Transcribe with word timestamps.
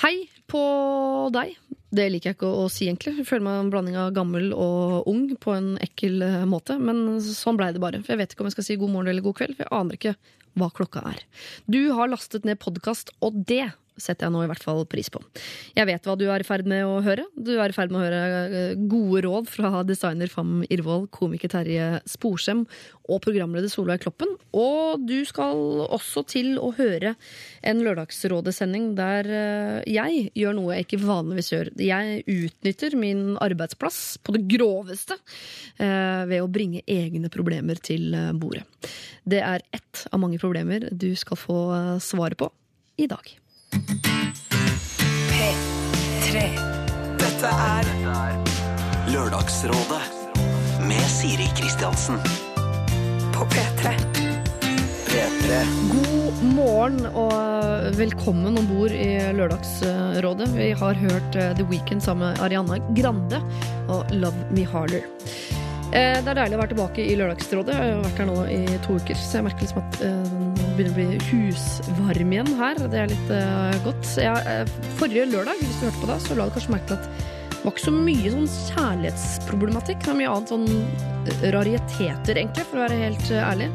Hei 0.00 0.30
på 0.48 0.60
deg. 1.34 1.58
Det 1.92 2.06
liker 2.08 2.30
jeg 2.30 2.36
ikke 2.38 2.48
å 2.48 2.68
si, 2.72 2.86
egentlig. 2.88 3.18
Jeg 3.18 3.26
føler 3.28 3.44
meg 3.44 3.58
en 3.60 3.72
blanding 3.72 3.98
av 4.00 4.14
gammel 4.16 4.46
og 4.56 5.10
ung 5.10 5.26
på 5.36 5.52
en 5.52 5.74
ekkel 5.84 6.22
eh, 6.24 6.44
måte. 6.48 6.78
Men 6.80 7.18
sånn 7.20 7.58
blei 7.58 7.68
det 7.76 7.82
bare. 7.84 8.00
For 8.00 8.14
jeg 8.14 8.20
vet 8.22 8.32
ikke 8.32 8.46
om 8.46 8.48
jeg 8.48 8.54
skal 8.56 8.66
si 8.70 8.78
god 8.80 8.94
morgen 8.94 9.10
eller 9.12 9.26
god 9.26 9.36
kveld, 9.42 9.58
for 9.58 9.66
jeg 9.66 9.74
aner 9.76 9.98
ikke 9.98 10.14
hva 10.56 10.70
klokka 10.78 11.02
er. 11.10 11.20
Du 11.68 11.92
har 11.98 12.08
lastet 12.08 12.48
ned 12.48 12.62
podkast, 12.62 13.12
og 13.20 13.42
det 13.50 13.66
setter 14.02 14.26
jeg 14.26 14.34
nå 14.34 14.44
i 14.44 14.50
hvert 14.50 14.64
fall 14.64 14.82
pris 14.90 15.10
på. 15.12 15.22
Jeg 15.76 15.88
vet 15.88 16.06
hva 16.06 16.16
du 16.18 16.26
er 16.32 16.42
i 16.42 16.46
ferd 16.46 16.68
med 16.68 16.84
å 16.86 16.98
høre. 17.04 17.26
Du 17.36 17.52
er 17.58 17.72
i 17.72 17.76
ferd 17.76 17.92
med 17.92 18.00
å 18.00 18.04
høre 18.04 18.20
eh, 18.46 18.82
gode 18.90 19.22
råd 19.26 19.50
fra 19.50 19.82
designer 19.86 20.30
Fam 20.32 20.60
Irvold, 20.70 21.10
komiker 21.14 21.52
Terje 21.52 22.00
Sporsem 22.08 22.64
og 23.10 23.20
programleder 23.24 23.70
Solveig 23.72 24.02
Kloppen. 24.04 24.32
Og 24.56 25.04
du 25.06 25.18
skal 25.28 25.84
også 25.86 26.24
til 26.30 26.56
å 26.60 26.72
høre 26.76 27.14
en 27.66 27.82
Lørdagsrådesending 27.84 28.92
der 28.98 29.30
eh, 29.30 29.76
jeg 29.90 30.30
gjør 30.38 30.56
noe 30.58 30.76
jeg 30.76 30.88
ikke 30.88 31.02
vanligvis 31.04 31.52
gjør. 31.54 31.72
Jeg 31.80 32.22
utnytter 32.30 32.96
min 33.00 33.24
arbeidsplass 33.40 34.20
på 34.24 34.36
det 34.36 34.44
groveste 34.50 35.18
eh, 35.78 36.24
ved 36.30 36.40
å 36.42 36.50
bringe 36.50 36.84
egne 36.90 37.32
problemer 37.32 37.80
til 37.82 38.14
bordet. 38.40 38.64
Det 39.28 39.40
er 39.44 39.62
ett 39.74 40.06
av 40.10 40.22
mange 40.22 40.40
problemer 40.40 40.88
du 40.90 41.12
skal 41.18 41.38
få 41.38 41.60
svaret 42.02 42.38
på 42.40 42.50
i 43.00 43.08
dag. 43.10 43.39
P3. 43.70 46.42
Dette 47.20 47.50
er 47.54 47.84
Lørdagsrådet 49.10 50.00
med 50.88 51.04
Siri 51.10 51.46
Kristiansen. 51.58 52.16
på 53.34 53.42
P3. 53.52 53.82
P3. 55.06 55.48
God 55.92 56.32
morgen 56.54 56.98
og 57.14 57.32
velkommen 57.96 58.58
om 58.58 58.66
bord 58.68 58.90
i 58.90 59.18
Lørdagsrådet. 59.38 60.48
Vi 60.56 60.70
har 60.82 60.94
hørt 61.04 61.36
eh, 61.38 61.54
The 61.56 61.64
Weeknd 61.70 62.02
sammen 62.04 62.28
med 62.32 62.40
Ariana 62.44 62.76
Grande 62.98 63.38
og 63.88 64.04
Love 64.12 64.36
Me 64.50 64.64
Harder. 64.66 65.02
Eh, 65.94 66.18
Det 66.20 66.28
er 66.28 66.34
deilig 66.42 66.56
å 66.58 66.62
være 66.64 66.72
tilbake 66.74 67.00
i 67.06 67.16
Lørdagsrådet. 67.18 67.74
Jeg 67.78 67.94
har 67.94 68.02
vært 68.04 68.18
her 68.18 68.26
nå 68.28 68.38
i 68.50 68.52
to 68.84 68.92
uker, 68.98 69.14
så 69.16 69.36
jeg 69.40 69.44
merker 69.48 69.62
liksom 69.64 69.82
at 69.86 69.94
eh, 70.04 70.26
begynner 70.80 70.94
å 70.94 71.28
bli 71.28 71.50
husvarm 71.50 72.32
igjen 72.34 72.54
her. 72.60 72.80
Det 72.90 73.02
er 73.02 73.12
litt 73.12 73.32
uh, 73.32 73.76
godt. 73.84 74.08
Jeg, 74.16 74.44
eh, 74.48 74.90
forrige 75.00 75.28
lørdag, 75.30 75.60
hvis 75.60 75.80
du 75.80 75.86
hørte 75.88 76.02
på 76.02 76.10
da, 76.10 76.18
så 76.22 76.36
la 76.38 76.48
du 76.48 76.56
kanskje 76.56 76.74
merke 76.76 76.90
til 76.90 76.98
at 76.98 77.08
det 77.50 77.66
var 77.66 77.74
ikke 77.74 77.84
så 77.84 77.92
mye 77.92 78.30
sånn 78.32 78.52
kjærlighetsproblematikk. 78.70 79.98
Det 80.00 80.08
var 80.08 80.20
mye 80.20 80.34
annet 80.34 80.52
sånn 80.54 80.68
eh, 80.70 81.48
rariteter, 81.56 82.38
egentlig, 82.38 82.64
for 82.70 82.80
å 82.80 82.86
være 82.86 83.00
helt 83.02 83.34
ærlig. 83.36 83.68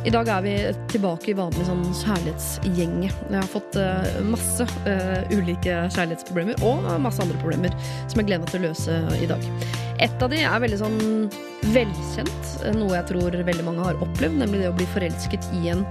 I 0.00 0.12
dag 0.12 0.28
er 0.32 0.44
vi 0.44 0.52
tilbake 0.88 1.32
i 1.32 1.36
vanlig 1.36 1.66
sånn 1.68 1.82
kjærlighetsgjenge. 2.02 3.08
Jeg 3.10 3.36
har 3.36 3.50
fått 3.52 3.76
uh, 3.76 4.20
masse 4.24 4.64
uh, 4.86 5.18
ulike 5.32 5.82
kjærlighetsproblemer 5.92 6.64
og 6.64 6.88
masse 7.04 7.20
andre 7.20 7.36
problemer 7.42 7.76
som 8.08 8.22
jeg 8.22 8.30
gleder 8.30 8.46
meg 8.46 8.52
til 8.52 8.62
å 8.62 8.70
løse 8.70 8.96
i 9.20 9.28
dag. 9.28 9.44
Et 10.00 10.24
av 10.24 10.32
de 10.32 10.40
er 10.40 10.64
veldig 10.64 10.80
sånn 10.80 11.02
velkjent, 11.74 12.54
noe 12.78 12.96
jeg 12.96 13.10
tror 13.10 13.36
veldig 13.44 13.66
mange 13.66 13.84
har 13.84 14.00
opplevd, 14.00 14.40
nemlig 14.40 14.62
det 14.62 14.72
å 14.72 14.78
bli 14.78 14.88
forelsket 14.94 15.52
i 15.60 15.68
en 15.74 15.84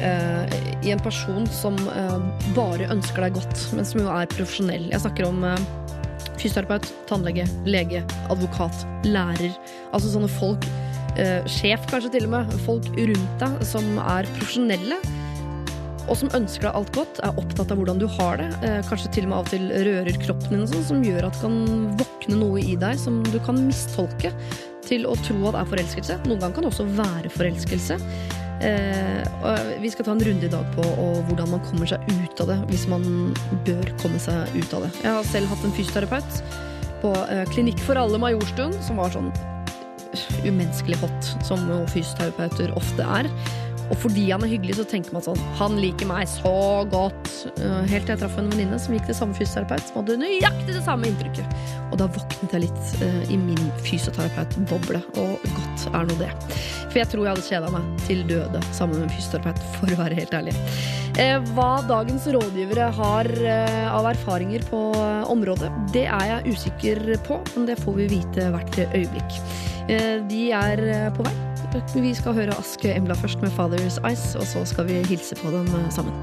i 0.00 0.92
en 0.94 1.02
person 1.04 1.46
som 1.52 1.76
eh, 1.92 2.18
bare 2.56 2.88
ønsker 2.92 3.26
deg 3.26 3.36
godt, 3.36 3.64
men 3.76 3.86
som 3.86 4.00
jo 4.02 4.10
er 4.12 4.30
profesjonell. 4.32 4.88
Jeg 4.92 5.02
snakker 5.04 5.28
om 5.28 5.44
eh, 5.44 5.64
fysioterapeut, 6.40 6.88
tannlege, 7.10 7.46
lege, 7.68 8.02
advokat, 8.32 8.84
lærer. 9.08 9.52
Altså 9.92 10.12
sånne 10.14 10.30
folk, 10.32 10.66
eh, 11.20 11.40
sjef 11.50 11.84
kanskje 11.90 12.14
til 12.16 12.28
og 12.28 12.36
med, 12.36 12.54
folk 12.66 12.88
rundt 12.96 13.42
deg 13.42 13.64
som 13.68 13.96
er 14.02 14.28
profesjonelle. 14.38 15.00
Og 16.10 16.16
som 16.18 16.32
ønsker 16.34 16.66
deg 16.66 16.74
alt 16.74 16.90
godt, 16.96 17.20
er 17.22 17.36
opptatt 17.38 17.70
av 17.70 17.78
hvordan 17.78 18.00
du 18.00 18.08
har 18.16 18.40
det. 18.40 18.48
Eh, 18.66 18.80
kanskje 18.88 19.12
til 19.14 19.28
og 19.28 19.30
med 19.30 19.38
av 19.38 19.46
og 19.46 19.52
til 19.52 19.68
rører 19.90 20.20
kroppen 20.24 20.56
din, 20.56 20.66
sånn, 20.70 20.86
som 20.88 21.04
gjør 21.06 21.28
at 21.28 21.36
det 21.38 21.44
kan 21.44 21.60
våkne 22.00 22.40
noe 22.40 22.64
i 22.64 22.76
deg 22.80 22.98
som 22.98 23.20
du 23.28 23.38
kan 23.44 23.60
mistolke 23.68 24.32
til 24.86 25.04
å 25.06 25.14
tro 25.22 25.38
at 25.50 25.60
er 25.60 25.70
forelskelse. 25.70 26.22
Noen 26.26 26.40
ganger 26.40 26.56
kan 26.56 26.66
det 26.66 26.72
også 26.72 26.88
være 26.98 27.34
forelskelse. 27.36 28.00
Eh, 28.60 29.80
vi 29.80 29.90
skal 29.90 30.04
ta 30.04 30.12
en 30.12 30.24
runde 30.24 30.46
i 30.46 30.52
dag 30.52 30.66
på 30.74 30.84
hvordan 31.28 31.54
man 31.54 31.62
kommer 31.64 31.88
seg 31.88 32.02
ut 32.12 32.42
av 32.44 32.50
det 32.52 32.58
hvis 32.68 32.84
man 32.92 33.06
bør 33.64 33.94
komme 34.02 34.20
seg 34.20 34.52
ut 34.56 34.74
av 34.76 34.84
det. 34.84 34.90
Jeg 35.00 35.14
har 35.16 35.30
selv 35.30 35.52
hatt 35.52 35.64
en 35.64 35.76
fysioterapeut 35.76 36.42
på 37.00 37.14
eh, 37.32 37.46
Klinikk 37.54 37.80
for 37.86 38.00
alle 38.00 38.20
Majorstuen, 38.20 38.76
som 38.84 39.00
var 39.00 39.14
sånn 39.14 39.32
umenneskelig 40.44 40.98
hot, 41.00 41.32
som 41.46 41.62
jo 41.70 41.80
fysioterapeuter 41.92 42.72
ofte 42.76 43.06
er. 43.06 43.30
Og 43.90 43.98
fordi 43.98 44.28
han 44.30 44.44
er 44.46 44.52
hyggelig, 44.52 44.76
så 44.78 44.84
tenker 44.86 45.14
man 45.16 45.24
sånn 45.24 45.38
Han 45.58 45.74
liker 45.82 46.06
meg 46.06 46.28
så 46.30 46.52
godt. 46.90 47.30
Eh, 47.58 47.80
Helt 47.90 48.06
til 48.06 48.14
jeg 48.14 48.20
traff 48.22 48.36
en 48.38 48.50
venninne 48.52 48.78
som 48.82 48.94
gikk 48.94 49.08
til 49.08 49.18
samme 49.18 49.34
fysioterapeut, 49.38 49.88
som 49.88 50.02
hadde 50.02 50.20
nøyaktig 50.20 50.76
det 50.76 50.84
samme 50.86 51.10
inntrykket. 51.10 51.56
Og 51.90 51.98
da 51.98 52.06
våknet 52.12 52.54
jeg 52.54 52.68
litt 52.68 52.92
uh, 53.02 53.32
i 53.34 53.38
min 53.40 53.72
fysioterapeutboble, 53.82 55.00
og 55.18 55.49
er 55.88 56.08
nå 56.08 56.16
det. 56.20 56.30
For 56.90 57.00
jeg 57.00 57.10
tror 57.12 57.26
jeg 57.26 57.36
hadde 57.36 57.46
kjeda 57.46 57.70
meg 57.74 58.06
til 58.06 58.24
døde 58.28 58.62
sammen 58.74 58.98
med 58.98 59.08
en 59.08 59.14
fysioterapeut, 59.14 59.62
for 59.78 59.94
å 59.94 60.00
være 60.00 60.18
helt 60.18 60.34
ærlig. 60.36 60.56
Eh, 61.20 61.36
hva 61.54 61.70
dagens 61.88 62.26
rådgivere 62.30 62.90
har 62.96 63.30
eh, 63.42 63.86
av 63.90 64.06
erfaringer 64.12 64.64
på 64.70 64.82
eh, 64.96 65.30
området, 65.32 65.70
det 65.94 66.06
er 66.06 66.26
jeg 66.30 66.56
usikker 66.56 67.02
på, 67.26 67.40
men 67.56 67.70
det 67.70 67.78
får 67.82 67.98
vi 67.98 68.10
vite 68.16 68.50
hvert 68.54 68.82
øyeblikk. 68.88 69.40
De 70.30 70.42
er 70.54 71.10
på 71.16 71.24
vei. 71.26 71.32
Vi 71.96 72.12
skal 72.14 72.36
høre 72.36 72.54
Aske 72.60 72.92
Embla 72.94 73.16
først 73.18 73.42
med 73.42 73.50
Father's 73.56 73.98
Eyes, 74.04 74.36
og 74.38 74.46
så 74.46 74.62
skal 74.68 74.86
vi 74.90 75.00
hilse 75.10 75.38
på 75.40 75.50
dem 75.54 75.66
sammen. 75.90 76.14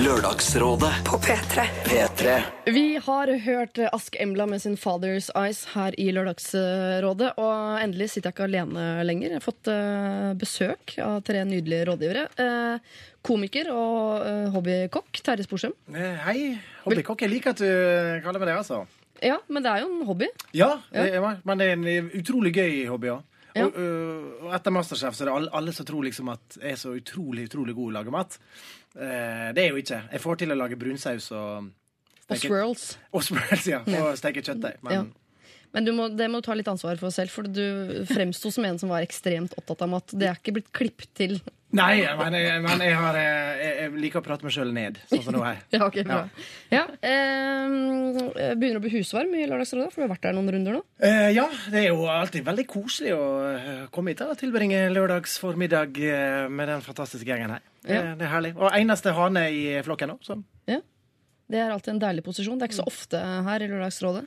Lørdagsrådet 0.00 0.92
På 1.04 1.18
P3. 1.20 1.64
P3. 1.84 2.40
Vi 2.72 3.00
har 3.04 3.30
hørt 3.44 3.78
Ask 3.92 4.16
Embla 4.20 4.46
med 4.46 4.62
sin 4.62 4.76
Father's 4.80 5.28
Eyes 5.36 5.66
her 5.74 5.92
i 6.00 6.06
Lørdagsrådet. 6.16 7.34
Og 7.36 7.82
endelig 7.82 8.06
sitter 8.14 8.30
jeg 8.30 8.36
ikke 8.38 8.46
alene 8.46 8.84
lenger. 9.04 9.34
Jeg 9.34 9.36
har 9.36 9.44
fått 9.44 9.68
eh, 9.68 10.30
besøk 10.40 10.94
av 11.04 11.18
tre 11.26 11.42
nydelige 11.44 11.90
rådgivere. 11.90 12.22
Eh, 12.32 12.96
komiker 13.26 13.68
og 13.74 14.24
eh, 14.24 14.48
hobbykokk 14.54 15.20
Terje 15.26 15.44
Sporsem. 15.44 15.76
Hei, 16.24 16.54
hobbykokk. 16.86 17.26
Jeg 17.26 17.34
liker 17.34 17.52
at 17.52 17.60
du 17.60 18.24
kaller 18.24 18.40
meg 18.40 18.54
det, 18.54 18.56
altså. 18.62 18.80
Ja, 19.20 19.36
men 19.52 19.66
det 19.66 19.74
er 19.74 19.84
jo 19.84 19.92
en 19.92 20.06
hobby. 20.08 20.30
Ja, 20.56 20.78
det 20.94 21.10
er, 21.12 21.28
men 21.44 21.60
det 21.60 21.68
er 21.68 21.76
en 21.76 22.14
utrolig 22.16 22.54
gøy 22.56 22.86
hobby 22.88 23.12
òg. 23.18 23.26
Ja. 23.56 23.66
Og, 23.66 23.78
øh, 23.78 24.44
og 24.46 24.54
etter 24.54 24.74
Masterchef 24.74 25.16
så 25.16 25.24
er 25.24 25.30
det 25.30 25.36
alle, 25.36 25.50
alle 25.60 25.72
som 25.74 25.86
tror 25.88 26.04
liksom 26.06 26.28
at 26.32 26.58
jeg 26.60 26.76
er 26.76 26.80
så 26.80 26.92
utrolig 26.94 27.48
utrolig 27.50 27.74
god 27.74 27.88
til 27.88 27.94
å 27.94 27.98
lage 27.98 28.14
mat. 28.14 28.38
Eh, 28.94 29.48
det 29.56 29.64
er 29.64 29.72
jo 29.72 29.80
ikke. 29.82 30.02
Jeg 30.12 30.22
får 30.22 30.42
til 30.42 30.54
å 30.54 30.58
lage 30.58 30.78
brunsaus 30.80 31.30
og 31.32 31.70
Og 32.30 32.38
swirls. 32.38 32.84
Og 33.12 33.24
swirls, 33.26 33.66
ja. 33.66 33.80
Og 34.00 34.12
steke 34.20 34.42
kjøttdeig. 34.42 34.78
Men 34.86 34.92
Ja. 34.92 35.06
Men 35.72 35.86
du 35.86 35.92
må, 35.94 36.08
det 36.10 36.26
må 36.30 36.40
du 36.40 36.46
ta 36.48 36.54
litt 36.58 36.66
ansvar 36.66 36.98
for 36.98 37.14
selv, 37.14 37.30
for 37.30 37.46
du 37.46 38.02
fremsto 38.10 38.50
som 38.50 38.64
en 38.66 38.78
som 38.78 38.90
var 38.90 39.04
ekstremt 39.06 39.52
opptatt 39.54 39.84
av 39.86 39.92
mat. 39.92 40.10
Det 40.10 40.26
er 40.26 40.38
ikke 40.38 40.56
blitt 40.56 40.72
klippet 40.74 41.12
til. 41.14 41.36
Nei, 41.70 42.00
men 42.18 42.34
jeg, 42.34 42.62
men 42.64 42.80
jeg, 42.82 42.94
har, 42.98 43.16
eh, 43.20 43.60
jeg, 43.60 43.74
jeg 43.78 44.00
liker 44.02 44.18
å 44.18 44.24
prate 44.26 44.46
meg 44.46 44.54
sjøl 44.56 44.72
ned, 44.74 44.96
sånn 45.06 45.22
som 45.22 45.36
nå 45.36 45.42
her. 45.44 45.60
Ja, 45.74 45.84
ok, 45.86 46.00
bra. 46.08 46.18
Ja. 46.72 46.82
eh, 47.06 48.54
begynner 48.58 48.80
å 48.80 48.82
bli 48.82 48.92
husvarm 48.96 49.36
i 49.38 49.46
Lørdagsrådet, 49.46 49.92
for 49.92 50.02
du 50.02 50.06
har 50.08 50.12
vært 50.16 50.26
der 50.26 50.34
noen 50.34 50.50
runder 50.56 50.78
nå. 50.80 50.82
Eh, 51.06 51.30
ja, 51.36 51.46
det 51.70 51.84
er 51.84 51.88
jo 51.92 52.08
alltid 52.10 52.46
veldig 52.48 52.66
koselig 52.70 53.14
å 53.14 53.26
eh, 53.52 53.84
komme 53.94 54.14
hit 54.14 54.24
og 54.26 54.34
tilbringe 54.40 54.82
lørdags 54.90 55.38
formiddag 55.42 56.00
eh, 56.02 56.46
med 56.50 56.72
den 56.74 56.82
fantastiske 56.86 57.30
gjengen 57.30 57.54
her. 57.54 57.66
Ja. 57.86 58.02
det 58.18 58.26
er 58.26 58.34
herlig. 58.34 58.56
Og 58.58 58.74
eneste 58.74 59.14
hane 59.16 59.46
i 59.54 59.62
flokken 59.86 60.10
nå. 60.12 60.18
Så. 60.26 60.40
Ja. 60.68 60.82
Det 61.50 61.58
er 61.58 61.72
alltid 61.74 61.96
en 61.96 62.02
deilig 62.02 62.22
posisjon. 62.26 62.58
Det 62.58 62.66
er 62.66 62.70
ikke 62.70 62.78
så 62.82 62.90
ofte 62.90 63.20
her 63.46 63.62
i 63.62 63.70
Lørdagsrådet. 63.70 64.26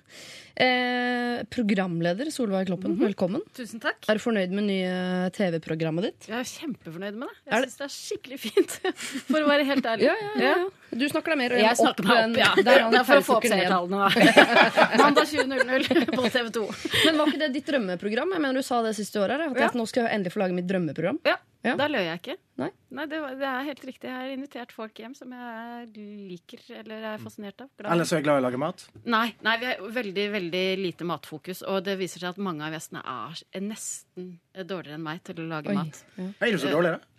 Eh, 0.56 1.44
programleder 1.50 2.30
Solveig 2.32 2.68
Kloppen, 2.68 2.94
velkommen. 3.00 3.42
Tusen 3.58 3.80
takk. 3.82 4.06
Er 4.06 4.20
du 4.20 4.22
fornøyd 4.22 4.52
med 4.54 4.68
nye 4.68 5.30
TV-programmet 5.34 6.06
ditt? 6.06 6.28
Jeg 6.30 6.38
er 6.38 6.46
kjempefornøyd 6.46 7.16
med 7.18 7.32
det. 7.32 7.40
Jeg 7.50 7.64
syns 7.66 7.80
det 7.80 7.86
er 7.88 7.94
skikkelig 7.96 8.38
fint. 8.44 8.76
For 9.32 9.40
å 9.42 9.48
være 9.50 9.66
helt 9.66 9.88
ærlig. 9.90 10.06
Ja, 10.12 10.14
ja, 10.22 10.34
ja, 10.38 10.52
ja. 10.62 10.68
Du 10.94 11.08
snakker 11.10 11.34
deg 11.34 11.40
mer 11.42 11.56
Jeg 11.58 11.80
snakker 11.80 12.06
meg 12.06 12.20
opp, 12.28 12.38
ja. 12.38 12.50
Der, 12.68 12.84
er, 12.84 12.92
det 12.94 13.00
er 13.00 13.08
for 13.08 13.18
å 13.18 13.26
få 13.26 13.38
opp 13.40 13.48
seertallene, 13.50 14.04
da. 14.04 14.44
Mandag 15.02 15.26
20.00 15.32 16.12
på 16.14 16.28
TV 16.36 16.52
2. 16.60 16.68
Men 17.08 17.18
var 17.18 17.32
ikke 17.34 17.42
det 17.42 17.50
ditt 17.56 17.72
drømmeprogram? 17.72 18.36
Jeg 18.38 18.46
mener 18.46 18.62
Du 18.62 18.68
sa 18.70 18.84
det 18.86 18.94
siste 19.00 19.24
året. 19.24 19.42
At 19.42 19.58
Ja. 19.58 19.72
jeg 19.72 19.80
nå 19.82 19.88
skal 19.90 20.06
jeg 20.06 20.20
endelig 20.20 20.36
få 20.38 20.44
lage 20.46 20.54
mitt 20.60 20.70
drømmeprogram. 20.70 21.18
Ja, 21.26 21.40
Ja. 21.64 21.78
Da 21.80 21.86
løy 21.88 22.02
jeg 22.04 22.20
ikke. 22.20 22.34
Nei. 22.60 22.68
det, 23.08 23.20
var, 23.24 23.36
det 23.40 23.46
er 23.48 23.62
helt 23.70 23.84
riktig. 23.88 24.10
Jeg 24.10 24.14
har 24.20 24.32
invitert 24.34 24.74
folk 24.76 25.00
hjem 25.00 25.14
som 25.16 25.32
jeg 25.32 25.86
liker 26.28 26.60
eller 26.82 27.06
er 27.14 27.22
fascinert 27.24 27.64
av. 27.64 27.70
Glad. 27.80 27.88
så 27.88 27.94
Ellers 27.96 28.12
er 28.12 28.20
jeg 28.20 28.26
glad 28.28 28.36
i 28.36 28.42
å 28.42 28.44
lage 28.44 28.60
mat. 28.60 28.84
Nei, 29.08 29.30
nei, 29.48 29.54
vi 29.62 29.70
er 29.72 29.80
veldig 29.96 30.26
veldig 30.36 30.43
lite 30.52 31.08
matfokus. 31.08 31.64
Og 31.70 31.84
det 31.86 31.98
viser 32.02 32.24
seg 32.24 32.34
at 32.34 32.42
mange 32.44 32.66
av 32.66 32.76
gjestene 32.76 33.04
er, 33.06 33.42
er 33.54 33.66
nesten 33.66 34.36
dårligere 34.54 35.00
enn 35.00 35.06
meg 35.06 35.24
til 35.28 35.44
å 35.44 35.50
lage 35.50 35.72
Oi. 35.72 35.78
mat. 35.78 36.04
Er 36.20 36.52
du 36.54 36.60
så 36.62 36.72
dårlig, 36.74 36.96
da? 36.98 37.10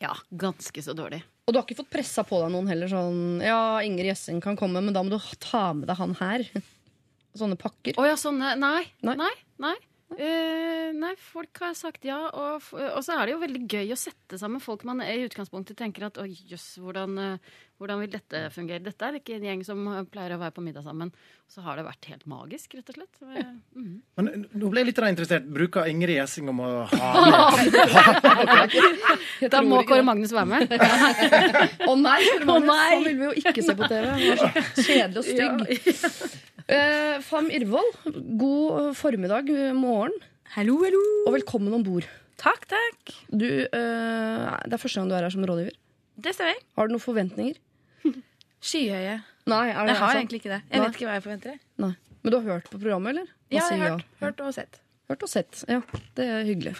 Ja, 0.00 0.14
ganske 0.32 0.82
så 0.82 0.94
dårlig. 0.96 1.20
Og 1.44 1.52
du 1.52 1.58
har 1.58 1.66
ikke 1.66 1.80
fått 1.82 1.92
pressa 1.92 2.22
på 2.24 2.38
deg 2.40 2.52
noen 2.54 2.68
heller? 2.70 2.88
Sånn 2.88 3.40
Ja, 3.44 3.80
Inger 3.84 4.06
Gjessing 4.12 4.40
kan 4.44 4.56
komme, 4.56 4.80
men 4.84 4.94
da 4.96 5.02
må 5.04 5.12
du 5.12 5.18
ta 5.42 5.72
med 5.76 5.90
deg 5.90 5.98
han 6.00 6.14
her. 6.20 6.46
Sånne 7.40 7.58
pakker. 7.60 7.98
Å 8.00 8.06
ja, 8.08 8.16
sånne 8.18 8.56
Nei. 8.58 8.84
Nei. 9.06 9.16
Nei. 9.20 9.32
nei. 9.62 9.76
Eh, 10.18 10.90
nei, 10.96 11.12
folk 11.22 11.60
har 11.62 11.74
sagt 11.78 12.04
ja. 12.08 12.18
Og, 12.34 12.70
og 12.74 13.00
så 13.06 13.14
er 13.14 13.28
det 13.28 13.34
jo 13.36 13.42
veldig 13.44 13.62
gøy 13.70 13.92
å 13.94 13.98
sette 13.98 14.38
sammen 14.40 14.62
folk 14.62 14.82
man 14.88 15.02
i 15.04 15.20
utgangspunktet 15.22 15.78
tenker 15.78 16.08
at 16.08 16.18
oi, 16.18 16.32
jøss, 16.50 16.80
hvordan, 16.82 17.18
eh, 17.22 17.52
hvordan 17.78 18.02
vil 18.02 18.10
dette 18.10 18.42
fungere? 18.54 18.82
Dette 18.82 19.06
er 19.06 19.20
ikke 19.20 19.36
en 19.38 19.46
gjeng 19.46 19.62
som 19.66 19.86
eh, 19.92 20.02
pleier 20.10 20.34
å 20.34 20.40
være 20.42 20.56
på 20.56 20.64
middag 20.66 20.82
sammen. 20.86 21.12
Så 21.50 21.62
har 21.62 21.78
det 21.78 21.86
vært 21.86 22.10
helt 22.10 22.26
magisk, 22.30 22.74
rett 22.78 22.90
og 22.90 22.98
slett. 22.98 23.22
Ja. 23.22 23.46
Mm 23.76 23.86
-hmm. 23.86 24.00
Men 24.16 24.46
nå 24.52 24.70
ble 24.70 24.80
jeg 24.80 24.86
litt 24.90 24.98
interessert. 24.98 25.46
Bruker 25.46 25.86
Ingrid 25.86 26.16
Gjessing 26.16 26.48
om 26.48 26.60
å 26.60 26.84
ha 26.90 27.08
med 29.40 29.50
Da 29.54 29.62
må 29.62 29.82
Kåre 29.86 30.02
Magnus 30.02 30.32
være 30.32 30.46
med. 30.46 30.62
Å 31.90 31.94
nei! 31.94 32.20
Kåre 32.26 32.42
Å 32.42 32.46
Magnus, 32.46 32.74
nei! 32.74 32.90
sånn 32.94 33.04
vil 33.04 33.16
vi 33.16 33.24
jo 33.24 33.32
ikke 33.32 33.62
se 33.62 33.74
på 33.74 33.88
TV. 33.88 34.06
Kjedelig 34.74 35.18
og 35.18 35.24
stygg. 35.24 36.49
Eh, 36.70 37.18
Fam 37.26 37.48
Irvold, 37.50 37.96
god 38.38 38.80
eh, 38.80 38.90
formiddag, 38.94 39.48
eh, 39.50 39.72
morgen, 39.74 40.12
Hallo, 40.54 40.76
hallo. 40.84 41.00
og 41.26 41.34
velkommen 41.34 41.74
om 41.74 41.82
bord. 41.86 42.06
Takk, 42.40 42.66
takk. 42.70 43.14
Du, 43.30 43.46
eh, 43.46 44.50
det 44.68 44.76
er 44.76 44.80
første 44.80 45.00
gang 45.00 45.08
du 45.10 45.16
er 45.16 45.26
her 45.26 45.34
som 45.34 45.42
rådgiver. 45.48 45.74
Det 46.20 46.34
stemmer. 46.36 46.60
Har 46.76 46.86
du 46.88 46.94
noen 46.94 47.02
forventninger? 47.02 47.58
Skyhøye. 48.62 49.16
Nei, 49.50 49.64
er 49.72 49.74
det 49.74 49.94
Jeg 49.94 49.96
har 49.96 50.06
altså- 50.06 50.20
egentlig 50.20 50.40
ikke 50.42 50.52
det. 50.54 50.60
Jeg 50.70 50.78
Nei. 50.78 50.86
vet 50.86 50.94
ikke 51.00 51.08
hva 51.08 51.16
jeg 51.18 51.24
forventer. 51.26 51.58
Nei. 51.78 51.92
Men 52.22 52.30
du 52.32 52.38
har 52.38 52.46
hørt 52.52 52.70
på 52.70 52.78
programmet, 52.78 53.10
eller? 53.16 53.26
Ja, 53.50 53.64
jeg 53.70 53.80
har 53.80 53.90
hørt, 53.96 54.04
hørt 54.20 54.40
og 54.46 54.54
sett. 54.54 54.80
Hørt 55.10 55.22
og 55.26 55.28
sett. 55.32 55.64
Ja, 55.66 55.80
det 56.14 56.24
er 56.28 56.44
hyggelig. 56.46 56.76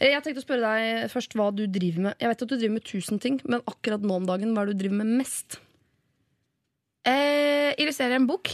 Eh, 0.00 0.10
Jeg 0.10 0.22
tenkte 0.24 0.42
å 0.42 0.46
spørre 0.48 0.66
deg 0.66 1.10
først 1.12 1.36
hva 1.38 1.50
du 1.54 1.66
driver 1.68 2.00
med. 2.08 2.14
Jeg 2.18 2.28
vet 2.32 2.42
at 2.42 2.48
du 2.48 2.56
driver 2.56 2.74
med 2.74 2.84
tusen 2.88 3.20
ting, 3.22 3.40
men 3.44 3.60
akkurat 3.70 4.00
nå 4.02 4.16
om 4.18 4.26
dagen, 4.26 4.50
hva 4.56 4.62
er 4.62 4.66
det 4.72 4.78
du 4.78 4.82
driver 4.88 4.98
med 5.04 5.18
mest? 5.22 5.60
Eh, 7.06 7.74
illustrerer 7.78 8.16
en 8.18 8.26
bok. 8.26 8.50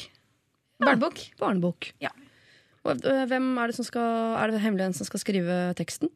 Barnebok. 0.85 1.21
Barnebok. 1.41 1.91
Ja. 2.03 2.11
Og, 2.85 3.01
eh, 3.05 3.25
Hvem 3.31 3.47
er 3.59 3.67
det 3.71 3.77
som 3.79 3.85
skal 3.89 4.37
Er 4.37 4.51
det 4.53 4.61
hemmelig 4.61 4.85
en 4.91 4.93
som 4.99 5.07
skal 5.09 5.21
skrive 5.23 5.75
teksten? 5.79 6.11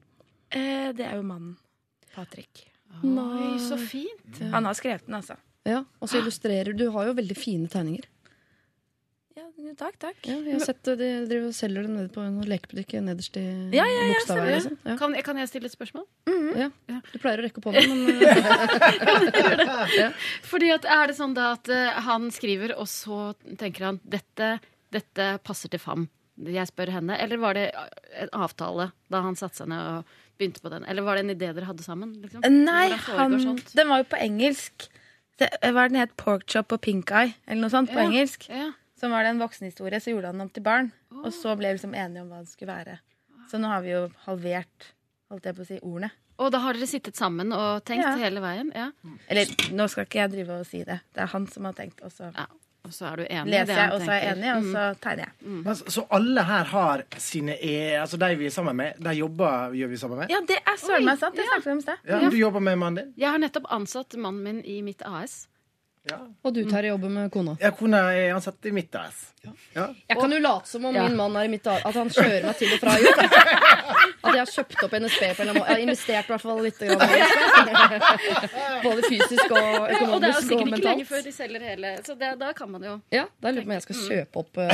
Eh, 0.50 0.93
det 0.93 1.06
er 1.06 1.17
jo 1.17 1.23
mannen. 1.23 1.56
Patrick. 2.15 2.67
Oi, 3.05 3.59
så 3.62 3.76
fint. 3.79 4.38
Han 4.50 4.65
har 4.65 4.75
skrevet 4.75 5.05
den, 5.06 5.15
altså. 5.15 5.37
Ja, 5.69 5.85
Og 6.00 6.09
så 6.09 6.19
illustrerer 6.23 6.75
du. 6.76 6.91
har 6.91 7.06
jo 7.06 7.12
veldig 7.15 7.37
fine 7.37 7.69
tegninger. 7.69 8.05
Ja, 9.38 9.73
takk, 9.79 9.96
takk. 10.02 10.19
Ja, 10.26 10.37
jeg 10.43 10.56
har 10.56 10.62
sett 10.64 10.88
eh, 10.90 10.96
de 10.99 11.08
driver 11.31 11.46
og 11.50 11.55
selger 11.55 11.85
det 11.87 11.93
nede 11.94 12.11
på 12.14 12.23
en 12.25 12.38
lekebutikk 12.50 12.96
nederst 13.06 13.37
i 13.38 13.44
Ja, 13.76 13.85
ja, 13.87 14.00
ja, 14.08 14.17
Bogstadveien. 14.17 14.25
stemmer. 14.26 14.50
Liksom. 14.56 14.79
Ja. 14.90 14.96
Kan, 14.99 15.14
kan 15.29 15.40
jeg 15.43 15.50
stille 15.52 15.70
et 15.70 15.75
spørsmål? 15.76 16.06
Ja. 16.58 16.69
Du 17.12 17.19
pleier 17.23 17.43
å 17.43 17.44
rekke 17.46 17.61
opp 17.61 17.69
hånden, 17.70 18.05
men 18.08 18.23
ja, 20.00 20.08
Fordi 20.49 20.70
at 20.75 20.87
Er 20.88 21.11
det 21.11 21.17
sånn 21.19 21.37
da 21.37 21.52
at 21.56 21.70
uh, 21.70 21.99
han 22.08 22.31
skriver, 22.35 22.75
og 22.81 22.88
så 22.90 23.32
tenker 23.61 23.88
han 23.90 24.00
dette, 24.02 24.56
dette 24.94 25.29
passer 25.46 25.70
til 25.73 25.82
Fam? 25.82 26.08
Jeg 26.38 26.70
spør 26.70 26.93
henne. 26.94 27.17
Eller 27.19 27.41
var 27.43 27.56
det 27.58 27.69
en 28.23 28.31
avtale 28.44 28.91
da 29.11 29.23
han 29.25 29.38
satte 29.38 29.58
seg 29.62 29.70
ned 29.73 29.82
og 29.82 30.19
begynte 30.38 30.62
på 30.62 30.70
den? 30.70 30.87
Eller 30.87 31.06
var 31.06 31.19
det 31.19 31.25
en 31.26 31.34
idé 31.34 31.50
dere 31.50 31.67
hadde 31.67 31.82
sammen? 31.87 32.12
Liksom? 32.23 32.44
Nei, 32.46 32.88
han, 33.08 33.38
den 33.75 33.91
var 33.91 34.05
jo 34.05 34.08
på 34.12 34.20
engelsk. 34.23 34.87
Det, 35.38 35.49
hva 35.62 35.84
er 35.87 35.91
den 35.93 36.00
het? 36.02 36.14
Porkchop 36.19 36.75
og 36.75 36.81
pink 36.82 37.11
eye, 37.14 37.34
eller 37.46 37.64
noe 37.67 37.75
sånt, 37.75 37.91
på 37.91 37.99
Ja. 37.99 38.06
engelsk. 38.06 38.46
Ja. 38.50 38.70
Som 39.00 39.10
var 39.14 39.22
det 39.24 39.30
en 39.34 39.38
voksenhistorie, 39.42 40.00
så 40.02 40.10
gjorde 40.10 40.26
han 40.32 40.38
den 40.40 40.46
om 40.48 40.50
til 40.50 40.62
barn. 40.66 40.92
Og 41.24 41.30
så 41.32 41.56
ble 41.58 41.68
vi 41.72 41.78
liksom 41.78 41.94
enige 41.94 42.22
om 42.24 42.30
hva 42.32 42.40
det 42.42 42.50
skulle 42.52 42.74
være. 42.74 42.98
Så 43.50 43.60
nå 43.62 43.68
har 43.70 43.80
vi 43.84 43.92
jo 43.94 44.08
halvert, 44.26 44.88
holdt 45.30 45.44
jeg 45.48 45.54
på 45.56 45.62
å 45.62 45.68
si, 45.68 45.78
ordene. 45.82 46.10
Og 46.38 46.52
da 46.54 46.58
har 46.62 46.76
dere 46.76 46.86
sittet 46.86 47.16
sammen 47.18 47.50
og 47.52 47.84
tenkt 47.84 48.04
Ja. 48.04 48.14
hele 48.16 48.40
veien? 48.40 48.70
Ja. 48.74 48.90
Eller 49.28 49.46
nå 49.74 49.88
skal 49.90 50.04
ikke 50.06 50.20
jeg 50.22 50.30
drive 50.36 50.60
og 50.60 50.66
si 50.66 50.84
det. 50.84 51.00
Det 51.14 51.22
er 51.22 51.26
han 51.32 51.46
som 51.50 51.64
har 51.64 51.72
tenkt, 51.74 52.02
og 52.04 52.10
så 52.14 52.32
ja. 52.34 52.46
Og 52.86 52.92
så 52.94 53.04
er 53.12 53.16
du 53.16 53.22
enig? 53.26 53.50
leser 53.52 53.74
jeg, 53.74 53.90
og 53.92 54.00
så 54.00 54.10
er 54.14 54.20
jeg 54.22 54.36
enig, 54.36 54.50
og 54.56 54.62
Mm. 54.62 54.72
så 54.72 55.00
tegner 55.02 55.24
jeg. 55.26 55.32
Mm. 55.44 55.64
Så 55.74 55.90
så 55.90 56.06
alle 56.10 56.42
her 56.46 56.64
har 56.64 57.02
sine 57.18 57.56
e... 57.60 57.96
Altså 58.00 58.16
de 58.16 58.36
vi 58.38 58.46
er 58.46 58.50
sammen 58.54 58.76
med, 58.76 58.94
de 59.02 59.12
jobber 59.18 59.74
gjør 59.76 59.88
vi 59.90 59.96
sammen 59.96 60.18
med? 60.18 60.30
Ja, 60.30 60.40
det 60.46 60.56
er 60.64 60.76
søren 60.78 61.04
meg 61.04 61.18
sant. 61.18 61.34
Det 61.36 61.44
snakket 61.44 61.66
vi 61.66 61.70
om 61.72 61.78
i 61.78 61.82
sted. 61.82 61.98
Ja, 62.08 62.30
Du 62.30 62.36
jobber 62.36 62.60
med 62.60 62.78
mannen 62.78 62.94
din? 63.02 63.14
Jeg 63.18 63.30
har 63.30 63.38
nettopp 63.38 63.66
ansatt 63.70 64.14
mannen 64.16 64.42
min 64.42 64.62
i 64.64 64.80
mitt 64.82 65.02
AS. 65.04 65.48
Ja. 66.08 66.18
Og 66.42 66.54
du 66.54 66.62
tar 66.70 66.82
i 66.86 66.88
jobben 66.88 67.12
med 67.12 67.30
kona. 67.32 67.56
ja 67.60 67.70
kona 67.70 67.98
er 68.14 68.34
ansatt 68.34 68.64
i 68.66 68.70
mitt 68.72 68.94
AS. 68.94 69.26
Ja. 69.74 69.88
Jeg 70.08 70.16
kan 70.20 70.32
jo 70.32 70.38
late 70.40 70.68
som 70.68 70.84
om 70.84 70.94
Ja. 70.94 71.02
min 71.08 71.16
mann 71.16 71.36
er 71.36 71.44
i 71.44 71.48
mitt 71.48 71.66
AS, 71.66 71.82
At 71.84 71.94
han 71.94 72.08
kjører 72.08 72.46
meg 72.46 72.56
til 72.56 72.72
og 72.72 72.80
fra 72.80 72.94
jobb. 72.98 73.18
At 73.18 74.34
jeg 74.34 74.40
har 74.40 74.46
kjøpt 74.52 74.82
opp 74.84 74.92
NSB 74.92 75.20
på 75.20 75.42
en 75.42 75.48
eller 75.48 75.50
annen 75.50 75.56
måte. 75.58 75.68
Jeg 75.68 75.74
har 75.74 75.82
investert 75.84 76.24
i 76.24 76.32
hvert 76.32 76.40
fall 76.40 76.62
litt. 76.62 76.78
Grann. 76.78 76.98
Både 78.86 79.02
fysisk 79.08 79.50
og 79.50 79.90
økonomisk 79.90 80.14
Og 80.14 80.20
det 80.20 80.28
er 80.28 80.34
jo 80.34 80.42
sikkert 80.48 80.68
ikke 80.68 80.88
lenge 80.88 81.06
før 81.08 81.22
de 81.24 81.32
selger 81.32 81.60
hele 81.70 81.94
Så 82.06 82.14
det, 82.18 82.32
da 82.40 82.52
kan 82.52 82.70
man 82.70 82.82
jo 82.84 83.00
Ja, 83.12 83.24
Da 83.42 83.50
lurer 83.50 83.62
jeg 83.62 83.66
på 83.66 83.70
om 83.70 83.76
jeg 83.78 83.82
skal 83.82 83.96
kjøpe 84.08 84.42
opp 84.42 84.56
uh, 84.58 84.68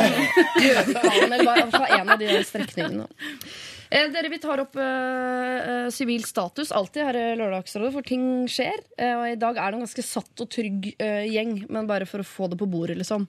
eller 1.25 1.45
bare 1.45 2.01
en 2.01 2.09
av 2.15 2.19
de 2.19 2.29
strekningene. 2.45 3.07
Eh, 3.95 4.09
dere, 4.11 4.31
Vi 4.33 4.41
tar 4.43 4.63
opp 4.65 4.75
sivil 4.75 5.85
eh, 5.87 5.91
sivil 5.95 6.25
status 6.27 6.73
alltid 6.75 7.07
her 7.07 7.19
i 7.21 7.27
Lørdagsrådet, 7.39 7.93
for 7.95 8.07
ting 8.07 8.25
skjer. 8.51 8.83
Eh, 8.99 9.15
og 9.15 9.27
I 9.31 9.39
dag 9.39 9.59
er 9.61 9.71
det 9.71 9.79
en 9.79 9.85
ganske 9.87 10.07
satt 10.07 10.43
og 10.43 10.51
trygg 10.51 10.91
eh, 10.99 11.29
gjeng, 11.31 11.61
men 11.71 11.87
bare 11.91 12.09
for 12.11 12.25
å 12.25 12.27
få 12.27 12.51
det 12.51 12.59
på 12.59 12.69
bordet, 12.71 12.99
liksom. 12.99 13.29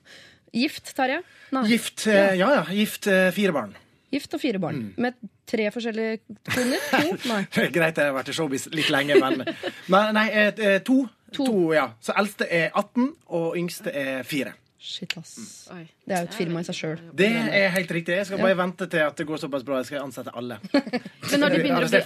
Gift, 0.56 0.90
Terje? 0.96 1.20
Gift, 1.68 2.06
eh, 2.10 2.34
ja 2.40 2.50
ja. 2.58 2.64
Gift 2.74 3.06
eh, 3.12 3.28
fire 3.36 3.54
barn. 3.54 3.76
Gift 4.14 4.34
og 4.34 4.42
fire 4.42 4.58
barn. 4.62 4.88
Med 5.02 5.18
tre 5.46 5.68
forskjellige 5.74 6.18
koner? 6.50 6.84
To? 6.90 7.16
Nei. 7.30 7.40
Greit, 7.74 7.98
jeg 7.98 8.10
har 8.10 8.14
vært 8.16 8.30
i 8.32 8.36
showbiz 8.36 8.68
litt 8.74 8.90
lenge, 8.94 9.18
men, 9.22 9.46
men 9.92 10.14
Nei, 10.16 10.28
eh, 10.32 10.50
eh, 10.50 10.78
to. 10.86 11.04
To. 11.34 11.44
to. 11.44 11.58
ja. 11.76 11.90
Så 12.02 12.14
eldste 12.18 12.46
er 12.50 12.70
18, 12.72 13.10
og 13.38 13.58
yngste 13.58 13.94
er 13.94 14.22
4. 14.26 14.54
Shit, 14.86 15.16
ass. 15.18 15.32
Oi. 15.74 15.80
Det 16.06 16.14
er 16.14 16.20
jo 16.22 16.28
et 16.28 16.34
firma 16.36 16.60
i 16.62 16.66
seg 16.68 16.76
sjøl. 16.78 17.00
Det 17.18 17.26
er 17.34 17.72
helt 17.74 17.90
riktig. 17.90 18.14
Jeg 18.20 18.26
skal 18.28 18.38
bare 18.38 18.54
vente 18.60 18.86
til 18.92 19.02
at 19.02 19.16
det 19.18 19.24
går 19.26 19.40
såpass 19.42 19.64
bra. 19.66 19.80
Jeg 19.82 19.88
skal 19.88 20.04
ansette 20.04 20.30
alle. 20.38 20.60
Men 21.32 21.42
når 21.42 21.56
du 21.56 21.56
begynner 21.64 21.86
å 21.88 21.90
bli 21.90 22.02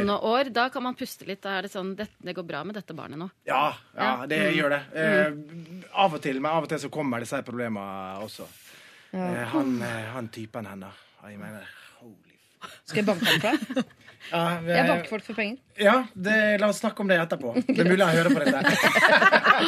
18 0.00 0.12
år, 0.16 0.50
da 0.56 0.64
kan 0.72 0.86
man 0.86 0.96
puste 0.96 1.28
litt. 1.28 1.42
Da 1.44 1.58
er 1.58 1.66
det 1.68 1.72
sånn 1.74 1.92
det, 1.98 2.06
det 2.24 2.32
går 2.38 2.46
bra 2.48 2.62
med 2.64 2.78
dette 2.80 2.96
barnet 2.96 3.20
nå. 3.20 3.28
Ja, 3.50 3.66
ja 3.98 4.14
det 4.30 4.40
Mm. 4.44 4.56
gjør 4.56 4.72
det. 4.72 4.80
Eh, 5.04 5.84
av 6.04 6.16
og 6.16 6.22
til, 6.24 6.40
men 6.40 6.50
av 6.52 6.64
og 6.64 6.72
til 6.72 6.80
så 6.86 6.90
kommer 6.92 7.20
disse 7.20 7.42
problemene 7.44 8.24
også. 8.24 8.48
Eh, 9.12 9.44
han, 9.52 9.76
eh, 9.84 10.08
han 10.16 10.28
typen 10.32 10.66
henne. 10.72 10.88
Jeg 11.28 11.38
mener, 11.40 11.68
holy 12.00 12.40
Skal 12.88 13.02
jeg 13.02 13.06
banke 13.12 13.28
han 13.28 13.40
på 13.44 13.76
deg? 13.76 13.84
ja, 14.30 14.58
vi- 14.64 14.72
Jeg 14.74 14.86
banker 14.88 15.08
folk 15.10 15.24
for 15.26 15.34
penger. 15.38 15.58
Ja, 15.80 15.94
det, 16.14 16.36
la 16.60 16.68
oss 16.70 16.80
snakke 16.82 17.00
om 17.04 17.08
det 17.10 17.18
etterpå. 17.20 17.54
Det 17.66 17.78
er 17.82 17.88
mulig 17.88 18.04
jeg 18.04 18.18
hører 18.20 18.32
på 18.34 18.40
dette. 18.44 18.60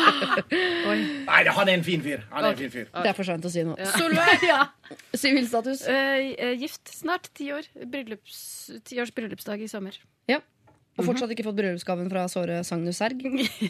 Nei, 1.27 1.41
han 1.59 1.69
er 1.69 1.75
en 1.75 1.85
fin 1.87 2.03
fyr. 2.05 2.25
Han 2.33 2.45
er 2.45 2.55
en 2.55 2.61
fin 2.61 2.73
fyr. 2.73 2.91
Det 2.95 3.11
er 3.11 3.17
for 3.17 3.27
seint 3.29 3.47
å 3.47 3.53
si 3.53 3.65
noe. 3.67 3.89
Solveig! 3.97 4.45
ja. 4.53 4.61
Sivilstatus? 5.17 5.87
Eh, 5.91 6.33
eh, 6.39 6.53
gift 6.61 6.93
snart. 6.95 7.31
Ti 7.37 7.51
år. 7.59 7.71
Bryllups, 7.93 8.43
ti 8.87 9.01
års 9.03 9.13
bryllupsdag 9.17 9.65
i 9.67 9.71
sommer. 9.71 9.99
Ja. 10.31 10.41
Og 10.97 11.05
fortsatt 11.05 11.33
ikke 11.35 11.45
fått 11.45 11.59
bryllupsgaven 11.59 12.09
fra 12.09 12.23
Såre 12.33 12.63
Sagnus 12.65 12.97
Serg? 13.03 13.21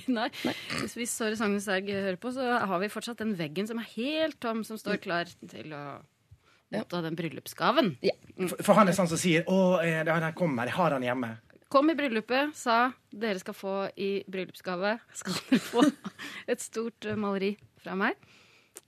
Nei. 0.07 0.29
Hvis 0.95 1.11
Såre 1.17 1.35
Sagnus 1.39 1.67
Serg 1.67 1.89
hører 1.91 2.19
på, 2.23 2.31
så 2.37 2.45
har 2.63 2.79
vi 2.83 2.91
fortsatt 2.93 3.19
den 3.19 3.33
veggen 3.39 3.67
som 3.67 3.81
er 3.83 3.89
helt 3.97 4.39
tom, 4.43 4.63
som 4.67 4.79
står 4.79 5.01
klar 5.03 5.33
til 5.51 5.75
å 5.75 5.83
motta 6.75 7.03
den 7.03 7.17
bryllupsgaven. 7.19 7.93
For, 8.49 8.63
for 8.63 8.75
han 8.81 8.89
er 8.89 8.93
sånn 8.97 9.09
som 9.09 9.19
sier 9.21 9.45
'Å, 9.45 9.83
eh, 9.85 10.05
det- 10.05 10.13
han 10.13 10.33
kommer. 10.33 10.65
Jeg 10.67 10.75
har 10.75 10.91
han 10.91 11.03
hjemme'. 11.03 11.37
Kom 11.69 11.91
i 11.91 11.95
bryllupet, 11.95 12.55
sa 12.55 12.93
dere 13.13 13.39
skal 13.39 13.55
få 13.55 13.91
i 13.99 14.23
bryllupsgave 14.31 15.01
skal 15.15 15.33
dere 15.51 15.59
få 15.61 15.83
et 16.49 16.61
stort 16.61 17.05
eh, 17.07 17.15
maleri 17.17 17.57
fra 17.83 17.95
meg. 17.95 18.15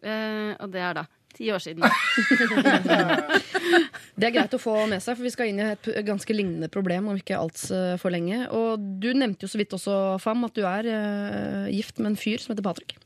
Eh, 0.03 0.55
og 0.61 0.71
det 0.71 0.81
er 0.81 0.95
da 0.95 1.07
ti 1.35 1.51
år 1.51 1.59
siden. 1.59 1.83
Det 4.19 4.27
er 4.27 4.33
greit 4.35 4.55
å 4.57 4.59
få 4.59 4.73
med 4.91 5.03
seg, 5.03 5.15
for 5.17 5.23
vi 5.23 5.31
skal 5.31 5.47
inn 5.53 5.61
i 5.63 5.67
et 5.73 5.89
ganske 6.07 6.35
lignende 6.35 6.69
problem 6.73 7.09
om 7.13 7.19
ikke 7.21 7.37
altfor 7.39 8.11
lenge. 8.11 8.49
Og 8.51 8.79
du 9.01 9.13
nevnte 9.15 9.47
jo 9.47 9.51
så 9.53 9.59
vidt 9.61 9.71
også, 9.77 10.19
Fam, 10.23 10.43
at 10.49 10.55
du 10.59 10.65
er 10.67 10.89
uh, 10.89 11.69
gift 11.71 11.99
med 12.03 12.13
en 12.13 12.17
fyr 12.19 12.39
som 12.43 12.55
heter 12.55 12.67
Patrick. 12.67 12.97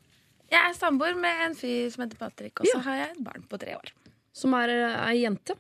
Jeg 0.53 0.61
er 0.61 0.73
samboer 0.77 1.15
med 1.19 1.45
en 1.49 1.55
fyr 1.59 1.91
som 1.93 2.05
heter 2.07 2.17
Patrick, 2.21 2.61
og 2.61 2.67
så 2.67 2.79
Ja. 2.79 2.81
har 2.87 2.97
jeg 3.03 3.11
et 3.17 3.25
barn 3.25 3.45
på 3.51 3.59
tre 3.61 3.77
år. 3.77 3.93
Som 4.33 4.55
er 4.59 4.69
eh, 4.73 4.99
ei 5.11 5.23
jente. 5.23 5.57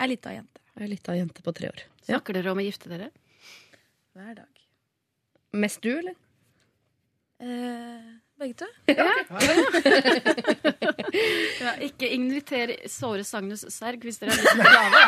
Ei 0.00 0.08
lita 0.10 0.32
jente. 0.34 0.60
Ei 0.80 0.88
lita 0.90 1.14
jente 1.16 1.42
på 1.46 1.52
tre 1.56 1.70
år. 1.72 1.80
Ja. 2.06 2.16
Snakker 2.16 2.32
dere 2.36 2.52
om 2.52 2.60
å 2.60 2.66
gifte 2.66 2.90
dere? 2.92 3.08
Hver 4.16 4.34
dag. 4.42 4.52
Mest 5.56 5.80
du, 5.84 5.92
eller? 5.98 6.16
Eh, 7.40 8.06
begge 8.40 8.54
to. 8.60 8.66
Ja, 11.60 11.72
ikke 11.82 12.08
inviter 12.12 12.72
Såre 12.90 13.24
Sagnus 13.24 13.64
Serg 13.72 14.02
hvis 14.04 14.18
dere 14.20 14.30
har 14.34 14.38
lyst 14.42 14.52
til 14.52 14.62
gave. 14.76 15.00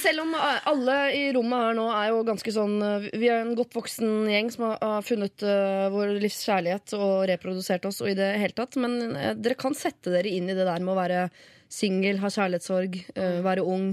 Selv 0.00 0.22
om 0.24 0.34
alle 0.40 0.96
i 1.12 1.22
rommet 1.36 1.60
her 1.66 1.74
nå 1.76 1.86
er 1.92 2.10
jo 2.12 2.20
ganske 2.24 2.52
sånn 2.54 2.76
eh, 2.84 3.08
Vi 3.20 3.28
er 3.28 3.42
en 3.44 3.54
godt 3.58 3.74
voksen 3.76 4.28
gjeng 4.32 4.50
som 4.54 4.66
har, 4.70 5.02
funnet 5.06 5.44
eh, 5.44 5.86
vår 5.92 6.14
livs 6.22 6.40
kjærlighet 6.46 6.94
og 6.98 7.26
reprodusert 7.30 7.84
oss 7.90 8.00
og 8.04 8.12
i 8.12 8.16
det 8.18 8.30
hele 8.40 8.56
tatt. 8.56 8.78
Men 8.80 9.16
eh, 9.16 9.34
dere 9.36 9.58
kan 9.60 9.76
sette 9.76 10.12
dere 10.14 10.30
inn 10.32 10.48
i 10.48 10.56
det 10.56 10.64
der 10.68 10.80
med 10.84 10.94
å 10.94 11.00
være 11.00 11.26
singel, 11.70 12.18
ha 12.22 12.30
kjærlighetssorg, 12.32 12.96
eh, 13.14 13.40
være 13.44 13.62
ung. 13.66 13.92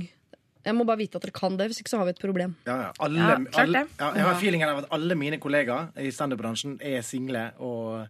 Jeg 0.67 0.75
må 0.75 0.83
bare 0.87 0.99
vite 0.99 1.19
at 1.19 1.23
dere 1.27 1.35
kan 1.35 1.55
det, 1.59 1.69
hvis 1.71 1.79
ikke 1.83 1.91
så 1.93 1.99
har 2.01 2.07
vi 2.09 2.15
et 2.15 2.23
problem. 2.23 2.55
Ja, 2.67 2.77
ja. 2.87 2.89
Alle, 3.05 3.19
Ja, 3.21 3.35
klart 3.37 3.61
alle, 3.63 3.83
det. 3.85 3.99
ja, 4.01 4.09
jeg 4.17 4.25
har 4.27 4.39
feelingen 4.41 4.71
av 4.71 4.81
at 4.81 4.89
alle 4.97 5.15
mine 5.15 5.37
kollegaer 5.43 5.91
i 6.03 6.09
standup-bransjen 6.11 6.79
er 6.83 7.05
single 7.07 7.45
og 7.63 8.07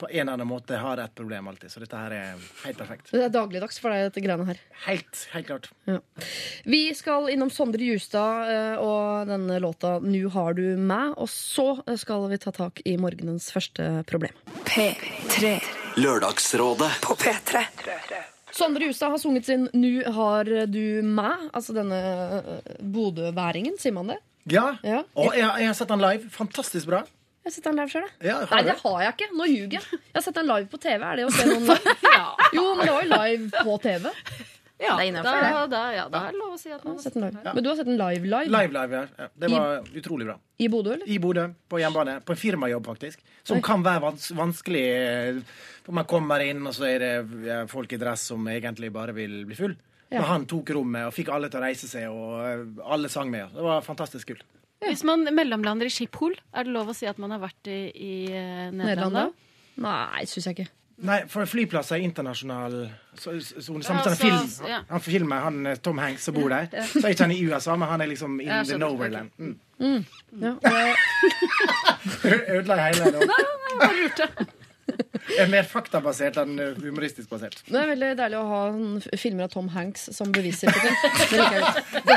på 0.00 0.08
en 0.08 0.22
eller 0.22 0.32
annen 0.38 0.48
måte 0.48 0.78
har 0.80 1.00
et 1.02 1.12
problem 1.14 1.48
alltid. 1.50 1.70
Så 1.72 1.82
dette 1.82 1.98
her 2.00 2.14
er 2.16 2.44
helt 2.64 2.78
perfekt. 2.80 3.10
Det 3.12 3.22
er 3.26 3.32
dagligdags 3.34 3.80
for 3.82 3.92
deg, 3.92 4.06
dette 4.08 4.22
greiene 4.24 4.46
her. 4.48 4.60
Helt, 4.86 5.22
helt 5.34 5.50
klart. 5.50 5.68
Vi 6.64 6.82
skal 6.96 7.28
innom 7.32 7.52
Sondre 7.52 7.84
Justad 7.84 8.50
eh, 8.54 8.80
og 8.80 9.28
denne 9.30 9.60
låta 9.62 9.98
'Nu 10.00 10.28
har 10.32 10.54
du 10.54 10.76
meg', 10.76 11.14
og 11.16 11.28
så 11.28 11.82
skal 12.00 12.28
vi 12.30 12.38
ta 12.38 12.50
tak 12.50 12.80
i 12.84 12.96
morgenens 12.96 13.50
første 13.52 14.04
problem. 14.06 14.32
P3 14.64 15.60
Lørdagsrådet. 16.00 16.90
på 17.02 17.14
P3. 17.20 17.64
Sondre 18.52 18.88
Justad 18.88 19.10
har 19.10 19.18
sunget 19.18 19.46
sin 19.46 19.68
'Nu 19.72 20.02
har 20.12 20.44
du 20.66 21.02
meg', 21.02 21.50
altså 21.52 21.74
denne 21.74 22.00
eh, 22.40 22.74
bodøværingen, 22.82 23.78
sier 23.78 23.92
man 23.92 24.06
det? 24.14 24.18
Ja. 24.50 24.76
Ja. 24.82 25.02
Og 25.14 25.34
jeg, 25.36 25.46
jeg 25.60 25.66
har 25.66 25.74
sett 25.76 25.90
han 25.90 26.00
live. 26.00 26.30
Fantastisk 26.32 26.86
bra. 26.86 27.04
Jeg 27.40 27.48
har 27.48 27.54
sett 27.56 27.64
den 27.70 27.76
live 27.80 27.88
sjøl, 27.88 28.02
jeg. 28.04 28.28
Ja, 28.28 28.36
har 28.44 28.50
Nei, 28.52 28.62
det 28.68 28.74
har 28.82 29.02
jeg 29.06 29.12
ikke. 29.16 29.28
Nå 29.40 29.44
ljuger 29.48 29.76
jeg. 29.78 29.98
Jeg 30.04 30.16
har 30.18 30.24
sett 30.26 30.36
den 30.36 30.48
live 30.50 30.66
på 30.68 30.78
TV. 30.82 31.04
Er 31.08 31.16
det 31.16 31.24
å 31.24 31.30
se 31.32 31.46
noen 31.50 31.68
live? 31.70 31.94
Jo, 32.52 32.64
men 32.76 32.82
det 32.86 32.92
var 32.96 33.04
jo 33.06 33.12
live 33.14 33.62
på 33.64 33.76
TV. 33.80 34.10
Ja, 34.80 34.94
Det 34.96 35.02
er 35.04 35.08
innenfor, 35.10 35.42
da, 35.44 35.62
da, 35.68 35.80
ja, 35.92 36.04
da 36.08 36.20
er 36.24 36.32
det 36.32 36.38
lov 36.40 36.52
å 36.54 36.58
si 36.60 36.70
at 36.72 36.84
man 36.86 36.94
har 36.96 37.02
sett 37.04 37.12
den 37.16 37.24
live. 37.26 37.52
Men 37.52 37.64
du 37.64 37.68
har 37.68 37.76
sett 37.76 37.88
den 37.90 37.98
live 38.00 38.28
live? 38.32 38.48
Live, 38.52 38.72
live, 38.76 38.96
ja. 38.96 39.24
ja. 39.24 39.26
Det 39.42 39.50
var 39.52 39.90
utrolig 40.00 40.28
bra. 40.30 40.36
I 40.56 40.68
Bodø, 40.72 40.94
eller? 40.94 41.08
I 41.12 41.18
Bodø, 41.20 41.44
på 41.68 41.80
hjemmebane. 41.82 42.14
På 42.24 42.32
en 42.32 42.40
firmajobb, 42.40 42.86
faktisk. 42.88 43.20
Som 43.44 43.58
Oi. 43.60 43.64
kan 43.66 43.84
være 43.84 44.00
vans 44.06 44.30
vanskelig. 44.38 44.84
eh, 45.02 45.42
For 45.84 45.96
man 46.00 46.08
kommer 46.08 46.40
inn, 46.44 46.64
og 46.68 46.72
så 46.76 46.88
er 46.88 47.04
det 47.04 47.58
folk 47.72 47.92
i 47.92 48.00
dress 48.00 48.24
som 48.32 48.48
egentlig 48.52 48.88
bare 48.96 49.12
vil 49.16 49.42
bli 49.48 49.58
full. 49.58 49.76
Ja. 50.08 50.22
Men 50.22 50.28
han 50.30 50.48
tok 50.48 50.72
rommet 50.76 51.10
og 51.10 51.12
fikk 51.14 51.28
alle 51.36 51.52
til 51.52 51.60
å 51.60 51.64
reise 51.66 51.88
seg, 51.90 52.08
og 52.08 52.40
eh, 52.48 52.64
alle 52.96 53.12
sang 53.12 53.28
med. 53.32 53.52
Det 53.56 53.66
var 53.68 53.84
fantastisk 53.84 54.32
kult. 54.32 54.48
Hvis 54.80 55.04
man 55.04 55.26
mellomlander 55.34 55.86
i 55.86 55.92
Schiphol, 55.92 56.34
er 56.54 56.64
det 56.64 56.72
lov 56.72 56.88
å 56.88 56.94
si 56.96 57.06
at 57.06 57.18
man 57.20 57.30
har 57.34 57.40
vært 57.42 57.68
i, 57.68 57.80
i 57.94 58.12
eh, 58.32 58.70
Nederland 58.72 59.12
da? 59.14 59.24
Nei, 59.80 60.24
syns 60.28 60.46
jeg 60.48 60.56
ikke. 60.58 60.68
Nei, 61.00 61.22
for 61.32 61.46
flyplasser 61.48 61.96
er 61.96 62.02
internasjonal 62.04 62.74
så- 63.16 63.32
så- 63.40 63.60
sone. 63.64 63.82
Samme 63.84 64.00
Ja, 64.00 64.02
som 64.04 64.12
en 64.12 64.18
film. 64.20 64.68
ja. 64.68 64.80
Han 64.90 65.00
filmer 65.00 65.40
han 65.40 65.66
eh, 65.66 65.76
Tom 65.80 65.98
Hanks 65.98 66.24
som 66.28 66.34
bor 66.34 66.48
der. 66.52 66.66
Så 66.84 67.00
er 67.04 67.14
ikke 67.14 67.24
han 67.24 67.32
i 67.32 67.40
USA, 67.46 67.76
men 67.76 67.88
han 67.88 68.00
er 68.04 68.06
liksom 68.10 68.40
in 68.40 68.48
the 68.48 68.64
skjønner. 68.64 68.78
nowhere 68.78 69.10
land. 69.10 69.30
Mm. 69.80 70.04
Ja, 70.40 70.54
Ødela 72.52 72.76
jeg 72.76 72.94
hele 72.94 73.12
det. 73.12 73.26
Nei, 73.30 74.46
Er 75.40 75.46
mer 75.50 75.64
faktabasert 75.68 76.36
enn 76.42 76.58
humoristisk 76.80 77.28
basert. 77.30 77.60
det 77.68 77.78
er 77.78 77.88
veldig 77.92 78.08
deilig 78.18 78.38
å 78.40 78.46
ha 78.48 78.60
sånn 78.74 79.00
filmer 79.20 79.44
av 79.46 79.50
Tom 79.54 79.68
Hanks 79.74 80.08
som 80.16 80.32
beviser 80.34 80.66
på 80.72 80.78
ting. 80.80 80.96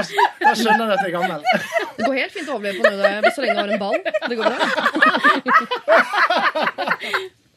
Da 0.43 0.53
skjønner 0.57 0.85
du 0.87 0.93
at 0.95 1.03
jeg 1.03 1.11
er 1.11 1.15
gammel. 1.19 1.41
Det 1.97 2.03
går 2.07 2.15
helt 2.23 2.33
fint 2.33 2.49
å 2.49 2.51
overleve 2.57 2.77
på 2.81 2.83
noe 2.89 3.31
så 3.35 3.39
lenge 3.43 3.53
du 3.53 3.61
har 3.61 3.71
en 3.75 3.83
ball. 3.83 3.99
Det 4.29 4.35
går 4.39 4.45
bra. 4.49 4.57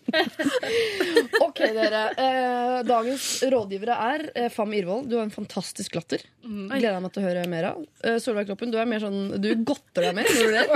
Ok, 1.46 1.58
dere. 1.74 2.02
Eh, 2.20 2.78
dagens 2.86 3.26
rådgivere 3.52 3.96
er 4.12 4.24
eh, 4.34 4.48
Fam 4.52 4.72
Irvold. 4.76 5.08
Du 5.10 5.16
har 5.18 5.24
en 5.26 5.32
fantastisk 5.34 5.94
latter. 5.98 6.22
Gleder 6.42 6.94
jeg 6.96 7.04
meg 7.04 7.12
til 7.14 7.22
å 7.22 7.26
høre 7.26 7.44
mer 7.50 7.68
av. 7.72 7.84
Eh, 8.06 8.18
Solveig 8.22 8.48
Kloppen, 8.50 8.72
du 8.72 8.78
er 8.80 8.88
mer 8.88 9.02
sånn 9.02 9.36
Du 9.42 9.48
godter 9.66 10.08
deg 10.08 10.14
mer. 10.18 10.30
når? 10.30 10.66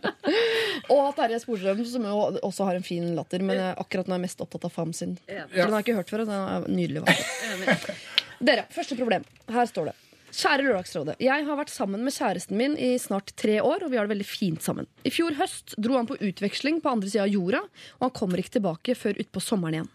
Og 0.94 1.14
Terje 1.18 1.40
Sporstrøm, 1.42 1.82
som 1.88 2.06
jo 2.10 2.18
også 2.46 2.68
har 2.68 2.78
en 2.78 2.86
fin 2.86 3.10
latter, 3.16 3.44
men 3.46 3.62
akkurat 3.72 4.10
nå 4.10 4.16
er 4.18 4.24
mest 4.26 4.42
opptatt 4.42 4.66
av 4.68 4.74
Fam 4.74 4.94
sin. 4.96 5.16
Ja. 5.30 5.46
Den 5.54 5.70
har 5.70 5.80
jeg 5.80 5.88
ikke 5.90 5.98
hørt 6.00 6.12
før, 6.12 6.24
og 6.26 6.30
den 6.30 6.40
er 6.40 6.70
nydelig. 6.70 7.00
Dere, 8.40 8.64
første 8.72 8.96
problem. 8.98 9.26
Her 9.52 9.68
står 9.68 9.90
det. 9.92 9.98
Kjære 10.30 10.62
Lørdagsrådet. 10.62 11.16
Jeg 11.22 11.44
har 11.46 11.58
vært 11.58 11.72
sammen 11.72 12.04
med 12.06 12.14
kjæresten 12.14 12.58
min 12.58 12.76
i 12.78 12.92
snart 13.02 13.32
tre 13.40 13.56
år, 13.58 13.82
og 13.82 13.90
vi 13.90 13.98
har 13.98 14.06
det 14.06 14.12
veldig 14.12 14.26
fint 14.28 14.62
sammen. 14.62 14.86
I 15.02 15.10
fjor 15.10 15.34
høst 15.40 15.74
dro 15.82 15.96
han 15.98 16.06
på 16.06 16.18
utveksling 16.22 16.78
på 16.84 16.92
andre 16.92 17.10
sida 17.10 17.24
av 17.24 17.34
jorda, 17.34 17.64
og 17.98 18.06
han 18.06 18.14
kommer 18.14 18.42
ikke 18.42 18.54
tilbake 18.60 18.94
før 18.98 19.18
utpå 19.24 19.42
sommeren 19.42 19.80
igjen. 19.80 19.90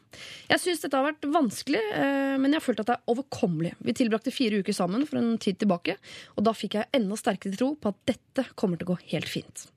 Jeg 0.52 0.64
syns 0.64 0.84
dette 0.84 1.00
har 1.00 1.08
vært 1.08 1.30
vanskelig, 1.32 1.82
eh, 1.96 2.36
men 2.36 2.52
jeg 2.52 2.60
har 2.60 2.68
følt 2.68 2.84
at 2.84 2.92
det 2.92 2.98
er 2.98 3.16
overkommelig. 3.16 3.74
Vi 3.80 3.96
tilbrakte 3.96 4.36
fire 4.36 4.60
uker 4.60 4.76
sammen 4.76 5.08
for 5.08 5.22
en 5.22 5.38
tid 5.40 5.60
tilbake, 5.64 5.96
og 6.36 6.48
da 6.48 6.56
fikk 6.56 6.80
jeg 6.82 6.92
enda 7.00 7.20
sterkere 7.20 7.56
tro 7.56 7.72
på 7.80 7.96
at 7.96 8.04
dette 8.12 8.50
kommer 8.60 8.80
til 8.80 8.90
å 8.90 8.94
gå 8.96 9.02
helt 9.16 9.32
fint. 9.32 9.70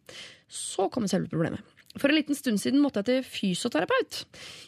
Så 0.50 0.90
kommer 0.90 1.10
selve 1.10 1.30
problemet. 1.30 1.77
For 1.96 2.10
en 2.10 2.18
liten 2.18 2.36
stund 2.36 2.60
siden 2.60 2.82
måtte 2.82 3.00
jeg 3.00 3.08
til 3.08 3.24
fysioterapeut. 3.24 4.20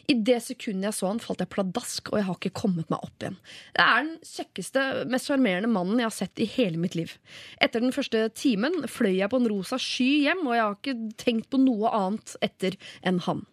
I 0.09 0.15
det 0.25 0.39
sekundet 0.43 0.89
jeg 0.89 0.97
så 0.97 1.11
han, 1.11 1.21
falt 1.21 1.43
jeg 1.43 1.51
pladask, 1.53 2.09
og 2.09 2.17
jeg 2.17 2.27
har 2.27 2.39
ikke 2.39 2.53
kommet 2.63 2.89
meg 2.91 3.05
opp 3.05 3.23
igjen. 3.23 3.37
Det 3.77 3.85
er 3.85 4.01
den 4.07 4.15
kjekkeste, 4.25 4.85
mest 5.13 5.29
sjarmerende 5.29 5.69
mannen 5.71 6.01
jeg 6.01 6.09
har 6.09 6.17
sett 6.17 6.41
i 6.41 6.49
hele 6.49 6.81
mitt 6.81 6.97
liv. 6.97 7.13
Etter 7.61 7.83
den 7.83 7.93
første 7.95 8.25
timen 8.35 8.81
fløy 8.89 9.13
jeg 9.19 9.31
på 9.31 9.39
en 9.39 9.49
rosa 9.53 9.79
sky 9.81 10.09
hjem, 10.25 10.43
og 10.47 10.57
jeg 10.57 10.65
har 10.65 10.77
ikke 10.79 10.97
tenkt 11.21 11.49
på 11.53 11.61
noe 11.61 11.93
annet 12.01 12.35
etter 12.43 12.79
enn 13.05 13.21
han. 13.27 13.45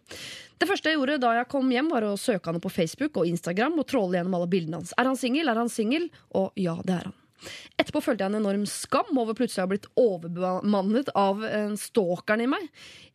Det 0.59 0.67
første 0.67 0.91
jeg 0.91 0.99
gjorde 0.99 1.21
da 1.23 1.37
jeg 1.37 1.51
kom 1.53 1.69
hjem, 1.71 1.93
var 1.93 2.03
å 2.09 2.17
søke 2.19 2.51
han 2.51 2.59
på 2.59 2.73
Facebook 2.73 3.21
og 3.21 3.29
Instagram 3.29 3.79
og 3.79 3.87
tråle 3.87 4.17
gjennom 4.19 4.35
alle 4.41 4.51
bildene 4.51 4.81
hans. 4.81 4.91
Er 4.97 5.07
han 5.07 5.19
singel? 5.19 5.47
Er 5.47 5.61
han 5.61 5.71
singel? 5.71 6.09
Og 6.35 6.51
ja, 6.59 6.75
det 6.83 6.97
er 6.97 7.11
han. 7.11 7.19
Etterpå 7.79 8.01
følte 8.03 8.25
jeg 8.25 8.33
en 8.33 8.41
enorm 8.41 8.65
skam 8.69 9.11
over 9.17 9.37
plutselig 9.37 9.63
å 9.63 9.67
ha 9.67 9.71
blitt 9.71 9.87
overbemannet 9.99 11.11
av 11.17 11.43
en 11.47 11.77
stalkeren 11.79 12.43
i 12.45 12.49
meg. 12.51 12.67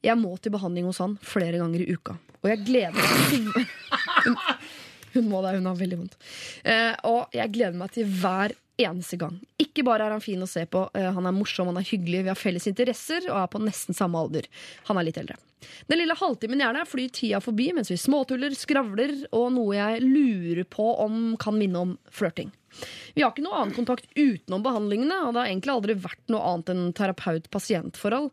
Jeg 0.05 0.21
må 0.21 0.35
til 0.39 0.55
behandling 0.55 0.89
hos 0.89 1.03
han 1.03 1.19
flere 1.25 1.61
ganger 1.61 1.85
i 1.85 1.95
uka. 1.95 2.17
Og 2.45 2.51
jeg 2.53 2.65
gleder 2.67 2.99
meg 2.99 3.31
til 3.31 3.53
Hun, 5.15 5.29
må 5.31 5.45
det, 5.45 5.53
hun 5.55 5.69
har 5.71 5.77
veldig 5.79 5.97
vondt. 6.01 6.17
Eh, 6.67 6.91
og 7.07 7.31
jeg 7.37 7.53
gleder 7.55 7.77
meg 7.79 7.93
til 7.95 8.09
hver 8.19 8.51
eneste 8.83 9.15
gang. 9.21 9.37
Ikke 9.63 9.85
bare 9.87 10.09
er 10.09 10.15
han 10.17 10.25
fin 10.25 10.43
å 10.43 10.49
se 10.51 10.65
på, 10.67 10.89
eh, 10.99 11.11
han 11.15 11.27
er 11.27 11.37
morsom, 11.37 11.71
han 11.71 11.79
er 11.79 11.87
hyggelig, 11.87 12.25
vi 12.25 12.33
har 12.33 12.39
felles 12.39 12.67
interesser 12.67 13.29
og 13.29 13.39
er 13.39 13.53
på 13.53 13.63
nesten 13.63 13.95
samme 13.95 14.19
alder. 14.19 14.49
Han 14.89 14.99
er 14.99 15.07
litt 15.07 15.21
eldre. 15.21 15.39
Den 15.89 16.01
lille 16.03 16.17
halvtimen 16.19 16.61
jeg 16.61 16.77
er 16.77 16.89
flyr 16.89 17.15
tida 17.15 17.41
forbi 17.41 17.71
mens 17.77 17.93
vi 17.93 17.97
småtuller, 18.01 18.57
skravler 18.59 19.15
og 19.31 19.53
noe 19.55 19.79
jeg 19.79 20.03
lurer 20.03 20.67
på 20.69 20.91
om 21.07 21.37
kan 21.41 21.57
minne 21.59 21.87
om 21.87 21.95
flørting. 22.13 22.51
Vi 23.15 23.23
har 23.23 23.31
ikke 23.31 23.45
noe 23.45 23.59
annen 23.61 23.77
kontakt 23.77 24.09
utenom 24.17 24.63
behandlingene, 24.65 25.21
og 25.23 25.35
det 25.35 25.43
har 25.43 25.51
egentlig 25.51 25.75
aldri 25.75 25.97
vært 26.05 26.33
noe 26.33 26.43
annet 26.51 26.73
enn 26.73 26.87
terapeut-pasient-forhold. 26.99 28.31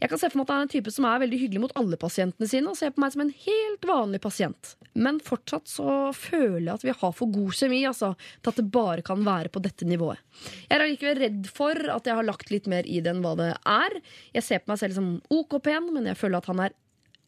Jeg 0.00 0.12
kan 0.12 0.20
se 0.22 0.30
for 0.32 0.40
meg 0.40 0.46
at 0.46 0.52
det 0.52 0.56
er 0.56 0.66
en 0.66 0.72
type 0.76 0.94
som 0.94 1.08
er 1.08 1.22
veldig 1.24 1.40
hyggelig 1.42 1.64
mot 1.66 1.74
alle 1.78 1.98
pasientene 2.00 2.48
sine, 2.48 2.72
og 2.72 2.78
ser 2.78 2.94
på 2.94 3.04
meg 3.04 3.14
som 3.14 3.24
en 3.26 3.34
helt 3.44 3.88
vanlig 3.88 4.22
pasient. 4.24 4.74
Men 4.92 5.20
fortsatt 5.24 5.68
så 5.70 5.96
føler 6.16 6.70
jeg 6.70 6.74
at 6.78 6.86
vi 6.86 6.96
har 7.02 7.16
for 7.16 7.32
god 7.32 7.56
kjemi, 7.60 7.82
altså, 7.88 8.12
til 8.40 8.52
at 8.52 8.60
det 8.60 8.68
bare 8.72 9.04
kan 9.06 9.24
være 9.26 9.52
på 9.52 9.62
dette 9.64 9.88
nivået. 9.88 10.20
Jeg 10.68 10.76
er 10.78 10.86
allikevel 10.86 11.20
redd 11.22 11.50
for 11.52 11.78
at 11.96 12.08
jeg 12.08 12.18
har 12.18 12.28
lagt 12.28 12.52
litt 12.52 12.68
mer 12.70 12.88
i 12.88 13.00
det 13.04 13.12
enn 13.12 13.22
hva 13.24 13.34
det 13.38 13.52
er. 13.68 13.98
Jeg 14.36 14.46
ser 14.48 14.62
på 14.62 14.72
meg 14.72 14.80
selv 14.80 14.96
som 14.96 15.12
OK 15.32 15.58
pen, 15.64 15.92
men 15.92 16.08
jeg 16.08 16.20
føler 16.20 16.40
at 16.40 16.48
han 16.50 16.64
er 16.64 16.76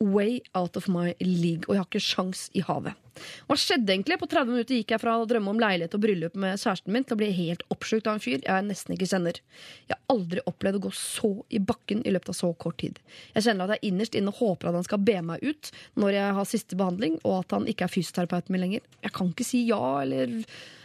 way 0.01 0.41
out 0.55 0.77
of 0.77 0.89
my 0.89 1.15
league, 1.21 1.65
og 1.69 1.75
jeg 1.75 1.81
har 1.83 1.89
ikke 1.89 2.03
sjans 2.03 2.49
i 2.57 2.63
havet. 2.65 2.99
Hva 3.47 3.57
skjedde 3.59 3.93
egentlig? 3.93 4.17
På 4.19 4.27
30 4.27 4.51
minutter 4.51 4.79
gikk 4.79 4.91
jeg 4.95 5.03
fra 5.03 5.15
å 5.21 5.27
drømme 5.29 5.53
om 5.53 5.61
leilighet 5.63 5.95
og 5.95 6.03
bryllup 6.03 6.39
med 6.41 6.59
kjæresten 6.59 6.95
min 6.95 7.07
til 7.07 7.15
å 7.15 7.21
bli 7.21 7.31
helt 7.37 7.63
oppslukt 7.71 8.09
av 8.11 8.19
en 8.19 8.25
fyr 8.25 8.43
jeg 8.43 8.67
nesten 8.67 8.97
ikke 8.97 9.09
kjenner. 9.13 9.39
Jeg 9.87 9.95
har 9.95 10.17
aldri 10.17 10.43
opplevd 10.51 10.81
å 10.81 10.85
gå 10.89 10.93
så 10.99 11.31
i 11.55 11.63
bakken 11.63 12.03
i 12.03 12.15
løpet 12.15 12.35
av 12.35 12.39
så 12.41 12.51
kort 12.59 12.81
tid. 12.83 12.99
Jeg 13.37 13.47
kjenner 13.47 13.69
at 13.69 13.77
jeg 13.77 13.93
innerst 13.93 14.19
inne 14.19 14.35
håper 14.35 14.71
at 14.71 14.79
han 14.81 14.89
skal 14.89 15.05
be 15.07 15.17
meg 15.31 15.47
ut 15.47 15.71
når 16.01 16.19
jeg 16.19 16.37
har 16.41 16.51
siste 16.51 16.81
behandling, 16.81 17.19
og 17.23 17.45
at 17.45 17.59
han 17.59 17.69
ikke 17.71 17.87
er 17.87 17.95
fysioterapeuten 17.95 18.55
min 18.55 18.67
lenger. 18.67 18.87
Jeg 19.07 19.15
kan 19.15 19.31
ikke 19.31 19.47
si 19.47 19.65
ja, 19.69 19.83
eller 20.03 20.41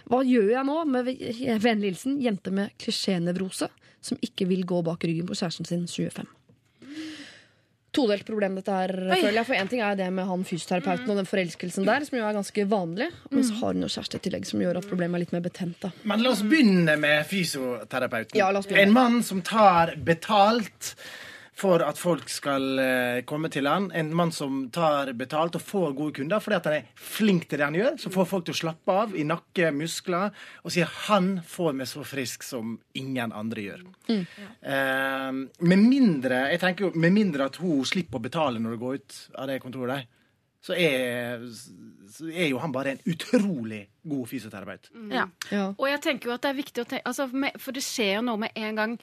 hva 0.10 0.24
gjør 0.25 0.51
jeg 0.54 0.66
nå? 0.70 0.82
Med 0.89 1.13
vennlig 1.66 1.96
hilsen 1.96 2.20
jente 2.22 2.54
med 2.54 2.75
klisjénevrose 2.82 3.72
som 4.06 4.22
ikke 4.24 4.48
vil 4.50 4.68
gå 4.68 4.84
bak 4.86 5.04
ryggen 5.04 5.28
på 5.28 5.38
kjæresten 5.38 5.68
sin 5.68 5.88
25 5.89 6.30
todelt 7.96 8.25
problem, 8.27 8.58
dette 8.60 8.74
her, 8.75 8.93
føler 9.10 9.39
jeg. 9.39 9.48
For 9.48 9.58
én 9.58 9.69
ting 9.72 9.81
er 9.86 9.96
det 10.00 10.10
med 10.13 10.27
han 10.29 10.43
fysioterapeuten 10.48 11.10
og 11.13 11.22
den 11.22 11.29
forelskelsen 11.29 11.88
der, 11.88 12.05
som 12.08 12.19
jo 12.19 12.25
er 12.27 12.38
ganske 12.38 12.65
vanlig. 12.69 13.10
Men 13.31 13.48
så 13.48 13.58
har 13.62 13.74
hun 13.74 13.86
jo 13.86 13.91
kjæreste 13.91 14.19
i 14.19 14.25
tillegg, 14.27 14.46
som 14.50 14.62
gjør 14.63 14.81
at 14.81 14.89
problemet 14.89 15.19
er 15.19 15.25
litt 15.25 15.34
mer 15.36 15.46
betent. 15.46 15.79
da. 15.81 15.91
Men 16.10 16.24
la 16.25 16.34
oss 16.36 16.43
begynne 16.46 16.98
med 17.01 17.25
fysioterapeuten. 17.29 18.38
Ja, 18.39 18.51
la 18.53 18.62
oss 18.62 18.69
begynne. 18.69 18.89
En 18.89 18.96
mann 18.96 19.24
som 19.25 19.41
tar 19.46 19.96
betalt 19.98 20.93
for 21.60 21.84
at 21.84 22.00
folk 22.00 22.30
skal 22.32 22.80
eh, 22.82 23.22
komme 23.28 23.50
til 23.51 23.68
han. 23.68 23.89
En 23.96 24.12
mann 24.16 24.32
som 24.36 24.62
tar 24.74 25.12
betalt 25.20 25.58
og 25.60 25.66
får 25.66 25.96
gode 25.98 26.16
kunder 26.20 26.44
fordi 26.44 26.58
at 26.60 26.70
han 26.70 26.78
er 26.78 26.92
flink 26.96 27.50
til 27.50 27.60
det 27.60 27.68
han 27.68 27.80
gjør. 27.80 27.98
Som 28.04 28.16
får 28.16 28.30
folk 28.32 28.48
til 28.48 28.56
å 28.56 28.60
slappe 28.62 28.96
av 29.04 29.16
i 29.18 29.25
nakke, 29.28 29.72
muskler, 29.75 30.36
og 30.63 30.74
sier 30.74 30.89
'han 31.08 31.42
får 31.46 31.74
meg 31.74 31.88
så 31.88 32.04
frisk 32.04 32.44
som 32.44 32.80
ingen 32.94 33.32
andre 33.32 33.62
gjør'. 33.62 33.84
Eh, 34.10 35.32
med 35.60 35.80
mindre 35.80 36.50
jeg 36.51 36.60
tenker 36.60 36.86
jo, 36.86 36.92
med 36.96 37.13
mindre 37.13 37.46
at 37.46 37.58
hun 37.58 37.84
slipper 37.86 38.20
å 38.20 38.22
betale 38.24 38.60
når 38.60 38.78
hun 38.78 38.80
går 38.80 38.96
ut 38.96 39.20
av 39.36 39.48
det 39.48 39.60
kontoret 39.62 39.96
der, 39.96 40.08
så 40.62 40.75
er, 40.75 41.46
så 42.12 42.28
er 42.28 42.50
jo 42.50 42.60
han 42.60 42.72
bare 42.72 42.92
en 42.92 43.04
utrolig 43.08 43.86
god 44.04 44.28
fysioterapeut. 44.28 44.89
Ja. 45.12 45.28
Ja. 45.51 45.70
Og 45.78 45.88
jeg 45.88 46.01
tenker 46.04 46.30
jo 46.30 46.36
at 46.36 46.44
det 46.44 46.51
er 46.51 46.60
viktig 46.60 46.84
å 46.84 46.89
tenke 46.89 47.08
altså, 47.08 47.30
For 47.60 47.75
det 47.75 47.84
skjer 47.86 48.18
jo 48.18 48.25
noe 48.28 48.42
med 48.44 48.60
en 48.60 48.75
gang 48.75 48.98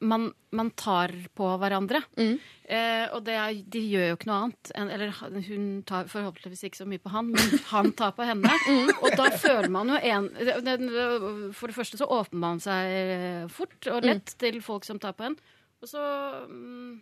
man, 0.00 0.26
man 0.52 0.70
tar 0.76 1.12
på 1.36 1.46
hverandre. 1.60 2.02
Mm. 2.18 2.34
Eh, 2.68 3.06
og 3.16 3.22
det 3.24 3.34
er, 3.38 3.54
de 3.72 3.80
gjør 3.88 4.08
jo 4.10 4.16
ikke 4.18 4.28
noe 4.28 4.38
annet. 4.44 4.72
En, 4.76 4.90
eller 4.92 5.14
hun 5.48 5.66
tar 5.88 6.10
forhåpentligvis 6.12 6.64
ikke 6.68 6.80
så 6.82 6.86
mye 6.90 7.00
på 7.02 7.12
han, 7.14 7.30
men 7.32 7.60
han 7.70 7.92
tar 7.96 8.12
på 8.18 8.26
henne. 8.28 8.50
Mm. 8.66 8.90
Og 9.00 9.14
da 9.16 9.28
føler 9.38 9.68
man 9.70 9.88
jo 9.92 9.96
en 10.02 11.52
For 11.54 11.70
det 11.70 11.76
første 11.76 11.98
så 12.00 12.08
åpner 12.10 12.40
man 12.42 12.60
seg 12.60 13.50
fort 13.54 13.86
og 13.92 14.02
lett 14.04 14.34
Mm. 14.34 14.38
til 14.42 14.58
folk 14.64 14.84
som 14.84 14.98
tar 14.98 15.14
på 15.16 15.28
en. 15.28 15.36
Og 15.82 15.88
så 15.88 16.02
mm, 16.48 16.96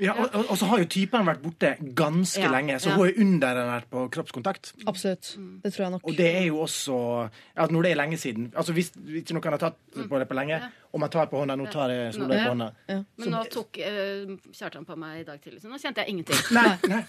Ja, 0.00 0.14
og, 0.16 0.46
og, 0.46 0.56
så 0.58 0.68
har 0.70 0.80
jo 0.80 0.86
typen 0.88 1.26
vært 1.28 1.42
borte 1.44 1.70
ganske 1.96 2.40
Ja, 2.40 2.50
lenge, 2.52 2.78
så 2.80 2.92
ja. 2.92 2.96
hun 2.96 3.08
er 3.10 3.18
underernært 3.20 3.88
på 3.92 4.06
kroppskontakt. 4.14 4.72
Absolutt. 4.88 5.34
Det 5.64 5.72
tror 5.74 5.84
jeg 5.84 5.94
nok. 5.96 6.06
Og 6.08 6.16
det 6.16 6.28
er 6.38 6.46
jo 6.48 6.60
også 6.64 6.96
ja, 7.28 7.66
Når 7.66 7.84
det 7.84 7.90
er 7.90 7.98
lenge 8.00 8.18
siden 8.20 8.46
Altså 8.56 8.72
Hvis 8.76 8.92
ikke 9.20 9.36
noen 9.36 9.56
har 9.56 9.60
tatt 9.60 9.76
på 9.92 10.20
det 10.20 10.28
på 10.30 10.36
lenge, 10.38 10.60
og 10.90 11.02
man 11.02 11.12
tar 11.12 11.28
på 11.30 11.42
hånda 11.42 11.56
Nå 11.58 11.66
tar 11.72 11.92
jeg 11.92 12.14
Solveig 12.16 12.40
på 12.44 12.54
hånda. 12.54 12.70
Men 12.88 13.32
nå 13.34 13.42
tok 13.52 13.80
uh, 13.82 14.32
Kjartan 14.56 14.86
på 14.88 14.96
meg 15.00 15.20
i 15.20 15.26
dag 15.28 15.42
tidlig, 15.42 15.60
så 15.62 15.70
nå 15.70 15.78
kjente 15.82 16.04
jeg 16.04 16.14
ingenting. 16.14 16.40
Nei, 16.56 16.72
nei. 16.90 17.02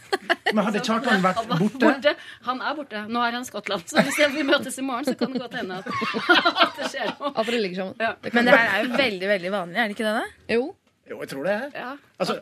Men 0.52 0.64
hadde 0.68 0.84
Kjartan 0.88 1.24
vært 1.24 1.42
borte? 1.50 1.80
borte 1.86 2.16
Han 2.50 2.62
er 2.66 2.78
borte. 2.78 3.06
Nå 3.08 3.24
er 3.24 3.38
han 3.38 3.48
i 3.48 3.50
Skottland. 3.50 3.88
Så 3.90 4.04
hvis 4.06 4.20
vi 4.36 4.46
møtes 4.48 4.78
i 4.78 4.86
morgen, 4.86 5.08
så 5.08 5.16
kan 5.18 5.34
det 5.34 5.42
godt 5.46 5.58
hende 5.62 5.80
at, 5.82 5.90
at 6.66 6.78
det 6.82 6.92
skjer 6.94 7.10
noe. 7.14 7.32
At 7.32 7.42
dere 7.48 7.64
ligger 7.64 7.84
sammen. 7.84 7.98
Ja. 8.02 8.14
Men 8.28 8.48
det 8.50 8.60
her 8.60 8.76
er 8.76 8.86
jo 8.86 9.02
veldig 9.02 9.34
veldig 9.36 9.56
vanlig, 9.58 9.82
er 9.82 9.90
det 9.90 9.98
ikke 9.98 10.08
det? 10.10 10.16
da? 10.20 10.56
Jo. 10.58 10.70
Jo, 11.12 11.20
jeg 11.24 11.32
tror 11.36 11.48
det. 11.50 11.60
Ja. 11.76 11.94
Altså, 12.20 12.40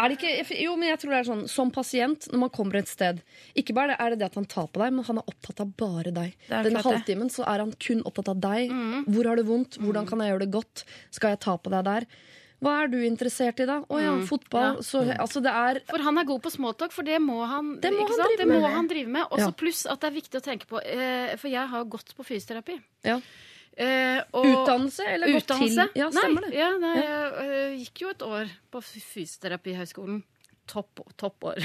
Er 0.00 0.08
det 0.08 0.16
ikke, 0.18 0.56
jo, 0.62 0.72
men 0.80 0.88
jeg 0.88 0.98
tror 1.02 1.12
det 1.12 1.18
er 1.20 1.26
sånn 1.28 1.42
Som 1.52 1.70
pasient, 1.70 2.24
når 2.32 2.40
man 2.46 2.50
kommer 2.54 2.78
et 2.80 2.88
sted 2.88 3.18
Ikke 3.60 3.74
bare 3.76 3.92
er 4.00 4.14
det 4.14 4.22
det 4.22 4.28
at 4.30 4.38
han 4.40 4.46
tar 4.48 4.70
på 4.72 4.80
deg, 4.80 4.92
men 4.96 5.04
han 5.04 5.18
er 5.20 5.26
opptatt 5.28 5.60
av 5.60 5.72
bare 5.76 6.12
deg. 6.16 6.32
Den 6.48 6.78
halvtimen 6.80 7.28
så 7.32 7.44
er 7.44 7.60
han 7.60 7.72
kun 7.76 8.00
opptatt 8.08 8.30
av 8.32 8.40
deg. 8.40 8.72
Hvor 9.12 9.28
har 9.28 9.36
du 9.36 9.42
vondt? 9.50 9.76
Hvordan 9.82 10.08
kan 10.08 10.22
jeg 10.24 10.32
gjøre 10.32 10.44
det 10.46 10.52
godt? 10.54 10.84
Skal 11.12 11.34
jeg 11.34 11.40
ta 11.44 11.56
på 11.60 11.72
deg 11.74 11.84
der? 11.90 12.06
Hva 12.62 12.72
er 12.84 12.90
du 12.92 12.96
interessert 13.02 13.58
i, 13.58 13.64
da? 13.66 13.80
Å 13.90 13.96
ja, 14.00 14.10
fotball. 14.24 14.76
Ja. 14.78 14.82
Så, 14.86 15.00
altså, 15.18 15.40
det 15.42 15.50
er 15.50 15.80
For 15.88 15.98
han 16.06 16.20
er 16.22 16.24
god 16.28 16.40
på 16.44 16.50
småtalk, 16.54 16.92
for 16.94 17.02
det 17.02 17.16
må 17.20 17.40
han, 17.50 17.72
Det 17.82 17.90
må 17.92 18.04
ikke 18.06 18.14
han 18.14 18.20
sant? 18.22 18.28
drive 18.30 18.38
det 18.44 18.48
må 18.54 18.60
med. 18.62 18.72
han 18.76 18.88
drive 18.92 19.08
med. 19.18 19.24
Også 19.34 19.48
Ja. 19.48 19.54
pluss 19.64 19.80
at 19.90 20.00
det 20.00 20.08
er 20.12 20.14
viktig 20.20 20.38
å 20.40 20.44
tenke 20.46 20.68
på 20.70 20.78
eh, 20.86 21.34
For 21.42 21.50
jeg 21.50 21.68
har 21.68 21.84
gått 21.84 22.14
på 22.16 22.22
fysioterapi. 22.24 22.80
ja. 23.04 23.18
Eh, 23.76 24.20
og- 24.36 24.44
utdannelse 24.44 25.00
eller 25.08 25.32
gått 25.32 25.46
til 25.48 25.88
Ja, 25.96 26.10
stemmer 26.12 26.40
nei, 26.44 26.50
det. 26.50 26.58
Ja, 26.58 26.76
nei, 26.78 26.96
Jeg 27.00 27.32
jeg 27.48 27.78
gikk 27.86 28.00
jo 28.02 28.08
et 28.10 28.22
år 28.22 28.46
på 28.70 28.80
fysioterapihøgskolen. 28.84 30.22
Topp, 30.68 31.00
toppår. 31.18 31.58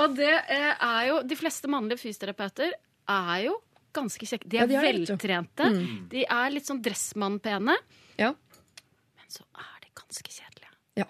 og 0.00 0.14
det 0.16 0.30
eh, 0.50 0.74
er 0.74 1.08
jo 1.10 1.20
De 1.28 1.36
fleste 1.38 1.68
mannlige 1.70 2.00
fysioterapeuter 2.02 2.72
er 3.10 3.36
jo 3.46 3.56
ganske 3.96 4.26
kjekke. 4.26 4.46
De 4.48 4.56
Ja, 4.60 4.64
er 4.64 4.68
de 4.70 4.74
er 4.78 4.84
veltrente. 4.86 5.66
Mm. 5.74 6.08
De 6.12 6.20
er 6.24 6.50
litt 6.54 6.66
sånn 6.68 6.82
dressmannpene. 6.84 7.74
Ja. 8.20 8.30
Men 9.18 9.28
så 9.32 9.42
er 9.58 9.76
de 9.82 9.88
ganske 9.98 10.30
kjedelige. 10.30 10.70
Ja. 11.00 11.06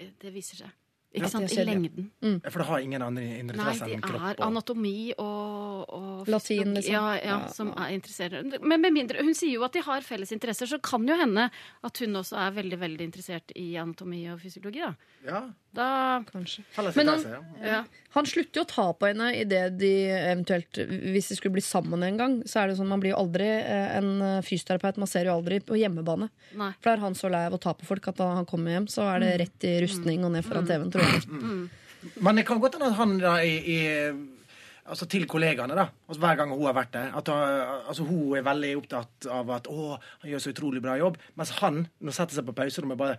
Eh, 0.00 0.10
Det 0.18 0.32
viser 0.34 0.56
seg. 0.64 0.70
Ikke 1.14 1.28
sant? 1.28 1.44
er 1.52 1.60
I 1.60 1.64
lengden. 1.68 2.10
lengden. 2.22 2.50
For 2.50 2.58
det 2.62 2.66
har 2.68 2.78
ingen 2.80 3.02
andre 3.02 3.22
Nei, 3.22 3.40
interesser 3.42 3.90
enn 3.92 4.00
kropp. 4.00 4.22
er 4.30 4.36
og- 4.38 4.46
anatomi 4.46 5.12
og, 5.18 5.84
og 5.92 6.28
Latin, 6.28 6.74
liksom. 6.74 6.92
Ja, 6.92 7.14
ja, 7.16 7.38
Ja, 7.42 7.48
som 7.52 7.68
ja. 7.76 7.84
er 7.84 7.98
interessert. 7.98 8.62
Men 8.62 8.80
med 8.80 8.92
mindre, 8.94 9.20
hun 9.22 9.34
sier 9.34 9.52
jo 9.58 9.64
at 9.64 9.72
de 9.76 9.80
har 9.82 10.00
felles 10.00 10.32
interesser, 10.32 10.66
så 10.66 10.80
kan 10.80 11.06
jo 11.06 11.14
hende 11.16 11.50
at 11.84 11.98
hun 11.98 12.14
også 12.16 12.36
er 12.38 12.50
veldig 12.62 12.78
veldig 12.80 13.00
interessert 13.10 13.52
i 13.56 13.74
anatomi 13.76 14.24
og 14.32 14.40
fysiologi. 14.40 14.80
Da, 14.80 14.94
Ja, 15.24 15.40
da 15.74 16.24
Kanskje. 16.32 16.64
Men 16.96 17.06
han- 17.08 17.22
ja. 17.22 17.40
ja. 17.62 17.84
Han 18.14 18.24
slutter 18.26 18.60
jo 18.60 18.64
å 18.64 18.68
ta 18.68 18.92
på 18.92 19.06
henne 19.06 19.34
i 19.36 19.44
det 19.44 19.78
de 19.78 19.92
eventuelt 20.10 20.72
Hvis 21.12 21.28
de 21.28 21.36
skulle 21.36 21.52
bli 21.54 21.62
sammen 21.62 22.02
en 22.02 22.16
gang, 22.16 22.42
så 22.44 22.60
er 22.62 22.68
det 22.68 22.76
sånn 22.78 22.88
man 22.88 23.00
blir 23.00 23.10
jo 23.14 23.16
aldri 23.22 23.46
eh, 23.46 23.96
en 23.98 24.42
fysioterapeut. 24.42 24.96
Man 24.98 25.06
ser 25.06 25.24
jo 25.26 25.36
aldri 25.38 25.60
på 25.60 25.76
hjemmebane. 25.78 26.28
Nei. 26.56 26.72
For 26.80 26.90
da 26.90 26.92
er 26.96 27.00
han 27.00 27.14
så 27.14 27.30
lei 27.30 27.46
av 27.46 27.52
å 27.54 27.60
ta 27.60 27.72
på 27.74 27.84
folk 27.86 28.08
at 28.08 28.16
da 28.16 28.34
han 28.34 28.44
kommer 28.46 28.70
hjem, 28.72 28.86
så 28.88 29.06
er 29.14 29.20
det 29.20 29.40
rett 29.40 29.64
i 29.64 29.80
rustning 29.80 30.24
og 30.24 30.32
ned 30.32 30.44
foran 30.44 30.66
TV-en, 30.66 30.90
tror 30.90 31.01
jeg. 31.01 31.01
Men 32.20 32.38
det 32.38 32.44
kan 32.48 32.60
godt 32.62 32.74
hende 32.78 32.90
at 32.90 32.98
han 32.98 33.18
da 33.22 33.36
i, 33.46 33.56
i 33.76 33.80
Altså 34.82 35.06
til 35.06 35.22
kollegaene, 35.30 35.76
da. 35.78 35.84
Altså, 36.10 36.18
hver 36.18 36.34
gang 36.40 36.50
hun 36.50 36.64
har 36.66 36.74
vært 36.74 36.90
der. 36.96 37.12
At 37.14 37.28
altså, 37.30 38.02
hun 38.02 38.32
er 38.34 38.42
veldig 38.42 38.72
opptatt 38.80 39.28
av 39.30 39.50
at 39.54 39.68
'Å, 39.70 39.92
han 40.24 40.30
gjør 40.32 40.42
så 40.42 40.50
utrolig 40.50 40.82
bra 40.82 40.96
jobb'. 40.98 41.20
Mens 41.38 41.52
han, 41.60 41.84
når 42.02 42.10
han 42.10 42.16
setter 42.16 42.34
seg 42.34 42.48
på 42.48 42.54
pauserommet, 42.58 42.98
bare 42.98 43.14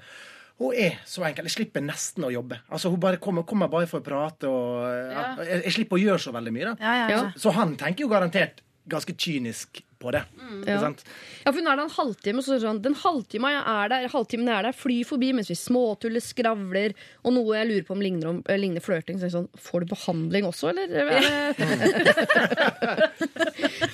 hun 0.60 0.74
er 0.76 1.00
så 1.08 1.24
enkel. 1.24 1.48
Jeg 1.48 1.56
slipper 1.56 1.82
nesten 1.82 2.28
å 2.28 2.34
jobbe. 2.34 2.60
Altså, 2.70 2.92
Hun 2.92 3.00
bare 3.00 3.18
kommer, 3.18 3.44
kommer 3.48 3.72
bare 3.72 3.88
for 3.88 4.04
å 4.04 4.04
prate. 4.04 4.44
og 4.44 4.84
ja, 4.92 5.22
Ja. 5.38 5.44
jeg, 5.44 5.64
jeg 5.64 5.74
slipper 5.78 5.96
å 5.98 6.04
gjøre 6.04 6.20
så 6.20 6.34
veldig 6.36 6.52
mye. 6.54 6.66
da. 6.66 6.76
Ja, 6.84 6.94
ja, 7.08 7.08
ja. 7.16 7.32
Så 7.38 7.54
han 7.56 7.78
tenker 7.78 8.04
jo 8.04 8.10
garantert 8.12 8.60
ganske 8.90 9.14
kynisk 9.16 9.82
på 10.04 10.12
det. 10.12 10.26
Ikke 10.36 10.68
Ja. 10.74 10.80
sant? 10.82 11.04
Ja, 11.46 11.52
for 11.52 11.60
hun 11.62 11.68
er 11.72 11.76
der 11.78 11.84
en 11.86 11.90
halvtime, 11.96 12.38
og 12.38 12.44
så 12.44 12.56
er 12.56 12.60
sånn 12.60 12.82
Den 12.84 12.94
halvtimen 12.94 13.50
jeg 13.54 13.64
er 13.64 13.88
der, 13.90 14.08
halvtimen 14.12 14.48
jeg 14.52 14.58
er 14.60 14.64
der, 14.68 14.74
flyr 14.76 15.06
forbi 15.08 15.30
mens 15.34 15.48
vi 15.48 15.56
småtuller, 15.56 16.20
skravler, 16.20 16.92
og 17.24 17.32
noe 17.34 17.56
jeg 17.56 17.68
lurer 17.70 17.86
på 17.88 17.94
om 17.96 18.02
ligner, 18.04 18.28
om, 18.34 18.42
eh, 18.50 18.58
ligner 18.60 18.82
flørting. 18.84 19.16
Så 19.18 19.24
jeg 19.30 19.38
sånn 19.38 19.48
Får 19.56 19.80
du 19.86 19.96
behandling 19.96 20.44
også, 20.44 20.70
eller? 20.74 20.88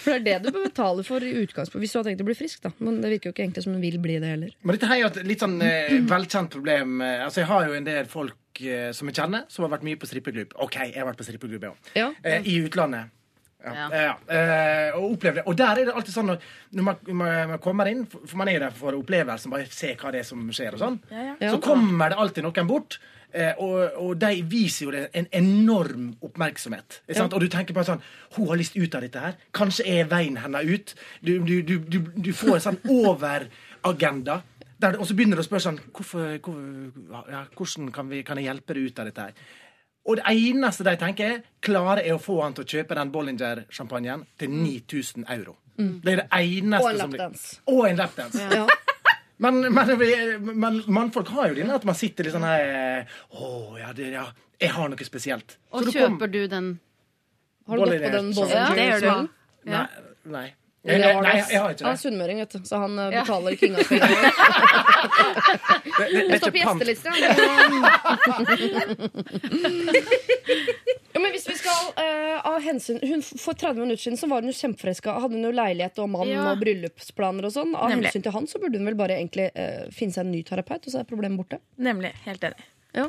for 0.01 0.17
det 0.17 0.17
er 0.17 0.25
det 0.25 0.37
du 0.47 0.51
bør 0.55 0.65
betale 0.65 1.03
for 1.05 1.21
i 1.25 1.29
utgangspunktet, 1.43 1.83
hvis 1.85 1.93
du 1.93 1.97
har 2.01 2.07
tenkt 2.09 2.23
å 2.23 2.27
bli 2.29 2.37
frisk, 2.37 2.61
da. 2.65 2.69
Men 2.83 2.93
det 3.03 3.11
virker 3.15 3.29
jo 3.29 3.33
ikke 3.35 3.43
egentlig 3.45 3.63
som 3.65 3.73
hun 3.75 3.83
vil 3.83 3.97
bli 4.01 4.15
det 4.21 4.29
heller. 4.33 4.51
Men 4.63 4.71
dette 4.77 4.89
er 4.89 4.97
jo 5.03 5.09
et 5.11 5.19
litt 5.29 5.43
sånn 5.45 5.57
eh, 5.65 5.97
velkjent 6.09 6.49
problem. 6.57 6.89
Eh, 7.05 7.17
Altså, 7.29 7.39
Jeg 7.43 7.49
har 7.51 7.61
jo 7.67 7.73
en 7.77 7.85
del 7.85 8.05
folk 8.09 8.37
eh, 8.63 8.89
som 8.95 9.05
jeg 9.09 9.15
kjenner, 9.19 9.41
som 9.51 9.61
har 9.65 9.71
vært 9.77 9.83
mye 9.85 9.99
på 9.99 10.07
strippeklubb. 10.09 10.49
OK, 10.65 10.75
jeg 10.89 10.97
har 10.97 11.05
vært 11.11 11.19
på 11.19 11.25
strippeklubb, 11.27 11.61
jeg 11.61 11.71
òg. 11.75 11.79
Ja. 11.99 12.07
Eh, 12.23 12.41
I 12.49 12.51
utlandet. 12.65 13.03
Ja. 13.63 13.73
Ja. 13.75 13.85
Eh, 13.91 14.03
ja. 14.07 14.15
Eh, 14.31 14.97
og 14.97 15.15
opplevde 15.17 15.41
det. 15.41 15.45
Og 15.51 15.57
der 15.59 15.81
er 15.81 15.89
det 15.89 15.95
alltid 15.99 16.15
sånn 16.15 16.29
når 16.31 16.85
man, 16.85 16.99
man, 17.11 17.53
man 17.53 17.61
kommer 17.63 17.89
inn, 17.91 18.05
for 18.07 18.39
man 18.39 18.51
er 18.51 18.63
der 18.63 18.75
for 18.75 18.95
opplevelsen, 18.95 19.51
bare 19.51 19.67
se 19.73 19.95
hva 19.99 20.13
det 20.15 20.23
er 20.23 20.27
som 20.27 20.45
skjer 20.55 20.77
og 20.77 20.83
sånn, 20.83 20.99
Ja, 21.11 21.33
så 21.51 21.59
kommer 21.63 22.13
det 22.13 22.19
alltid 22.23 22.47
noen 22.47 22.69
bort. 22.69 22.99
Eh, 23.29 23.51
og, 23.61 23.97
og 24.01 24.13
de 24.17 24.39
viser 24.49 24.87
jo 24.87 24.93
det 24.95 25.03
en 25.13 25.27
enorm 25.37 26.07
oppmerksomhet. 26.25 27.01
Ikke 27.05 27.19
sant? 27.19 27.35
Og 27.37 27.43
du 27.43 27.49
tenker 27.51 27.75
bare 27.77 27.91
sånn 27.91 27.99
Hun 28.33 28.47
har 28.49 28.57
lyst 28.57 28.77
ut 28.79 28.95
av 28.97 29.05
dette 29.05 29.21
her. 29.21 29.35
Kanskje 29.53 29.85
er 29.85 30.09
veien 30.09 30.39
hennes 30.41 30.65
ut. 30.65 30.95
Du, 31.21 31.35
du, 31.45 31.59
du, 31.61 31.75
du, 31.83 31.99
du 32.15 32.31
får 32.33 32.55
en 32.55 32.65
sånn 32.71 32.81
overagenda. 32.89 34.39
Og 34.95 35.05
så 35.05 35.13
begynner 35.13 35.37
du 35.37 35.43
å 35.43 35.45
spørre 35.45 35.67
sånn 35.67 35.81
hvorfor, 35.91 36.37
hvor, 36.41 36.59
ja, 37.29 37.43
Hvordan 37.53 37.91
kan, 37.93 38.09
vi, 38.09 38.23
kan 38.25 38.39
jeg 38.39 38.47
hjelpe 38.47 38.77
deg 38.77 38.87
ut 38.87 39.01
av 39.03 39.09
dette 39.11 39.27
her? 39.27 39.49
Og 40.07 40.15
det 40.17 40.23
eneste 40.31 40.83
de 40.87 40.93
tenker, 40.97 41.31
er 41.39 41.41
klarer 41.61 42.03
jeg 42.05 42.15
å 42.15 42.21
få 42.23 42.41
han 42.41 42.53
til 42.57 42.63
å 42.63 42.67
kjøpe 42.71 42.95
den 42.95 43.11
Bollinger-sjampanjen 43.11 44.23
til 44.39 44.49
9000 44.49 45.25
euro. 45.35 45.57
Det 45.77 46.11
er 46.13 46.21
det 46.23 46.27
eneste 46.35 46.87
Og 46.93 46.99
som 46.99 47.11
blir-. 47.13 47.59
Og 47.71 47.85
en 47.89 47.99
lapdance. 47.99 48.47
Ja. 48.51 48.67
Men, 49.39 49.61
men, 49.71 49.87
men 50.59 50.81
mannfolk 50.91 51.29
har 51.31 51.47
jo 51.47 51.53
det 51.55 51.69
at 51.71 51.85
man 51.87 51.95
sitter 51.95 52.27
litt 52.27 52.33
sånn 52.33 52.43
her 52.43 53.05
Å, 53.31 53.77
ja, 53.79 53.93
det, 53.95 54.09
ja, 54.11 54.25
jeg 54.59 54.73
har 54.75 54.89
noe 54.91 55.05
spesielt. 55.07 55.53
Og 55.71 55.85
Så 55.85 55.85
du 55.85 55.91
kom- 55.95 56.17
kjøper 56.17 56.31
du 56.33 56.41
den 56.51 56.67
Har 57.69 57.77
du 57.79 57.83
gått 57.85 58.03
på 58.03 58.11
den 58.17 58.33
Bollinger, 58.35 58.57
Ja, 58.59 58.65
det 58.75 58.87
gjør 58.89 58.99
du. 58.99 59.07
Bollinger-smellen? 59.07 59.29
Nei. 60.35 60.43
Nei. 60.83 60.95
Nei, 60.97 61.33
jeg, 61.51 61.59
har 61.59 61.69
ikke 61.73 61.83
Han 61.85 61.91
er 61.93 61.99
sunnmøring, 61.99 62.37
vet 62.39 62.53
du, 62.55 62.59
så 62.65 62.75
han 62.85 62.93
eh, 62.99 63.09
Ja. 63.11 63.21
betaler 63.25 63.55
kinga 63.59 63.83
penger. 63.83 64.07
Det, 65.99 66.05
det, 66.09 66.09
det 66.09 66.23
Det 66.29 66.33
er 66.33 66.39
står 66.39 66.51
på 66.51 66.55
ikke 66.55 66.65
gjestelista. 66.65 67.09
Ja, 71.09 71.19
men 71.19 71.31
hvis 71.33 71.47
vi 71.49 71.55
skal 71.57 71.87
eh, 72.03 72.37
av 72.47 72.59
hensyn 72.63 72.99
hun, 73.01 73.21
For 73.25 73.53
30 73.57 73.79
minutter 73.81 74.03
siden 74.03 74.17
så 74.19 74.27
var 74.29 74.43
hun 74.43 74.51
jo 74.51 74.55
kjempeforelska. 74.55 75.15
Hadde 75.23 75.35
hun 75.39 75.47
jo 75.47 75.53
leilighet 75.55 75.99
og 76.03 76.09
mann 76.13 76.29
Ja. 76.29 76.43
og 76.51 76.59
bryllupsplaner 76.61 77.47
og 77.49 77.53
sånn. 77.55 77.73
Av 77.75 77.89
Nemlig. 77.91 78.11
hensyn 78.11 78.25
til 78.27 78.35
han 78.35 78.47
så 78.49 78.61
burde 78.61 78.77
hun 78.79 78.85
vel 78.89 78.97
bare 78.99 79.17
egentlig 79.17 79.49
eh, 79.57 79.87
finne 79.95 80.13
seg 80.15 80.25
en 80.27 80.31
ny 80.35 80.43
terapeut, 80.47 80.85
og 80.85 80.93
så 80.93 81.01
er 81.01 81.09
problemet 81.09 81.37
borte. 81.41 81.59
Nemlig. 81.81 82.13
Helt 82.27 82.43
enig. 82.45 82.61
Ja. 82.95 83.07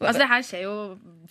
Altså, 0.00 0.18
det 0.24 0.28
her 0.32 0.42
skjer 0.44 0.62
jo 0.66 0.74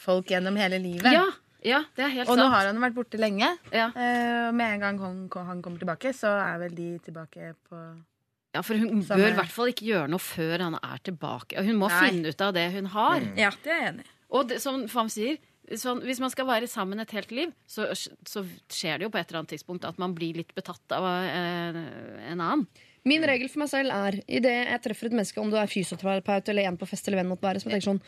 folk 0.02 0.32
gjennom 0.32 0.56
hele 0.58 0.80
livet. 0.82 1.12
Ja, 1.14 1.26
ja, 1.66 1.80
det 1.98 2.04
er 2.06 2.12
helt 2.20 2.30
Og 2.30 2.38
nå 2.38 2.46
har 2.54 2.70
han 2.70 2.82
vært 2.84 2.98
borte 2.98 3.20
lenge. 3.20 3.48
Ja. 3.74 3.90
Uh, 3.96 4.52
med 4.56 4.76
en 4.76 4.84
gang 4.84 5.00
han, 5.02 5.24
han 5.50 5.64
kommer 5.66 5.82
tilbake, 5.82 6.14
så 6.16 6.32
er 6.38 6.60
vel 6.62 6.76
de 6.78 6.90
tilbake 7.06 7.56
på 7.66 7.80
ja, 8.56 8.62
for 8.64 8.80
hun 8.80 9.02
Samme- 9.04 9.20
bør 9.20 9.34
i 9.34 9.36
hvert 9.36 9.52
fall 9.52 9.72
ikke 9.74 9.88
gjøre 9.90 10.08
noe 10.14 10.24
før 10.24 10.62
han 10.64 10.78
er 10.80 11.02
tilbake. 11.04 11.60
Hun 11.66 11.76
må 11.82 11.90
Nei. 11.92 11.98
finne 12.06 12.32
ut 12.32 12.44
av 12.46 12.54
det 12.56 12.70
hun 12.78 12.86
har. 12.94 13.26
Ja, 13.36 13.50
det 13.66 13.74
er 13.74 13.82
jeg 13.82 13.90
enig 13.90 14.06
i. 14.06 14.14
Og 14.36 14.48
det, 14.50 14.62
som 14.64 14.86
Fam 14.92 15.10
sier, 15.12 15.36
sånn, 15.76 16.00
hvis 16.06 16.22
man 16.24 16.32
skal 16.32 16.48
være 16.48 16.70
sammen 16.72 17.02
et 17.04 17.12
helt 17.16 17.34
liv, 17.36 17.52
så, 17.68 17.90
så 17.94 18.44
skjer 18.72 19.00
det 19.02 19.08
jo 19.08 19.12
på 19.14 19.20
et 19.20 19.28
eller 19.28 19.42
annet 19.44 19.54
tidspunkt 19.58 19.88
at 19.88 20.00
man 20.02 20.16
blir 20.16 20.40
litt 20.40 20.54
betatt 20.56 20.96
av 20.96 21.06
eh, 21.06 21.82
en 22.32 22.40
annen. 22.40 22.66
Min 23.06 23.26
regel 23.28 23.52
for 23.52 23.62
meg 23.62 23.70
selv 23.70 23.94
er 23.94 24.18
idet 24.26 24.56
jeg 24.56 24.82
treffer 24.88 25.12
et 25.12 25.18
menneske, 25.20 25.42
om 25.42 25.52
du 25.52 25.60
er 25.62 25.70
fysioterapeut 25.70 26.48
eller 26.50 26.72
en 26.72 26.80
på 26.80 26.88
fest 26.90 27.06
eller 27.10 27.22
venn 27.22 27.30
måtte 27.30 27.46
være, 27.46 27.62
som 27.62 27.70
jeg 27.70 27.78
tenker 27.78 27.92
sånn 27.92 28.02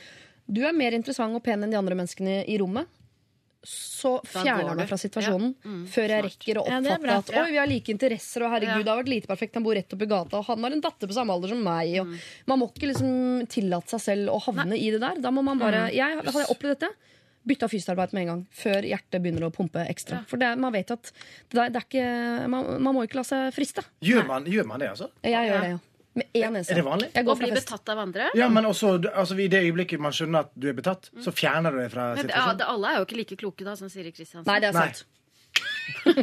Du 0.48 0.64
er 0.66 0.74
mer 0.74 0.96
interessant 0.98 1.36
og 1.38 1.44
pen 1.46 1.62
enn 1.66 1.74
de 1.74 1.78
andre 1.78 1.98
menneskene 2.00 2.40
i 2.50 2.56
rommet. 2.58 2.88
Så 3.68 4.12
fjerner 4.24 4.68
jeg 4.70 4.78
meg 4.78 4.88
fra 4.88 4.98
situasjonen 5.02 5.50
Ja. 5.58 5.70
Mm, 5.72 5.80
før 5.92 6.08
jeg 6.08 6.22
smart. 6.22 6.28
rekker 6.32 6.60
å 6.62 6.64
Ja, 6.68 6.78
oppfatte 6.80 7.02
bra. 7.02 7.16
at 7.18 7.30
Ja. 7.34 7.42
Oi, 7.44 7.52
vi 7.52 7.58
har 7.58 7.68
like 7.68 7.90
interesser, 7.92 8.44
og 8.46 8.52
herregud, 8.54 8.78
Ja. 8.78 8.84
det 8.84 8.88
har 8.94 9.04
vært 9.04 9.10
lite 9.10 9.28
perfekt. 9.28 9.54
Han 9.56 9.64
bor 9.64 9.74
rett 9.76 9.90
oppi 9.98 10.08
gata, 10.08 10.38
og 10.38 10.46
han 10.46 10.64
har 10.64 10.72
en 10.72 10.82
datter 10.82 11.08
på 11.08 11.14
samme 11.18 11.34
alder 11.34 11.50
som 11.50 11.64
meg. 11.64 12.00
Og 12.00 12.08
Mm. 12.08 12.20
Man 12.48 12.60
må 12.60 12.72
ikke 12.72 12.88
liksom 12.94 13.48
tillate 13.48 13.90
seg 13.90 14.00
selv 14.00 14.30
å 14.30 14.40
havne 14.42 14.78
i 14.78 14.92
det 14.92 15.00
der. 15.02 15.16
Da 15.20 15.30
må 15.32 15.44
man 15.44 15.58
bare 15.60 15.92
jeg, 15.92 16.16
Hadde 16.24 16.32
jeg 16.34 16.48
opplevd 16.56 16.80
dette, 16.80 16.90
bytta 17.48 17.68
fysioterapeut 17.70 18.14
med 18.14 18.22
en 18.22 18.28
gang. 18.28 18.48
Før 18.54 18.82
hjertet 18.84 19.22
begynner 19.24 19.50
å 19.50 19.52
pumpe 19.52 19.88
ekstra. 19.90 20.26
For 20.28 20.38
det, 20.38 20.58
man 20.58 20.72
vet 20.74 20.92
at 20.92 21.12
det 21.50 21.58
er, 21.60 21.70
det 21.70 21.76
er 21.82 21.86
ikke, 21.90 22.48
man, 22.50 22.82
man 22.84 22.94
må 22.96 23.04
ikke 23.08 23.16
la 23.16 23.24
seg 23.24 23.54
friste. 23.54 23.84
Gjør 24.02 24.28
man, 24.28 24.46
gjør 24.46 24.66
man 24.66 24.80
det, 24.80 24.90
altså? 24.90 25.10
Jeg 25.24 25.34
gjør 25.34 25.56
Ja. 25.56 25.62
det, 25.62 25.70
ja. 25.72 25.80
Med 26.18 26.26
én 26.34 26.52
nese. 26.58 26.72
Er 26.74 26.76
det 26.82 26.86
vanlig? 26.88 27.10
Jeg 27.14 27.26
går 27.28 27.36
fra 27.38 27.46
bli 27.46 27.52
fest. 27.56 27.68
betatt 27.68 27.90
av 27.94 28.00
andre? 28.04 28.30
Ja, 28.36 28.48
men 28.50 28.66
også, 28.66 28.96
altså, 29.14 29.38
I 29.38 29.48
det 29.54 29.60
øyeblikket 29.68 30.00
man 30.02 30.12
skjønner 30.18 30.40
at 30.48 30.52
du 30.58 30.68
er 30.72 30.74
betatt, 30.78 31.12
så 31.24 31.32
fjerner 31.36 31.72
du 31.72 31.78
det 31.84 31.92
fra 31.94 32.10
Men, 32.16 32.18
ja, 32.18 32.24
situasjonen. 32.26 32.58
det, 32.64 32.66
alle 32.74 32.88
er 32.94 32.98
jo 32.98 33.06
ikke 33.08 33.20
like 33.22 33.38
kloke 33.44 33.64
da, 33.68 33.76
som 33.80 33.90
Siri 33.94 34.12
Kristiansen. 34.16 34.50
Nei, 34.50 34.60
det 34.64 34.72
er 34.74 34.74
sant. 34.82 35.06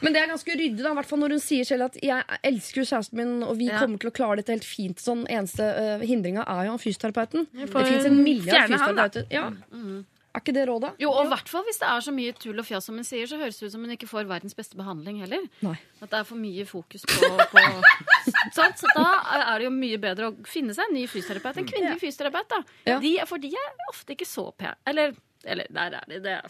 Men 0.00 0.12
det 0.14 0.20
er 0.22 0.28
ganske 0.30 0.54
ryddig, 0.56 0.80
da, 0.82 0.90
i 0.92 0.96
hvert 0.98 1.08
fall 1.08 1.20
når 1.22 1.34
hun 1.36 1.42
sier 1.42 1.64
selv 1.68 1.86
at 1.88 1.96
'jeg 2.02 2.40
elsker 2.44 2.80
jo 2.82 2.86
kjæresten 2.90 3.16
min, 3.20 3.42
og 3.42 3.56
vi 3.58 3.66
Ja. 3.68 3.78
kommer 3.80 3.98
til 3.98 4.10
å 4.10 4.12
klare 4.16 4.36
dette 4.40 4.52
helt 4.52 4.64
fint'. 4.66 5.00
Sånn 5.00 5.26
eneste 5.28 5.62
uh, 5.62 6.00
hindringa 6.04 6.42
er 6.46 6.64
jo 6.66 6.70
han 6.76 6.78
fysioterapeuten. 6.82 7.46
Det 7.52 7.68
fins 7.70 8.04
en 8.06 8.22
milliard 8.24 8.68
fjerne 8.68 8.78
han, 8.78 8.96
da. 8.96 9.08
fysioterapeuter. 9.08 10.04
Ja. 10.30 10.36
Er 10.38 10.44
ikke 10.44 10.52
det 10.54 10.62
rådet? 10.68 10.92
Jo, 11.02 11.10
og 11.10 11.24
i 11.26 11.28
hvert 11.32 11.48
fall 11.50 11.64
hvis 11.66 11.80
det 11.80 11.88
er 11.90 12.00
så 12.06 12.12
mye 12.14 12.32
tull 12.38 12.58
og 12.62 12.66
fjas 12.68 12.84
som 12.86 12.94
hun 12.94 13.02
sier, 13.06 13.26
så 13.26 13.34
høres 13.40 13.56
det 13.58 13.66
ut 13.66 13.72
som 13.74 13.82
hun 13.82 13.90
ikke 13.96 14.06
får 14.06 14.28
verdens 14.30 14.54
beste 14.54 14.78
behandling 14.78 15.18
heller. 15.24 15.42
Nei. 15.66 15.72
At 15.98 16.12
det 16.12 16.20
er 16.20 16.26
for 16.28 16.38
mye 16.38 16.62
fokus 16.70 17.02
på, 17.10 17.30
på 17.50 17.64
sant? 18.56 18.78
Så 18.78 18.86
da 18.94 19.08
er 19.40 19.58
det 19.58 19.66
jo 19.66 19.72
mye 19.74 19.98
bedre 19.98 20.30
å 20.30 20.36
finne 20.46 20.70
seg 20.76 20.86
en 20.86 20.94
ny 21.00 21.02
fysioterapeut. 21.10 21.58
En 21.58 21.66
kvinnelig 21.66 21.98
fysioterapeut, 22.04 22.46
da. 22.54 22.60
Ja. 22.86 23.00
De, 23.02 23.16
for 23.26 23.42
de 23.42 23.50
er 23.58 23.84
ofte 23.90 24.14
ikke 24.14 24.28
så 24.30 24.46
pene. 24.54 24.76
Eller, 24.86 25.18
eller 25.44 25.66
der 25.74 25.98
er 25.98 26.06
de. 26.14 26.20
Det 26.22 26.36
er, 26.38 26.46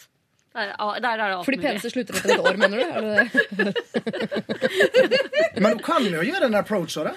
der, 0.52 0.74
er- 0.76 1.00
der 1.00 1.10
er 1.10 1.16
det 1.24 1.34
alt 1.38 1.48
For 1.48 1.56
de 1.56 1.60
mulig. 1.62 1.68
peneste 1.70 1.90
slutter 1.96 2.20
etter 2.20 2.36
et 2.36 2.44
år, 2.44 2.60
mener 2.60 2.76
du? 2.76 2.84
Er? 2.84 3.24
Men 5.64 5.76
du 5.78 5.82
kan 5.84 6.04
jo 6.04 6.20
gjøre 6.26 6.48
en 6.50 6.58
approach 6.60 6.96
av 7.00 7.10
det. 7.10 7.16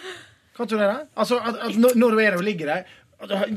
Kan 0.53 0.67
du 0.69 0.75
det? 0.77 0.89
Altså, 1.17 1.39
at, 1.41 1.55
at 1.65 1.77
når, 1.81 1.95
når 1.97 2.13
du 2.13 2.19
er 2.21 2.27
der 2.29 2.37
og 2.39 2.45
ligger 2.45 2.69
der 2.69 2.83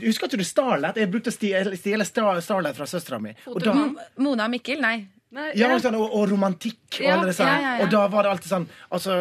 Husker 0.02 0.30
ikke 0.30 0.40
du 0.40 0.46
Starlet? 0.46 0.98
Jeg 1.00 1.10
brukte 1.12 1.32
å 1.32 1.36
stjele 1.36 2.06
Starlet 2.06 2.78
fra 2.78 2.88
søstera 2.88 3.20
mi. 3.22 3.34
Da- 3.64 3.76
Mona 4.22 4.46
og 4.46 4.54
Mikkel, 4.54 4.80
nei. 4.82 4.96
Nei, 5.36 5.50
ja, 5.58 5.66
ja. 5.68 5.78
sånn, 5.82 5.96
og, 5.98 6.12
og 6.14 6.28
romantikk 6.30 7.00
og 7.00 7.02
Ja, 7.02 7.16
alle 7.16 7.32
disse 7.32 7.44
ja, 7.44 7.54
ja, 7.58 7.70
ja. 7.76 7.84
Og 7.84 7.90
da 7.92 8.04
var 8.08 8.24
det 8.24 8.30
alltid 8.30 8.46
sånn 8.46 8.66
altså, 8.94 9.16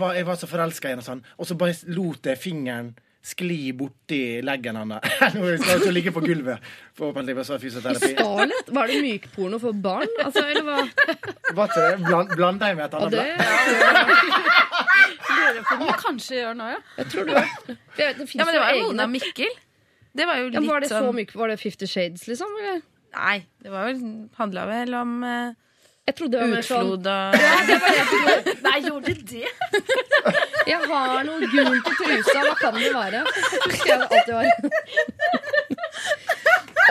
var, 0.00 0.16
jeg 0.18 0.26
var 0.26 0.40
så 0.40 0.48
forelska 0.50 0.90
i 0.90 0.92
henne, 0.96 1.04
og 1.04 1.06
sånn. 1.06 1.22
Og 1.38 1.48
så 1.48 1.56
bare 1.60 1.76
lot 1.94 2.26
jeg 2.26 2.40
fingeren 2.42 2.90
skli 3.26 3.72
borti 3.74 4.20
leggen 4.46 4.76
hans. 4.78 5.06
Nå 5.34 5.54
skal 5.58 5.86
jeg 5.88 5.94
ligge 5.94 6.12
på 6.14 6.22
gulvet. 6.22 6.62
Forhåpentligvis 6.98 7.50
var 7.54 7.62
fysioterapi. 7.62 8.12
Starlet? 8.14 8.70
Var 8.76 8.92
det 8.92 9.00
mykporno 9.02 9.58
for 9.62 9.80
barn? 9.86 10.12
Altså, 10.22 10.44
eller 10.46 10.66
hva? 10.66 10.84
Var 11.56 11.70
ikke 11.70 11.82
det? 11.86 11.96
Bland, 12.04 12.34
Blanda 12.36 12.70
jeg 12.70 12.78
med 12.78 12.86
et 12.86 12.98
annet 12.98 13.16
det, 13.16 13.26
blad? 13.38 14.52
Det 15.56 15.62
får 15.62 15.78
man 15.78 15.98
kanskje 16.00 16.34
gjøre 16.40 16.54
nå, 16.58 16.66
ja. 16.72 16.78
jeg 16.98 17.06
tror 17.12 17.28
det. 17.28 17.42
Det 17.96 18.06
finnes 18.18 18.34
Ja, 18.34 18.44
men 18.48 18.56
det 18.56 18.60
var 18.60 18.74
jo 18.74 18.88
Mona 18.88 19.04
og 19.06 19.12
Mikkel. 19.12 19.54
Det 20.16 20.26
var 20.28 20.40
jo 20.40 20.48
Ja, 20.54 20.62
var 20.64 20.80
det 20.82 20.90
så 20.90 21.02
sånn 21.04 21.16
myk? 21.18 21.34
Var 21.36 21.52
det 21.52 21.58
Fifty 21.60 21.86
Shades, 21.90 22.26
liksom? 22.30 22.50
Eller? 22.62 22.82
Nei, 23.16 23.38
det 23.64 23.72
var 23.72 23.88
vel, 23.88 24.02
handla 24.36 24.66
vel 24.68 24.94
om 24.96 25.12
uh, 25.24 25.52
Jeg 26.08 26.16
trodde 26.18 26.36
det 26.36 26.42
var 26.42 26.52
mer 26.52 26.66
sånn 26.66 26.90
utflod 26.96 27.06
og 27.12 28.62
Nei, 28.66 28.76
gjorde 28.84 29.14
det? 29.32 29.48
Jeg 30.72 30.80
har 30.90 31.24
noe 31.28 31.50
gult 31.52 31.90
i 31.90 31.94
trusa, 32.00 32.38
hva 32.42 32.54
kan 32.58 32.74
det 32.80 32.90
være? 32.94 33.22
Husker 33.66 33.92
jeg 33.92 33.98
det 34.00 34.06
alltid 34.10 34.34
var. 34.34 34.46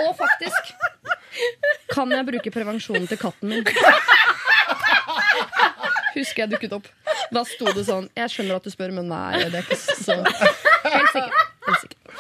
Og 0.06 0.12
faktisk 0.20 0.72
kan 1.92 2.12
jeg 2.12 2.28
bruke 2.28 2.52
prevensjonen 2.52 3.08
til 3.08 3.20
katten 3.20 3.52
min. 3.52 3.68
Husker 6.16 6.44
jeg 6.44 6.52
dukket 6.52 6.76
opp. 6.78 6.88
Da 7.36 7.44
sto 7.48 7.72
det 7.76 7.86
sånn 7.88 8.08
Jeg 8.16 8.32
skjønner 8.32 8.60
at 8.60 8.68
du 8.68 8.72
spør, 8.72 8.94
men 8.96 9.10
nei, 9.12 9.44
det 9.52 9.60
er 9.60 9.66
ikke 9.66 9.80
så 9.80 10.18
Helt 10.22 11.12
sikkert. 11.12 11.55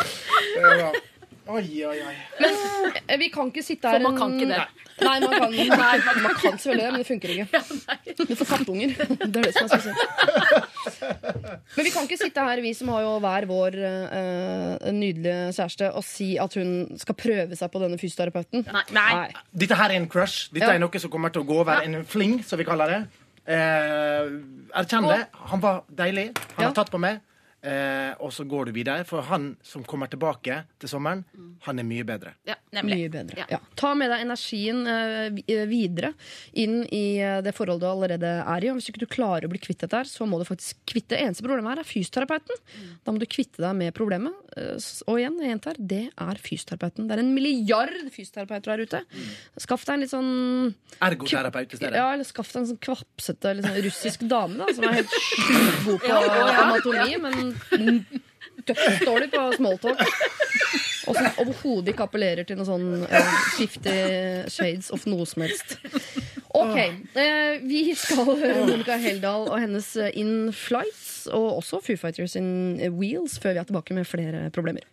Helt 0.05 1.03
Oi, 1.45 1.61
oi, 1.85 1.97
oi. 2.01 2.15
Men 2.41 3.19
Vi 3.21 3.27
kan 3.29 3.51
ikke 3.51 3.61
sitte 3.61 3.85
her 3.85 3.99
For 3.99 4.05
man 4.07 4.15
kan 4.17 4.33
ikke 4.33 4.47
det. 4.49 4.63
Nei, 4.95 5.15
man 5.19 5.33
kan, 5.35 5.51
nei, 5.83 5.97
man, 6.23 6.35
kan 6.39 6.55
selvfølgelig 6.55 6.85
det, 6.85 6.91
men 6.93 7.01
det 7.01 7.07
funker 7.09 7.33
ikke. 7.33 8.25
Du 8.29 8.31
får 8.39 8.47
kattunger. 8.53 8.93
Det 9.35 9.41
er 9.41 9.43
det 9.43 9.51
som 9.53 9.67
er 9.67 9.71
spesielt. 9.75 9.99
Men 11.75 11.83
vi 11.83 11.91
kan 11.91 12.07
ikke 12.07 12.19
sitte 12.21 12.45
her, 12.47 12.61
vi 12.63 12.71
som 12.77 12.89
har 12.93 13.03
jo 13.03 13.11
hver 13.25 13.47
vår 13.49 13.77
eh, 13.89 14.87
nydelige 14.95 15.51
kjæreste, 15.57 15.91
og 15.99 16.07
si 16.07 16.29
at 16.41 16.55
hun 16.57 16.71
skal 17.01 17.19
prøve 17.19 17.59
seg 17.59 17.73
på 17.75 17.83
denne 17.83 17.99
fysioterapeuten. 17.99 18.65
Nei. 18.71 18.85
Nei. 18.95 19.27
Dette 19.65 19.77
her 19.77 19.91
er 19.91 19.99
en 19.99 20.09
crush. 20.09 20.47
Dette 20.55 20.71
er 20.77 20.81
noe 20.81 21.03
som 21.03 21.11
kommer 21.13 21.35
til 21.35 21.43
å 21.43 21.49
gå 21.51 21.59
over. 21.65 21.83
En 21.85 22.07
fling, 22.07 22.39
som 22.47 22.61
vi 22.61 22.65
kaller 22.67 22.95
det. 22.95 23.01
Eh, 23.45 24.33
erkjenn 24.81 25.11
det. 25.11 25.21
Han 25.51 25.61
var 25.61 25.83
deilig. 25.91 26.29
Han 26.55 26.63
Ja. 26.63 26.71
har 26.71 26.77
tatt 26.79 26.95
på 26.95 27.03
meg. 27.03 27.19
Eh, 27.65 28.11
og 28.21 28.29
så 28.35 28.43
går 28.45 28.69
du 28.69 28.75
videre. 28.75 29.05
For 29.09 29.25
han 29.25 29.55
som 29.65 29.83
kommer 29.87 30.09
tilbake 30.11 30.59
til 30.81 30.91
sommeren, 30.91 31.23
han 31.65 31.81
er 31.81 31.87
mye 31.87 32.05
bedre. 32.05 32.35
Ja. 32.45 32.55
Mye 32.85 33.07
bedre. 33.09 33.37
Ja. 33.39 33.45
Ja. 33.55 33.59
Ta 33.79 33.93
med 33.97 34.11
deg 34.11 34.25
energien 34.25 34.81
eh, 34.91 35.29
eh, 35.47 35.63
videre 35.69 36.11
inn 36.59 36.81
i 36.93 37.17
eh, 37.23 37.39
det 37.45 37.53
forholdet 37.55 37.85
du 37.85 37.89
allerede 37.89 38.33
er 38.43 38.65
i. 38.67 38.69
Og 38.73 38.77
hvis 38.79 38.91
ikke 38.91 39.01
du 39.05 39.09
klarer 39.09 39.47
å 39.47 39.51
bli 39.53 39.61
kvitt 39.63 39.81
dette, 39.85 39.95
her, 40.03 40.09
så 40.09 40.27
må 40.29 40.37
du 40.41 40.45
faktisk 40.47 40.81
kvitte 40.91 41.17
Eneste 41.17 41.45
problemet 41.45 41.71
her 41.73 41.81
er 41.81 41.87
fysioterapeuten. 41.87 42.59
Da 43.05 43.13
må 43.15 43.21
du 43.21 43.25
kvitte 43.31 43.63
deg 43.63 43.73
med 43.79 43.95
problemet. 43.97 44.35
Eh, 44.57 44.75
Og 45.09 45.17
igjen, 45.21 45.39
jeg 45.41 45.53
gjentar, 45.55 45.79
det 45.79 46.01
er 46.11 46.41
fysioterapeuten. 46.45 47.07
Det 47.09 47.15
er 47.17 47.23
en 47.23 47.33
milliard 47.33 47.95
fysioterapeuter 48.13 48.75
der 48.75 48.85
ute. 48.85 49.01
Skaff 49.63 49.87
deg 49.87 49.95
en 49.95 50.03
litt 50.05 50.13
sånn 50.13 50.31
Ergoterapeut 51.05 51.73
i 51.73 51.79
stedet. 51.79 51.95
ja, 51.97 52.11
eller 52.13 52.27
skaff 52.27 52.51
deg 52.53 52.61
en 52.63 52.69
sånn 52.73 52.81
kvapsete 52.83 53.55
sånn 53.63 53.79
russisk 53.85 54.27
dame 54.29 54.59
da, 54.61 54.67
som 54.75 54.85
er 54.89 54.99
helt 55.01 55.15
sjukt 55.31 55.85
god 55.87 56.03
på 56.05 56.45
anatomi, 56.65 57.17
men 57.23 57.54
dødsdårlig 58.67 59.31
på 59.33 59.47
smalltalk. 59.55 60.01
Og 61.05 61.13
som 61.13 61.41
overhodet 61.43 61.93
ikke 61.93 62.07
appellerer 62.07 62.47
til 62.47 62.57
noe 62.57 62.65
sånn 62.65 62.87
uh, 63.05 63.33
Fifty 63.59 63.93
Shades 64.49 64.89
of 64.95 65.05
noe 65.09 65.27
som 65.29 65.45
helst. 65.45 65.77
Ok, 66.55 66.77
eh, 67.19 67.57
vi 67.67 67.81
skal 67.99 68.23
høre 68.29 68.61
Monica 68.63 68.95
Heldal 69.01 69.49
og 69.49 69.57
hennes 69.59 69.89
eh, 69.99 70.13
In 70.15 70.53
Flights, 70.55 71.27
og 71.27 71.59
også 71.59 71.81
Foo 71.83 71.99
Fighters 71.99 72.37
in 72.39 72.79
Wheels, 72.95 73.35
før 73.43 73.57
vi 73.57 73.63
er 73.63 73.67
tilbake 73.67 73.97
med 73.97 74.07
flere 74.07 74.45
problemer. 74.55 74.87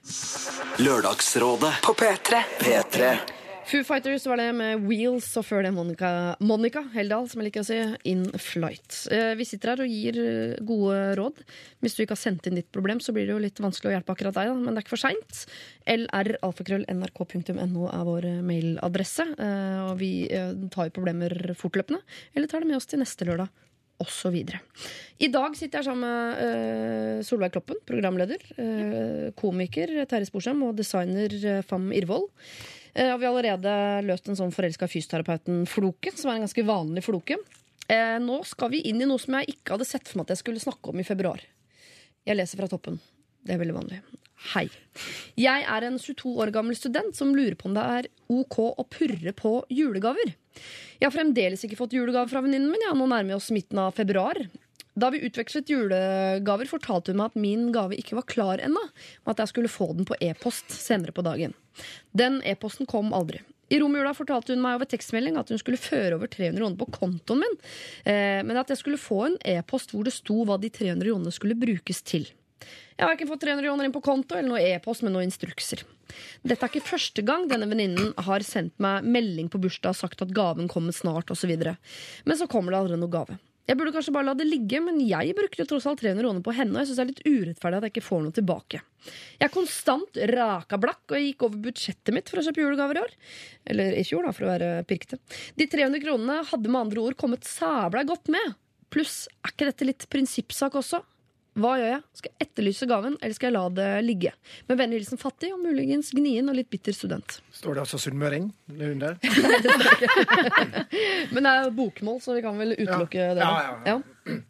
Lørdagsrådet 0.83 1.77
På 1.87 1.95
P3. 1.95 2.43
P3 2.59 3.15
Foo 3.63 3.85
Fighters 3.87 4.25
var 4.27 4.41
det 4.41 4.49
med 4.59 4.83
Wheels, 4.89 5.29
og 5.39 5.45
før 5.47 5.63
det 5.63 5.71
Monica, 5.75 6.09
Monica 6.43 6.83
Heldal, 6.93 7.29
som 7.31 7.41
jeg 7.41 7.47
liker 7.49 7.63
å 7.63 7.69
si, 7.69 7.79
In 8.11 8.25
Flight. 8.35 9.05
Eh, 9.15 9.33
vi 9.39 9.47
sitter 9.47 9.73
her 9.73 9.83
og 9.85 9.93
gir 9.93 10.19
eh, 10.19 10.57
gode 10.67 10.97
råd. 11.19 11.39
Hvis 11.85 11.95
du 11.95 12.03
ikke 12.03 12.17
har 12.17 12.23
sendt 12.25 12.49
inn 12.51 12.59
ditt 12.59 12.73
problem, 12.75 12.99
så 13.01 13.15
blir 13.15 13.29
det 13.29 13.37
jo 13.37 13.45
litt 13.45 13.63
vanskelig 13.63 13.93
å 13.93 13.95
hjelpe 13.95 14.17
akkurat 14.17 14.35
deg, 14.41 14.51
da. 14.51 14.59
men 14.59 14.75
det 14.75 14.83
er 14.83 14.87
ikke 14.87 14.97
for 14.97 15.05
seint. 15.05 15.45
lralfakrøll.nrk.no 15.95 17.87
er 17.93 18.07
vår 18.11 18.29
eh, 18.33 18.43
mailadresse, 18.51 19.29
og 19.87 19.95
vi 20.03 20.13
tar 20.73 20.89
jo 20.89 20.97
problemer 20.99 21.55
fortløpende. 21.59 22.03
Eller 22.35 22.51
tar 22.51 22.65
det 22.65 22.73
med 22.73 22.81
oss 22.81 22.91
til 22.91 23.03
neste 23.03 23.29
lørdag. 23.29 23.53
Og 24.03 24.09
så 24.11 24.33
videre. 24.35 24.59
I 25.23 25.29
dag 25.31 25.55
sitter 25.55 25.79
jeg 25.79 25.87
sammen 25.87 26.09
med 26.09 26.41
uh, 26.43 27.23
Solveig 27.23 27.53
Kloppen, 27.55 27.79
programleder, 27.87 28.41
uh, 28.57 29.29
komiker 29.39 29.93
Terje 30.11 30.27
Sporsem 30.27 30.65
og 30.67 30.75
designer 30.81 31.31
uh, 31.45 31.61
Fam 31.69 31.93
Irvold. 31.95 32.27
Eh, 32.95 33.11
og 33.13 33.21
vi 33.21 33.27
har 33.27 33.33
allerede 33.33 33.75
løst 34.07 34.29
en 34.29 34.39
sånn 34.39 34.55
forelska 34.55 34.89
fysioterapeuten-floke, 34.91 36.13
som 36.17 36.31
er 36.31 36.41
en 36.41 36.47
ganske 36.47 36.67
vanlig 36.69 37.05
floke. 37.07 37.39
Eh, 37.89 38.19
nå 38.23 38.43
skal 38.49 38.73
vi 38.75 38.83
inn 38.89 39.03
i 39.03 39.09
noe 39.09 39.21
som 39.21 39.39
jeg 39.39 39.57
ikke 39.57 39.77
hadde 39.77 39.89
sett 39.89 40.09
for 40.09 40.21
meg 40.21 40.29
at 40.29 40.37
jeg 40.37 40.45
skulle 40.45 40.63
snakke 40.63 40.93
om 40.93 41.01
i 41.01 41.07
februar. 41.07 41.43
Jeg 42.29 42.39
leser 42.39 42.61
fra 42.61 42.71
toppen. 42.71 43.01
Det 43.43 43.55
er 43.55 43.63
veldig 43.63 43.79
vanlig. 43.79 44.03
Hei. 44.53 44.67
Jeg 45.39 45.65
er 45.71 45.85
en 45.87 45.99
22 46.03 46.33
år 46.43 46.51
gammel 46.55 46.77
student 46.79 47.15
som 47.15 47.31
lurer 47.35 47.55
på 47.59 47.69
om 47.71 47.77
det 47.77 47.85
er 47.99 48.09
ok 48.33 48.59
å 48.75 48.85
purre 48.91 49.33
på 49.39 49.53
julegaver. 49.71 50.35
Jeg 50.99 51.07
har 51.07 51.15
fremdeles 51.15 51.63
ikke 51.67 51.79
fått 51.79 51.95
julegave 51.97 52.31
fra 52.31 52.43
venninnen 52.45 52.71
min. 52.71 52.85
Ja, 52.85 52.93
nå 52.95 53.07
nærmer 53.07 53.33
vi 53.33 53.39
oss 53.39 53.53
midten 53.55 53.81
av 53.83 53.95
februar. 53.97 54.39
Da 54.93 55.09
vi 55.13 55.23
utvekslet 55.25 55.71
julegaver, 55.73 56.69
fortalte 56.69 57.13
hun 57.13 57.23
meg 57.23 57.33
at 57.33 57.41
min 57.41 57.71
gave 57.73 57.97
ikke 57.97 58.19
var 58.19 58.29
klar 58.29 58.61
ennå, 58.61 58.83
og 59.25 59.33
at 59.33 59.41
jeg 59.41 59.53
skulle 59.53 59.73
få 59.73 59.89
den 59.97 60.09
på 60.09 60.19
e-post 60.21 60.75
senere 60.75 61.15
på 61.17 61.25
dagen. 61.25 61.57
Den 62.13 62.43
e-posten 62.45 62.89
kom 62.89 63.15
aldri. 63.17 63.41
I 63.73 63.79
romjula 63.81 64.13
fortalte 64.13 64.53
hun 64.53 64.61
meg 64.61 64.77
over 64.77 64.89
tekstmelding 64.91 65.39
at 65.41 65.49
hun 65.49 65.61
skulle 65.61 65.81
føre 65.81 66.19
over 66.19 66.29
300 66.29 66.61
kroner 66.61 66.77
på 66.77 66.91
kontoen 66.93 67.41
min, 67.41 67.55
eh, 68.05 68.43
men 68.45 68.59
at 68.61 68.69
jeg 68.69 68.83
skulle 68.83 69.01
få 69.01 69.23
en 69.31 69.39
e-post 69.55 69.95
hvor 69.95 70.05
det 70.05 70.13
sto 70.13 70.43
hva 70.45 70.59
de 70.61 70.69
300 70.69 71.09
kronene 71.09 71.33
skulle 71.33 71.57
brukes 71.57 72.03
til. 72.05 72.29
Jeg 72.99 73.07
har 73.07 73.17
ikke 73.17 73.31
fått 73.31 73.47
300 73.47 73.65
kroner 73.65 73.89
inn 73.89 73.95
på 73.95 74.03
konto 74.05 74.37
eller 74.37 74.53
noe 74.53 74.61
e-post 74.75 75.03
med 75.03 75.15
noen 75.15 75.31
instrukser. 75.31 75.87
Dette 76.45 76.61
er 76.61 76.69
ikke 76.69 76.91
første 76.93 77.25
gang 77.25 77.49
denne 77.49 77.67
venninnen 77.71 78.13
har 78.29 78.45
sendt 78.45 78.77
meg 78.83 79.09
melding 79.09 79.49
på 79.51 79.59
bursdag 79.63 79.97
og 79.97 80.01
sagt 80.03 80.23
at 80.23 80.37
gaven 80.37 80.69
kommer 80.71 80.93
snart 80.95 81.33
osv. 81.33 81.57
Men 81.57 82.39
så 82.39 82.47
kommer 82.51 82.75
det 82.75 82.83
aldri 82.83 83.01
noe 83.01 83.11
gave. 83.11 83.39
Jeg 83.69 83.79
burde 83.79 83.93
kanskje 83.95 84.13
bare 84.15 84.27
la 84.27 84.35
det 84.35 84.49
ligge, 84.49 84.81
men 84.83 84.97
jeg 85.07 85.37
brukte 85.39 85.67
tross 85.71 85.85
alt 85.87 86.01
300 86.03 86.25
kroner 86.25 86.43
på 86.43 86.55
henne, 86.57 86.75
og 86.75 86.83
jeg 86.83 86.91
syns 86.91 86.99
det 86.99 87.05
er 87.05 87.11
litt 87.13 87.23
urettferdig 87.29 87.79
at 87.79 87.87
jeg 87.87 87.95
ikke 87.95 88.05
får 88.09 88.25
noe 88.25 88.35
tilbake. 88.35 88.81
Jeg 89.39 89.47
er 89.47 89.53
konstant 89.55 90.19
rakablakk, 90.33 91.03
og 91.07 91.15
jeg 91.19 91.29
gikk 91.29 91.47
over 91.47 91.63
budsjettet 91.69 92.17
mitt 92.17 92.33
for 92.33 92.41
å 92.41 92.45
kjøpe 92.47 92.65
julegaver 92.65 92.99
i 92.99 93.05
år. 93.05 93.15
Eller 93.75 93.95
i 94.01 94.03
fjor, 94.09 94.27
da, 94.27 94.35
for 94.35 94.49
å 94.49 94.51
være 94.51 94.73
pirkete. 94.91 95.21
De 95.59 95.69
300 95.71 96.03
kronene 96.03 96.41
hadde 96.51 96.75
med 96.75 96.83
andre 96.89 97.07
ord 97.07 97.19
kommet 97.23 97.47
sabla 97.47 98.03
godt 98.09 98.33
med. 98.35 98.59
Pluss, 98.93 99.25
er 99.41 99.55
ikke 99.55 99.71
dette 99.71 99.89
litt 99.89 100.09
prinsippsak 100.11 100.83
også? 100.83 101.05
Hva 101.53 101.75
gjør 101.77 101.91
jeg? 101.91 102.03
Skal 102.17 102.31
jeg 102.33 102.47
etterlyse 102.47 102.87
gaven, 102.89 103.17
eller 103.21 103.37
skal 103.37 103.51
jeg 103.51 103.55
la 103.59 103.63
det 103.77 103.89
ligge? 104.07 104.31
Med 104.71 104.79
vennlig 104.81 105.03
hilsen 105.03 105.21
fattig 105.21 105.51
og 105.53 105.61
muligens 105.61 106.09
gnien 106.17 106.49
og 106.49 106.57
litt 106.57 106.71
bitter 106.73 106.97
student. 106.97 107.41
Står 107.53 107.77
det 107.77 107.83
altså 107.85 108.01
sunnmøring 108.01 108.47
under? 108.73 109.19
Men 111.35 111.45
det 111.45 111.53
er 111.53 111.75
bokmål, 111.77 112.23
så 112.25 112.39
vi 112.39 112.45
kan 112.47 112.57
vel 112.57 112.73
utelukke 112.79 113.29
det. 113.37 113.45
Ja, 113.45 113.53
ja, 113.61 113.77
ja. 113.93 113.99
Ja. 114.33 114.41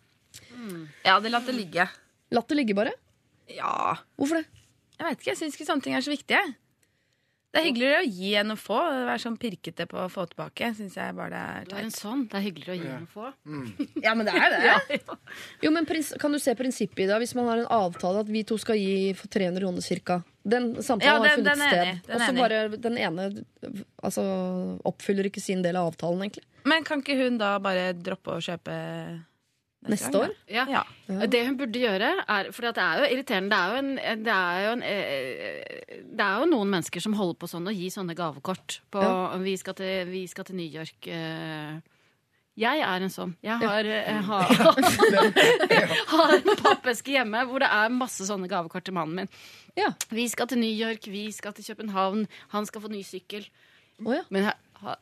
Ja, 1.02 1.18
det 1.18 1.32
latt 1.34 1.48
det 1.50 1.56
ligge. 1.56 1.88
Latt 2.32 2.48
det 2.48 2.60
ligge, 2.60 2.76
bare. 2.78 2.94
Ja. 3.50 3.96
Hvorfor 4.14 4.38
det? 4.38 4.46
Jeg 4.98 5.08
vet 5.08 5.18
ikke, 5.18 5.30
jeg 5.32 5.40
syns 5.40 5.56
ikke 5.58 5.66
sånne 5.66 5.82
ting 5.82 5.96
er 5.98 6.04
så 6.04 6.12
viktige. 6.12 6.42
Det 7.52 7.60
er 7.60 7.66
hyggeligere 7.68 7.98
å 8.00 8.06
gi 8.08 8.30
enn 8.40 8.54
å 8.54 8.56
få. 8.56 8.78
Være 9.04 9.20
sånn 9.20 9.34
pirkete 9.36 9.84
på 9.90 9.98
å 10.00 10.06
få 10.08 10.22
tilbake 10.30 10.70
Synes 10.78 10.94
jeg 10.96 11.12
bare 11.18 11.36
det 11.60 11.68
Du 11.68 11.74
er 11.76 11.82
er 11.82 11.84
en 11.84 11.92
sånn. 11.92 12.22
Det 12.32 12.38
er 12.38 12.44
hyggeligere 12.46 12.72
å 12.72 12.80
gi 12.80 12.92
enn 12.94 13.04
å 13.04 13.10
få. 13.12 13.26
Ja, 14.06 14.14
men 14.16 14.24
det 14.28 14.32
er 14.40 14.54
det. 14.88 15.00
Jo, 15.60 15.70
men 15.74 15.84
prins, 15.88 16.14
Kan 16.22 16.32
du 16.32 16.38
se 16.40 16.54
prinsippet 16.56 17.04
i 17.04 17.08
det? 17.10 17.18
Hvis 17.20 17.34
man 17.36 17.50
har 17.50 17.60
en 17.60 17.68
avtale 17.76 18.22
at 18.24 18.30
vi 18.32 18.42
to 18.48 18.56
skal 18.62 18.80
gi 18.80 19.12
for 19.18 19.28
300 19.28 19.60
kroner 19.60 19.84
cirka. 19.84 20.22
Den 20.42 20.72
samtalen 20.82 21.04
Ja, 21.04 21.18
har 21.20 21.36
funnet 21.36 21.50
den 21.52 21.60
er 21.66 21.74
sted. 21.74 22.00
den 22.08 22.16
er 22.16 22.16
Og 22.16 22.24
så 22.24 22.38
bare 22.40 22.62
den 22.88 22.96
ene 22.98 23.28
altså, 24.02 24.24
oppfyller 24.88 25.28
ikke 25.28 25.44
sin 25.44 25.60
del 25.62 25.76
av 25.76 25.92
avtalen, 25.92 26.24
egentlig. 26.24 26.46
Men 26.64 26.84
kan 26.88 27.02
ikke 27.04 27.18
hun 27.20 27.36
da 27.38 27.58
bare 27.62 27.92
droppe 27.98 28.38
å 28.38 28.40
kjøpe 28.42 28.74
Neste 29.90 30.14
år? 30.14 30.30
Ja. 30.46 30.62
Ja. 30.70 30.82
Det 31.26 31.40
hun 31.46 31.56
burde 31.58 31.80
gjøre, 31.82 32.10
er 32.30 32.50
For 32.54 32.62
det 32.68 32.78
er 32.78 33.00
jo 33.02 33.08
irriterende. 33.16 33.50
Det 33.50 33.58
er 33.58 33.72
jo, 33.72 33.78
en, 33.82 34.22
det, 34.22 34.34
er 34.36 34.60
jo 34.66 34.74
en, 34.76 34.82
eh, 34.86 36.02
det 36.12 36.26
er 36.26 36.36
jo 36.44 36.50
noen 36.52 36.70
mennesker 36.76 37.02
som 37.02 37.16
holder 37.18 37.40
på 37.42 37.48
sånn 37.50 37.66
og 37.66 37.74
gir 37.74 37.90
sånne 37.90 38.14
gavekort. 38.14 38.76
På, 38.94 39.02
vi, 39.42 39.56
skal 39.58 39.74
til, 39.80 40.06
vi 40.12 40.22
skal 40.30 40.46
til 40.46 40.60
New 40.60 40.68
York. 40.78 41.08
eh. 41.10 41.80
Jeg 42.62 42.82
er 42.84 43.00
en 43.00 43.08
sånn. 43.10 43.30
Jeg 43.40 43.56
har, 43.64 43.86
jeg 43.88 44.22
har, 44.28 44.50
har 46.12 46.32
en 46.36 46.50
pappeske 46.60 47.14
hjemme 47.14 47.40
hvor 47.48 47.62
det 47.64 47.70
er 47.72 47.94
masse 47.94 48.26
sånne 48.28 48.48
gavekort 48.50 48.84
til 48.84 48.94
mannen 48.96 49.22
min. 49.22 49.30
Ja. 49.78 49.88
Vi 50.12 50.26
skal 50.28 50.50
til 50.50 50.60
New 50.60 50.72
York, 50.72 51.06
vi 51.08 51.24
skal 51.32 51.54
til 51.56 51.64
København, 51.70 52.26
han 52.52 52.68
skal 52.68 52.84
få 52.84 52.90
ny 52.92 53.00
sykkel. 53.08 53.46
Oh, 54.04 54.12
ja. 54.14 54.20
Men, 54.34 54.50
ha- 54.50 54.58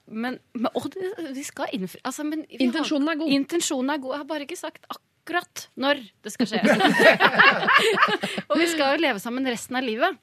men, 0.06 0.38
men 0.54 0.70
å, 0.76 0.82
det, 0.92 1.10
vi 1.36 1.44
skal 1.46 1.70
innfri 1.76 2.00
altså, 2.04 2.24
men 2.28 2.42
vi 2.48 2.58
har- 2.58 2.64
Intensjonen 2.68 3.08
er 3.12 3.20
god. 3.22 3.32
Intensjonen 3.36 3.94
er 3.94 4.02
god. 4.02 4.12
Jeg 4.16 4.22
har 4.24 4.28
bare 4.32 4.46
ikke 4.46 4.58
sagt 4.60 4.84
akkurat 4.92 5.66
når 5.80 6.02
det 6.26 6.32
skal 6.34 6.50
skje. 6.50 6.60
og 8.50 8.56
vi 8.60 8.66
skal 8.72 8.94
jo 8.96 9.02
leve 9.04 9.22
sammen 9.22 9.46
resten 9.48 9.78
av 9.80 9.86
livet. 9.86 10.18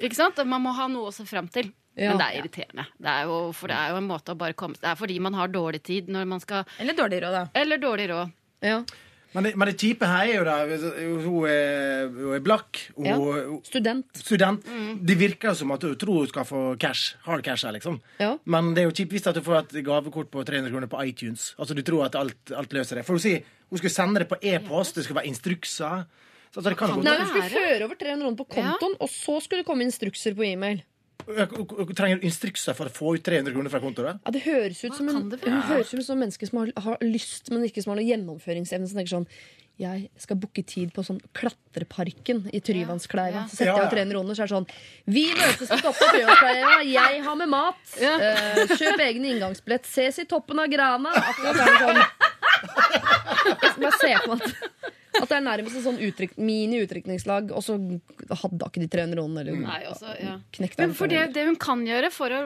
Ikke 0.00 0.16
sant? 0.16 0.38
Og 0.40 0.48
Man 0.48 0.62
må 0.64 0.72
ha 0.76 0.86
noe 0.90 1.10
å 1.10 1.14
se 1.14 1.26
fram 1.28 1.48
til. 1.52 1.70
Ja. 1.98 2.12
Men 2.14 2.20
det 2.22 2.26
er 2.30 2.38
irriterende. 2.40 2.84
Det 3.02 3.10
er, 3.12 3.24
jo, 3.28 3.38
for 3.56 3.68
det 3.68 3.76
er 3.76 3.90
jo 3.92 3.98
en 4.00 4.06
måte 4.08 4.32
å 4.32 4.38
bare 4.38 4.54
komme 4.56 4.78
Det 4.78 4.86
er 4.88 4.96
fordi 4.96 5.16
man 5.20 5.34
har 5.36 5.50
dårlig 5.52 5.80
tid 5.84 6.06
når 6.08 6.28
man 6.30 6.40
skal 6.40 6.62
Eller 6.80 6.94
dårlig 6.96 7.18
råd, 7.24 7.34
da. 7.34 7.42
Eller 7.60 7.80
dårlig 7.82 8.06
råd. 8.12 8.30
ja. 8.64 8.82
Men 9.32 9.44
det, 9.46 9.52
men 9.56 9.68
det 9.70 9.76
kjipe 9.78 10.06
her 10.10 10.26
er 10.26 10.36
jo 10.40 10.44
da 10.44 10.54
Hun 11.22 11.44
er, 11.46 12.08
hun 12.10 12.32
er 12.34 12.40
blakk. 12.42 12.80
Hun, 12.96 13.06
Ja. 13.06 13.14
hun- 13.16 13.60
Student. 13.64 14.06
student. 14.16 14.64
Det 15.06 15.16
virker 15.18 15.54
som 15.54 15.70
at 15.70 15.82
hun 15.82 15.94
tror 15.96 16.18
hun 16.24 16.26
skal 16.26 16.44
få 16.44 16.62
cash. 16.78 17.14
Hard 17.22 17.44
cash 17.44 17.64
her, 17.64 17.72
liksom. 17.72 18.00
Ja. 18.18 18.36
Men 18.44 18.74
det 18.74 18.82
er 18.82 18.88
jo 18.90 18.96
kjipt 18.96 19.12
hvis 19.12 19.26
at 19.26 19.34
du 19.34 19.40
får 19.42 19.58
et 19.60 19.84
gavekort 19.84 20.30
på 20.30 20.42
300 20.44 20.70
kroner 20.72 20.88
på 20.88 20.98
iTunes. 21.06 21.54
Altså 21.58 21.74
Du 21.74 21.82
tror 21.82 22.04
at 22.06 22.14
alt, 22.16 22.50
alt 22.56 22.70
løser 22.72 22.96
det. 22.96 23.04
For 23.06 23.12
hun 23.14 23.20
sier 23.20 23.42
hun 23.70 23.78
skulle 23.78 23.94
sende 23.94 24.18
det 24.18 24.28
på 24.28 24.36
e-post, 24.42 24.94
det 24.96 25.04
skulle 25.04 25.22
være 25.22 25.30
instrukser. 25.30 26.06
Så 26.50 26.58
altså, 26.58 26.70
det 26.70 26.78
kan 26.78 26.88
jo 26.88 27.02
Nei, 27.02 27.14
hun 27.14 27.20
du 27.22 27.30
skulle 27.30 27.50
føre 27.54 27.84
over 27.86 27.94
300 27.94 28.22
kroner 28.24 28.36
på 28.36 28.48
kontoen, 28.50 28.96
og 29.00 29.08
så 29.08 29.40
skulle 29.40 29.60
det 29.62 29.66
komme 29.66 29.84
instrukser 29.86 30.34
på 30.34 30.42
e-mail. 30.42 30.82
Trenger 31.26 32.20
du 32.20 32.26
instrukser 32.26 32.76
for 32.76 32.90
å 32.90 32.92
få 32.92 33.14
ut 33.16 33.24
300 33.26 33.52
kroner 33.54 33.72
fra 33.72 33.80
kontoret? 33.82 34.20
Ja, 34.24 34.32
Det 34.34 34.42
høres 34.44 34.82
ut 34.84 34.96
som 34.96 35.08
en, 35.12 35.30
det 35.32 35.40
høres 35.44 35.94
ut 35.94 36.04
som 36.04 36.16
en 36.16 36.24
menneske 36.26 36.48
som 36.48 36.62
har, 36.62 36.74
har 36.76 37.00
lyst, 37.04 37.50
men 37.52 37.64
ikke 37.68 37.82
som 37.84 37.94
har 37.94 38.00
noe 38.00 38.08
gjennomføringsevne. 38.08 38.88
Som 38.90 39.00
tenker 39.00 39.14
sånn 39.14 39.28
Jeg 39.80 40.10
skal 40.20 40.36
booke 40.36 40.62
tid 40.68 40.90
på 40.92 41.04
sånn 41.06 41.20
Klatreparken 41.36 42.42
i 42.52 42.60
Tryvannskleiva. 42.64 43.44
Ja. 43.44 43.48
Så 43.48 43.60
setter 43.60 43.72
jeg 43.72 43.86
ja. 43.86 43.92
300 43.94 44.14
kroner, 44.16 44.36
så 44.36 44.44
er 44.44 44.50
det 44.50 44.56
sånn 44.56 44.68
Vi 45.16 45.26
møtes 45.32 45.68
på 45.72 45.80
toppen 45.86 46.06
av 46.06 46.14
Tryvannskleiva. 46.16 46.74
Jeg 46.90 47.22
har 47.26 47.40
med 47.40 47.52
mat. 47.54 47.82
Uh, 47.96 48.76
kjøp 48.76 49.04
egen 49.08 49.28
inngangsbillett. 49.32 49.88
Ses 49.88 50.20
i 50.24 50.28
toppen 50.30 50.60
av 50.62 50.70
grana. 50.72 51.14
Akkurat 51.32 51.56
er 51.56 51.70
det 51.70 51.80
sånn 51.84 52.00
Jeg 52.00 53.70
skal 53.72 53.84
bare 53.86 53.98
se 54.00 54.16
på 54.26 54.36
at, 54.36 54.90
at 55.18 55.26
det 55.26 55.36
er 55.36 55.42
nærmest 55.44 55.78
en 55.80 55.84
sånn 55.84 56.00
uttrykk, 56.06 56.36
mini-utrykningslag, 56.38 57.50
og 57.56 57.64
så 57.66 57.76
hadde 58.42 58.68
ikke 58.68 58.82
de 58.84 58.88
300 58.92 59.18
kronene. 59.18 59.42
Eller 59.42 59.58
Nei, 59.64 59.80
også, 59.90 60.14
ja. 60.20 60.36
Men 60.78 60.94
for 60.96 61.10
det, 61.10 61.24
det 61.34 61.46
hun 61.48 61.58
kan 61.60 61.82
gjøre 61.86 62.12
for 62.14 62.34
å, 62.34 62.40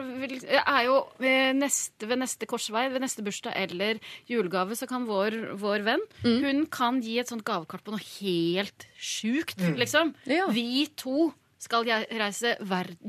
er 0.61 0.81
jo 0.87 0.97
ved 1.21 1.59
neste, 1.61 2.09
ved 2.09 2.21
neste 2.23 2.49
korsvei, 2.49 2.87
ved 2.93 3.05
neste 3.05 3.25
bursdag 3.25 3.55
eller 3.65 4.01
julegave, 4.31 4.77
så 4.79 4.89
kan 4.89 5.07
vår, 5.09 5.37
vår 5.61 5.85
venn 5.85 6.03
Hun 6.23 6.65
kan 6.71 7.01
gi 7.05 7.19
et 7.21 7.31
sånt 7.31 7.45
gavekart 7.47 7.85
på 7.85 7.93
noe 7.93 8.03
helt 8.17 8.87
sjukt, 8.97 9.61
liksom. 9.77 10.15
Ja. 10.29 10.49
Vi 10.53 10.87
to 10.97 11.31
skal 11.61 11.87
jeg 11.87 12.09
reise 12.19 12.55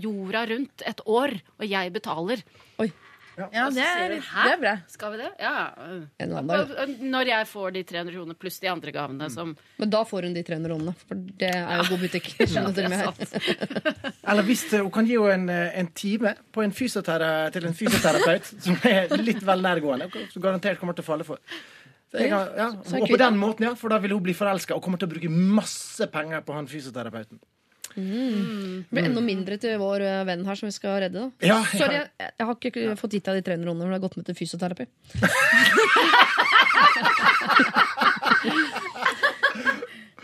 jorda 0.01 0.47
rundt 0.49 0.85
et 0.87 1.03
år, 1.05 1.35
og 1.59 1.67
jeg 1.69 1.93
betaler. 1.93 2.43
Oi, 2.83 2.89
Ja, 3.37 3.67
det 3.69 3.85
er, 3.85 4.15
det 4.17 4.53
er 4.53 4.61
bra. 4.61 4.73
Skal 4.89 5.13
vi 5.13 5.19
det? 5.21 5.29
Ja. 5.43 5.69
en 6.25 6.33
annen 6.33 6.49
dag. 6.49 6.93
Når 7.05 7.31
jeg 7.31 7.49
får 7.51 7.75
de 7.75 7.83
300 7.91 8.15
kronene 8.15 8.37
pluss 8.41 8.57
de 8.63 8.71
andre 8.73 8.95
gavene 8.95 9.29
som 9.33 9.53
Men 9.77 9.93
da 9.93 10.01
får 10.09 10.29
hun 10.29 10.37
de 10.37 10.45
300 10.47 10.71
kronene, 10.71 10.95
for 11.03 11.21
det 11.43 11.51
er 11.53 11.83
jo 11.83 11.89
god 11.91 12.05
butikk. 12.07 12.31
Eller 14.31 14.47
hvis 14.49 14.65
eh, 14.73 14.81
hun 14.81 14.93
kan 14.95 15.09
gi 15.09 15.19
henne 15.21 15.59
en, 15.69 15.91
eh, 15.91 15.93
time 15.97 16.33
på 16.53 16.65
en 16.65 16.73
til 16.77 17.67
en 17.69 17.77
fysioterapeut 17.77 18.53
som 18.67 18.79
er 18.89 19.13
litt 19.21 19.45
vel 19.45 19.65
nærgående, 19.65 20.09
som 20.33 20.43
garantert 20.43 20.81
kommer 20.81 20.97
til 20.97 21.05
å 21.05 21.11
falle 21.11 21.29
for. 21.29 21.43
Så 22.13 22.23
kan, 22.23 22.53
ja. 22.57 22.71
Og 22.73 23.09
på 23.11 23.19
den 23.21 23.37
måten, 23.37 23.67
ja, 23.67 23.75
for 23.77 23.93
da 23.93 23.99
vil 24.01 24.15
hun 24.15 24.25
bli 24.25 24.35
forelska 24.37 24.77
og 24.77 24.83
kommer 24.85 25.01
til 25.03 25.11
å 25.11 25.13
bruke 25.13 25.31
masse 25.31 26.07
penger 26.13 26.45
på 26.47 26.55
han 26.57 26.69
fysioterapeuten. 26.71 27.41
Det 27.97 28.93
blir 28.93 29.09
enda 29.09 29.23
mindre 29.25 29.57
til 29.61 29.79
vår 29.81 30.05
eh, 30.05 30.23
venn 30.29 30.45
her 30.47 30.59
som 30.59 30.69
vi 30.69 30.75
skal 30.77 31.01
redde. 31.07 31.27
Da. 31.27 31.49
Ja, 31.49 31.59
Sorry, 31.73 31.97
jeg, 32.03 32.11
jeg 32.29 32.49
har 32.49 32.55
ikke 32.71 32.97
fått 33.01 33.17
gitt 33.17 33.29
deg 33.31 33.41
de 33.41 33.47
300 33.49 33.65
kronene 33.67 33.87
men 33.87 33.95
du 33.95 33.97
har 33.97 34.05
gått 34.05 34.19
med 34.21 34.29
til 34.29 34.37
fysioterapi. 34.39 34.85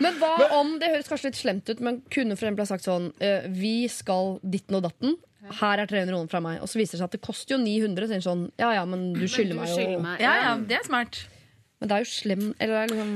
Men 0.03 0.17
hva 0.19 0.31
om 0.57 0.73
det 0.81 0.89
høres 0.91 1.07
kanskje 1.07 1.29
litt 1.29 1.37
slemt 1.39 1.69
ut, 1.69 1.81
men 1.83 2.01
kunne 2.11 2.35
for 2.35 2.47
eksempel 2.47 2.65
ha 2.65 2.69
sagt 2.71 2.87
sånn 2.87 3.11
eh, 3.23 3.45
Vi 3.53 3.85
skal 3.91 4.37
ditten 4.41 4.79
og 4.79 4.83
datten. 4.87 5.15
Her 5.59 5.83
er 5.83 5.89
300 5.89 6.09
kroner 6.09 6.31
fra 6.31 6.41
meg. 6.43 6.61
Og 6.63 6.71
så 6.71 6.79
viser 6.79 6.97
det 6.97 7.03
seg 7.03 7.09
at 7.09 7.15
det 7.17 7.23
koster 7.23 7.55
jo 7.55 7.61
900. 7.61 8.09
Så 8.15 8.19
sånn, 8.25 8.43
ja 8.59 8.73
ja, 8.79 8.83
men 8.89 9.11
du 9.15 9.25
skylder 9.27 9.59
meg 9.59 9.71
jo. 9.71 9.99
Ja, 10.23 10.33
ja, 10.39 10.53
det 10.59 10.79
er 10.79 10.87
smart. 10.87 11.25
Men 11.79 11.91
det 11.91 11.95
er 11.97 12.05
jo 12.05 12.11
slem 12.13 12.43
Eller 12.63 12.73
det 12.73 12.81
er 12.81 12.93
liksom 12.93 13.15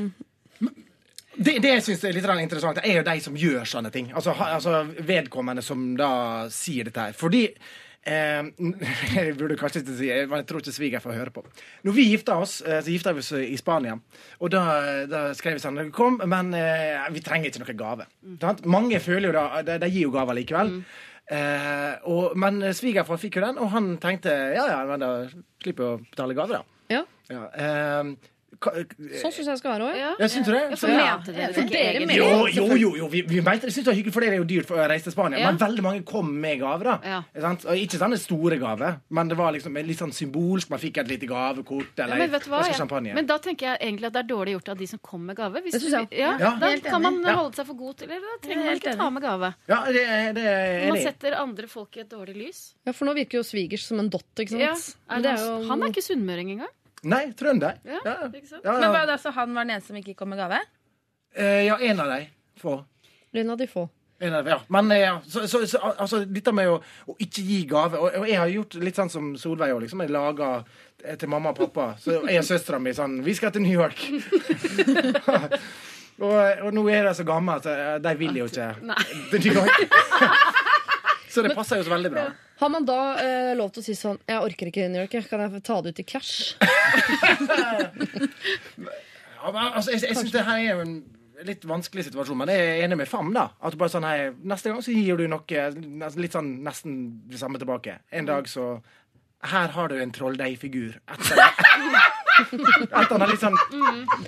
Det, 1.38 1.58
det 1.62 1.74
jeg 1.76 1.84
synes 1.86 2.06
er 2.08 2.16
litt 2.18 2.30
interessant, 2.42 2.80
er 2.82 3.00
jo 3.00 3.06
de 3.06 3.18
som 3.22 3.36
gjør 3.38 3.68
sånne 3.70 3.92
ting. 3.94 4.10
Altså, 4.14 4.34
ha, 4.38 4.54
altså 4.58 4.84
Vedkommende 5.06 5.62
som 5.66 5.92
da 5.98 6.48
sier 6.54 6.88
dette 6.88 7.04
her. 7.08 7.18
Fordi 7.18 7.44
eh, 7.48 8.48
Jeg 9.18 9.36
burde 9.38 9.58
kanskje 9.60 9.84
ikke 9.84 9.98
si 10.00 10.10
men 10.10 10.42
Jeg 10.42 10.48
tror 10.50 10.64
ikke 10.64 10.76
sviger 10.76 11.04
får 11.04 11.18
høre 11.20 11.36
på. 11.36 11.44
Når 11.86 11.98
vi 11.98 12.08
gifta 12.12 12.40
oss, 12.42 12.60
eh, 12.66 12.80
så 12.82 12.94
gifta 12.94 13.14
vi 13.14 13.22
oss 13.22 13.34
i 13.38 13.58
Spania. 13.60 13.98
Og 14.42 14.54
da, 14.54 14.64
da 15.10 15.28
skrev 15.38 15.60
vi 15.60 15.66
sånn 15.66 15.92
Kom, 15.94 16.18
men 16.26 16.50
eh, 16.58 17.06
vi 17.14 17.22
trenger 17.26 17.52
ikke 17.52 17.66
noe 17.66 17.78
gave. 17.84 18.08
Mm. 18.26 18.64
Mange 18.74 19.04
føler 19.04 19.30
jo 19.30 19.36
da 19.38 19.62
De, 19.68 19.78
de 19.84 19.92
gir 19.94 20.08
jo 20.08 20.16
gaver 20.16 20.40
likevel. 20.40 20.80
Eh, 21.28 21.94
og, 22.08 22.38
men 22.40 22.64
svigerfar 22.74 23.20
fikk 23.22 23.38
jo 23.38 23.44
den, 23.44 23.60
og 23.62 23.70
han 23.74 23.92
tenkte 24.02 24.32
ja, 24.56 24.64
ja, 24.72 24.82
men 24.88 25.04
da 25.04 25.12
slipper 25.62 25.84
jeg 25.84 25.98
å 25.98 26.02
betale 26.08 26.38
gave, 26.38 26.62
da. 26.62 26.82
Ja, 26.96 27.04
Ja, 27.28 27.42
eh, 27.60 28.34
sånn 28.58 29.32
syns 29.36 29.48
jeg 29.52 29.58
skal 29.60 29.72
være 29.76 29.86
òg. 29.92 29.98
Ja. 30.00 30.12
ja, 30.20 30.28
syns 30.32 30.46
du 30.48 30.52
det? 30.56 30.62
For 30.80 30.88
mente 30.90 31.34
dere 31.36 31.54
For 31.54 31.68
dere 31.70 32.00
mener- 32.00 32.16
Jo, 32.18 32.48
jo, 32.48 32.76
jo, 32.80 32.90
jo. 32.98 33.08
vi, 33.12 33.22
vi 33.28 33.42
mente, 33.42 33.68
det. 33.68 33.74
Syns 33.76 33.86
det 33.86 33.92
var 33.92 33.98
hyggelig, 34.00 34.14
for 34.14 34.22
det 34.22 34.30
er 34.32 34.38
jo 34.40 34.46
dyrt 34.50 34.66
for 34.66 34.78
å 34.82 34.88
reise 34.90 35.04
til 35.04 35.12
Spania. 35.14 35.40
Ja. 35.40 35.52
Men 35.52 35.60
veldig 35.62 35.84
mange 35.86 36.04
kom 36.06 36.32
med 36.42 36.60
gaver. 36.60 36.84
da 36.84 36.96
Ja. 37.04 37.20
Ikke 37.36 37.42
sant? 37.42 37.66
Og 37.66 37.76
Ikke 37.78 38.00
sånne 38.02 38.18
store 38.18 38.58
gaver, 38.58 39.00
men 39.10 39.28
det 39.28 39.38
var 39.38 39.52
liksom 39.54 39.74
litt 39.86 39.98
sånn 40.00 40.14
symbolsk. 40.14 40.70
Man 40.70 40.80
fikk 40.80 40.98
et 40.98 41.08
lite 41.08 41.28
gavekort 41.28 41.88
Ja, 41.98 42.06
eller 42.06 42.18
men 42.18 42.32
vet 42.32 42.44
du 42.44 42.50
hva? 42.50 42.64
Ja. 42.66 42.74
champagne. 42.74 43.14
Men 43.14 43.26
da 43.26 43.38
tenker 43.38 43.78
jeg 43.78 43.80
egentlig 43.82 44.06
at 44.08 44.14
det 44.14 44.24
er 44.26 44.36
dårlig 44.36 44.54
gjort 44.58 44.70
av 44.70 44.78
de 44.78 44.86
som 44.88 45.00
kom 45.00 45.26
med 45.26 45.36
gave. 45.36 45.62
Hvis 45.62 45.72
Det 45.74 45.82
synes 45.82 46.10
jeg. 46.10 46.20
Ja, 46.20 46.38
Ja. 46.40 46.56
Da 46.58 46.78
kan 46.80 47.02
man 47.02 47.24
holde 47.24 47.54
seg 47.56 47.66
for 47.68 47.74
god 47.76 47.98
til 47.98 48.10
eller 48.10 48.22
Da 48.42 48.48
trenger 48.48 48.66
man 48.66 48.76
ikke 48.80 48.96
ta 48.98 49.10
med 49.10 49.22
gave. 49.24 49.54
Ja, 49.68 49.84
det, 49.86 50.04
er- 50.08 50.34
det 50.34 50.44
er 50.46 50.88
enig. 50.88 50.94
Man 50.94 51.14
setter 51.14 51.36
andre 51.36 51.68
folk 51.68 51.96
i 51.98 52.00
et 52.02 52.10
dårlig 52.10 52.36
lys. 52.36 52.74
Ja, 52.86 52.92
for 52.94 53.06
nå 53.06 53.14
virker 53.14 53.38
jo 53.38 53.44
svigers 53.44 53.84
som 53.86 54.00
en 54.00 54.10
dott, 54.10 54.24
ikke 54.38 54.50
sant? 54.50 54.62
Ja. 54.62 54.74
Er 55.16 55.22
det 55.22 55.24
det 55.24 55.40
er 55.40 55.46
jo- 55.46 55.68
han 55.68 55.84
er 55.84 55.88
ikke 55.90 56.02
sunnmøring 56.04 56.52
engang. 56.58 56.74
Nei, 57.08 57.26
trønder. 57.40 57.78
Ja, 57.88 58.00
Ja, 58.06 58.16
ikke 58.32 58.48
sant? 58.50 58.64
ja, 58.66 58.74
Men 58.80 58.92
var 58.94 59.06
det 59.08 59.16
altså 59.18 59.32
han 59.36 59.54
var 59.56 59.68
den 59.68 59.76
eneste 59.78 59.94
som 59.94 60.00
ikke 60.02 60.16
kom 60.20 60.30
med 60.34 60.40
gave? 60.42 60.60
Eh, 61.38 61.64
ja 61.68 61.78
en 61.92 62.00
av 62.04 62.10
de 62.12 62.24
få. 62.62 62.80
En 63.38 63.50
av 63.54 63.58
de 63.60 63.68
få. 63.70 63.86
En 64.20 64.34
av 64.34 64.44
de, 64.48 64.50
ja. 64.50 64.58
Men 64.74 64.90
eh, 64.92 65.00
ja, 65.04 65.12
så, 65.30 65.44
så, 65.48 65.60
så 65.70 65.78
altså, 65.92 66.24
dette 66.26 66.52
med 66.58 66.72
å, 66.72 66.80
å 67.06 67.16
ikke 67.22 67.44
gi 67.46 67.60
gave 67.70 68.00
og, 68.02 68.16
og 68.24 68.28
jeg 68.28 68.40
har 68.42 68.50
gjort 68.50 68.74
litt 68.82 68.98
sånn 68.98 69.12
som 69.14 69.28
Solveig 69.38 69.76
òg. 69.76 69.84
Liksom. 69.86 70.02
Jeg 70.02 70.10
lager 70.16 70.64
til 71.22 71.30
mamma 71.30 71.52
og 71.54 71.60
pappa. 71.60 71.92
Så 72.02 72.24
jeg 72.26 72.42
og 72.42 72.48
søstera 72.48 72.80
mi 72.82 72.96
sånn 72.98 73.20
Vi 73.24 73.36
skal 73.38 73.54
til 73.54 73.62
New 73.68 73.76
York. 73.78 74.02
og, 76.26 76.34
og 76.66 76.72
nå 76.74 76.88
er 76.90 77.06
de 77.08 77.14
så 77.20 77.24
gamle 77.28 77.60
at 77.62 77.66
eh, 77.70 78.00
de 78.02 78.16
vil 78.20 78.42
jo 78.42 78.50
ikke 78.50 78.72
til 79.32 79.40
New 79.46 79.54
York. 79.62 79.78
så 81.38 81.46
det 81.46 81.54
passer 81.58 81.80
jo 81.80 81.86
så 81.88 81.94
veldig 81.94 82.12
bra. 82.16 82.26
Har 82.58 82.72
man 82.74 82.86
da 82.90 83.00
eh, 83.22 83.52
lov 83.58 83.70
til 83.76 83.84
å 83.84 83.86
si 83.86 83.94
sånn 83.94 84.18
Jeg 84.26 84.42
orker 84.42 84.72
ikke 84.72 84.88
New 84.90 85.04
York, 85.04 85.14
jeg. 85.14 85.28
kan 85.30 85.44
jeg 85.46 85.62
ta 85.68 85.78
det 85.86 85.94
ut 85.94 86.02
i 86.02 86.08
cash? 86.10 86.56
Ja, 89.38 89.52
men, 89.54 89.68
altså, 89.78 89.92
jeg 89.94 90.02
jeg 90.10 90.18
syns 90.18 90.32
det 90.34 90.42
her 90.48 90.58
er 90.58 90.72
jo 90.74 90.82
en 90.84 90.96
litt 91.46 91.66
vanskelig 91.70 92.08
situasjon, 92.08 92.40
men 92.40 92.50
jeg 92.50 92.62
er 92.66 92.80
enig 92.88 92.98
med 92.98 93.08
Fam. 93.08 93.30
da 93.36 93.44
At 93.62 93.76
du 93.76 93.78
bare 93.78 93.94
sånn, 93.94 94.08
hei, 94.08 94.32
Neste 94.50 94.72
gang 94.72 94.82
så 94.82 94.92
gir 94.96 95.20
du 95.20 95.28
noe 95.30 95.68
nes- 95.78 96.18
litt 96.18 96.34
sånn 96.34 96.50
nesten 96.66 96.96
det 97.30 97.38
samme 97.40 97.60
tilbake. 97.62 98.00
En 98.12 98.26
dag 98.26 98.50
så 98.50 98.80
Her 99.46 99.68
har 99.76 99.88
du 99.94 100.00
en 100.02 100.12
trolldeigfigur. 100.12 100.98
Etter 101.14 101.38
At 102.92 103.14
han 103.14 103.22
er 103.22 103.28
litt 103.30 103.44
sånn 103.46 103.58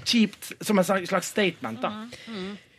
kjipt, 0.05 0.51
som 0.61 0.77
en 0.77 0.85
slags 0.85 1.27
statement, 1.33 1.81
da. 1.81 1.89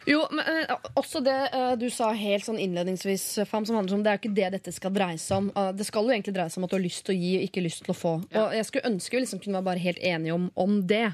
Jo, 0.09 0.23
men 0.33 0.47
eh, 0.49 0.71
også 0.97 1.21
det 1.25 1.37
eh, 1.53 1.75
du 1.81 1.87
sa 1.93 2.09
helt 2.17 2.47
sånn 2.47 2.61
innledningsvis, 2.63 3.27
Fam, 3.49 3.67
som 3.69 3.77
handler 3.77 3.99
om 3.99 4.05
det 4.05 4.13
er 4.13 4.17
jo 4.17 4.23
ikke 4.23 4.39
det 4.39 4.49
dette 4.57 4.73
skal 4.73 4.95
dreie 4.97 5.21
seg 5.21 5.43
om. 5.43 5.51
Eh, 5.53 5.75
det 5.77 5.87
skal 5.89 6.09
jo 6.09 6.15
egentlig 6.15 6.37
dreie 6.39 6.53
seg 6.53 6.63
om 6.63 6.69
at 6.69 6.73
du 6.73 6.79
har 6.79 6.87
lyst 6.87 7.05
til 7.07 7.17
å 7.17 7.21
gi 7.21 7.35
og 7.37 7.47
ikke 7.49 7.67
lyst 7.67 7.85
til 7.85 7.95
å 7.95 7.99
få. 7.99 8.17
Og 8.25 8.57
jeg 8.57 8.69
skulle 8.71 8.91
ønske 8.95 9.17
vi 9.17 9.23
liksom 9.27 9.43
kunne 9.45 9.61
være 9.61 9.69
bare 9.73 9.85
helt 9.85 10.03
enige 10.13 10.37
om, 10.39 10.49
om 10.65 10.81
det. 10.89 11.07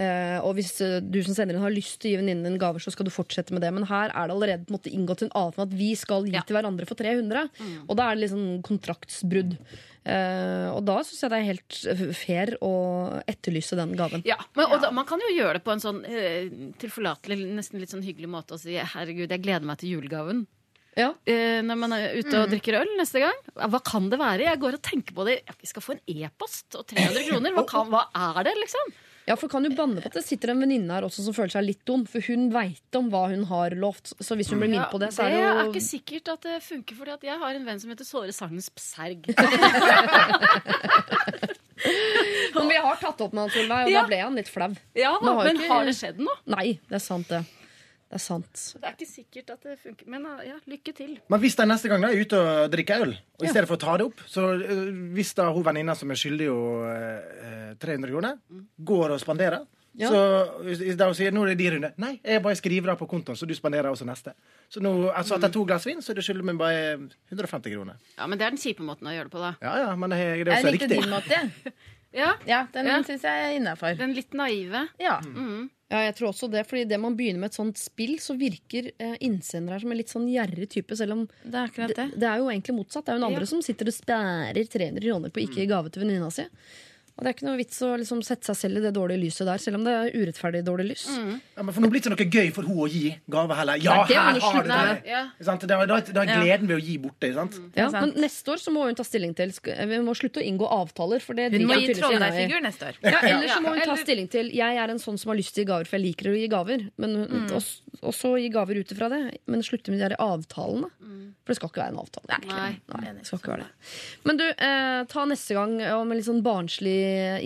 Eh, 0.00 0.38
og 0.40 0.54
hvis 0.56 0.72
eh, 0.84 0.98
du 1.04 1.18
som 1.26 1.36
sender 1.36 1.56
inn 1.56 1.64
har 1.64 1.74
lyst 1.74 1.98
til 2.00 2.08
å 2.08 2.12
gi 2.14 2.20
venninnen 2.22 2.46
din 2.48 2.60
gaver, 2.60 2.80
så 2.80 2.92
skal 2.94 3.08
du 3.08 3.12
fortsette 3.12 3.52
med 3.52 3.64
det. 3.64 3.72
Men 3.76 3.88
her 3.90 4.08
er 4.14 4.30
det 4.30 4.36
allerede 4.36 4.64
på 4.64 4.72
en 4.72 4.78
måte 4.78 4.92
inngått 4.96 5.26
en 5.26 5.34
avtale 5.36 5.66
om 5.66 5.68
at 5.68 5.76
vi 5.76 5.90
skal 5.98 6.28
gi 6.28 6.40
til 6.40 6.56
hverandre 6.56 6.88
for 6.88 7.00
300. 7.00 7.50
Og 7.86 7.98
da 7.98 8.08
er 8.08 8.16
det 8.16 8.24
liksom 8.24 8.46
kontraktsbrudd. 8.66 9.58
Eh, 10.00 10.68
og 10.72 10.80
da 10.88 11.00
syns 11.04 11.20
jeg 11.20 11.32
det 11.32 11.38
er 11.40 11.48
helt 11.50 12.14
fair 12.16 12.54
å 12.64 12.72
etterlyse 13.28 13.76
den 13.76 13.92
gaven. 13.98 14.24
Ja, 14.28 14.38
men, 14.56 14.70
og 14.70 14.80
da, 14.80 14.92
Man 14.96 15.08
kan 15.08 15.20
jo 15.20 15.28
gjøre 15.34 15.58
det 15.58 15.66
på 15.66 15.74
en 15.74 15.82
sånn 15.82 16.00
eh, 16.08 16.48
tilforlatelig, 16.80 17.36
nesten 17.58 17.82
litt 17.82 17.92
sånn 17.92 18.06
hyggelig 18.06 18.30
måte 18.32 18.56
å 18.56 18.60
si 18.60 18.78
'herregud, 18.80 19.28
jeg 19.28 19.44
gleder 19.44 19.68
meg 19.68 19.82
til 19.82 19.98
julegaven'. 19.98 20.46
Ja. 20.98 21.12
Eh, 21.28 21.60
når 21.62 21.78
man 21.78 21.94
er 21.94 22.16
ute 22.18 22.40
og 22.40 22.50
drikker 22.50 22.80
øl 22.80 22.96
neste 22.98 23.22
gang. 23.22 23.36
Hva 23.54 23.80
kan 23.84 24.08
det 24.10 24.18
være? 24.20 24.48
Jeg 24.48 24.60
går 24.62 24.78
og 24.78 24.82
tenker 24.82 25.14
på 25.14 25.26
det. 25.28 25.36
Vi 25.60 25.70
skal 25.70 25.84
få 25.84 25.94
en 25.94 26.02
e-post 26.08 26.74
og 26.80 26.88
300 26.90 27.28
kroner. 27.28 27.54
Hva, 27.54 27.64
kan, 27.72 27.92
hva 27.92 28.06
er 28.10 28.48
det, 28.48 28.56
liksom? 28.58 28.90
Ja, 29.30 29.36
for 29.38 29.46
kan 29.52 29.62
du 29.62 29.70
banne 29.78 30.02
på 30.02 30.10
at 30.10 30.16
det 30.18 30.24
sitter 30.26 30.50
en 30.50 30.58
venninne 30.64 30.90
her 30.90 31.04
også 31.06 31.22
som 31.22 31.34
føler 31.36 31.52
seg 31.54 31.62
litt 31.68 31.84
dum. 31.86 32.02
For 32.10 32.18
hun 32.26 32.48
veit 32.50 32.96
om 32.98 33.06
hva 33.12 33.28
hun 33.30 33.44
har 33.46 33.76
lovt. 33.78 34.10
Så 34.18 34.34
hvis 34.34 34.50
hun 34.50 34.58
blir 34.58 34.72
minnet 34.72 34.90
på 34.90 34.98
det, 34.98 35.12
så 35.14 35.22
er 35.28 35.30
det 35.30 35.38
jo 35.38 35.46
det 35.54 35.60
er 35.62 35.70
ikke 35.70 35.84
sikkert 35.86 36.32
at 36.34 36.42
det 36.48 36.56
funker, 36.66 36.98
for 36.98 37.12
jeg 37.30 37.38
har 37.44 37.54
en 37.60 37.68
venn 37.68 37.78
som 37.78 37.92
heter 37.94 38.08
Såre 38.08 38.34
Sangens 38.34 38.66
Pserg. 38.74 39.30
Men 42.54 42.68
vi 42.68 42.76
har 42.76 42.96
tatt 43.00 43.20
opp 43.24 43.32
med 43.32 43.46
han 43.46 43.52
Solveig, 43.54 43.86
og 43.86 43.90
Ja. 43.94 44.00
da 44.02 44.06
ble 44.10 44.18
han 44.20 44.34
litt 44.36 44.48
flau. 44.50 44.74
Ja, 44.98 45.14
men 45.22 45.56
ikke- 45.56 45.68
har 45.70 45.84
det 45.86 45.94
skjedd 45.96 46.18
noe? 46.20 46.36
Nei, 46.46 46.78
det 46.90 46.94
er 46.98 46.98
sant, 47.06 47.28
det. 47.28 47.44
Det 48.10 48.18
er 48.18 48.22
sant. 48.24 48.60
Det 48.74 48.88
er 48.88 48.94
ikke 48.96 49.06
sikkert 49.06 49.50
at 49.54 49.66
det 49.68 49.76
funker. 49.78 50.06
Men 50.10 50.24
uh, 50.26 50.40
ja, 50.42 50.56
lykke 50.66 50.92
til. 50.98 51.12
Men 51.30 51.40
hvis 51.44 51.54
de 51.54 51.66
neste 51.70 51.88
gang 51.92 52.02
da 52.02 52.08
er 52.10 52.22
ute 52.24 52.40
og 52.42 52.70
drikker 52.72 53.04
øl, 53.04 53.12
og 53.38 53.44
i 53.46 53.50
stedet 53.52 53.68
for 53.70 53.78
å 53.78 53.82
ta 53.84 53.92
det 54.00 54.06
opp 54.08 54.24
Så 54.26 54.48
øh, 54.58 54.88
hvis 55.14 55.30
da 55.38 55.46
hun 55.54 55.62
venninna 55.64 55.94
som 55.94 56.10
er 56.10 56.18
skyldig 56.18 56.48
jo 56.48 56.56
øh, 56.90 57.76
300 57.78 58.10
kroner, 58.10 58.40
går 58.90 59.14
og 59.14 59.20
spanderer 59.22 59.62
Ja. 59.98 60.06
Så 60.10 60.18
da 60.98 61.06
hun 61.08 61.16
sier 61.18 61.32
nå 61.34 61.42
er 61.42 61.48
det 61.50 61.56
din 61.58 61.72
runde 61.74 61.88
Nei, 61.98 62.12
jeg 62.22 62.42
bare 62.44 62.54
skriver 62.58 62.92
av 62.92 62.98
på 63.00 63.08
kontoen, 63.10 63.34
så 63.38 63.46
du 63.46 63.54
spanderer 63.58 63.88
også 63.90 64.06
neste. 64.06 64.34
Så 64.70 64.78
nå, 64.82 64.92
altså 65.10 65.34
etter 65.38 65.50
to 65.54 65.64
glass 65.66 65.86
vin, 65.88 65.98
så 66.02 66.14
du 66.14 66.20
skyldig 66.22 66.46
meg 66.46 66.60
bare 66.60 66.84
150 67.32 67.74
kroner. 67.74 67.98
Ja, 68.18 68.26
Men 68.30 68.38
det 68.38 68.46
er 68.46 68.54
den 68.54 68.62
kjipe 68.62 68.86
måten 68.86 69.06
å 69.10 69.14
gjøre 69.14 69.26
det 69.30 69.34
på, 69.34 69.42
da. 69.42 69.50
Ja 69.66 69.72
ja, 69.86 69.96
men 69.98 70.14
det 70.14 70.18
er, 70.22 70.44
det 70.44 70.54
er 70.54 70.60
Jeg 70.60 70.64
også 70.64 70.74
likte 70.76 70.90
riktig. 70.90 71.02
din 71.02 71.14
måte. 71.14 71.74
Ja, 72.20 72.32
Ja, 72.46 72.64
den 72.74 72.86
Ja. 72.90 73.00
syns 73.06 73.22
jeg 73.22 73.42
er 73.48 73.52
innafor. 73.58 73.94
Den 73.98 74.14
litt 74.14 74.32
naive. 74.34 74.88
Ja. 74.98 75.20
Ja, 75.90 76.04
jeg 76.06 76.14
tror 76.20 76.28
også 76.30 76.46
det, 76.52 76.60
fordi 76.70 76.84
det 76.86 77.00
man 77.02 77.16
begynner 77.18 77.40
med 77.42 77.50
et 77.50 77.56
sånt 77.58 77.78
spill, 77.80 78.12
så 78.22 78.36
virker 78.38 78.92
eh, 79.02 79.16
innsender 79.26 79.74
her 79.74 79.82
som 79.82 79.90
en 79.90 79.98
litt 79.98 80.12
sånn 80.12 80.28
gjerrig 80.30 80.68
type, 80.70 80.94
selv 80.96 81.16
om 81.16 81.24
Det 81.42 81.64
er 81.64 81.72
det, 81.88 81.96
det. 81.96 82.04
det 82.22 82.28
er 82.30 82.38
jo 82.38 82.46
egentlig 82.52 82.76
motsatt. 82.76 83.04
Det 83.08 83.10
er 83.10 83.18
jo 83.18 83.24
en 83.24 83.28
andre 83.32 83.42
Ja. 83.42 83.50
som 83.50 83.62
sitter 83.66 83.90
og 83.90 83.96
spærer 83.96 84.60
300 84.70 85.02
kroner 85.02 85.30
på 85.34 85.42
ikke 85.42 85.58
gi 85.58 85.66
gave 85.66 85.90
til 85.90 86.04
venninna 86.04 86.30
si. 86.30 86.46
Og 87.18 87.24
det 87.24 87.28
er 87.30 87.34
ikke 87.36 87.46
noe 87.50 87.58
vits 87.60 87.78
å 87.84 87.90
liksom 88.00 88.22
sette 88.24 88.46
seg 88.48 88.56
selv 88.56 88.78
i 88.80 88.82
det 88.86 88.92
dårlige 88.96 89.20
lyset 89.20 89.44
der, 89.48 89.58
selv 89.60 89.76
om 89.76 89.82
det 89.84 89.92
er 89.92 90.14
urettferdig 90.16 90.62
dårlig 90.64 90.86
lys. 90.92 91.02
Ja, 91.10 91.62
men 91.66 91.74
for 91.76 91.84
nå 91.84 91.90
blir 91.92 92.00
det 92.00 92.06
ikke 92.08 92.14
noe 92.14 92.30
gøy 92.32 92.52
for 92.56 92.68
hun 92.70 92.78
å 92.80 92.88
gi 92.88 93.10
gave 93.28 93.56
heller. 93.58 93.80
Ja, 93.84 93.96
Nei, 94.00 94.06
det 94.08 94.16
her 94.16 94.40
har 94.46 94.62
du 94.64 94.70
det! 94.70 95.10
Ja. 95.10 95.22
Da, 95.44 95.56
da, 95.66 95.98
da 96.00 96.22
er 96.24 96.30
gleden 96.40 96.70
ved 96.70 96.76
å 96.78 96.80
gi 96.80 96.96
bort 97.02 97.18
det. 97.20 97.32
Sant? 97.36 97.58
Ja, 97.76 97.90
er 97.90 98.06
men 98.06 98.14
neste 98.24 98.54
år 98.54 98.62
så 98.62 98.72
må 98.72 98.86
hun 98.88 98.96
ta 98.96 99.04
stilling 99.04 99.34
til 99.36 99.52
Vi 99.60 100.00
må 100.06 100.14
slutte 100.16 100.40
å 100.40 100.46
inngå 100.48 100.70
avtaler, 100.80 101.20
for 101.20 101.36
det 101.36 101.50
Hun 101.52 101.66
må 101.68 101.76
gi 101.82 101.92
trolldeigfigur 101.98 102.64
neste 102.64 102.88
år. 102.92 103.00
Ja, 103.04 103.20
eller 103.20 103.52
så 103.52 103.60
må 103.66 103.74
hun 103.76 103.84
ta 103.92 103.98
stilling 104.00 104.30
til 104.32 104.48
Jeg 104.56 104.80
er 104.80 104.94
en 104.94 105.02
sånn 105.02 105.18
som 105.20 105.34
har 105.34 105.40
lyst 105.42 105.54
til 105.58 105.64
å 105.64 105.66
gi 105.66 105.70
gaver, 105.74 105.90
for 105.90 105.98
jeg 106.00 106.06
liker 106.08 106.32
å 106.32 106.36
gi 106.38 106.48
gaver. 106.56 106.88
Men, 106.96 107.18
Mm. 107.30 107.50
og, 107.52 107.62
og 108.08 108.14
så 108.16 108.30
gi 108.40 108.48
gaver 108.50 108.78
ut 108.80 108.92
ifra 108.94 109.08
det. 109.12 109.20
Men 109.50 109.60
slutte 109.62 109.92
med 109.92 110.00
de 110.00 110.08
der 110.08 110.16
avtalene. 110.18 110.88
For 111.44 111.52
det 111.52 111.56
skal 111.56 111.70
ikke 111.70 111.80
være 111.82 111.92
en 111.94 112.00
avtale. 112.00 112.38
Nei. 112.48 112.70
Nei, 112.94 113.12
det 113.16 113.26
skal 113.26 113.38
ikke 113.40 113.52
være 113.54 113.64
det. 113.64 113.90
Men 114.28 114.36
du, 114.40 114.44
eh, 114.48 115.04
ta 115.10 115.24
neste 115.26 115.56
gang 115.56 115.72
om 115.96 116.10
en 116.12 116.16
litt 116.18 116.26
sånn 116.28 116.42
barnslig 116.44 116.96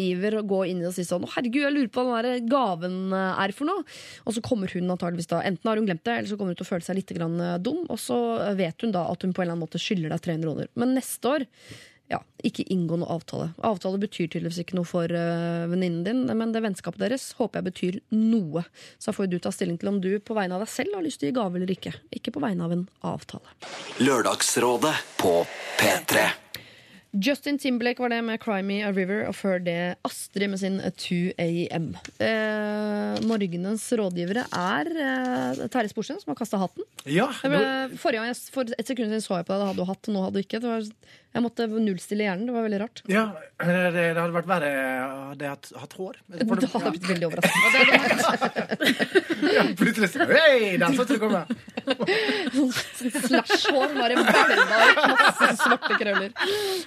iver 0.00 0.40
gå 0.46 0.60
inn 0.70 0.82
og 0.86 0.94
si 0.96 1.06
sånn 1.06 1.24
Å, 1.26 1.30
herregud, 1.36 1.62
jeg 1.64 1.74
lurer 1.74 1.92
på 1.94 2.04
hva 2.06 2.20
den 2.24 2.38
der 2.38 2.50
gaven 2.50 3.14
er 3.14 3.54
for 3.56 3.68
noe. 3.68 3.84
Og 4.24 4.36
så 4.36 4.42
kommer 4.44 4.70
hun 4.72 4.90
antageligvis 4.92 5.30
da 5.30 5.42
Enten 5.44 5.70
har 5.70 5.80
hun 5.80 5.88
glemt 5.88 6.04
det, 6.06 6.18
eller 6.18 6.30
så 6.30 6.38
kommer 6.40 6.54
hun 6.54 6.60
til 6.60 6.66
å 6.66 6.72
føle 6.72 6.86
seg 6.86 7.00
litt 7.00 7.16
grann 7.16 7.40
eh, 7.40 7.56
dum. 7.62 7.82
Og 7.88 7.98
så 8.00 8.18
vet 8.58 8.84
hun 8.84 8.94
da 8.94 9.06
at 9.10 9.24
hun 9.24 9.34
på 9.34 9.42
en 9.42 9.48
eller 9.48 9.56
annen 9.56 9.66
måte 9.66 9.82
skylder 9.82 10.14
deg 10.14 10.24
300 10.28 10.48
kroner. 10.48 10.70
Men 10.80 10.96
neste 10.98 11.30
år 11.30 11.48
ja, 12.12 12.20
ikke 12.44 12.66
inngå 12.72 12.98
noe 13.00 13.14
avtale. 13.14 13.48
Avtale 13.64 13.98
betyr 14.02 14.28
tydeligvis 14.28 14.60
ikke 14.60 14.76
noe 14.76 14.88
for 14.88 15.08
uh, 15.08 15.64
venninnen 15.70 16.04
din, 16.04 16.22
men 16.36 16.52
det 16.52 16.60
vennskapet 16.64 17.00
deres 17.00 17.30
håper 17.38 17.62
jeg 17.62 17.68
betyr 17.70 17.98
noe. 18.12 18.66
Så 19.00 19.16
får 19.16 19.32
du 19.32 19.38
ta 19.40 19.52
stilling 19.54 19.80
til 19.80 19.94
om 19.94 20.02
du 20.04 20.12
på 20.20 20.36
vegne 20.36 20.58
av 20.58 20.66
deg 20.66 20.72
selv 20.72 20.98
har 20.98 21.06
lyst 21.06 21.22
til 21.22 21.30
å 21.30 21.32
gi 21.32 21.38
gave 21.40 21.60
eller 21.60 21.74
ikke. 21.78 21.96
Ikke 22.20 22.36
på 22.36 22.44
vegne 22.44 22.68
av 22.68 22.76
en 22.76 22.86
avtale. 23.14 23.56
Lørdagsrådet 24.04 24.96
på 25.24 25.38
P3. 25.80 26.43
Justin 27.14 27.58
Timberlake 27.58 28.02
var 28.02 28.10
det 28.10 28.22
med 28.22 28.40
'Cry 28.40 28.62
Me 28.62 28.80
a 28.82 28.90
River', 28.92 29.28
og 29.28 29.34
før 29.38 29.58
det 29.62 29.96
Astrid 30.04 30.50
med 30.50 30.58
sin 30.58 30.80
2AM. 30.80 31.94
Eh, 32.18 33.22
morgenens 33.22 33.86
rådgivere 33.92 34.42
er 34.50 34.90
eh, 34.90 35.68
Terje 35.70 35.92
Sporsem, 35.92 36.18
som 36.18 36.32
har 36.32 36.38
kasta 36.40 36.58
hatten. 36.58 36.82
Ja, 37.06 37.28
ble, 37.42 37.94
forrige 38.00 38.18
gang 38.18 38.32
jeg, 38.32 38.40
for 38.50 38.66
et 38.66 38.86
sekund 38.90 39.12
siden 39.12 39.22
så 39.22 39.38
jeg 39.38 39.46
på 39.46 39.54
deg, 39.54 39.62
da 39.62 39.68
hadde 39.70 39.78
du 39.78 39.86
hatt, 39.92 40.08
og 40.08 40.16
nå 40.16 40.24
hadde 40.24 40.34
du 40.34 40.42
ikke. 40.42 40.58
Det 40.58 40.72
var, 40.72 40.82
jeg 41.34 41.42
måtte 41.44 41.68
nullstille 41.70 42.26
hjernen. 42.26 42.46
Det 42.50 42.54
var 42.56 42.66
veldig 42.66 42.82
rart. 42.82 43.04
ja 43.06 43.24
det, 43.62 43.94
det 43.94 44.18
hadde 44.18 44.34
vært 44.34 44.50
verre 44.50 44.72
hadde 45.30 45.46
jeg 45.46 45.54
hatt, 45.54 45.70
hatt 45.84 45.94
hår. 45.98 46.18
Det 46.34 46.46
hadde 46.50 46.66
ja. 46.66 46.90
blitt 46.90 47.08
veldig 47.12 47.26
overrasket. 47.30 47.54
Ja, 49.54 49.62
plutselig 49.78 50.08
så 50.10 50.26
Hei, 50.30 50.76
der 50.80 50.94
satt 50.98 51.10
du 51.14 51.18
komme! 51.22 51.44
Slash-hår 53.28 53.94
bare 53.98 54.16
ut 54.18 54.30
masse 54.30 55.50
svarte 55.60 55.98
krøller. 56.00 56.30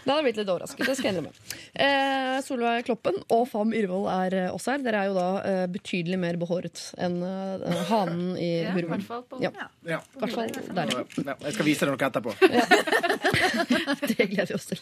Da 0.08 0.17
hadde 0.18 0.28
blitt 0.28 0.40
litt 0.42 0.52
overrasket. 0.52 0.84
Det 0.90 0.96
skal 0.98 1.10
jeg 1.10 1.16
innrømme. 1.16 1.60
Eh, 1.88 2.36
Solveig 2.46 2.88
Kloppen 2.88 3.20
og 3.34 3.46
Fam 3.52 3.74
Yrvold 3.78 4.10
er 4.14 4.38
eh, 4.42 4.50
også 4.54 4.74
her. 4.76 4.84
Dere 4.86 5.04
er 5.04 5.12
jo 5.12 5.16
da 5.18 5.28
eh, 5.48 5.64
betydelig 5.72 6.20
mer 6.22 6.40
behåret 6.42 6.84
enn 6.98 7.18
eh, 7.24 7.84
hanen 7.92 8.36
i 8.36 8.52
Ja, 8.66 8.74
i 8.76 8.86
hvert 8.92 9.08
fall 9.08 9.24
på 9.30 9.42
Ja. 9.44 9.54
Ja. 9.88 10.02
I 10.02 10.24
hvert 10.24 10.36
fall 10.36 10.76
der. 10.82 10.94
Ja, 10.98 11.38
jeg 11.48 11.58
skal 11.58 11.70
vise 11.70 11.88
deg 11.88 11.96
noe 11.96 12.10
etterpå. 12.10 12.36
Det 14.08 14.26
gleder 14.26 14.52
vi 14.52 14.56
oss 14.58 14.68
til. 14.70 14.82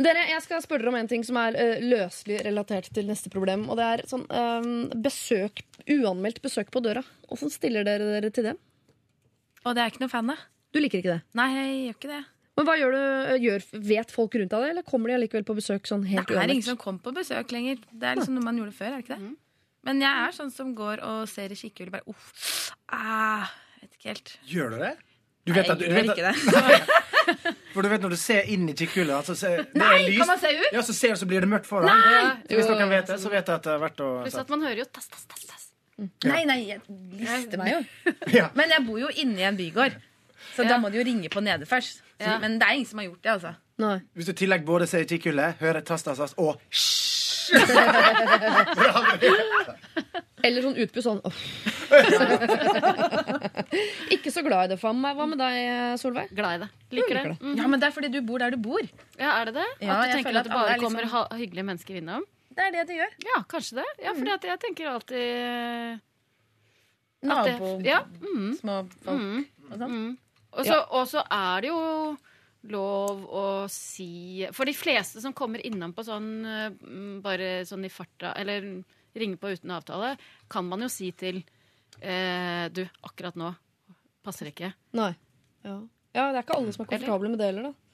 Dere, 0.00 0.22
Jeg 0.30 0.42
skal 0.44 0.62
spørre 0.64 0.84
dere 0.84 0.92
om 0.92 0.98
en 1.00 1.10
ting 1.10 1.24
som 1.26 1.38
er 1.40 1.56
eh, 1.58 1.82
løselig 1.84 2.40
relatert 2.46 2.90
til 2.94 3.08
neste 3.10 3.32
problem. 3.32 3.66
Og 3.70 3.78
det 3.80 3.88
er 3.88 4.04
sånn 4.10 4.26
eh, 4.28 4.70
besøk, 5.06 5.64
uanmeldt 5.90 6.42
besøk 6.44 6.72
på 6.74 6.82
døra. 6.84 7.02
Hvordan 7.28 7.52
stiller 7.54 7.86
dere 7.86 8.12
dere 8.16 8.32
til 8.34 8.50
det? 8.50 8.56
Og 9.64 9.74
det 9.74 9.82
er 9.82 9.88
jeg 9.88 9.96
ikke 9.96 10.04
noe 10.06 10.12
fan 10.12 10.32
av. 10.32 10.44
Du 10.70 10.78
liker 10.80 11.02
ikke 11.02 11.16
det? 11.16 11.22
Nei, 11.36 11.48
jeg 11.56 11.72
gjør 11.74 11.96
ikke 11.98 12.12
det. 12.14 12.20
Men 12.58 12.66
hva 12.66 12.74
gjør 12.76 12.92
du? 12.96 13.02
Gjør, 13.44 13.62
vet 13.88 14.10
folk 14.12 14.34
rundt 14.36 14.50
deg 14.52 14.64
det, 14.64 14.70
eller 14.74 14.84
kommer 14.88 15.08
de 15.12 15.14
allikevel 15.16 15.44
på 15.48 15.54
besøk 15.56 15.86
sånn 15.88 16.02
helt 16.10 16.28
Det 16.28 16.36
er 16.36 16.50
ingen 16.52 16.66
som 16.66 16.76
kommer 16.80 17.00
på 17.04 17.12
besøk 17.16 17.52
lenger. 17.54 17.78
Det 17.92 18.08
er 18.10 18.18
liksom 18.20 18.34
noe 18.36 18.44
man 18.44 18.58
gjorde 18.60 18.74
før. 18.76 18.90
er 18.92 18.98
det 19.00 19.04
ikke 19.06 19.16
det? 19.20 19.30
Men 19.88 20.02
jeg 20.04 20.24
er 20.26 20.34
sånn 20.36 20.50
som 20.52 20.74
går 20.76 21.00
og 21.06 21.22
ser 21.30 21.54
i 21.54 21.56
kikkhullet 21.56 21.94
bare 21.94 22.04
uff. 22.10 22.74
Ah, 22.92 23.46
vet 23.80 23.94
ikke 23.96 24.10
helt. 24.12 24.34
Gjør 24.50 24.74
du 24.74 24.82
det? 24.82 24.90
Du 25.48 25.54
Nei, 25.54 25.62
vet 25.62 25.70
at, 25.72 25.80
jeg 25.80 25.88
du 25.88 25.94
gjør 25.94 26.02
vet 26.02 26.10
ikke 26.12 26.28
at, 26.28 26.90
det. 27.40 27.54
for 27.72 27.86
du 27.86 27.88
vet 27.88 28.02
når 28.04 28.12
du 28.12 28.18
ser 28.20 28.50
inn 28.52 28.66
i 28.68 28.74
kikkhullet 28.76 29.14
altså, 29.16 29.48
Nei, 29.80 29.88
er 29.96 30.04
lys. 30.04 30.18
kan 30.20 30.28
man 30.34 30.42
se 30.42 30.50
ut? 30.58 30.66
Ja, 30.76 30.82
så 30.84 30.92
ser 30.98 31.14
du, 31.14 31.20
så 31.22 31.28
blir 31.30 31.40
det 31.46 31.48
mørkt 31.48 31.70
foran. 31.70 31.88
Så 32.44 32.58
hvis 32.58 32.68
dere 32.68 32.90
vet 32.90 33.08
det, 33.08 33.16
så 33.22 33.32
vet 33.32 33.40
jeg 33.48 33.56
at 33.56 33.64
det 33.64 33.72
har 33.72 33.80
vært 33.86 34.02
å 34.04 34.10
Pluss 34.26 34.36
at 34.42 34.52
man 34.52 34.66
hører 34.68 34.82
jo 34.82 34.86
tass, 34.92 35.08
tass, 35.08 35.24
tass, 35.32 35.46
tass. 35.48 35.66
Nei, 36.28 36.42
nei, 36.48 36.58
jeg 36.74 36.84
lister 37.16 37.60
meg 37.60 37.72
jo. 37.72 37.80
Ja. 38.36 38.50
Men 38.56 38.72
jeg 38.76 38.84
bor 38.84 39.00
jo 39.00 39.08
inne 39.24 39.40
i 39.40 39.48
en 39.48 39.56
bygård. 39.58 39.96
Så 40.52 40.64
Ja. 40.68 40.74
da 40.74 40.78
må 40.84 40.92
de 40.92 41.00
jo 41.00 41.06
ringe 41.08 41.32
på 41.32 41.40
nede 41.44 41.64
først. 41.68 42.04
Ja. 42.20 42.36
Men 42.42 42.58
det 42.60 42.66
er 42.68 42.76
ingen 42.76 42.90
som 42.90 43.00
har 43.00 43.06
gjort 43.08 43.22
det, 43.22 43.32
altså. 43.38 43.54
Nei. 43.80 43.96
Hvis 44.14 44.28
du 44.28 44.32
i 44.34 44.40
tillegg 44.42 44.66
både 44.68 44.84
ser 44.90 45.06
kikkhullet, 45.08 45.56
hører 45.62 45.80
tass 45.86 46.04
og 46.36 46.60
hysj 46.68 47.10
Eller 50.46 50.62
sånn 50.64 50.78
utpust 50.80 51.04
sånn 51.04 51.18
oh. 51.26 51.34
Ikke 54.14 54.30
så 54.32 54.40
glad 54.46 54.68
i 54.68 54.70
det, 54.72 54.78
fam. 54.80 55.02
Hva 55.02 55.26
med 55.28 55.38
deg, 55.40 55.54
Solveig? 56.00 56.28
Glad 56.36 56.52
i 56.54 56.58
det. 56.62 56.68
Liker 56.96 57.14
det. 57.18 57.24
Mm. 57.40 57.56
Ja, 57.58 57.64
men 57.72 57.78
det 57.82 57.86
er 57.90 57.94
fordi 57.96 58.08
du 58.12 58.20
bor 58.26 58.38
der 58.42 58.50
du 58.54 58.58
bor. 58.62 58.84
Ja, 59.18 59.30
er 59.40 59.44
det 59.50 59.54
det? 59.58 59.68
Ja, 59.82 59.88
at 59.96 60.00
du 60.06 60.10
tenker 60.18 60.34
at 60.40 60.46
det 60.46 60.54
bare 60.54 60.68
liksom- 60.76 60.96
kommer 61.00 61.26
hyggelige 61.40 61.66
mennesker 61.72 61.94
innom? 62.00 62.22
Det 62.50 62.62
er 62.66 62.70
det 62.74 62.82
de 62.88 62.94
gjør. 62.98 63.12
Ja, 63.26 63.36
kanskje 63.50 63.72
det. 63.80 63.88
Ja, 64.04 64.10
fordi 64.16 64.30
at 64.36 64.44
jeg 64.48 64.56
tenker 64.64 64.84
alltid 64.94 65.26
Nabo, 67.22 67.80
Ja. 67.84 68.00
Mm, 68.24 68.50
små 68.56 68.74
folk 69.04 69.20
mm, 69.20 69.44
og 69.70 69.76
sånn. 69.78 70.18
Og 70.58 70.66
så 70.66 71.22
ja. 71.22 71.24
er 71.36 71.64
det 71.64 71.70
jo 71.70 71.80
lov 72.70 73.22
å 73.24 73.44
si 73.72 74.44
For 74.52 74.68
de 74.68 74.74
fleste 74.76 75.22
som 75.22 75.32
kommer 75.36 75.62
innom 75.64 75.94
på 75.96 76.04
sånn 76.04 76.28
mm, 76.44 77.20
bare 77.24 77.62
sånn 77.68 77.86
i 77.88 77.92
farta, 77.92 78.34
eller 78.36 78.66
ringer 79.16 79.40
på 79.40 79.54
uten 79.54 79.72
avtale, 79.74 80.14
kan 80.50 80.68
man 80.68 80.84
jo 80.84 80.90
si 80.92 81.10
til 81.16 81.40
eh, 82.00 82.66
Du, 82.74 82.84
akkurat 83.06 83.38
nå 83.40 83.54
passer 84.20 84.50
ikke. 84.50 84.74
Nei. 84.98 85.14
Ja. 85.64 85.78
ja, 86.12 86.26
det 86.28 86.40
er 86.40 86.44
ikke 86.44 86.58
alle 86.58 86.74
som 86.76 86.84
er 86.84 86.90
komfortable 86.92 87.30
med 87.32 87.40
det 87.40 87.48
heller, 87.48 87.70
da. 87.70 87.89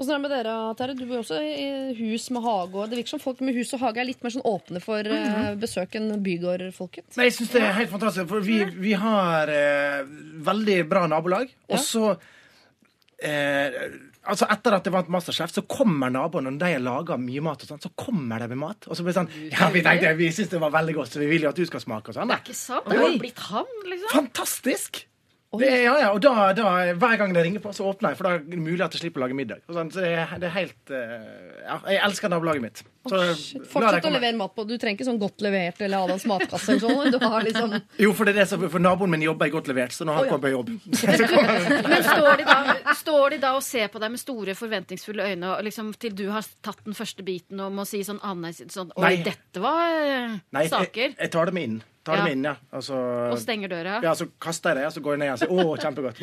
Åssen 0.00 0.14
er 0.14 0.16
det 0.16 0.24
med 0.24 0.32
dere, 0.32 0.52
Terje? 0.78 0.94
Du 0.96 1.04
bor 1.04 1.18
jo 1.18 1.22
også 1.24 1.38
i 1.44 1.94
hus 1.98 2.30
med 2.32 2.40
hage. 2.46 2.72
Og 2.80 2.88
det 2.88 2.96
virker 3.02 3.12
som 3.12 3.20
folk 3.20 3.42
med 3.44 3.56
hus 3.58 3.74
og 3.76 3.82
hage 3.84 4.00
er 4.00 4.08
litt 4.08 4.22
mer 4.24 4.32
sånn 4.32 4.46
åpne 4.48 4.80
for 4.80 5.04
eh, 5.04 5.50
besøk 5.60 5.98
enn 6.00 6.14
bygårdfolket. 6.24 7.10
Nei, 7.20 7.26
jeg 7.28 7.36
syns 7.36 7.52
det 7.52 7.64
er 7.66 7.74
helt 7.82 7.92
fantastisk, 7.92 8.30
for 8.32 8.46
vi, 8.46 8.62
vi 8.80 8.94
har 8.96 9.52
eh, 9.52 9.98
veldig 10.48 10.78
bra 10.88 11.04
nabolag. 11.10 11.52
Og 11.68 11.82
så 11.84 12.14
eh, 13.20 13.76
Altså 14.30 14.44
Etter 14.52 14.74
at 14.76 14.84
det 14.84 14.92
vant 14.92 15.08
Masterchef, 15.12 15.52
så 15.52 15.62
kommer 15.64 16.10
naboene 16.12 16.50
når 16.52 16.58
de 16.60 16.72
har 16.74 16.82
laga 16.84 17.16
mye 17.20 17.40
mat. 17.44 17.62
og 17.64 17.70
sånn, 17.70 17.80
Så 17.82 17.92
kommer 17.98 18.40
de 18.42 18.50
med 18.52 18.60
mat. 18.60 18.88
Og 18.88 18.96
så 18.96 19.04
blir 19.04 19.14
det 19.14 19.20
sånn 19.20 19.30
Ja, 19.48 19.70
vi 19.72 19.84
tenkte, 19.84 20.12
vi 20.18 20.28
syns 20.36 20.52
det 20.52 20.60
var 20.60 20.74
veldig 20.74 20.96
godt, 20.98 21.12
så 21.14 21.22
vi 21.22 21.28
vil 21.30 21.46
jo 21.48 21.52
at 21.52 21.60
du 21.60 21.64
skal 21.68 21.80
smake. 21.82 22.12
og 22.12 22.18
sånn. 22.18 22.28
da. 22.32 22.40
Ikke 22.44 22.56
sant? 22.56 22.88
Du 22.88 23.00
har 23.00 23.16
blitt 23.20 23.40
han, 23.50 23.70
liksom. 23.88 24.12
Fantastisk! 24.12 25.06
Det, 25.58 25.66
ja, 25.82 25.96
ja, 25.98 26.10
og 26.14 26.20
da, 26.22 26.52
da, 26.54 26.68
Hver 26.94 27.16
gang 27.18 27.32
det 27.34 27.42
ringer 27.42 27.62
på, 27.64 27.72
så 27.74 27.88
åpner 27.90 28.12
jeg, 28.12 28.18
for 28.20 28.28
da 28.28 28.36
er 28.36 28.44
det 28.46 28.58
mulig 28.62 28.84
at 28.84 28.94
jeg 28.94 29.02
slipper 29.02 29.18
å 29.18 29.24
lage 29.24 29.34
middag. 29.34 29.64
Sånn, 29.66 29.88
så 29.90 30.04
det, 30.04 30.12
det 30.38 30.46
er 30.46 30.52
helt 30.54 30.92
eh, 30.94 31.16
Ja, 31.64 31.78
jeg 31.90 32.02
elsker 32.06 32.30
nabolaget 32.30 32.62
mitt. 32.62 32.82
Så 33.08 33.18
oh, 33.18 33.42
Fortsett 33.72 34.06
å 34.06 34.12
levere 34.14 34.38
mat 34.38 34.54
på. 34.54 34.62
Du 34.68 34.76
trenger 34.76 35.00
ikke 35.00 35.08
sånn 35.08 35.18
godt 35.18 35.42
levert 35.42 35.82
eller 35.82 36.04
Adams 36.06 36.26
matkasse. 36.30 36.76
eller 36.76 36.84
sånn. 36.84 37.10
Du 37.16 37.18
har 37.24 37.46
liksom 37.48 37.74
Jo, 37.98 38.12
for 38.14 38.30
det 38.30 38.36
er 38.36 38.40
det 38.44 38.46
som, 38.52 38.62
for 38.70 38.84
naboen 38.84 39.10
min 39.10 39.26
jobber 39.26 39.50
i 39.50 39.54
godt 39.56 39.72
levert, 39.72 39.96
så 39.96 40.06
nå 40.06 40.14
har 40.14 40.22
han 40.22 40.28
oh, 40.28 40.30
ja. 40.30 40.36
kommet 40.36 40.46
på 40.46 40.54
jobb 40.54 40.70
Men 41.90 42.06
står 42.06 42.30
de, 42.38 42.46
da, 42.46 42.96
står 43.02 43.34
de 43.34 43.42
da 43.42 43.54
og 43.58 43.66
ser 43.66 43.90
på 43.90 44.02
deg 44.04 44.14
med 44.14 44.22
store, 44.22 44.54
forventningsfulle 44.58 45.30
øyne 45.32 45.54
og 45.56 45.66
liksom, 45.66 45.90
til 45.98 46.14
du 46.14 46.28
har 46.30 46.46
tatt 46.62 46.84
den 46.86 46.94
første 46.94 47.26
biten 47.26 47.58
og 47.64 47.74
må 47.74 47.88
si 47.88 48.04
sånn 48.06 48.22
Anne 48.22 48.52
sånn, 48.54 48.94
Oi, 48.94 49.06
Nei. 49.08 49.14
dette 49.26 49.62
var 49.64 49.96
eh, 49.98 50.36
Nei, 50.54 50.68
jeg, 50.68 50.76
saker. 50.76 51.16
jeg 51.16 51.34
tar 51.34 51.50
dem 51.50 51.58
inn. 51.64 51.80
Tar 52.04 52.16
Ja. 52.16 52.24
dem 52.24 52.32
inn, 52.32 52.44
ja. 52.44 52.54
Og 52.72 52.82
så, 52.82 52.96
Og 53.32 53.38
stenger 53.38 53.68
døra. 53.68 53.98
ja, 54.02 54.14
så 54.16 54.26
kaster 54.40 54.70
jeg 54.70 54.76
det, 54.78 54.86
og 54.86 54.92
så 54.92 55.00
går 55.04 55.12
jeg 55.12 55.18
ned 55.20 55.32
og 55.32 55.38
sier 55.38 55.48
'Å, 55.48 55.76
kjempegodt'. 55.82 56.20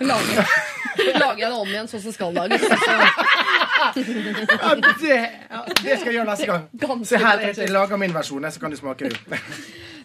lager, 0.10 0.44
lager 1.22 1.38
jeg 1.40 1.48
det 1.50 1.58
om 1.60 1.68
igjen 1.68 1.88
sånn 1.88 2.02
som 2.04 2.12
skal 2.12 2.32
lages. 2.36 2.60
Så, 2.60 2.76
Ja, 3.96 4.74
det, 4.76 5.16
ja, 5.50 5.60
det 5.68 5.96
skal 5.98 6.10
jeg 6.10 6.16
gjøre 6.18 6.30
neste 6.30 6.48
gang. 6.50 7.04
Se 7.06 7.20
her, 7.20 7.44
jeg, 7.48 7.70
lager 7.72 8.00
min 8.00 8.14
versjon, 8.14 8.46
så 8.52 8.62
kan 8.62 8.72
du 8.72 8.78
smake 8.78 9.10
det. 9.10 9.38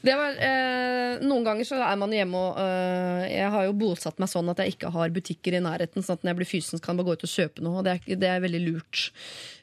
det 0.06 0.16
var, 0.20 0.38
eh, 0.48 1.24
noen 1.26 1.46
ganger 1.48 1.68
så 1.68 1.80
er 1.84 1.98
man 2.00 2.14
hjemme 2.14 2.40
og 2.40 2.60
eh, 2.62 3.26
Jeg 3.32 3.50
har 3.56 3.66
jo 3.68 3.76
bosatt 3.80 4.22
meg 4.22 4.32
sånn 4.32 4.52
at 4.54 4.62
jeg 4.64 4.76
ikke 4.76 4.92
har 4.96 5.16
butikker 5.16 5.58
i 5.58 5.64
nærheten. 5.66 6.06
Sånn 6.06 6.20
at 6.20 6.26
når 6.26 6.34
jeg 6.34 6.40
blir 6.42 6.52
fysen, 6.52 6.78
så 6.78 6.86
kan 6.86 6.94
jeg 6.94 7.02
bare 7.02 7.10
gå 7.10 7.18
ut 7.18 7.28
og 7.28 7.34
kjøpe 7.34 7.66
noe. 7.66 7.82
Og 7.82 7.88
det 7.88 7.98
er, 7.98 8.22
det 8.22 8.32
er 8.32 8.46
veldig 8.46 8.64
lurt. 8.68 9.08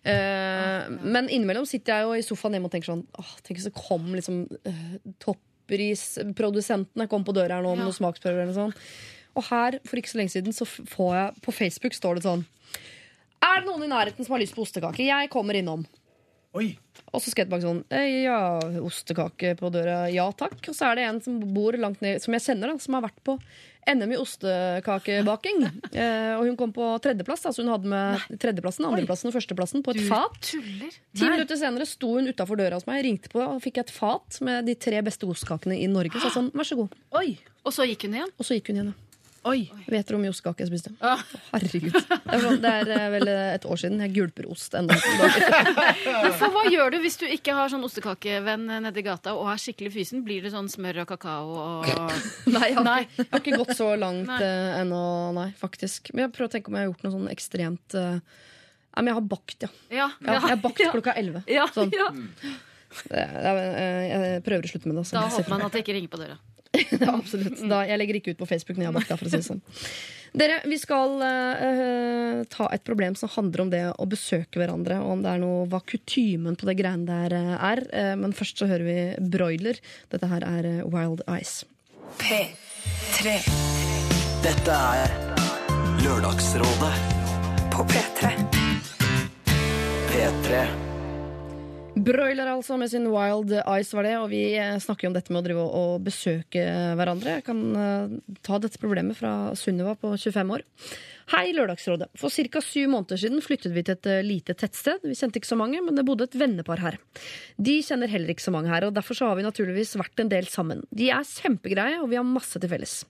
Eh, 0.02 0.90
men 1.02 1.30
innimellom 1.30 1.68
sitter 1.68 1.96
jeg 1.96 2.08
jo 2.08 2.18
i 2.18 2.26
sofaen 2.26 2.58
hjemme 2.58 2.70
og 2.70 2.74
tenker 2.74 2.92
sånn 2.92 3.06
åh, 3.22 3.32
Tenk 3.46 3.60
hvis 3.60 3.68
det 3.70 3.76
kom 3.78 4.08
liksom 4.16 4.44
uh, 4.50 4.94
topprisprodusentene 5.22 7.06
kom 7.10 7.26
på 7.26 7.34
døra 7.36 7.58
her 7.58 7.66
nå 7.66 7.76
med 7.76 7.86
noen 7.86 8.00
smaksprøver 8.00 8.42
eller 8.42 8.50
noe 8.50 8.60
sånt. 8.70 8.86
Og 9.38 9.46
her, 9.48 9.78
for 9.88 10.00
ikke 10.00 10.12
så 10.12 10.18
lenge 10.20 10.34
siden, 10.34 10.52
så 10.52 10.66
får 10.68 11.12
jeg 11.16 11.44
på 11.44 11.54
Facebook 11.56 11.96
står 11.96 12.18
det 12.18 12.26
sånn 12.26 12.42
Er 13.42 13.60
det 13.60 13.68
noen 13.68 13.84
i 13.86 13.90
nærheten 13.90 14.24
som 14.24 14.36
har 14.36 14.42
lyst 14.44 14.54
på 14.56 14.62
ostekake? 14.66 15.04
Jeg 15.08 15.30
kommer 15.32 15.58
innom. 15.58 15.84
Oi. 16.52 16.74
Og 17.12 17.20
så 17.24 17.32
tilbake 17.32 17.64
sånn 17.64 17.80
«Eh, 17.92 18.22
Ja, 18.26 18.58
ostekake 18.84 19.54
på 19.56 19.70
døra. 19.72 20.04
Ja 20.12 20.26
takk. 20.36 20.58
Og 20.68 20.76
så 20.76 20.90
er 20.90 20.98
det 20.98 21.04
en 21.08 21.20
som 21.24 21.38
bor 21.54 21.72
langt 21.80 22.02
ned, 22.04 22.20
som 22.20 22.34
jeg 22.36 22.44
kjenner, 22.44 22.72
da, 22.72 22.80
som 22.82 22.96
har 22.98 23.06
vært 23.06 23.22
på 23.24 23.38
NM 23.88 24.12
i 24.14 24.18
ostekakebaking. 24.20 25.64
Eh, 25.92 26.32
og 26.38 26.46
hun 26.48 26.56
kom 26.56 26.70
på 26.72 26.86
tredjeplass. 27.04 27.42
Altså 27.48 27.60
hun 27.64 27.68
hadde 27.72 27.88
med 27.90 28.38
tredjeplassen, 28.40 28.86
andreplassen 28.88 29.28
og 29.28 29.34
førsteplassen 29.36 29.82
på 29.84 29.92
et 29.92 30.04
fat. 30.08 30.38
Tuller. 30.48 30.94
Ti 31.12 31.26
minutter 31.28 31.58
senere 31.60 31.86
sto 31.88 32.14
hun 32.16 32.30
utafor 32.32 32.56
døra 32.60 32.78
hos 32.78 32.86
meg, 32.88 33.02
ringte 33.04 33.28
på 33.32 33.42
og 33.44 33.60
fikk 33.64 33.82
et 33.82 33.92
fat 33.92 34.38
med 34.44 34.68
de 34.70 34.76
tre 34.80 35.02
beste 35.04 35.28
ostekakene 35.28 35.76
i 35.76 35.88
Norge. 35.92 36.16
Så 36.16 36.30
jeg 36.30 36.36
sånn, 36.38 36.48
vær 36.56 36.68
så 36.68 36.78
god. 36.80 36.96
Oi. 37.20 37.34
Og 37.66 37.76
så 37.76 37.84
gikk 37.88 38.06
hun 38.08 38.16
igjen. 38.16 38.32
Og 38.38 38.48
så 38.48 38.56
gikk 38.56 38.72
hun 38.72 38.80
igjen. 38.80 38.92
ja. 38.94 39.11
Oi. 39.42 39.64
Vet 39.90 40.06
dere 40.06 40.18
mye 40.22 40.30
ostekake 40.30 40.62
jeg 40.62 40.70
spiste? 40.70 40.92
Ah. 41.02 41.18
Herregud. 41.50 41.96
Det 41.96 42.18
er, 42.30 42.44
sånn, 42.44 42.66
eh, 42.68 43.06
vel 43.10 43.30
et 43.32 43.64
år 43.66 43.80
siden. 43.80 43.98
Jeg 44.04 44.12
gulper 44.14 44.46
ost 44.52 44.76
ennå. 44.78 44.94
For 46.38 46.54
hva 46.54 46.62
gjør 46.70 46.94
du 46.94 46.98
hvis 47.02 47.18
du 47.18 47.24
ikke 47.26 47.56
har 47.56 47.72
sånn 47.72 47.82
ostekakevenn 47.86 48.68
nedi 48.86 49.02
gata 49.02 49.34
og 49.34 49.50
er 49.50 49.58
skikkelig 49.62 49.90
fysen? 49.96 50.22
Blir 50.26 50.46
det 50.46 50.52
sånn 50.54 50.70
smør 50.70 51.02
og 51.02 51.10
kakao 51.10 51.56
og 51.58 51.90
Nei, 52.54 52.68
jeg 52.70 52.78
har, 52.78 52.86
Nei. 52.86 53.00
Ikke, 53.08 53.18
jeg 53.18 53.30
har 53.32 53.42
ikke 53.42 53.60
gått 53.64 53.74
så 53.80 53.90
langt 53.98 54.32
eh, 54.38 54.78
ennå, 54.78 55.02
nei, 55.40 55.48
faktisk. 55.58 56.12
Men 56.14 56.28
jeg 56.28 56.34
prøver 56.38 56.52
å 56.52 56.54
tenke 56.54 56.70
om 56.70 56.78
jeg 56.78 56.86
har 56.86 56.92
gjort 56.92 57.04
noe 57.08 57.14
sånn 57.16 57.28
ekstremt 57.34 57.98
uh, 57.98 58.14
Nei, 58.92 59.00
men 59.00 59.10
jeg 59.10 59.18
har 59.18 59.28
bakt, 59.34 59.58
ja. 59.64 59.72
Ja. 59.88 60.06
ja 60.20 60.36
jeg 60.36 60.46
har 60.52 60.62
bakt 60.62 60.86
klokka 60.92 61.16
elleve. 61.16 61.42
Ja, 61.48 61.64
Sånn. 61.72 61.90
eh, 63.08 64.02
Jeg 64.12 64.42
prøver 64.44 64.68
å 64.68 64.72
slutte 64.74 64.90
med 64.90 65.00
det. 65.00 65.06
Da 65.16 65.26
håper 65.32 65.54
man 65.54 65.64
at 65.64 65.72
det 65.74 65.80
ikke 65.82 65.96
ringer 65.96 66.12
på 66.12 66.20
døra. 66.20 66.36
ja, 67.04 67.12
absolutt. 67.12 67.60
Da, 67.68 67.82
jeg 67.88 68.00
legger 68.00 68.18
ikke 68.18 68.34
ut 68.34 68.42
på 68.42 68.48
Facebook 68.48 68.78
når 68.78 68.86
jeg 68.86 68.92
har 68.92 68.98
makta, 68.98 69.18
For 69.20 69.28
å 69.28 69.32
si 69.32 69.40
det 69.42 69.48
sånn. 69.48 69.62
Dere, 70.32 70.62
vi 70.64 70.78
skal 70.80 71.18
uh, 71.20 72.38
ta 72.48 72.68
et 72.72 72.84
problem 72.86 73.16
som 73.20 73.28
handler 73.34 73.64
om 73.64 73.72
det 73.72 73.82
å 73.92 74.06
besøke 74.08 74.62
hverandre, 74.62 74.96
og 75.04 75.18
om 75.18 75.24
det 75.24 75.34
er 75.34 75.42
noe 75.42 75.66
hva 75.68 75.82
kutymen 75.84 76.56
på 76.56 76.68
det 76.70 76.78
greiene 76.80 77.04
der 77.08 77.36
eh, 77.36 77.66
er. 77.72 77.82
Uh, 77.92 78.14
men 78.22 78.32
først 78.36 78.62
så 78.62 78.68
hører 78.70 78.86
vi 78.88 79.28
Broiler. 79.34 79.80
Dette 80.12 80.30
her 80.32 80.46
er 80.48 80.70
Wild 80.88 81.20
Eyes. 81.28 81.66
P3 82.22 83.36
Dette 84.42 84.78
er 84.96 85.12
Lørdagsrådet 86.02 86.94
på 87.76 87.84
P3. 87.92 88.32
P3. 90.08 90.64
Broiler, 91.92 92.48
altså, 92.48 92.78
med 92.80 92.88
sin 92.88 93.04
Wild 93.12 93.50
Eyes 93.52 93.90
var 93.92 94.06
det. 94.06 94.14
Og 94.16 94.30
vi 94.32 94.40
eh, 94.56 94.78
snakker 94.80 95.04
jo 95.06 95.10
om 95.10 95.16
dette 95.16 95.32
med 95.32 95.42
å 95.42 95.44
drive 95.44 95.64
og, 95.64 95.90
besøke 96.06 96.62
hverandre. 96.96 97.34
Jeg 97.36 97.44
kan 97.44 97.60
eh, 97.76 98.14
ta 98.46 98.56
dette 98.62 98.80
problemet 98.80 99.18
fra 99.18 99.52
Sunniva 99.58 99.92
på 100.00 100.14
25 100.16 100.54
år. 100.56 100.64
Hei, 101.34 101.50
Lørdagsrådet. 101.52 102.08
For 102.18 102.32
ca. 102.32 102.62
syv 102.64 102.88
måneder 102.94 103.20
siden 103.20 103.44
flyttet 103.44 103.74
vi 103.76 103.84
til 103.84 103.98
et 103.98 104.08
eh, 104.08 104.22
lite 104.24 104.56
tettsted. 104.56 105.04
Vi 105.04 105.18
kjente 105.18 105.42
ikke 105.42 105.50
så 105.50 105.58
mange, 105.60 105.82
men 105.84 105.98
det 105.98 106.06
bodde 106.08 106.30
et 106.30 106.38
vennepar 106.40 106.80
her. 106.80 106.96
De 107.60 107.76
kjenner 107.84 108.10
heller 108.10 108.32
ikke 108.32 108.46
så 108.46 108.54
mange 108.56 108.72
her, 108.72 108.88
og 108.88 108.96
derfor 108.96 109.20
har 109.28 109.36
vi 109.36 109.44
naturligvis 109.46 109.92
vært 110.00 110.24
en 110.24 110.32
del 110.32 110.48
sammen. 110.48 110.80
De 110.96 111.12
er 111.12 111.28
kjempegreie, 111.28 112.00
og 112.00 112.08
vi 112.14 112.20
har 112.20 112.24
masse 112.24 112.56
til 112.56 112.72
felles. 112.72 113.02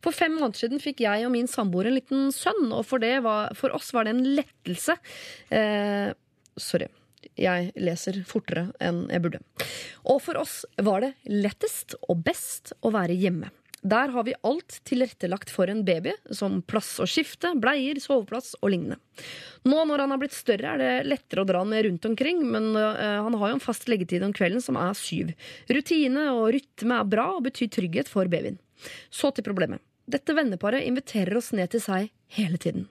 For 0.00 0.16
fem 0.16 0.38
måneder 0.38 0.64
siden 0.64 0.80
fikk 0.80 1.04
jeg 1.04 1.28
og 1.28 1.36
min 1.36 1.52
samboer 1.52 1.92
en 1.92 1.98
liten 2.00 2.32
sønn, 2.32 2.72
og 2.72 2.88
for, 2.88 3.04
var, 3.28 3.52
for 3.60 3.76
oss 3.76 3.92
var 3.92 4.08
det 4.08 4.16
en 4.16 4.26
lettelse. 4.40 4.96
Eh, 5.52 6.10
sorry. 6.56 6.88
Jeg 7.38 7.72
leser 7.80 8.22
fortere 8.28 8.68
enn 8.82 9.04
jeg 9.12 9.24
burde. 9.24 9.42
Og 10.08 10.22
for 10.24 10.40
oss 10.40 10.62
var 10.82 11.04
det 11.04 11.14
lettest 11.30 11.96
og 12.08 12.22
best 12.26 12.74
å 12.82 12.92
være 12.94 13.16
hjemme. 13.18 13.50
Der 13.82 14.12
har 14.14 14.24
vi 14.24 14.34
alt 14.46 14.76
tilrettelagt 14.86 15.50
for 15.50 15.66
en 15.66 15.80
baby, 15.82 16.12
som 16.30 16.60
plass 16.62 17.00
å 17.02 17.06
skifte, 17.10 17.50
bleier, 17.58 17.98
soveplass 17.98 18.52
og 18.60 18.70
lignende. 18.70 19.00
Nå 19.66 19.82
når 19.90 20.04
han 20.04 20.14
har 20.14 20.20
blitt 20.22 20.36
større, 20.36 20.76
er 20.76 20.78
det 20.78 21.08
lettere 21.10 21.42
å 21.42 21.48
dra 21.48 21.64
han 21.64 21.72
med 21.72 21.88
rundt 21.88 22.06
omkring, 22.06 22.44
men 22.46 22.70
øh, 22.78 23.24
han 23.26 23.38
har 23.40 23.50
jo 23.50 23.58
en 23.58 23.64
fast 23.64 23.90
leggetid 23.90 24.22
om 24.22 24.34
kvelden 24.36 24.62
som 24.62 24.78
er 24.78 24.94
syv. 24.98 25.34
Rutine 25.66 26.28
og 26.36 26.52
rytme 26.54 27.00
er 27.00 27.10
bra 27.10 27.32
og 27.34 27.48
betyr 27.48 27.72
trygghet 27.74 28.12
for 28.12 28.30
babyen. 28.30 28.60
Så 29.10 29.34
til 29.34 29.46
problemet. 29.50 29.82
Dette 30.10 30.34
venneparet 30.34 30.82
inviterer 30.86 31.36
oss 31.38 31.52
ned 31.54 31.70
til 31.72 31.82
seg 31.82 32.10
hele 32.32 32.58
tiden. 32.60 32.88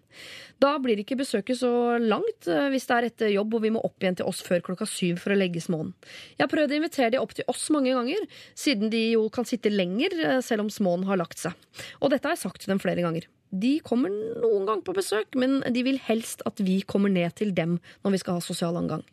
Da 0.61 0.75
blir 0.79 0.99
ikke 1.01 1.17
besøket 1.19 1.57
så 1.59 1.97
langt 1.99 2.47
eh, 2.47 2.69
hvis 2.71 2.85
det 2.87 2.97
er 2.97 3.07
etter 3.09 3.33
jobb 3.33 3.57
og 3.57 3.63
vi 3.65 3.73
må 3.73 3.81
opp 3.83 4.03
igjen 4.03 4.19
til 4.19 4.29
oss 4.29 4.43
før 4.45 4.61
klokka 4.67 4.87
syv 4.89 5.19
for 5.23 5.33
å 5.33 5.39
legge 5.39 5.63
småen. 5.63 5.91
Jeg 6.37 6.45
har 6.45 6.51
prøvd 6.53 6.75
å 6.75 6.79
invitere 6.79 7.11
de 7.15 7.21
opp 7.21 7.33
til 7.37 7.47
oss 7.51 7.67
mange 7.73 7.95
ganger, 7.97 8.23
siden 8.53 8.93
de 8.93 9.03
jo 9.15 9.25
kan 9.33 9.47
sitte 9.49 9.73
lenger 9.73 10.15
eh, 10.21 10.39
selv 10.45 10.67
om 10.67 10.73
småen 10.73 11.07
har 11.09 11.19
lagt 11.19 11.41
seg. 11.41 11.57
Og 11.99 12.13
dette 12.13 12.29
har 12.29 12.37
jeg 12.37 12.45
sagt 12.45 12.63
til 12.63 12.75
dem 12.75 12.83
flere 12.83 13.03
ganger. 13.03 13.27
De 13.51 13.73
kommer 13.83 14.11
noen 14.11 14.63
gang 14.67 14.81
på 14.85 14.95
besøk, 14.95 15.35
men 15.35 15.59
de 15.75 15.83
vil 15.83 15.99
helst 16.05 16.43
at 16.47 16.61
vi 16.63 16.79
kommer 16.87 17.11
ned 17.11 17.35
til 17.35 17.51
dem 17.55 17.77
når 18.01 18.15
vi 18.15 18.21
skal 18.21 18.37
ha 18.39 18.43
sosial 18.45 18.79
omgang. 18.79 19.03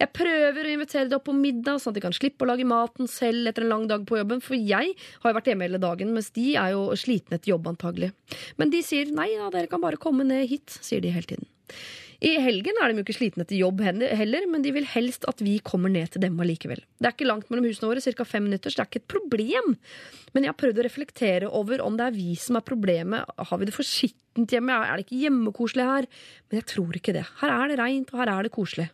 Jeg 0.00 0.12
prøver 0.16 0.64
å 0.64 0.72
invitere 0.72 1.10
dem 1.10 1.18
opp 1.20 1.26
på 1.28 1.36
middag, 1.36 1.82
sånn 1.82 1.92
at 1.92 2.00
de 2.00 2.04
kan 2.06 2.16
slippe 2.16 2.46
å 2.46 2.50
lage 2.50 2.68
maten 2.68 3.10
selv 3.10 3.50
etter 3.50 3.66
en 3.66 3.74
lang 3.74 3.88
dag 3.90 4.06
på 4.08 4.16
jobben, 4.20 4.40
for 4.44 4.56
jeg 4.56 4.94
har 4.96 5.32
jo 5.32 5.36
vært 5.38 5.52
hjemme 5.52 5.68
hele 5.68 5.82
dagen, 5.82 6.14
mens 6.16 6.32
de 6.36 6.54
er 6.56 6.72
jo 6.72 6.86
slitne 6.96 7.36
etter 7.36 7.52
jobb 7.52 7.68
antagelig. 7.74 8.12
Men 8.56 8.72
de 8.72 8.80
sier 8.86 9.12
nei 9.12 9.32
da, 9.36 9.52
dere 9.52 9.68
kan 9.70 9.84
bare 9.84 10.00
komme 10.00 10.24
ned 10.28 10.48
hit, 10.48 10.80
sier 10.80 11.04
de 11.04 11.12
hele 11.12 11.28
tiden. 11.34 11.50
I 12.22 12.36
helgen 12.38 12.76
er 12.78 12.92
de 12.92 13.00
jo 13.00 13.02
ikke 13.02 13.16
slitne 13.16 13.42
etter 13.42 13.58
jobb 13.58 13.80
heller, 13.82 14.44
men 14.46 14.62
de 14.62 14.70
vil 14.76 14.84
helst 14.86 15.24
at 15.26 15.40
vi 15.42 15.56
kommer 15.66 15.90
ned 15.90 16.12
til 16.14 16.22
dem 16.22 16.36
allikevel. 16.38 16.78
Det 17.02 17.08
er 17.08 17.16
ikke 17.16 17.26
langt 17.26 17.48
mellom 17.50 17.66
husene 17.66 17.88
våre, 17.90 18.02
ca. 18.04 18.26
fem 18.28 18.44
minutter, 18.46 18.70
så 18.70 18.78
det 18.78 18.84
er 18.84 18.90
ikke 18.92 19.00
et 19.02 19.08
problem. 19.10 19.72
Men 20.30 20.46
jeg 20.46 20.52
har 20.52 20.58
prøvd 20.60 20.78
å 20.78 20.84
reflektere 20.86 21.50
over 21.50 21.82
om 21.82 21.96
det 21.98 22.06
er 22.06 22.14
vi 22.14 22.36
som 22.38 22.60
er 22.60 22.66
problemet. 22.68 23.26
Har 23.50 23.58
vi 23.58 23.66
det 23.66 23.74
for 23.74 23.86
skittent 23.86 24.54
hjemme? 24.54 24.76
Er 24.86 25.00
det 25.00 25.06
ikke 25.08 25.18
hjemmekoselig 25.24 25.86
her? 25.88 26.06
Men 26.46 26.60
jeg 26.60 26.68
tror 26.76 27.00
ikke 27.00 27.16
det. 27.16 27.24
Her 27.40 27.54
er 27.56 27.72
det 27.72 27.80
reint, 27.82 28.12
og 28.14 28.22
her 28.22 28.32
er 28.36 28.46
det 28.46 28.54
koselig. 28.54 28.86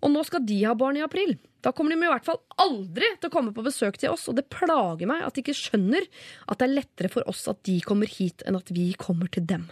Og 0.00 0.14
nå 0.14 0.24
skal 0.24 0.44
de 0.48 0.56
ha 0.64 0.72
barn 0.78 0.96
i 0.96 1.04
april. 1.04 1.36
Da 1.60 1.74
kommer 1.76 1.92
de 1.92 2.00
i 2.00 2.08
hvert 2.08 2.24
fall 2.24 2.40
aldri 2.62 3.10
til 3.18 3.28
å 3.28 3.34
komme 3.36 3.52
på 3.52 3.66
besøk 3.66 4.00
til 4.00 4.14
oss, 4.14 4.28
og 4.30 4.38
det 4.38 4.46
plager 4.52 5.08
meg 5.10 5.26
at 5.26 5.36
de 5.36 5.44
ikke 5.44 5.56
skjønner 5.60 6.08
at 6.46 6.56
det 6.56 6.70
er 6.70 6.76
lettere 6.78 7.12
for 7.12 7.28
oss 7.28 7.44
at 7.52 7.60
de 7.68 7.76
kommer 7.84 8.08
hit, 8.08 8.46
enn 8.48 8.56
at 8.56 8.72
vi 8.72 8.92
kommer 8.96 9.28
til 9.28 9.44
dem. 9.44 9.68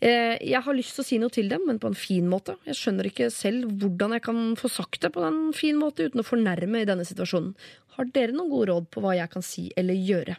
Eh, 0.00 0.36
Jeg 0.46 0.62
har 0.62 0.74
lyst 0.74 0.94
til 0.94 1.02
å 1.02 1.06
si 1.08 1.18
noe 1.18 1.30
til 1.34 1.48
dem, 1.50 1.64
men 1.66 1.78
på 1.82 1.88
en 1.90 1.94
fin 1.98 2.26
måte. 2.30 2.54
Jeg 2.68 2.74
skjønner 2.78 3.08
ikke 3.10 3.30
selv 3.34 3.66
hvordan 3.80 4.12
jeg 4.14 4.22
kan 4.22 4.54
få 4.56 4.70
sagt 4.70 5.00
det 5.02 5.12
på 5.12 5.24
en 5.26 5.52
fin 5.52 5.76
måte 5.80 6.06
uten 6.06 6.20
å 6.22 6.26
fornærme 6.26 6.82
i 6.82 6.86
denne 6.88 7.04
situasjonen. 7.08 7.54
Har 7.96 8.04
dere 8.14 8.30
noen 8.32 8.48
gode 8.52 8.68
råd 8.70 8.86
på 8.94 9.02
hva 9.02 9.16
jeg 9.18 9.30
kan 9.32 9.42
si 9.42 9.72
eller 9.76 9.94
gjøre? 9.98 10.36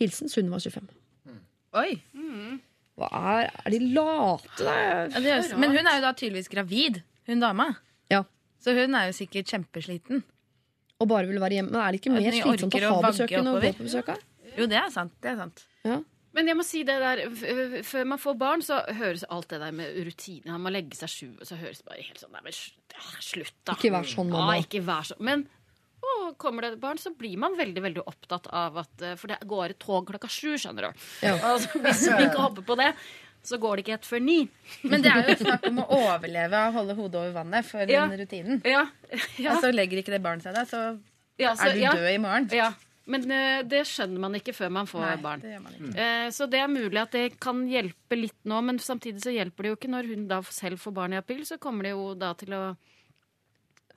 Hilsen 0.00 0.28
Sunniva 0.28 0.58
25. 0.58 0.88
Oi. 1.74 2.02
Hva 2.98 3.08
er, 3.10 3.50
er 3.64 3.70
de 3.70 3.78
late? 3.94 4.48
Det 4.58 4.66
er- 4.66 5.10
Ja, 5.50 5.56
men 5.58 5.70
hun 5.70 5.86
er 5.86 5.96
jo 5.98 6.02
da 6.02 6.12
tydeligvis 6.12 6.48
gravid, 6.50 7.02
hun 7.26 7.40
dama. 7.40 7.76
Ja. 8.10 8.24
Så 8.60 8.74
hun 8.74 8.94
er 8.94 9.06
jo 9.10 9.12
sikkert 9.12 9.46
kjempesliten. 9.50 10.22
Og 11.00 11.08
bare 11.08 11.26
vil 11.26 11.38
være 11.38 11.58
hjemme. 11.58 11.70
Men 11.70 11.80
er 11.82 11.92
det 11.92 12.00
ikke 12.02 12.12
mer 12.14 12.30
slitsomt 12.32 12.74
å 12.74 12.90
ha 12.94 13.02
besøk 13.10 13.30
enn 13.38 13.46
å 13.50 13.54
gå 13.60 13.72
på 13.74 13.86
besøk? 13.86 14.18
Jo, 14.56 14.66
det 14.66 14.78
er 14.78 14.90
sant. 14.90 15.12
Det 15.20 15.30
er 15.32 15.36
sant. 15.36 15.64
Men 16.34 16.48
jeg 16.50 16.56
må 16.58 16.64
si 16.66 16.82
det 16.86 16.96
der, 16.98 17.20
før 17.86 18.06
man 18.10 18.18
får 18.18 18.38
barn, 18.40 18.62
så 18.66 18.80
høres 18.98 19.22
alt 19.30 19.48
det 19.52 19.60
der 19.62 19.74
med 19.76 19.94
rutiner 20.08 20.50
Man 20.56 20.64
må 20.66 20.72
legge 20.74 20.96
seg 20.98 21.12
sju, 21.12 21.28
og 21.40 21.46
så 21.46 21.56
høres 21.60 21.78
det 21.82 21.86
bare 21.86 22.02
helt 22.02 22.18
sånn 22.18 22.32
Nei, 22.34 22.42
men 22.42 22.56
slutt, 23.22 23.54
da. 23.64 23.76
Ikke 23.78 23.92
vær 23.94 24.08
sånn, 24.10 24.32
mamma. 24.32 24.56
Ja, 24.58 24.64
ikke 24.66 24.82
vær 24.86 25.06
sånn. 25.12 25.22
Men 25.24 25.46
og 26.04 26.34
kommer 26.36 26.66
det 26.66 26.74
et 26.74 26.80
barn, 26.82 26.98
så 27.00 27.14
blir 27.16 27.38
man 27.40 27.54
veldig 27.56 27.80
veldig 27.80 28.02
opptatt 28.10 28.50
av 28.52 28.74
at 28.82 29.00
eh, 29.02 29.14
For 29.16 29.30
det 29.32 29.38
går 29.48 29.72
et 29.72 29.78
tog 29.80 30.04
klokka 30.10 30.28
sju, 30.28 30.50
skjønner 30.60 30.90
du. 30.90 31.04
Ja. 31.24 31.38
Altså, 31.54 31.78
hvis 31.80 32.02
vi 32.10 32.26
ikke 32.26 32.42
hopper 32.44 32.66
på 32.68 32.76
det, 32.82 32.90
så 33.44 33.56
går 33.60 33.76
det 33.80 33.84
ikke 33.86 33.94
ett 33.96 34.06
før 34.08 34.20
ni. 34.24 34.36
Men 34.84 35.00
det 35.04 35.10
er 35.14 35.30
jo 35.32 35.38
snakk 35.46 35.64
om 35.70 35.80
å 35.80 35.86
overleve 35.96 36.60
og 36.68 36.76
holde 36.80 36.98
hodet 36.98 37.20
over 37.22 37.32
vannet 37.38 37.64
for 37.70 37.88
Ja. 37.88 38.04
den 38.10 38.20
rutinen. 38.20 38.60
Ja, 38.68 38.84
ja, 39.40 39.56
så 39.64 39.72
legger 39.72 40.00
ikke 40.02 40.12
det 40.16 40.20
barnet 40.24 40.44
seg 40.44 40.56
der, 40.56 40.68
så 40.68 40.82
ja, 41.40 41.54
så- 41.56 41.70
er 41.70 41.72
du 41.78 41.80
ja, 41.86 41.92
død 41.96 42.10
i 42.12 42.20
morgen. 42.20 42.48
Men 43.06 43.26
eh, 43.30 43.62
det 43.68 43.82
skjønner 43.84 44.22
man 44.22 44.34
ikke 44.38 44.54
før 44.56 44.70
man 44.72 44.86
får 44.88 45.02
Nei, 45.04 45.16
barn. 45.20 45.40
det 45.44 45.50
gjør 45.52 45.62
man 45.66 45.74
ikke. 45.76 45.94
Eh, 46.00 46.28
Så 46.32 46.46
det 46.48 46.60
er 46.64 46.70
mulig 46.72 47.00
at 47.02 47.10
det 47.12 47.24
kan 47.40 47.66
hjelpe 47.68 48.16
litt 48.16 48.38
nå, 48.48 48.62
men 48.64 48.78
samtidig 48.80 49.20
så 49.20 49.34
hjelper 49.34 49.62
det 49.62 49.72
jo 49.74 49.76
ikke 49.76 49.90
når 49.92 50.08
hun 50.14 50.26
da 50.30 50.40
selv 50.48 50.80
får 50.80 50.94
barn 50.96 51.12
i 51.12 51.20
april. 51.20 51.42
Så 51.44 51.58
kommer 51.60 51.84
det 51.84 51.92
jo 51.92 52.14
da 52.14 52.32
til 52.34 52.54
å 52.56 52.62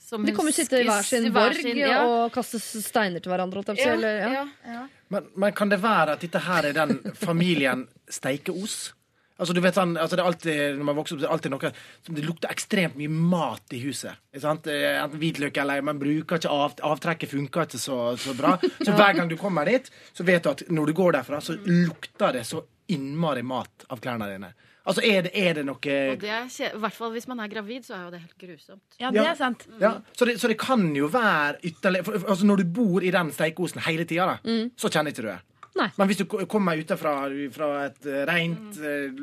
som 0.07 0.23
De 0.23 0.31
til 0.31 0.39
å 0.47 0.51
sitte 0.55 0.77
i 0.79 0.85
hver 0.87 1.03
sin 1.03 1.31
borg 1.33 1.55
sin- 1.59 1.77
ja. 1.81 2.03
og 2.05 2.31
kaste 2.31 2.59
steiner 2.61 3.19
til 3.19 3.31
hverandre. 3.31 3.63
ja, 3.75 3.93
eller, 3.93 4.19
ja. 4.31 4.43
ja. 4.63 4.83
Men, 5.09 5.25
men 5.35 5.51
kan 5.53 5.69
det 5.69 5.79
være 5.81 6.13
at 6.15 6.21
dette 6.21 6.39
her 6.39 6.63
er 6.69 6.73
den 6.73 6.99
familien 7.15 7.87
steikeos? 8.07 8.93
Altså, 9.39 9.53
du 9.53 9.61
vet 9.61 9.75
sånn, 9.77 9.91
altså 10.01 10.15
det 10.17 10.23
er 10.23 10.27
alltid, 10.31 10.77
Når 10.79 10.83
man 10.87 10.95
vokser 10.97 11.15
opp, 11.15 11.19
det 11.21 11.27
er 11.27 11.33
alltid 11.35 11.51
noe 11.53 11.71
som 12.05 12.15
det 12.17 12.23
lukter 12.25 12.49
ekstremt 12.49 12.95
mye 12.97 13.09
mat 13.09 13.73
i 13.77 13.79
huset. 13.83 14.15
Ikke 14.33 14.41
sant? 14.41 14.65
Enten 14.67 15.19
hvitløk 15.21 15.57
eller 15.61 15.81
Man 15.85 15.99
bruker 16.01 16.39
ikke 16.41 16.49
av, 16.49 16.73
Avtrekket 16.81 17.29
funker 17.29 17.67
ikke 17.67 17.77
så, 17.81 17.99
så 18.17 18.33
bra. 18.37 18.55
Så 18.81 18.95
hver 18.97 19.13
gang 19.19 19.29
du 19.29 19.37
kommer 19.37 19.65
dit, 19.69 19.91
så 20.13 20.25
vet 20.25 20.43
du 20.43 20.49
at 20.49 20.63
når 20.73 20.87
du 20.87 20.93
går 20.93 21.11
derfra, 21.19 21.39
så 21.41 21.53
lukter 21.65 22.33
det 22.33 22.45
så 22.49 22.63
innmari 22.89 23.43
mat 23.43 23.85
av 23.91 23.99
klærne 24.01 24.29
dine. 24.31 24.53
Altså, 24.87 25.01
er 25.03 25.25
det, 25.25 25.31
er 25.35 25.53
det 25.57 25.65
noe 25.67 25.75
Og 25.75 26.21
det 26.21 26.29
er, 26.31 26.45
kje- 26.47 26.69
I 26.73 26.79
hvert 26.79 26.95
fall 26.95 27.11
hvis 27.11 27.25
man 27.27 27.41
er 27.43 27.49
gravid, 27.51 27.83
så 27.83 27.93
er 27.97 28.03
jo 28.05 28.11
det 28.13 28.21
helt 28.21 28.37
grusomt. 28.39 28.83
Ja, 29.01 29.09
det 29.11 29.19
Ja. 29.19 29.31
er 29.33 29.35
sant. 29.35 29.65
Ja, 29.81 29.89
så 30.15 30.25
det, 30.25 30.37
så 30.39 30.47
det 30.47 30.55
kan 30.57 30.85
jo 30.95 31.09
være 31.11 31.57
ytterligere 31.61 32.05
for, 32.07 32.17
for- 32.23 32.29
altså 32.31 32.45
Når 32.47 32.57
du 32.57 32.63
bor 32.77 33.03
i 33.03 33.11
den 33.11 33.31
steikeosen 33.35 33.81
hele 33.83 34.05
tida, 34.07 34.39
så 34.79 34.87
kjenner 34.89 35.11
ikke 35.11 35.25
du 35.25 35.27
det. 35.27 35.41
Nei. 35.77 35.89
Men 35.99 36.09
hvis 36.09 36.21
du 36.21 36.25
kommer 36.49 36.79
utenfra 36.79 37.13
fra 37.53 37.67
et 37.85 38.07
eh, 38.09 38.23
rent, 38.29 38.79
eh, 38.81 39.13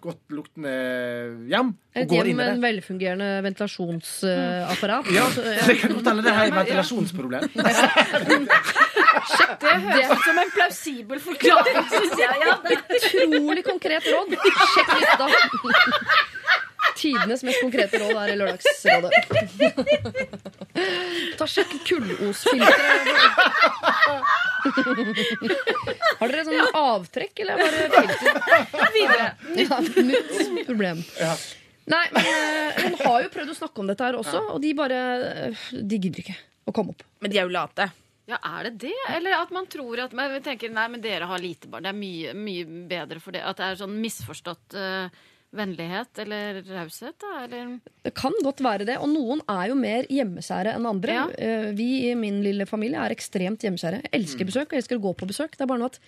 godt 0.00 0.32
luktende 0.32 0.72
hjem 1.50 1.74
og 1.74 1.98
Et 2.00 2.08
går 2.08 2.16
hjem 2.16 2.30
inn 2.30 2.32
i 2.32 2.38
med 2.38 2.52
en 2.54 2.62
velfungerende 2.64 3.28
ventilasjonsapparat. 3.44 5.10
ja, 5.12 5.26
så 5.34 5.44
ja. 5.58 5.66
Det 5.68 5.76
kan 5.82 5.94
godt 5.98 6.10
hende 6.10 6.24
det 6.24 6.34
her 6.34 6.46
er 6.46 6.52
et 6.52 6.58
ventilasjonsproblem. 6.62 7.48
Det 9.60 9.72
høres 9.84 10.10
ut 10.14 10.22
som 10.24 10.38
en 10.40 10.50
plausibel 10.54 11.20
forklaring, 11.20 11.80
syns 11.90 12.14
jeg. 12.20 12.36
Ja, 12.46 12.54
det. 12.64 12.78
Utrolig 12.96 13.64
konkret 13.66 14.06
råd. 14.06 14.36
Sjekk 14.74 14.92
lista. 14.96 15.26
Tidenes 16.96 17.42
mest 17.46 17.60
konkrete 17.62 18.00
råd 18.02 18.16
er 18.22 18.32
i 18.32 18.36
Lørdagsrådet. 18.40 19.12
Ta 21.38 21.46
Sjekk 21.50 21.72
kullosfilteret. 21.86 23.06
Har 26.20 26.28
dere 26.28 26.44
sånn 26.48 26.76
avtrekk, 26.82 27.40
eller 27.44 27.54
bare 27.60 27.88
filter? 27.94 28.92
Videre. 28.96 29.30
Ja, 29.64 29.80
nytt 29.80 30.66
problem. 30.68 31.02
Ja. 31.20 31.32
Nei, 31.90 32.04
men 32.14 32.28
eh, 32.28 32.84
hun 32.84 32.94
har 33.00 33.24
jo 33.24 33.30
prøvd 33.32 33.50
å 33.50 33.56
snakke 33.56 33.82
om 33.82 33.88
dette 33.90 34.04
her 34.06 34.18
også, 34.18 34.42
og 34.52 34.60
de 34.62 34.70
bare 34.78 34.98
eh, 35.48 35.64
De 35.72 35.96
gidder 35.98 36.22
ikke 36.22 36.36
å 36.68 36.74
komme 36.76 36.94
opp. 36.94 37.02
Men 37.24 37.32
de 37.32 37.40
er 37.40 37.48
jo 37.48 37.54
late. 37.56 37.88
Ja, 38.30 38.38
er 38.46 38.68
det 38.68 38.84
det? 38.84 38.94
Eller 39.16 39.34
at 39.40 39.50
man 39.50 39.66
tror 39.66 40.04
at 40.04 40.12
men 40.14 40.36
tenker, 40.44 40.70
Nei, 40.70 40.86
men 40.92 41.02
dere 41.02 41.26
har 41.26 41.42
lite 41.42 41.66
barn. 41.70 41.82
Det 41.82 41.90
er 41.90 41.98
mye, 41.98 42.34
mye 42.36 42.68
bedre 42.90 43.18
for 43.22 43.34
det. 43.34 43.42
At 43.42 43.58
det 43.58 43.66
er 43.72 43.80
sånn 43.80 43.96
misforstått 43.98 44.76
eh, 44.78 45.22
vennlighet 45.56 46.18
eller 46.22 46.60
raushet, 46.62 47.24
Det 48.04 48.14
kan 48.14 48.32
godt 48.44 48.62
være 48.62 48.86
det, 48.86 48.98
og 49.02 49.08
noen 49.10 49.42
er 49.50 49.68
jo 49.72 49.74
mer 49.78 50.06
hjemmeskjære 50.10 50.76
enn 50.76 50.86
andre. 50.86 51.16
Ja. 51.16 51.26
Eh, 51.36 51.70
Vi 51.74 52.10
i 52.10 52.14
min 52.14 52.42
lille 52.44 52.66
familie 52.66 53.02
er 53.02 53.10
ekstremt 53.14 53.60
hjemmeskjære. 53.66 54.02
Jeg 54.06 54.14
elsker 54.20 54.46
besøk, 54.46 54.66
og 54.70 54.78
jeg 54.78 54.84
elsker 54.84 55.00
å 55.00 55.06
gå 55.08 55.14
på 55.18 55.26
besøk. 55.30 55.56
Det 55.56 55.66
er 55.66 55.70
bare 55.72 55.82
noe 55.82 55.90
at 55.90 56.00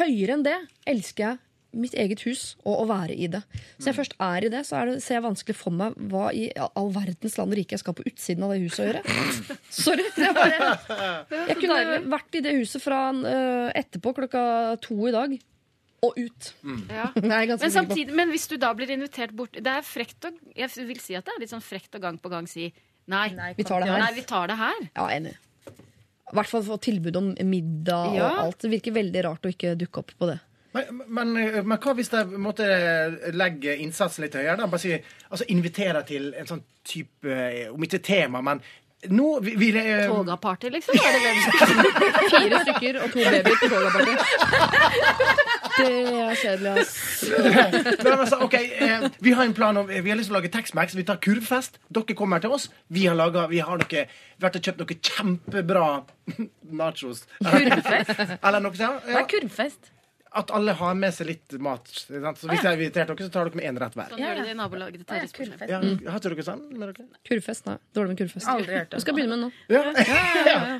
høyere 0.00 0.38
enn 0.38 0.46
det 0.46 0.56
elsker 0.88 1.26
jeg 1.26 1.38
mitt 1.72 1.94
eget 1.96 2.20
hus 2.26 2.56
og 2.68 2.82
å 2.82 2.88
være 2.88 3.14
i 3.16 3.28
det. 3.32 3.40
Så 3.80 3.88
jeg 3.88 3.96
først 3.96 4.16
er 4.20 4.44
i 4.44 4.50
det, 4.52 4.60
så 4.68 4.76
er 4.80 4.90
det, 4.90 4.96
ser 5.04 5.16
jeg 5.16 5.24
vanskelig 5.24 5.56
for 5.56 5.72
meg 5.72 5.94
hva 6.12 6.26
i 6.36 6.50
all 6.58 6.90
verdens 6.92 7.38
land 7.40 7.54
og 7.54 7.56
rike 7.56 7.72
jeg 7.76 7.80
skal 7.80 7.96
på 7.96 8.04
utsiden 8.10 8.44
av 8.44 8.52
det 8.52 8.58
huset 8.60 8.82
å 8.82 8.88
gjøre. 8.90 9.02
Sorry. 9.84 10.04
Det 10.16 10.26
er 10.28 10.36
bare, 10.36 10.74
jeg 11.48 11.56
kunne 11.62 12.02
vært 12.12 12.36
i 12.36 12.44
det 12.44 12.52
huset 12.58 12.84
fra 12.84 13.06
eh, 13.12 13.70
etterpå 13.84 14.12
klokka 14.20 14.44
to 14.84 14.98
i 15.08 15.14
dag 15.16 15.38
og 16.02 16.16
ut. 16.18 16.48
ja. 16.90 17.08
Jeg 17.16 17.48
ganske 17.52 17.62
Men 17.62 17.74
samtidig, 17.74 18.14
men 18.18 18.32
hvis 18.34 18.48
du 18.50 18.56
da 18.60 18.72
blir 18.74 18.90
invitert 18.90 19.30
bort 19.38 19.54
Det 19.54 19.70
er 19.70 19.84
frekt 19.86 20.26
å 20.26 20.32
Jeg 20.56 20.68
vil 20.88 20.98
si 21.02 21.14
at 21.18 21.24
det 21.28 21.36
er 21.36 21.42
litt 21.44 21.52
sånn 21.52 21.62
frekt 21.64 21.94
å 21.94 22.02
gang 22.02 22.18
på 22.18 22.32
gang 22.32 22.48
si 22.50 22.72
nei. 23.06 23.28
Nei, 23.34 23.52
Vi 23.58 23.64
tar 23.66 23.82
det 23.82 23.90
her. 23.90 23.98
Nei, 24.02 24.12
vi 24.14 24.22
tar 24.26 24.46
det 24.50 24.56
her. 24.60 24.84
Ja, 24.94 25.08
enig. 25.10 25.34
I 26.32 26.36
hvert 26.38 26.48
fall 26.48 26.62
få 26.64 26.78
tilbud 26.80 27.16
om 27.18 27.32
middag 27.44 28.14
Ja. 28.16 28.28
og 28.30 28.38
alt. 28.46 28.58
Det 28.62 28.70
virker 28.72 28.94
veldig 28.94 29.24
rart 29.26 29.46
å 29.46 29.50
ikke 29.52 29.74
dukke 29.78 30.00
opp 30.04 30.12
på 30.18 30.28
det. 30.30 30.38
Men, 30.72 31.02
men, 31.06 31.32
men 31.68 31.78
hva 31.82 31.92
hvis 31.98 32.08
jeg 32.14 32.38
måtte 32.40 32.64
legge 33.36 33.74
innsatsen 33.84 34.24
litt 34.24 34.38
høyere? 34.38 34.56
Da? 34.62 34.68
Bare 34.72 34.80
si, 34.80 34.94
altså 35.28 35.44
Invitere 35.52 36.00
til 36.08 36.30
en 36.38 36.48
sånn 36.48 36.62
type 36.88 37.28
eh, 37.28 37.66
Om 37.74 37.84
ikke 37.84 38.00
tema, 38.06 38.40
men 38.40 38.62
nå 39.10 39.28
vil 39.42 39.74
jeg 39.74 39.88
eh, 39.90 40.04
Toga-party, 40.10 40.68
liksom. 40.70 40.94
Er 40.94 41.16
det 41.16 41.22
det 41.26 42.30
Fire 42.30 42.60
stykker 42.62 42.98
og 43.02 43.08
to 43.14 43.24
babyer 43.24 43.56
på 43.58 43.70
togaparty. 43.72 44.14
Det 45.72 45.88
er 46.20 46.34
kjedelig, 46.38 46.72
ass. 46.82 46.92
Men 48.04 48.12
altså, 48.18 48.38
ok, 48.46 48.54
eh, 48.54 49.06
Vi 49.24 49.32
har 49.34 49.44
en 49.48 49.54
plan 49.56 49.76
om, 49.80 49.88
vi 49.88 50.10
har 50.10 50.18
lyst 50.20 50.30
til 50.30 50.36
å 50.36 50.38
lage 50.38 50.52
Tex-Max. 50.54 50.94
Vi 50.98 51.06
tar 51.08 51.18
kurvfest. 51.24 51.80
Dere 51.90 52.14
kommer 52.18 52.42
til 52.44 52.54
oss. 52.54 52.68
Vi 52.92 53.06
har, 53.08 53.16
laget, 53.18 53.50
vi 53.50 53.62
har 53.64 53.80
noe, 53.80 54.04
vært 54.42 54.60
og 54.60 54.68
kjøpt 54.68 54.84
noe 54.84 54.98
kjempebra 55.10 55.88
nachos. 56.82 57.24
Kurvfest? 57.42 58.22
Eller 58.38 58.62
noe 58.62 58.76
sånt. 58.76 59.02
Ja. 59.08 59.16
Det 59.16 59.18
er 59.24 59.28
kurvfest? 59.34 59.92
At 60.34 60.50
alle 60.56 60.72
har 60.78 60.94
med 60.96 61.12
seg 61.14 61.28
litt 61.28 61.54
mat. 61.60 61.88
sant? 61.92 62.38
Så 62.40 62.48
Hvis 62.48 62.62
jeg 62.62 62.68
har 62.68 62.78
invitert 62.78 63.10
dere, 63.10 63.26
så 63.26 63.32
tar 63.32 63.48
dere 63.48 63.58
med 63.60 63.66
én 63.68 63.80
rett 63.80 63.96
hver. 63.98 64.12
Sånn 64.12 64.22
gjør 64.22 64.38
de 64.38 64.46
det 64.46 64.54
i 64.54 64.58
nabolaget 64.58 65.02
til 65.04 65.16
Å, 65.16 65.68
ja. 65.68 65.80
Ja, 65.82 66.14
har 66.14 66.24
dere 66.24 66.46
sånn 66.46 66.62
med 66.70 66.92
dere? 66.92 67.06
Kurvfest, 67.28 67.66
nei. 67.68 67.76
Dårlig 67.96 68.14
med 68.14 68.22
kurvfest. 68.22 68.48
Aldri 68.52 68.78
hørt 68.78 68.96
Du 68.96 69.04
skal 69.04 69.18
begynne 69.18 69.36
med 69.36 69.44
den 69.44 69.50
nå. 69.50 69.82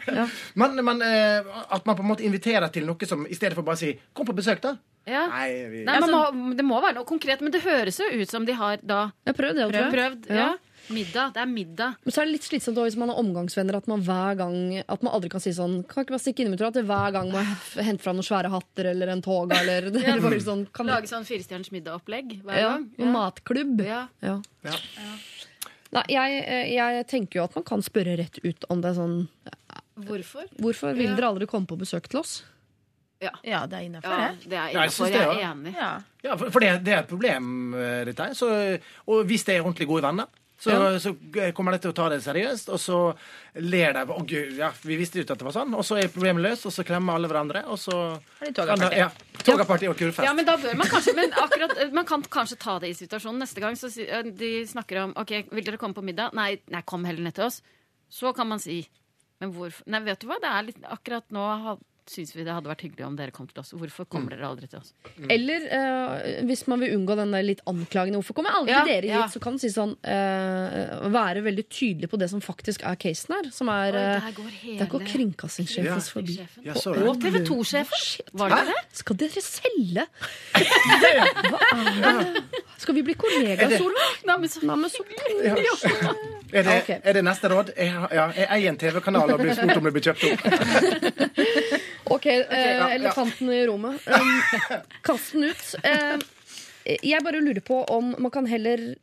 Ja. 0.22 0.26
Men, 0.58 0.80
men 0.84 1.04
eh, 1.06 1.52
at 1.68 1.84
man 1.86 1.98
på 1.98 2.04
en 2.04 2.10
måte 2.14 2.24
inviterer 2.26 2.72
til 2.72 2.88
noe 2.88 3.08
som 3.08 3.26
i 3.28 3.36
stedet 3.36 3.58
for 3.58 3.66
bare 3.66 3.78
å 3.78 3.82
si 3.84 3.92
'kom 4.12 4.26
på 4.28 4.36
besøk', 4.36 4.62
da. 4.64 4.76
Ja. 5.06 5.26
Nei, 5.26 5.48
vi, 5.68 5.84
Nei, 5.86 5.98
man 6.00 6.10
må, 6.14 6.54
det 6.56 6.64
må 6.64 6.80
være 6.82 7.00
noe 7.00 7.08
konkret, 7.08 7.40
men 7.42 7.50
det 7.54 7.62
høres 7.64 7.98
jo 7.98 8.06
ut 8.06 8.30
som 8.30 8.44
de 8.46 8.54
har 8.54 8.78
da 8.82 9.10
prøvd. 9.26 9.58
prøvd 9.68 9.90
prøvd. 9.96 10.28
Ja. 10.30 10.52
Ja. 10.92 10.98
Middag. 10.98 11.32
Det 11.34 11.40
er 11.42 11.48
middag. 11.50 11.94
Men 12.04 12.14
så 12.14 12.22
er 12.22 12.28
det 12.28 12.34
litt 12.36 12.46
slitsomt 12.46 12.76
også 12.78 12.90
hvis 12.90 12.98
man 13.00 13.12
har 13.12 13.20
omgangsvenner 13.22 13.78
at 13.78 13.88
man 13.90 14.02
hver 14.04 14.36
gang 14.38 14.56
At 14.84 15.02
man 15.02 15.14
aldri 15.16 15.30
kan 15.32 15.42
si 15.42 15.54
sånn 15.56 15.78
Kan 15.88 16.04
ikke 16.04 16.14
bare 16.14 16.24
stikke 16.24 16.44
innom 16.44 16.58
at 16.60 16.76
det 16.76 16.84
hver 16.88 17.14
gang 17.16 17.30
må 17.32 17.40
jeg 17.40 17.86
hente 17.88 18.04
fram 18.04 18.18
noen 18.18 18.28
svære 18.28 18.52
hatter 18.52 18.90
eller 18.92 19.14
en 19.14 19.24
toga 19.24 19.62
eller 19.62 19.88
ja. 20.02 20.18
bare 20.20 20.40
sånn 20.44 20.66
kan, 20.74 20.90
Lage 20.92 21.10
sånn 21.10 21.26
firestjerners 21.28 21.72
middag-opplegg 21.74 22.38
hver 22.44 22.60
ja, 22.60 22.70
gang. 22.76 22.86
Ja. 23.00 23.10
matklubb. 23.16 23.82
Ja. 23.86 24.04
Ja. 24.24 24.36
Ja. 24.68 24.76
Nei, 25.92 26.04
jeg, 26.08 26.38
eh, 26.48 26.70
jeg 26.76 27.08
tenker 27.10 27.40
jo 27.40 27.48
at 27.48 27.56
man 27.58 27.66
kan 27.68 27.84
spørre 27.84 28.16
rett 28.20 28.38
ut 28.44 28.68
om 28.72 28.84
det 28.84 28.92
er 28.92 29.00
sånn 29.00 29.18
Hvorfor? 30.02 30.48
Hvorfor 30.56 30.96
vil 30.96 31.10
Ja. 31.10 31.16
dere 31.18 31.28
aldri 31.34 31.46
komme 31.50 31.68
på 31.68 31.76
besøk 31.80 32.08
til 32.08 32.22
oss? 32.22 32.42
Ja, 33.22 33.66
det 33.70 33.76
er 33.78 33.84
innafor, 33.86 34.10
Ja, 34.10 34.28
det. 34.32 34.48
det 34.50 34.58
er 34.58 34.72
Ja, 34.72 34.82
jeg. 34.86 35.12
Jeg 35.12 35.20
er 35.22 35.52
enig. 35.52 35.74
Ja. 35.76 35.90
Ja, 36.24 36.36
for, 36.36 36.50
for 36.50 36.60
det, 36.60 36.72
det 36.84 36.92
er 36.94 37.02
et 37.04 37.08
problem, 37.10 37.74
eh, 37.74 38.04
dette 38.08 38.24
her. 38.24 38.34
Så, 38.34 38.48
og 39.06 39.26
hvis 39.26 39.44
det 39.46 39.56
er 39.56 39.62
ordentlig 39.62 39.86
gode 39.86 40.02
venner, 40.02 40.26
så, 40.62 40.70
Ja. 40.70 40.98
så 41.02 41.10
kommer 41.56 41.74
de 41.74 41.78
til 41.82 41.90
å 41.90 41.94
ta 41.98 42.04
det 42.12 42.20
seriøst. 42.22 42.68
Og 42.70 42.78
så 42.78 42.98
ler 43.58 43.96
de. 43.96 44.04
Å, 44.14 44.18
gud, 44.30 44.52
ja, 44.60 44.68
vi 44.86 44.96
visste 45.00 45.18
jo 45.18 45.24
ikke 45.24 45.34
at 45.34 45.42
det 45.42 45.48
var 45.48 45.56
sånn. 45.56 45.74
Og 45.74 45.82
så 45.88 45.98
er 45.98 46.06
problemet 46.12 46.44
løst, 46.44 46.66
og 46.70 46.74
så 46.76 46.84
klemmer 46.86 47.16
alle 47.18 47.30
hverandre, 47.32 47.64
og 47.66 47.80
så 47.82 47.96
togaparty? 48.54 49.00
Ja. 49.00 49.08
Togaparty 49.42 49.88
og 49.90 49.96
kurvfest. 49.98 50.22
Ja, 50.28 50.32
men 50.38 50.46
da 50.46 50.54
bør 50.62 50.76
man 50.78 50.86
kanskje 50.86 51.16
Men 51.18 51.32
akkurat, 51.34 51.74
man 51.92 52.06
kan 52.06 52.22
kanskje 52.22 52.58
ta 52.62 52.78
det 52.78 52.92
i 52.92 52.94
situasjonen. 52.94 53.42
Neste 53.42 53.60
gang 53.64 53.74
så 53.74 53.90
øh, 53.90 54.30
de 54.38 54.52
snakker 54.70 55.02
om 55.02 55.14
OK, 55.18 55.32
vil 55.50 55.64
dere 55.66 55.78
komme 55.82 55.94
på 55.98 56.04
middag? 56.06 56.30
Nei, 56.38 56.60
nei 56.70 56.82
kom 56.86 57.04
heller 57.04 57.26
ned 57.26 57.34
til 57.34 57.48
oss. 57.50 57.58
Så 58.12 58.30
kan 58.36 58.46
man 58.48 58.60
si 58.62 58.84
Men 59.40 59.50
hvorfor 59.56 59.82
Nei, 59.90 59.98
vet 60.06 60.20
du 60.22 60.28
hva, 60.28 60.36
det 60.38 60.46
er 60.52 60.62
litt 60.68 60.82
Akkurat 60.86 61.24
nå 61.34 61.42
har- 61.64 61.78
syns 62.12 62.34
vi 62.36 62.44
det 62.46 62.52
hadde 62.54 62.70
vært 62.70 62.84
hyggelig 62.86 63.06
om 63.06 63.16
dere 63.18 63.32
kom 63.34 63.48
til 63.48 63.62
oss. 63.62 63.72
Hvorfor 63.76 64.06
kommer 64.10 64.34
dere 64.34 64.48
aldri 64.50 64.68
til 64.70 64.80
oss? 64.80 64.92
Eller 65.32 65.64
uh, 65.72 66.44
hvis 66.48 66.66
man 66.70 66.82
vil 66.84 66.94
unngå 66.98 67.16
den 67.18 67.32
der 67.34 67.44
litt 67.46 67.62
anklagende 67.68 68.20
'hvorfor 68.20 68.36
kommer 68.38 68.54
aldri 68.58 68.74
Ja, 68.74 68.84
dere 68.86 69.08
hit', 69.08 69.16
ja. 69.16 69.26
så 69.32 69.40
kan 69.42 69.56
man 69.56 69.62
si 69.62 69.70
sånn 69.72 69.94
uh, 70.04 71.08
Være 71.12 71.42
veldig 71.44 71.66
tydelig 71.68 72.10
på 72.12 72.20
det 72.20 72.28
som 72.30 72.40
faktisk 72.44 72.84
er 72.88 72.96
casen 73.00 73.34
her. 73.36 73.50
Som 73.54 73.68
er 73.72 73.92
Oi, 73.96 74.02
eh, 74.02 74.26
der 74.26 74.36
går 74.36 74.50
hele 74.62 74.78
Der 74.78 74.90
går 74.92 75.06
kringkastingssjefen 75.12 75.90
Ja. 75.92 75.98
forbi. 75.98 76.38
Ja. 76.64 76.72
Og 77.08 77.20
TV 77.20 77.42
2-sjefen! 77.48 78.28
Var 78.32 78.48
det 78.48 78.66
det? 78.72 78.80
Skal 79.02 79.16
dere 79.16 79.42
selge? 79.44 80.06
Hva 81.50 81.58
er 81.72 82.22
det? 82.22 82.44
Skal 82.82 82.94
vi 82.94 83.02
bli 83.06 83.14
kollegaer, 83.14 83.76
Solveig? 83.78 84.24
Nei, 84.26 84.36
men 84.38 84.48
så 84.48 84.62
Nei, 84.66 84.76
men 84.76 84.90
så 84.90 85.02
Er 86.52 86.62
det, 86.66 87.00
er 87.04 87.12
det 87.16 87.22
neste 87.24 87.48
råd? 87.48 87.70
Jeg, 87.76 87.92
ja, 88.12 88.26
jeg 88.36 88.46
eier 88.50 88.68
en 88.68 88.76
TV-kanal 88.76 89.30
og 89.32 89.40
blir 89.40 89.54
spurt 89.56 89.78
om 89.80 89.86
det 89.88 89.92
blir 89.94 90.04
kjøpt 90.04 90.24
opp. 90.28 90.40
Ok, 92.12 92.26
eh, 92.26 92.84
elefanten 92.96 93.52
i 93.52 93.62
rommet. 93.66 94.00
Um, 94.12 94.80
kast 95.06 95.32
den 95.34 95.48
ut. 95.50 95.66
Eh, 95.82 96.96
jeg 97.02 97.24
bare 97.24 97.40
lurer 97.40 97.62
på 97.64 97.82
om 97.94 98.14
man 98.18 98.32
kan 98.34 98.46
heller 98.50 98.94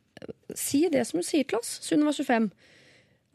si 0.56 0.84
det 0.92 1.06
som 1.08 1.20
hun 1.20 1.26
sier 1.26 1.46
til 1.48 1.60
oss, 1.60 1.78
Sunniva 1.84 2.12
25. 2.12 2.50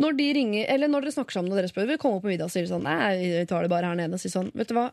Når 0.04 0.16
de 0.20 0.28
ringer, 0.36 0.68
eller 0.74 0.92
når 0.92 1.06
dere 1.06 1.16
snakker 1.16 1.38
sammen 1.38 1.54
og 1.54 1.60
dere 1.60 1.72
spør 1.72 1.88
Vil 1.88 2.00
komme 2.02 2.20
på 2.20 2.28
middag 2.28 2.50
sier 2.52 2.66
sånn 2.68 2.84
Nei, 2.84 3.16
vi 3.16 3.46
tar 3.48 3.64
det 3.64 3.72
bare 3.72 3.88
her 3.88 3.96
nede. 3.96 4.18
Og 4.18 4.20
sier 4.20 4.34
sånn, 4.34 4.50
vet 4.52 4.68
du 4.68 4.76
hva, 4.76 4.90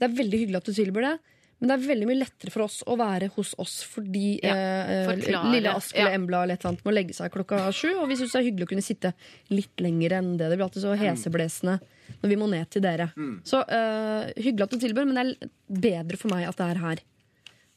Det 0.00 0.06
er 0.08 0.14
veldig 0.16 0.40
hyggelig 0.40 0.62
at 0.62 0.70
du 0.70 0.72
tilbyr 0.78 1.04
det, 1.04 1.16
men 1.56 1.70
det 1.70 1.74
er 1.76 1.84
veldig 1.90 2.08
mye 2.08 2.20
lettere 2.20 2.52
for 2.52 2.64
oss 2.66 2.78
å 2.84 2.96
være 3.00 3.30
hos 3.32 3.54
oss 3.60 3.78
fordi 3.88 4.38
Ja, 4.44 4.54
eh, 4.84 5.12
lille 5.52 5.72
Ask 5.76 5.96
Ja. 5.96 6.08
Embla 6.12 6.42
eller 6.44 6.56
et 6.56 6.64
eller 6.64 6.74
annet 6.74 6.88
må 6.88 6.92
legge 6.92 7.16
seg 7.16 7.32
klokka 7.32 7.62
sju. 7.72 7.94
Og 8.00 8.08
vi 8.10 8.18
syns 8.20 8.32
det 8.32 8.40
er 8.40 8.48
hyggelig 8.48 8.68
å 8.68 8.72
kunne 8.74 8.84
sitte 8.84 9.12
litt 9.52 9.84
lenger 9.84 10.18
enn 10.18 10.34
det. 10.36 10.50
Det 10.50 10.58
blir 10.58 10.66
alltid 10.68 10.84
så 10.84 10.96
heseblesende 11.00 11.78
når 12.22 12.28
vi 12.32 12.38
må 12.40 12.46
ned 12.50 12.70
til 12.72 12.82
dere. 12.84 13.10
Så 13.46 13.60
uh, 13.66 14.30
hyggelig 14.36 14.66
at 14.66 14.74
du 14.74 14.78
tilbyr, 14.82 15.06
men 15.08 15.18
det 15.20 15.26
er 15.26 15.50
bedre 15.86 16.20
for 16.20 16.32
meg 16.32 16.46
at 16.48 16.56
det 16.60 16.70
er 16.72 16.80
her. 16.82 17.02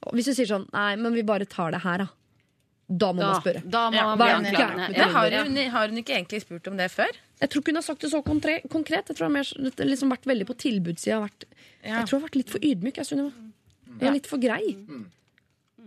Og 0.08 0.16
hvis 0.16 0.30
du 0.30 0.34
sier 0.38 0.48
sånn 0.48 0.66
Nei, 0.72 0.94
men 0.96 1.12
vi 1.18 1.26
bare 1.28 1.46
tar 1.50 1.74
det 1.76 1.82
her, 1.84 2.06
da. 2.06 2.10
Da 2.90 3.12
må 3.14 3.22
Da, 3.22 3.28
man 3.34 3.42
spørre. 3.44 3.62
da 3.70 3.82
må 3.92 3.98
Ja, 4.00 4.04
man 4.16 4.42
bli 4.42 4.54
Men 4.96 5.12
har 5.14 5.36
hun, 5.44 5.58
har 5.76 5.92
hun 5.92 5.98
ikke 6.02 6.16
egentlig 6.16 6.40
spurt 6.42 6.68
om 6.72 6.78
det 6.80 6.88
før? 6.90 7.12
Jeg 7.40 7.50
tror 7.52 7.62
ikke 7.62 7.74
hun 7.74 7.78
har 7.82 7.86
sagt 7.86 8.02
det 8.02 8.10
så 8.12 8.22
konkret. 8.26 8.64
Jeg 9.12 9.16
tror 9.20 9.28
hun 9.28 9.36
har 9.38 9.86
liksom 9.86 10.10
vært 10.10 10.26
veldig 10.26 10.48
på 10.50 10.56
tilbudssida. 10.58 11.20
Ja. 11.84 12.00
Jeg 12.00 12.08
tror 12.10 12.18
hun 12.18 12.24
har 12.24 12.28
vært 12.30 12.40
litt 12.40 12.50
for 12.56 12.66
ydmyk. 12.66 12.98
Jeg, 12.98 13.06
Sunniva. 13.12 13.32
Hun 14.00 14.08
er 14.08 14.16
litt 14.16 14.28
for 14.32 14.42
grei. 14.42 14.74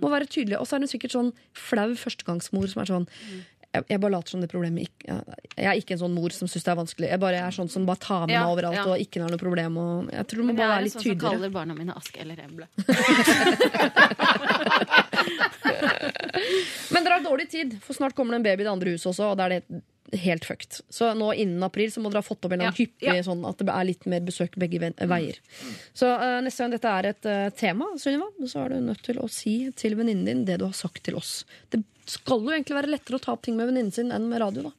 Må 0.03 0.11
være 0.13 0.27
tydelig. 0.31 0.61
Og 0.61 0.69
så 0.69 0.77
er 0.77 0.85
hun 0.85 0.93
sikkert 0.93 1.17
sånn 1.17 1.33
flau 1.59 1.91
førstegangsmor 1.99 2.71
som 2.71 2.83
er 2.85 2.93
sånn 2.93 3.09
jeg, 3.73 3.87
jeg 3.89 4.01
bare 4.03 4.13
later 4.13 4.29
som 4.35 4.41
det 4.43 4.51
problemet 4.53 4.83
ikke, 4.85 5.07
jeg, 5.09 5.23
jeg 5.57 5.67
er 5.71 5.77
ikke 5.81 5.95
en 5.97 6.01
sånn 6.03 6.13
mor 6.17 6.31
som 6.37 6.47
syns 6.51 6.65
det 6.67 6.73
er 6.73 6.77
vanskelig. 6.83 7.09
Jeg 7.09 7.21
bare 7.23 7.39
er 7.41 7.53
sånn 7.57 7.71
som 7.73 7.87
bare 7.89 8.01
tar 8.05 8.23
med 8.27 8.35
Ja, 8.37 8.43
meg 8.45 8.53
overalt 8.57 8.81
ja. 8.83 8.87
og 8.93 8.97
ikke 9.01 9.23
har 9.25 9.31
noe 9.33 9.41
problem. 9.41 9.73
Og 9.81 9.91
jeg 10.13 10.25
tror 10.29 10.39
du 10.43 10.47
må 10.51 10.55
bare 10.59 10.73
være 10.75 10.85
er 10.85 10.87
tydeligere. 10.87 10.87
en 10.87 10.87
er 10.87 10.89
sånn 10.93 11.07
som 11.09 11.23
kaller 11.25 11.51
barna 11.57 11.73
mine 11.79 11.93
Ask 11.97 12.13
eller 12.21 12.37
Emble. 12.45 12.67
Men 16.93 17.05
dere 17.05 17.15
har 17.17 17.25
dårlig 17.25 17.49
tid, 17.53 17.79
for 17.85 17.93
snart 17.97 18.15
kommer 18.19 18.33
det 18.37 18.41
en 18.43 18.49
baby 18.51 18.61
i 18.63 18.67
det 18.69 18.75
andre 18.75 18.95
huset 18.95 19.11
også, 19.13 19.25
og 19.33 19.37
da 19.41 19.45
er 19.49 19.53
det 19.57 19.63
helt 20.21 20.45
fucked. 20.45 20.83
Så 20.93 21.07
nå 21.17 21.31
innen 21.41 21.63
april 21.65 21.89
så 21.93 22.01
må 22.03 22.11
dere 22.13 22.21
ha 22.21 22.27
fått 22.27 22.45
opp 22.45 22.53
en 22.53 22.67
Ja, 22.67 22.73
hyppig 22.77 23.09
ja. 23.09 23.23
sånn 23.25 23.45
at 23.49 23.63
det 23.63 23.73
er 23.73 23.87
litt 23.89 24.05
mer 24.11 24.21
besøk 24.27 24.59
begge 24.61 24.79
veier. 25.09 25.39
Så 25.97 26.07
uh, 26.11 26.41
neste 26.45 26.61
gang 26.65 26.75
dette 26.75 26.91
er 26.93 27.09
et 27.15 27.25
uh, 27.31 27.47
tema, 27.57 27.89
Sunniva, 28.01 28.29
så 28.45 28.67
er 28.67 28.75
du 28.75 28.77
nødt 28.91 29.03
til 29.07 29.17
å 29.23 29.29
si 29.33 29.55
til 29.79 29.97
venninnen 29.97 30.29
din 30.29 30.45
det 30.49 30.59
du 30.61 30.67
har 30.69 30.77
sagt 30.77 31.01
til 31.09 31.17
oss. 31.17 31.33
Det 31.73 31.81
skal 32.11 32.39
jo 32.43 32.51
egentlig 32.55 32.77
være 32.79 32.93
lettere 32.93 33.17
å 33.19 33.23
ta 33.23 33.31
opp 33.35 33.43
ting 33.47 33.57
med 33.59 33.67
venninnen 33.71 33.95
sin 33.95 34.11
enn 34.15 34.27
med 34.31 34.39
radio, 34.43 34.61
da. 34.69 34.73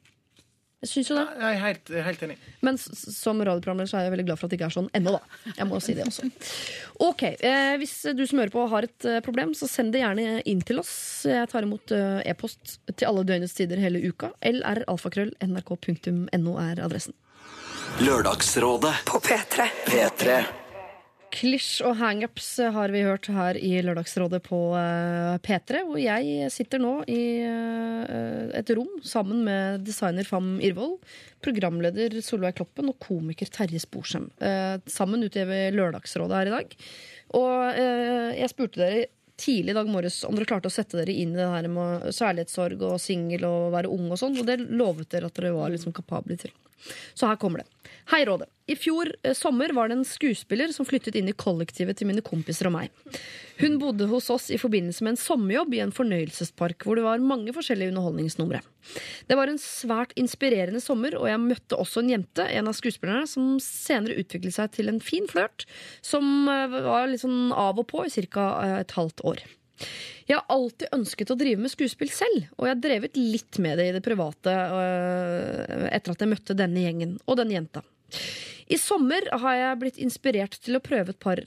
Jeg 0.84 0.90
syns 0.92 1.10
jo 1.14 1.16
det. 1.16 1.24
Jeg 1.40 1.48
er 1.48 1.62
helt, 1.64 1.88
helt 2.10 2.24
enig. 2.26 2.36
Men 2.68 2.76
som 2.82 3.38
radioprogramleder 3.40 3.88
så 3.88 3.96
er 4.02 4.04
jeg 4.04 4.14
veldig 4.18 4.28
glad 4.28 4.38
for 4.40 4.46
at 4.46 4.52
det 4.52 4.58
ikke 4.58 4.68
er 4.68 4.76
sånn 4.76 4.92
ennå, 5.00 5.12
da. 5.16 5.24
Jeg 5.56 5.66
må 5.70 5.76
si 5.80 5.94
det 5.96 6.04
også. 6.10 6.24
Ok, 7.08 7.24
eh, 7.40 7.76
Hvis 7.80 7.96
du 8.12 8.24
som 8.28 8.40
hører 8.42 8.52
på 8.52 8.68
har 8.74 8.84
et 8.90 9.02
eh, 9.08 9.24
problem, 9.24 9.50
så 9.56 9.66
send 9.72 9.90
det 9.96 10.04
gjerne 10.04 10.44
inn 10.52 10.60
til 10.68 10.78
oss. 10.84 11.24
Jeg 11.30 11.48
tar 11.54 11.64
imot 11.64 11.88
eh, 11.96 12.20
e-post 12.34 12.62
til 12.92 13.08
alle 13.08 13.24
døgnets 13.30 13.56
tider 13.56 13.80
hele 13.80 14.04
uka. 14.04 14.28
lralfakrøll.nrk.no 14.44 16.54
er 16.66 16.76
adressen. 16.84 17.16
Lørdagsrådet 18.04 19.08
På 19.08 19.24
P3. 19.24 19.72
P3 19.88 20.63
Klisj 21.34 21.82
og 21.88 21.96
hangups 21.98 22.48
har 22.76 22.92
vi 22.94 23.02
hørt 23.02 23.26
her 23.34 23.58
i 23.58 23.72
Lørdagsrådet 23.82 24.40
på 24.46 24.58
eh, 24.78 25.38
P3, 25.42 25.82
hvor 25.88 25.98
jeg 25.98 26.50
sitter 26.54 26.82
nå 26.82 26.92
i 27.10 27.24
eh, 27.42 28.52
et 28.60 28.70
rom 28.78 29.00
sammen 29.06 29.42
med 29.48 29.82
designer 29.88 30.28
Fam 30.30 30.60
Irvold, 30.62 31.00
programleder 31.44 32.20
Solveig 32.22 32.60
Kloppen 32.60 32.92
og 32.92 33.00
komiker 33.02 33.50
Terje 33.50 33.82
Sporsem. 33.82 34.30
Eh, 34.46 34.78
Sammen 34.86 35.26
utgjør 35.26 35.74
Lørdagsrådet 35.74 36.38
her 36.38 36.52
i 36.52 36.56
dag. 36.60 36.78
Og 37.40 37.82
jeg 38.38 38.52
spurte 38.52 38.84
dere 38.84 39.06
tidlig 39.42 39.74
i 39.74 39.78
dag 39.80 39.90
morges 39.90 40.20
om 40.28 40.38
dere 40.38 40.46
klarte 40.46 40.70
å 40.70 40.74
sette 40.74 41.00
dere 41.00 41.16
inn 41.18 41.34
i 41.34 41.40
det 41.40 41.50
her 41.50 41.66
med 41.72 42.12
særlighetssorg 42.14 42.84
og 42.86 43.02
singel 43.02 43.48
og 43.50 43.72
være 43.74 43.90
ung 43.90 44.12
og 44.14 44.20
sånn, 44.22 44.38
og 44.38 44.46
det 44.46 44.60
lovet 44.70 45.10
dere 45.10 45.32
at 45.32 45.40
dere 45.40 45.56
var 45.58 45.74
liksom 45.74 45.96
kapable 45.98 46.38
til. 46.38 46.54
Så 47.18 47.26
her 47.26 47.40
kommer 47.42 47.64
det. 47.64 47.93
Hei, 48.12 48.26
Rådet. 48.28 48.50
I 48.68 48.76
fjor 48.76 49.10
eh, 49.24 49.34
sommer 49.36 49.72
var 49.76 49.88
det 49.88 49.96
en 49.96 50.08
skuespiller 50.08 50.72
som 50.76 50.88
flyttet 50.88 51.16
inn 51.20 51.30
i 51.32 51.36
kollektivet 51.36 51.98
til 52.00 52.10
mine 52.10 52.24
kompiser 52.24 52.68
og 52.68 52.76
meg. 52.76 52.92
Hun 53.62 53.78
bodde 53.80 54.10
hos 54.12 54.28
oss 54.34 54.50
i 54.52 54.60
forbindelse 54.60 55.06
med 55.06 55.14
en 55.14 55.22
sommerjobb 55.22 55.76
i 55.76 55.82
en 55.84 55.94
fornøyelsespark 55.96 56.84
hvor 56.84 57.00
det 57.00 57.06
var 57.06 57.24
mange 57.24 57.56
forskjellige 57.56 57.94
underholdningsnumre. 57.94 58.60
Det 59.30 59.38
var 59.40 59.52
en 59.52 59.60
svært 59.62 60.12
inspirerende 60.20 60.84
sommer, 60.84 61.16
og 61.20 61.30
jeg 61.32 61.44
møtte 61.44 61.80
også 61.80 62.04
en 62.04 62.12
jente, 62.12 62.48
en 62.48 62.72
av 62.72 62.76
skuespillerne, 62.76 63.28
som 63.30 63.56
senere 63.64 64.20
utviklet 64.20 64.58
seg 64.58 64.76
til 64.76 64.92
en 64.92 65.00
fin 65.04 65.28
flørt 65.32 65.68
som 66.04 66.48
eh, 66.52 66.80
var 66.84 67.08
litt 67.12 67.24
sånn 67.24 67.56
av 67.56 67.80
og 67.80 67.88
på 67.92 68.04
i 68.08 68.28
ca. 68.36 68.50
et 68.82 69.00
halvt 69.00 69.24
år. 69.32 69.48
Jeg 70.28 70.38
har 70.38 70.46
alltid 70.52 70.94
ønsket 70.96 71.32
å 71.34 71.40
drive 71.40 71.64
med 71.64 71.72
skuespill 71.72 72.12
selv, 72.14 72.46
og 72.56 72.68
jeg 72.68 72.76
har 72.76 72.84
drevet 72.84 73.18
litt 73.20 73.60
med 73.64 73.80
det 73.80 73.90
i 73.90 73.96
det 73.96 74.04
private 74.06 74.54
øh, 74.54 75.90
etter 75.90 76.14
at 76.14 76.24
jeg 76.24 76.32
møtte 76.32 76.56
denne 76.56 76.86
gjengen 76.86 77.18
og 77.26 77.40
denne 77.40 77.58
jenta. 77.58 77.84
I 78.72 78.80
sommer 78.80 79.26
har 79.44 79.60
jeg 79.60 79.82
blitt 79.82 80.00
inspirert 80.02 80.58
til 80.64 80.78
å 80.78 80.84
prøve 80.84 81.14
et 81.14 81.22
par 81.24 81.42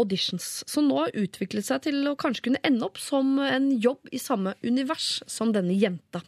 auditions, 0.00 0.64
som 0.66 0.88
nå 0.88 0.98
har 0.98 1.16
utviklet 1.18 1.66
seg 1.66 1.84
til 1.86 2.00
å 2.10 2.16
kanskje 2.18 2.48
kunne 2.48 2.62
ende 2.66 2.86
opp 2.86 2.98
som 2.98 3.36
en 3.42 3.70
jobb 3.78 4.10
i 4.14 4.20
samme 4.22 4.56
univers 4.64 5.20
som 5.30 5.52
denne 5.54 5.76
jenta. 5.78 6.24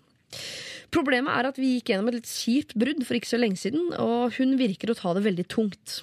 Problemet 0.95 1.35
er 1.35 1.49
at 1.49 1.59
vi 1.59 1.73
gikk 1.75 1.91
gjennom 1.91 2.11
et 2.13 2.21
litt 2.21 2.31
kjipt 2.31 2.77
brudd 2.79 3.03
for 3.07 3.19
ikke 3.19 3.33
så 3.33 3.41
lenge 3.41 3.59
siden, 3.59 3.91
og 3.99 4.37
hun 4.39 4.55
virker 4.61 4.93
å 4.93 4.99
ta 4.99 5.15
det 5.17 5.25
veldig 5.27 5.47
tungt. 5.51 6.01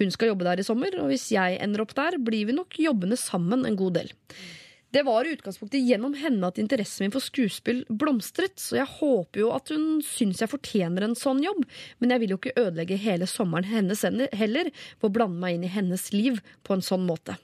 Hun 0.00 0.10
skal 0.12 0.32
jobbe 0.32 0.48
der 0.48 0.60
i 0.60 0.66
sommer, 0.66 0.96
og 1.00 1.12
hvis 1.12 1.28
jeg 1.34 1.60
ender 1.62 1.84
opp 1.84 1.94
der, 1.96 2.18
blir 2.18 2.48
vi 2.48 2.56
nok 2.56 2.78
jobbende 2.82 3.18
sammen 3.20 3.64
en 3.68 3.78
god 3.78 4.00
del. 4.00 4.10
Det 4.94 5.02
var 5.02 5.26
i 5.26 5.32
utgangspunktet 5.34 5.82
gjennom 5.82 6.14
henne 6.16 6.46
at 6.46 6.60
interessen 6.62 7.04
min 7.04 7.14
for 7.14 7.24
skuespill 7.24 7.82
blomstret, 7.90 8.54
så 8.62 8.78
jeg 8.78 8.92
håper 9.00 9.42
jo 9.42 9.50
at 9.56 9.72
hun 9.74 9.98
syns 10.06 10.40
jeg 10.40 10.52
fortjener 10.52 11.04
en 11.04 11.18
sånn 11.18 11.42
jobb, 11.44 11.64
men 11.98 12.14
jeg 12.14 12.22
vil 12.22 12.34
jo 12.34 12.38
ikke 12.38 12.54
ødelegge 12.62 13.00
hele 13.02 13.26
sommeren 13.30 13.66
hennes 13.68 14.04
heller 14.06 14.70
ved 14.70 15.08
å 15.08 15.12
blande 15.12 15.42
meg 15.42 15.58
inn 15.58 15.66
i 15.66 15.74
hennes 15.74 16.06
liv 16.14 16.38
på 16.64 16.76
en 16.76 16.86
sånn 16.86 17.04
måte. 17.08 17.36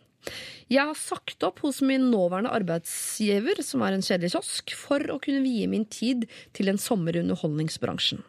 Jeg 0.71 0.87
har 0.87 0.97
sagt 0.97 1.43
opp 1.45 1.59
hos 1.65 1.81
min 1.85 2.07
nåværende 2.13 2.53
arbeidsgiver, 2.55 3.59
som 3.67 3.83
er 3.83 3.97
en 3.97 4.05
kjedelig 4.07 4.37
kiosk, 4.37 4.75
for 4.79 5.03
å 5.11 5.19
kunne 5.23 5.43
vie 5.45 5.67
min 5.69 5.85
tid 5.91 6.29
til 6.57 6.71
en 6.71 6.81
sommer 6.81 7.19
i 7.19 7.25
underholdningsbransjen. 7.25 8.23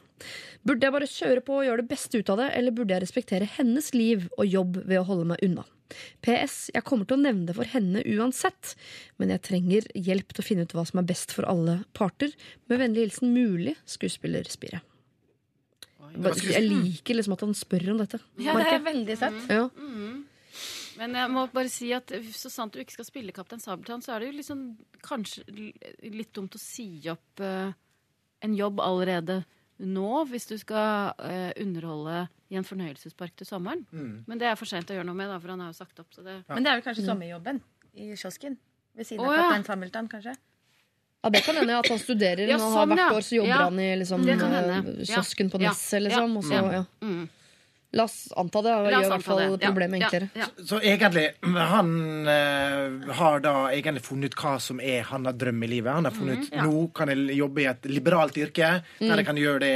Burde 0.64 0.88
jeg 0.88 0.96
bare 0.96 1.12
kjøre 1.12 1.44
på 1.46 1.60
og 1.60 1.68
gjøre 1.68 1.84
det 1.84 1.92
beste 1.92 2.20
ut 2.20 2.34
av 2.34 2.42
det, 2.42 2.50
eller 2.58 2.76
burde 2.76 2.96
jeg 2.96 3.06
respektere 3.06 3.50
hennes 3.60 3.94
liv 3.96 4.26
og 4.38 4.48
jobb 4.48 4.82
ved 4.84 5.00
å 5.00 5.08
holde 5.08 5.30
meg 5.34 5.46
unna? 5.46 5.68
PS. 6.26 6.70
Jeg 6.74 6.86
kommer 6.88 7.10
til 7.10 7.20
å 7.20 7.24
nevne 7.24 7.50
det 7.50 7.58
for 7.58 7.70
henne 7.70 8.04
uansett, 8.06 8.74
men 9.22 9.34
jeg 9.34 9.44
trenger 9.50 9.88
hjelp 9.96 10.34
til 10.34 10.44
å 10.44 10.48
finne 10.48 10.66
ut 10.68 10.76
hva 10.76 10.86
som 10.90 11.02
er 11.02 11.08
best 11.10 11.36
for 11.36 11.48
alle 11.50 11.82
parter. 11.98 12.34
Med 12.72 12.82
vennlig 12.84 13.08
hilsen 13.08 13.34
Mulig, 13.36 13.78
skuespiller 13.90 14.48
Spire. 14.52 14.84
Jeg 16.14 16.66
liker 16.68 17.18
liksom 17.18 17.34
at 17.34 17.44
han 17.46 17.56
spør 17.58 17.94
om 17.94 18.04
dette. 18.04 18.20
Ja, 18.42 18.54
det 18.60 18.70
er 18.76 18.84
veldig 18.86 19.18
søtt. 19.18 19.42
Ja. 19.50 19.64
Men 21.00 21.18
jeg 21.18 21.30
må 21.34 21.48
bare 21.50 21.72
si 21.74 21.90
at 21.96 22.12
så 22.38 22.52
sant 22.54 22.76
du 22.76 22.82
ikke 22.84 23.00
skal 23.00 23.08
spille 23.08 23.34
Kaptein 23.34 23.62
Sabeltann, 23.64 24.04
så 24.06 24.14
er 24.14 24.22
det 24.22 24.30
jo 24.30 24.38
liksom 24.38 24.62
kanskje 25.02 25.46
litt 26.14 26.34
dumt 26.36 26.54
å 26.54 26.62
si 26.62 26.86
opp 27.10 27.42
uh, 27.42 27.74
en 28.46 28.58
jobb 28.58 28.82
allerede 28.84 29.42
nå, 29.80 30.26
hvis 30.30 30.46
du 30.48 30.58
skal 30.62 31.14
eh, 31.20 31.52
underholde 31.64 32.28
i 32.54 32.56
en 32.60 32.64
fornøyelsespark 32.68 33.36
til 33.40 33.48
sommeren. 33.50 33.86
Men 33.92 34.38
det 34.40 34.48
er 34.48 34.56
for 34.60 34.70
seint 34.70 34.90
å 34.90 34.98
gjøre 34.98 35.08
noe 35.10 35.18
med, 35.18 35.28
da, 35.32 35.40
for 35.42 35.50
han 35.56 35.64
har 35.66 35.72
jo 35.74 35.78
sagt 35.80 36.00
opp. 36.00 36.12
Så 36.14 36.24
det 36.24 36.44
Men 36.50 36.64
det 36.64 36.72
er 36.72 36.80
vel 36.80 36.86
kanskje 36.86 37.06
sommerjobben 37.08 37.62
i 37.96 38.14
kiosken? 38.16 38.58
Ved 38.94 39.08
siden 39.10 39.24
av 39.26 39.32
Å, 39.32 39.34
ja. 39.34 39.46
Kaptein 39.48 39.66
Sabeltann, 39.66 40.10
kanskje? 40.12 40.36
Ja, 41.24 41.30
det 41.32 41.42
kan 41.46 41.56
hende 41.56 41.78
at 41.80 41.88
han 41.88 42.00
studerer, 42.02 42.44
Ja, 42.50 42.58
sånn, 42.60 42.74
har 42.76 42.90
hvert 42.92 43.00
ja. 43.00 43.08
år 43.16 43.24
så 43.24 43.36
jobber 43.40 43.50
Ja, 43.54 43.62
han 43.64 43.80
i 43.80 43.96
liksom, 43.96 44.28
eh, 44.28 44.36
Ja. 44.36 44.82
kiosken 45.16 45.50
på 45.50 45.62
Ja. 45.62 45.70
Nesset, 45.72 46.04
liksom. 46.04 46.38
Og 46.38 46.44
så, 46.44 46.54
Ja. 46.54 46.72
ja. 46.72 46.86
mm. 47.02 47.30
La 47.94 48.08
oss 48.08 48.32
anta 48.36 48.62
det. 48.66 48.74
og 48.74 48.88
gjøre 48.88 48.96
Gjør 48.96 49.06
i 49.06 49.12
hvert 49.12 49.26
fall. 49.28 49.42
Problemet 49.62 50.02
ja, 50.02 50.08
enklere. 50.10 50.30
ja. 50.34 50.48
Så 50.66 50.80
egentlig, 50.82 51.26
han 51.74 51.94
uh, 52.26 53.14
har 53.20 53.44
da 53.46 53.54
egentlig 53.70 54.04
funnet 54.06 54.34
ut 54.34 54.38
hva 54.42 54.56
som 54.64 54.82
er 54.82 55.06
hans 55.12 55.30
drøm 55.38 55.62
i 55.62 55.70
livet. 55.76 55.94
Han 55.94 56.10
har 56.10 56.16
funnet 56.16 56.48
ut 56.48 56.58
nå 56.58 56.88
kan 56.98 57.14
jeg 57.14 57.38
jobbe 57.38 57.62
i 57.62 57.70
et 57.70 57.90
liberalt 57.92 58.38
yrke, 58.42 58.76
der 58.98 59.22
jeg 59.22 59.28
kan 59.30 59.40
gjøre 59.40 59.62
det 59.62 59.74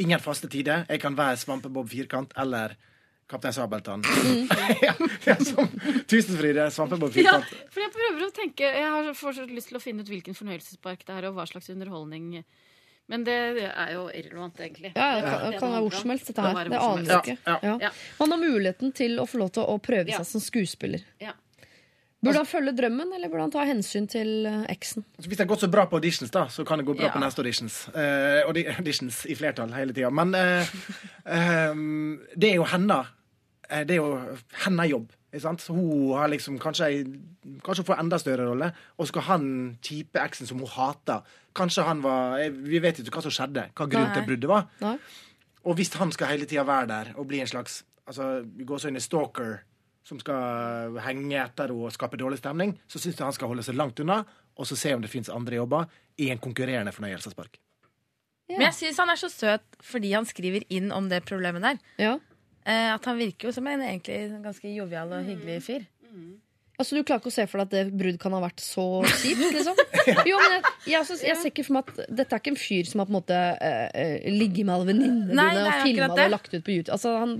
ingen 0.00 0.24
faste 0.24 0.48
tider. 0.48 0.86
Jeg 0.88 1.02
kan 1.04 1.16
være 1.18 1.36
Svampebob 1.40 1.90
Firkant 1.92 2.32
eller 2.40 2.76
Kaptein 3.28 3.52
Sabeltann. 3.52 4.00
Mm. 4.24 4.48
ja, 4.86 4.94
ja, 5.28 5.36
som 5.44 5.68
Tusenfryd, 6.08 6.62
Svampebob 6.72 7.12
Ja, 7.12 7.36
Firkant. 7.36 7.52
for 7.74 7.84
jeg 7.84 7.92
prøver 7.92 8.24
å 8.24 8.30
tenke 8.32 8.70
Jeg 8.72 8.88
har 8.94 9.10
fortsatt 9.18 9.52
lyst 9.52 9.68
til 9.68 9.76
å 9.76 9.82
finne 9.84 10.00
ut 10.00 10.08
hvilken 10.08 10.36
fornøyelsespark 10.38 11.04
det 11.04 11.18
er, 11.18 11.28
og 11.28 11.36
hva 11.36 11.44
slags 11.50 11.68
underholdning 11.74 12.40
Men 13.08 13.24
det 13.24 13.34
er 13.72 13.92
jo 13.94 14.02
irrelevant, 14.12 14.58
egentlig. 14.60 14.90
Ja, 14.94 15.06
det 15.16 15.22
kan, 15.24 15.50
det 15.52 15.60
kan 15.62 15.70
være 15.72 15.82
hvor 15.86 15.94
som 15.96 16.10
helst, 16.12 16.26
dette 16.28 16.42
Det 16.44 16.56
her. 16.58 16.68
Det 16.68 16.80
aner 16.84 17.12
jeg 17.14 17.20
ikke. 17.24 17.36
Ja, 17.46 17.76
Ja. 17.80 17.90
Man 18.20 18.30
har 18.34 18.38
muligheten 18.42 18.92
til 18.92 19.18
å 19.18 19.24
få 19.26 19.38
lov 19.40 19.50
til 19.56 19.62
å 19.64 19.78
prøve 19.80 20.08
Ja. 20.12 20.18
seg 20.20 20.26
som 20.26 20.40
skuespiller. 20.44 21.00
Ja. 21.24 21.32
Burde 22.20 22.40
han 22.42 22.46
følge 22.50 22.72
drømmen, 22.74 23.12
eller 23.14 23.28
burde 23.30 23.44
han 23.46 23.50
ta 23.54 23.64
hensyn 23.64 24.08
til 24.10 24.44
eh, 24.50 24.64
eksen? 24.74 25.04
Hvis 25.22 25.36
det 25.38 25.44
har 25.44 25.46
gått 25.52 25.60
så 25.62 25.70
bra 25.70 25.86
på 25.86 25.96
auditions, 26.00 26.30
da, 26.34 26.46
så 26.50 26.64
kan 26.66 26.78
det 26.82 26.84
gå 26.88 26.96
bra 26.98 27.06
Ja. 27.06 27.12
på 27.14 27.20
neste 27.22 27.38
auditions. 27.44 27.88
Uh, 27.94 28.42
auditions 28.50 29.24
i 29.30 29.36
flertall 29.38 29.70
hele 29.72 29.94
tida. 29.94 30.10
Men 30.10 30.34
uh, 30.34 30.66
um, 31.70 32.18
det 32.36 32.50
er 32.50 32.56
jo 32.58 32.64
henne. 32.64 33.06
Det 33.70 33.94
er 33.94 34.00
jo 34.02 34.36
hennes 34.64 34.90
jobb. 34.90 35.12
Hun 35.28 36.14
har 36.16 36.28
liksom 36.32 36.58
kanskje 36.58 37.04
Kanskje 37.64 37.84
får 37.84 38.00
enda 38.00 38.18
større 38.18 38.46
rolle. 38.48 38.70
Og 38.96 39.04
så 39.06 39.12
skal 39.12 39.26
han 39.26 39.44
kjipe 39.84 40.20
eksen 40.22 40.48
som 40.48 40.62
hun 40.62 40.70
hater 40.72 41.26
Kanskje 41.54 41.84
han 41.84 42.00
var 42.02 42.40
Vi 42.48 42.80
vet 42.80 43.02
ikke 43.02 43.18
hva 43.18 43.24
som 43.26 43.34
skjedde. 43.34 43.68
Hva 43.74 43.86
grunnen 43.86 44.14
til 44.16 44.24
bruddet 44.24 44.48
var. 44.48 44.68
Nei? 44.80 44.96
Og 45.68 45.76
hvis 45.76 45.92
han 46.00 46.12
skal 46.14 46.32
hele 46.32 46.48
tida 46.48 46.64
være 46.64 46.88
der 46.88 47.12
og 47.16 47.28
bli 47.28 47.42
en 47.42 47.50
slags 47.50 47.82
altså, 48.06 48.40
Vi 48.56 48.64
går 48.64 48.80
så 48.80 48.88
inn 48.88 49.00
i 49.00 49.04
stalker 49.04 49.58
som 50.08 50.20
skal 50.22 50.96
henge 51.04 51.36
etter 51.36 51.68
henne 51.68 51.84
og 51.84 51.92
skape 51.92 52.16
dårlig 52.16 52.38
stemning, 52.40 52.70
så 52.88 52.96
syns 52.96 53.18
jeg 53.18 53.26
han 53.26 53.34
skal 53.36 53.50
holde 53.50 53.64
seg 53.66 53.76
langt 53.76 53.98
unna, 54.00 54.22
og 54.56 54.64
så 54.64 54.78
se 54.78 54.94
om 54.96 55.02
det 55.04 55.10
fins 55.12 55.28
andre 55.28 55.58
jobber 55.58 55.90
i 56.16 56.30
en 56.32 56.40
konkurrerende 56.40 56.94
fornøyelsespark. 56.96 57.58
Men 58.48 58.64
jeg 58.70 58.76
syns 58.78 59.00
han 59.02 59.12
er 59.12 59.20
så 59.20 59.28
søt 59.28 59.76
fordi 59.84 60.14
han 60.16 60.24
skriver 60.28 60.64
inn 60.72 60.88
om 60.96 61.10
det 61.10 61.20
problemet 61.28 61.66
der. 61.66 61.82
Ja. 62.00 62.14
Eh, 62.68 62.90
at 62.92 63.08
han 63.08 63.16
virker 63.16 63.48
jo 63.48 63.54
som 63.56 63.66
en 63.70 63.80
egentlig 63.86 64.42
ganske 64.44 64.74
jovial 64.74 65.14
og 65.16 65.24
hyggelig 65.24 65.62
fyr. 65.64 65.88
Altså, 66.78 66.94
Du 66.94 67.02
klarer 67.02 67.18
ikke 67.18 67.32
å 67.32 67.34
se 67.34 67.46
for 67.50 67.58
deg 67.58 67.66
at 67.66 67.72
det 67.74 67.98
brudd 67.98 68.18
kan 68.22 68.34
ha 68.36 68.40
vært 68.44 68.62
så 68.62 68.84
kjipt? 69.18 69.40
liksom? 69.56 69.80
Jo, 70.28 70.36
men 70.38 70.52
jeg, 70.54 70.60
jeg, 70.92 71.08
synes, 71.08 71.24
jeg 71.26 71.40
ser 71.40 71.50
ikke 71.50 71.64
for 71.66 71.78
meg 71.78 71.88
at 71.90 72.12
Dette 72.20 72.36
er 72.36 72.42
ikke 72.42 72.52
en 72.54 72.60
fyr 72.60 72.86
som 72.86 73.02
har 73.02 73.08
på 73.08 73.12
en 73.12 73.18
måte 73.18 73.38
eh, 73.66 73.88
eh, 73.98 74.28
ligget 74.30 74.68
med 74.68 74.76
alle 74.76 74.86
venninnene 74.92 75.32
dine 75.32 75.48
er 75.48 75.64
og 75.64 75.82
filma 75.82 76.08
det 76.14 76.28
og 76.28 76.36
lagt 76.36 76.54
ut 76.54 76.62
på 76.62 76.76
YouTube. 76.76 76.94
Altså, 76.94 77.16
han, 77.18 77.34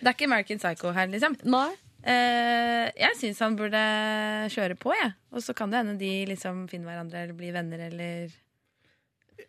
Det 0.00 0.08
er 0.08 0.16
ikke 0.16 0.30
American 0.30 0.62
Psycho 0.62 0.94
her, 0.96 1.12
liksom. 1.12 1.36
nei. 1.52 1.68
Eh, 2.08 2.86
jeg 3.02 3.18
syns 3.20 3.42
han 3.44 3.58
burde 3.58 3.84
kjøre 4.54 4.78
på, 4.80 4.94
jeg. 4.96 5.12
Og 5.34 5.44
så 5.44 5.52
kan 5.58 5.68
det 5.74 5.82
hende 5.82 5.98
de 6.00 6.12
liksom 6.30 6.64
finner 6.72 6.94
hverandre 6.94 7.26
eller 7.26 7.36
blir 7.36 7.52
venner 7.58 7.84
eller 7.90 8.32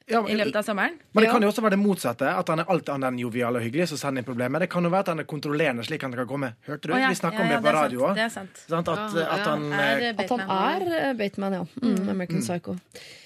Ja, 0.09 0.23
i 0.25 0.33
løpet 0.33 0.55
av 0.57 0.63
sommeren. 0.65 0.95
Men 1.13 1.23
det 1.23 1.29
kan 1.31 1.41
jo 1.45 1.49
også 1.51 1.61
være 1.61 1.75
det 1.75 1.79
motsatte. 1.83 2.29
At 2.39 2.47
han 2.49 2.59
er 2.63 2.69
alt 2.73 2.87
annet 2.89 3.11
enn 3.11 3.19
jovial 3.21 3.55
og 3.59 3.61
hyggelig. 3.61 3.85
Så 3.91 3.97
sender 4.01 4.25
problemet. 4.25 4.61
Det 4.63 4.69
kan 4.73 4.83
jo 4.83 4.89
være 4.89 5.05
at 5.05 5.11
han 5.13 5.19
er 5.21 5.27
kontrollerende, 5.29 5.85
slik 5.85 6.01
han 6.01 6.13
kan 6.17 6.25
komme. 6.29 6.49
Hørte 6.65 6.87
du? 6.89 6.93
Oh, 6.95 6.99
ja. 6.99 7.09
Vi 7.13 7.19
snakka 7.19 7.37
Ja, 7.37 7.43
om 7.45 7.51
ja, 7.51 7.59
det 7.59 7.65
på 7.67 7.73
radio 7.75 7.99
òg. 8.07 8.15
Det 8.17 8.25
er. 8.25 8.79
At, 8.79 8.89
at 9.35 9.45
han 9.45 9.67
Er 9.73 10.01
eh, 10.01 10.09
At 10.09 10.17
Bateman 10.17 10.49
er 10.57 10.87
eh, 11.09 11.13
Bateman, 11.19 11.53
ja. 11.59 11.63
Mm, 11.83 12.09
American 12.09 12.41
Psycho. 12.41 12.75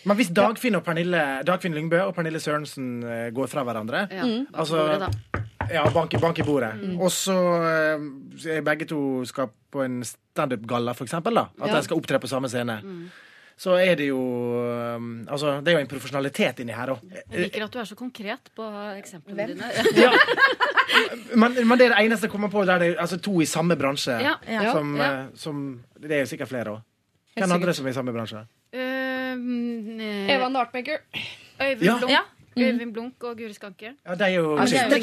Men 0.05 0.20
hvis 0.20 0.34
Dagfinn 0.36 0.76
og 0.76 0.84
Pernille 0.84 1.24
Dagfinn 1.47 1.74
Lyngbø 1.78 2.01
og 2.09 2.16
Pernille 2.18 2.39
Sørensen 2.43 2.89
eh, 3.07 3.30
går 3.32 3.47
fra 3.47 3.64
hverandre 3.64 4.07
Ja, 4.11 4.24
Mm. 4.28 4.47
Altså. 4.53 5.09
Ja, 5.72 5.86
bank 5.95 6.14
i, 6.14 6.18
bank 6.20 6.39
i 6.39 6.43
bordet. 6.43 6.74
Og 6.99 7.07
så 7.11 7.36
eh, 7.64 8.59
begge 8.66 8.86
to 8.89 9.24
skal 9.26 9.47
på 9.72 9.82
en 9.86 10.01
standup-galla, 10.03 10.91
for 10.93 11.07
eksempel. 11.07 11.34
Da. 11.39 11.47
At 11.61 11.70
Ja. 11.72 11.78
de 11.80 11.84
skal 11.88 11.97
opptre 11.97 12.20
på 12.20 12.28
samme 12.28 12.49
scene. 12.51 12.82
Så 13.64 13.78
er 13.80 13.95
det 13.95 14.09
jo 14.09 14.20
eh, 14.59 15.05
Altså, 15.32 15.57
det 15.64 15.72
er 15.72 15.78
jo 15.78 15.84
en 15.86 15.91
profesjonalitet 15.91 16.59
inni 16.64 16.76
her 16.76 16.93
òg. 16.95 17.03
Jeg 17.32 17.45
liker 17.45 17.66
at 17.68 17.76
du 17.76 17.80
er 17.80 17.88
så 17.88 17.95
konkret 17.99 18.51
på 18.57 18.66
eksemplene 18.97 19.45
Hvem? 19.45 19.53
dine. 19.53 19.70
Ja. 20.03 20.11
Men, 21.39 21.55
men 21.55 21.80
det 21.80 21.88
er 21.88 21.93
det 21.95 22.01
eneste 22.05 22.28
jeg 22.28 22.34
kommer 22.34 22.51
på 22.53 22.66
der 22.68 22.82
det 22.82 22.89
er 22.91 22.99
altså, 23.01 23.18
to 23.24 23.39
i 23.41 23.47
samme 23.49 23.78
bransje. 23.80 24.18
Ja. 24.22 24.36
Ja. 24.49 24.74
Som, 24.76 24.95
Ja. 24.99 25.07
eh, 25.07 25.26
som 25.39 25.64
Det 25.97 26.11
er 26.11 26.26
jo 26.26 26.30
sikkert 26.34 26.51
flere 26.51 26.76
òg. 26.76 26.84
Hvem 27.39 27.55
andre 27.55 27.74
som 27.74 27.88
er 27.88 27.89
i 27.89 27.97
samme 27.97 28.14
bransje? 28.14 28.43
Uh, 28.74 28.80
eh, 28.80 30.36
Eva 30.36 30.49
Nartmaker. 30.49 30.99
Øyvind 31.61 31.88
Ja. 31.88 31.97
Blunk. 31.97 32.11
Ja. 32.11 32.22
Øyvind 32.57 32.93
Blunk 32.93 33.24
og 33.24 33.38
Guri 33.38 33.53
Skanke. 33.53 33.95
Ja, 34.05 34.16
de 34.16 34.24
er 34.24 34.36
jo 34.36 34.57
skilt. 34.68 34.93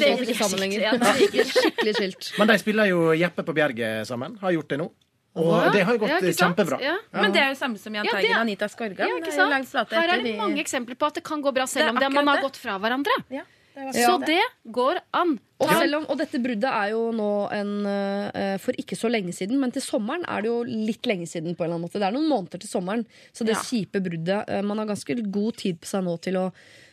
skikkelig 1.51 1.95
skilt. 1.95 2.33
Men 2.39 2.47
de 2.47 2.57
spiller 2.61 2.85
jo 2.85 3.11
Jeppe 3.11 3.43
på 3.43 3.53
Bjerget 3.53 4.07
sammen. 4.07 4.37
Har 4.39 4.51
gjort 4.51 4.69
det 4.69 4.79
nå. 4.79 4.91
Og 5.35 5.47
Ja. 5.63 5.69
det 5.71 5.83
har 5.87 5.97
gått 5.97 6.09
Ja, 6.09 6.19
kjempebra. 6.19 6.77
Ja. 6.81 6.97
Men 7.13 7.31
det 7.31 7.39
er 7.41 7.49
jo 7.53 7.55
samme 7.55 7.77
som 7.79 7.93
Jahn 7.95 8.05
Ja, 8.05 8.11
Teigen 8.11 8.35
og 8.35 8.41
Anita 8.41 8.67
Skorgan. 8.67 8.99
Er 8.99 9.85
Her 9.95 10.09
er 10.09 10.17
det 10.17 10.23
de- 10.25 10.37
mange 10.37 10.59
eksempler 10.59 10.95
på 10.97 11.07
at 11.07 11.13
det 11.15 11.23
kan 11.23 11.41
gå 11.41 11.53
bra 11.53 11.65
selv 11.65 11.89
om 11.89 11.95
det, 11.95 12.11
man 12.11 12.27
har 12.27 12.35
det. 12.37 12.43
gått 12.43 12.57
fra 12.57 12.77
hverandre. 12.77 13.15
Ja, 13.29 13.43
det 13.75 13.95
Så 13.95 14.19
det. 14.19 14.25
det 14.27 14.41
går 14.73 14.99
an. 15.13 15.39
Og, 15.61 15.69
selv 15.69 15.95
om, 15.95 16.05
og 16.09 16.17
dette 16.17 16.37
bruddet 16.43 16.65
er 16.65 16.89
jo 16.91 17.11
nå 17.13 17.49
en, 17.53 17.85
uh, 17.85 18.57
for 18.57 18.73
ikke 18.73 18.97
så 18.97 19.09
lenge 19.09 19.31
siden, 19.31 19.57
men 19.59 19.71
til 19.71 19.81
sommeren 19.81 20.25
er 20.27 20.41
det 20.41 20.49
jo 20.49 20.63
litt 20.63 21.03
lenge 21.03 21.27
siden. 21.27 21.55
på 21.55 21.63
en 21.63 21.71
eller 21.71 21.75
annen 21.75 21.87
måte. 21.87 21.93
Det 21.93 22.03
er 22.03 22.11
noen 22.11 22.27
måneder 22.27 22.59
til 22.59 22.67
sommeren, 22.69 23.05
så 23.33 23.45
det 23.45 23.55
Ja. 23.55 23.61
kjipe 23.61 24.01
bruddet 24.03 24.49
uh, 24.49 24.61
Man 24.63 24.79
har 24.79 24.85
ganske 24.87 25.31
god 25.31 25.55
tid 25.55 25.79
på 25.79 25.85
seg 25.85 26.03
nå 26.03 26.19
til 26.19 26.33
å, 26.33 26.51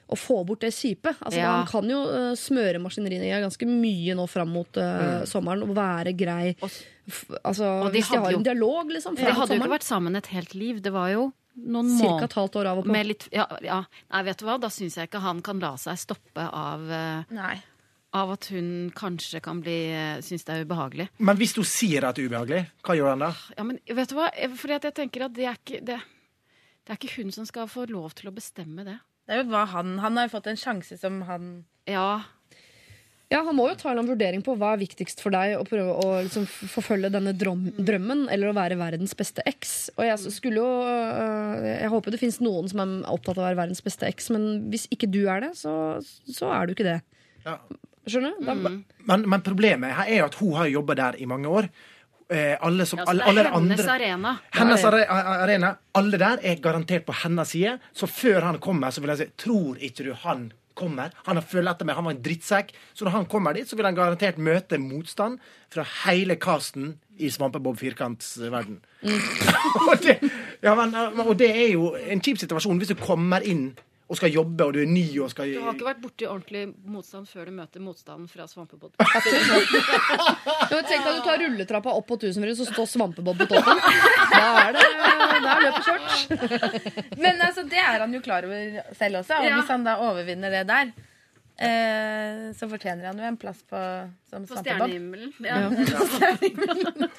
å 0.08 0.16
få 0.16 0.38
bort 0.48 0.60
det 0.64 0.70
kjipe. 0.72 1.12
Altså, 1.20 1.38
Ja. 1.38 1.50
Man 1.58 1.66
kan 1.68 1.88
jo 1.90 1.98
uh, 2.08 2.32
smøre 2.38 2.80
maskineriet 2.80 3.42
ganske 3.44 3.66
mye 3.68 4.14
nå 4.16 4.24
fram 4.28 4.48
mot 4.54 4.76
eh, 4.80 5.24
sommeren 5.28 5.62
og 5.66 5.74
være 5.76 6.14
grei. 6.16 6.54
Og- 6.62 6.78
F 7.08 7.24
altså, 7.44 7.64
Og 7.86 7.92
de 7.92 7.98
hvis 8.00 8.08
de 8.10 8.16
har 8.18 8.32
jo- 8.32 8.38
en 8.38 8.42
dialog, 8.44 8.90
liksom. 8.92 9.14
De 9.16 9.22
hadde 9.24 9.34
sommeren. 9.36 9.58
jo 9.58 9.64
ikke 9.64 9.74
vært 9.78 9.86
sammen 9.88 10.16
et 10.16 10.26
helt 10.26 10.54
liv. 10.54 10.80
Det 10.82 10.92
var 10.92 11.08
jo 11.12 11.32
noen 11.56 11.88
Cirka 11.98 12.24
et 12.24 12.32
halvt 12.36 12.56
år 12.60 12.66
av 12.72 12.78
og 12.78 12.84
på. 12.84 12.92
med 12.92 13.06
litt 13.06 13.28
ja, 13.32 13.46
ja. 13.64 13.82
Nei, 14.12 14.22
vet 14.22 14.38
du 14.38 14.44
hva? 14.46 14.58
Da 14.60 14.68
syns 14.68 14.94
jeg 14.96 15.08
ikke 15.10 15.20
han 15.20 15.40
kan 15.42 15.58
la 15.60 15.74
seg 15.76 15.96
stoppe 15.98 16.44
av, 16.52 16.80
uh, 16.88 17.24
Nei. 17.34 17.56
av 18.14 18.30
at 18.32 18.46
hun 18.52 18.90
kanskje 18.94 19.40
kan 19.42 19.60
bli 19.60 19.78
uh, 19.92 20.20
synes 20.24 20.44
det 20.44 20.54
er 20.54 20.64
ubehagelig. 20.64 21.08
Men 21.18 21.36
hvis 21.36 21.54
hun 21.56 21.64
sier 21.64 22.04
at 22.08 22.16
det 22.16 22.24
er 22.24 22.28
ubehagelig, 22.30 22.66
hva 22.84 22.94
gjør 22.96 23.10
han 23.12 23.18
da? 23.26 23.32
Ja, 23.56 23.64
men 23.64 23.80
vet 23.88 24.08
du 24.08 24.14
hva? 24.16 24.30
Fordi 24.56 24.74
at 24.76 24.82
jeg 24.88 24.94
tenker 24.94 25.24
at 25.26 25.32
det 25.36 25.44
er 25.48 25.56
ikke 25.60 25.80
det, 25.84 25.98
det 26.86 26.90
er 26.92 26.96
ikke 27.00 27.16
hun 27.22 27.32
som 27.32 27.44
skal 27.48 27.66
få 27.68 27.88
lov 27.90 28.14
til 28.14 28.30
å 28.30 28.34
bestemme 28.34 28.84
det. 28.84 28.98
Det 29.28 29.36
er 29.36 29.42
jo 29.44 29.50
hva 29.52 29.66
han 29.68 29.98
Han 30.00 30.16
har 30.16 30.28
jo 30.28 30.34
fått 30.38 30.48
en 30.50 30.58
sjanse 30.58 30.96
som 31.00 31.20
han 31.28 31.48
Ja, 31.88 32.24
Ja, 33.28 33.42
Han 33.44 33.58
må 33.58 33.66
jo 33.68 33.76
ta 33.76 33.92
en 33.92 34.08
vurdering 34.08 34.40
på 34.44 34.54
hva 34.56 34.70
er 34.72 34.80
viktigst 34.80 35.20
for 35.20 35.34
deg, 35.36 35.58
Å 35.58 35.66
prøve 35.68 35.96
å 36.00 36.14
liksom 36.24 36.46
forfølge 36.48 37.10
denne 37.12 37.34
drøm, 37.36 37.66
drømmen, 37.76 38.24
eller 38.32 38.50
å 38.50 38.56
være 38.56 38.78
verdens 38.80 39.12
beste 39.18 39.44
eks. 39.48 39.74
Og 39.98 40.06
jeg 40.06 40.32
skulle 40.32 40.62
jo 40.62 40.70
øh, 40.88 41.66
Jeg 41.74 41.92
håper 41.92 42.14
det 42.14 42.22
fins 42.22 42.40
noen 42.40 42.72
som 42.72 42.80
er 42.84 42.94
opptatt 43.12 43.36
av 43.36 43.44
å 43.44 43.48
være 43.50 43.60
verdens 43.60 43.84
beste 43.84 44.08
eks, 44.08 44.30
men 44.32 44.48
hvis 44.72 44.88
ikke 44.94 45.10
du 45.12 45.26
er 45.28 45.44
det, 45.44 45.52
så, 45.60 45.74
så 46.24 46.48
er 46.56 46.66
du 46.66 46.74
ikke 46.76 46.88
det. 46.88 46.98
Ja. 47.44 47.58
Skjønner 48.08 48.38
du? 48.40 48.48
Mm. 48.48 48.80
Men, 49.04 49.28
men 49.28 49.44
problemet 49.44 49.92
her 49.98 50.08
er 50.08 50.22
jo 50.22 50.28
at 50.30 50.38
hun 50.40 50.54
har 50.56 50.70
jobba 50.72 50.96
der 50.96 51.18
i 51.20 51.28
mange 51.28 51.52
år. 51.52 51.68
Eh, 52.28 52.56
alle 52.60 52.84
som, 52.84 52.98
ja 53.00 53.06
alle, 53.08 53.24
alle 53.24 53.42
de 53.46 53.50
hennes 53.54 53.80
andre 53.80 53.92
arena. 53.94 54.32
Hennes 54.52 54.82
are- 54.84 55.06
arena. 55.08 55.70
Alle 55.96 56.18
der 56.20 56.42
er 56.44 56.60
garantert 56.60 57.06
på 57.06 57.14
hennes 57.22 57.48
side. 57.54 57.78
Så 57.96 58.06
før 58.06 58.44
han 58.44 58.58
kommer, 58.60 58.90
så 58.92 59.00
vil 59.00 59.14
jeg 59.14 59.22
si 59.22 59.30
Tror 59.44 59.78
ikke 59.80 60.04
du 60.04 60.12
han 60.26 60.50
kommer? 60.78 61.10
Han 61.26 61.40
har 61.40 61.42
følt 61.42 61.68
etter 61.72 61.88
meg, 61.88 61.96
han 61.96 62.04
var 62.04 62.12
en 62.14 62.22
drittsekk. 62.22 62.74
Så 62.94 63.04
når 63.06 63.16
han 63.16 63.26
kommer 63.26 63.56
dit, 63.56 63.66
så 63.68 63.76
vil 63.76 63.88
han 63.88 63.96
garantert 63.96 64.36
møte 64.38 64.78
motstand 64.78 65.40
fra 65.72 65.86
hele 66.04 66.36
casten 66.36 66.98
i 67.18 67.30
Svampebob 67.32 67.80
Firkants 67.80 68.36
eh, 68.38 68.52
verden. 68.52 68.78
og, 69.88 69.96
det, 70.04 70.18
ja, 70.62 70.74
men, 70.78 70.94
og 71.24 71.32
det 71.40 71.48
er 71.50 71.72
jo 71.72 71.94
en 71.96 72.20
kjip 72.22 72.38
situasjon 72.44 72.78
hvis 72.78 72.92
du 72.92 72.98
kommer 73.00 73.40
inn 73.46 73.70
og 74.08 74.16
skal 74.16 74.32
jobbe, 74.32 74.64
og 74.64 74.72
du 74.72 74.78
er 74.80 74.88
ny 74.88 75.02
og 75.20 75.28
skal 75.30 75.50
Du 75.52 75.60
har 75.60 75.74
ikke 75.76 75.84
vært 75.90 75.98
borti 76.00 76.24
ordentlig 76.24 76.62
motstand 76.88 77.28
før 77.28 77.44
du 77.50 77.52
møter 77.58 77.82
motstanden 77.84 78.28
fra 78.30 78.46
Svampebob. 78.48 78.94
Tenk 80.88 81.04
deg 81.04 81.18
du 81.18 81.22
tar 81.26 81.38
rulletrappa 81.42 81.92
opp 81.92 82.06
på 82.08 82.16
Tusenfryd, 82.22 82.56
så 82.56 82.66
står 82.70 82.88
Svampebob 82.88 83.36
på 83.42 83.48
toppen. 83.50 83.82
Da 84.32 84.46
er 84.62 84.72
det 84.78 84.86
da 85.44 85.52
er 85.52 85.60
løpet 85.66 85.84
kjørt. 85.88 86.16
Men 87.22 87.42
altså, 87.44 87.62
det 87.68 87.78
er 87.82 88.00
han 88.04 88.14
jo 88.16 88.20
klar 88.24 88.48
over 88.48 88.80
selv 88.98 89.20
også. 89.22 89.38
Og 89.42 89.44
Ja. 89.48 89.58
hvis 89.60 89.70
han 89.72 89.84
da 89.86 89.98
overvinner 90.08 90.50
det 90.56 90.64
der, 90.72 90.90
eh, 91.58 92.42
så 92.58 92.68
fortjener 92.70 93.10
han 93.10 93.22
jo 93.22 93.28
en 93.28 93.38
plass 93.40 93.62
på, 93.68 93.84
som 94.30 94.46
På 94.48 94.60
stjernehimmelen. 94.62 95.32
Ja. 95.44 95.68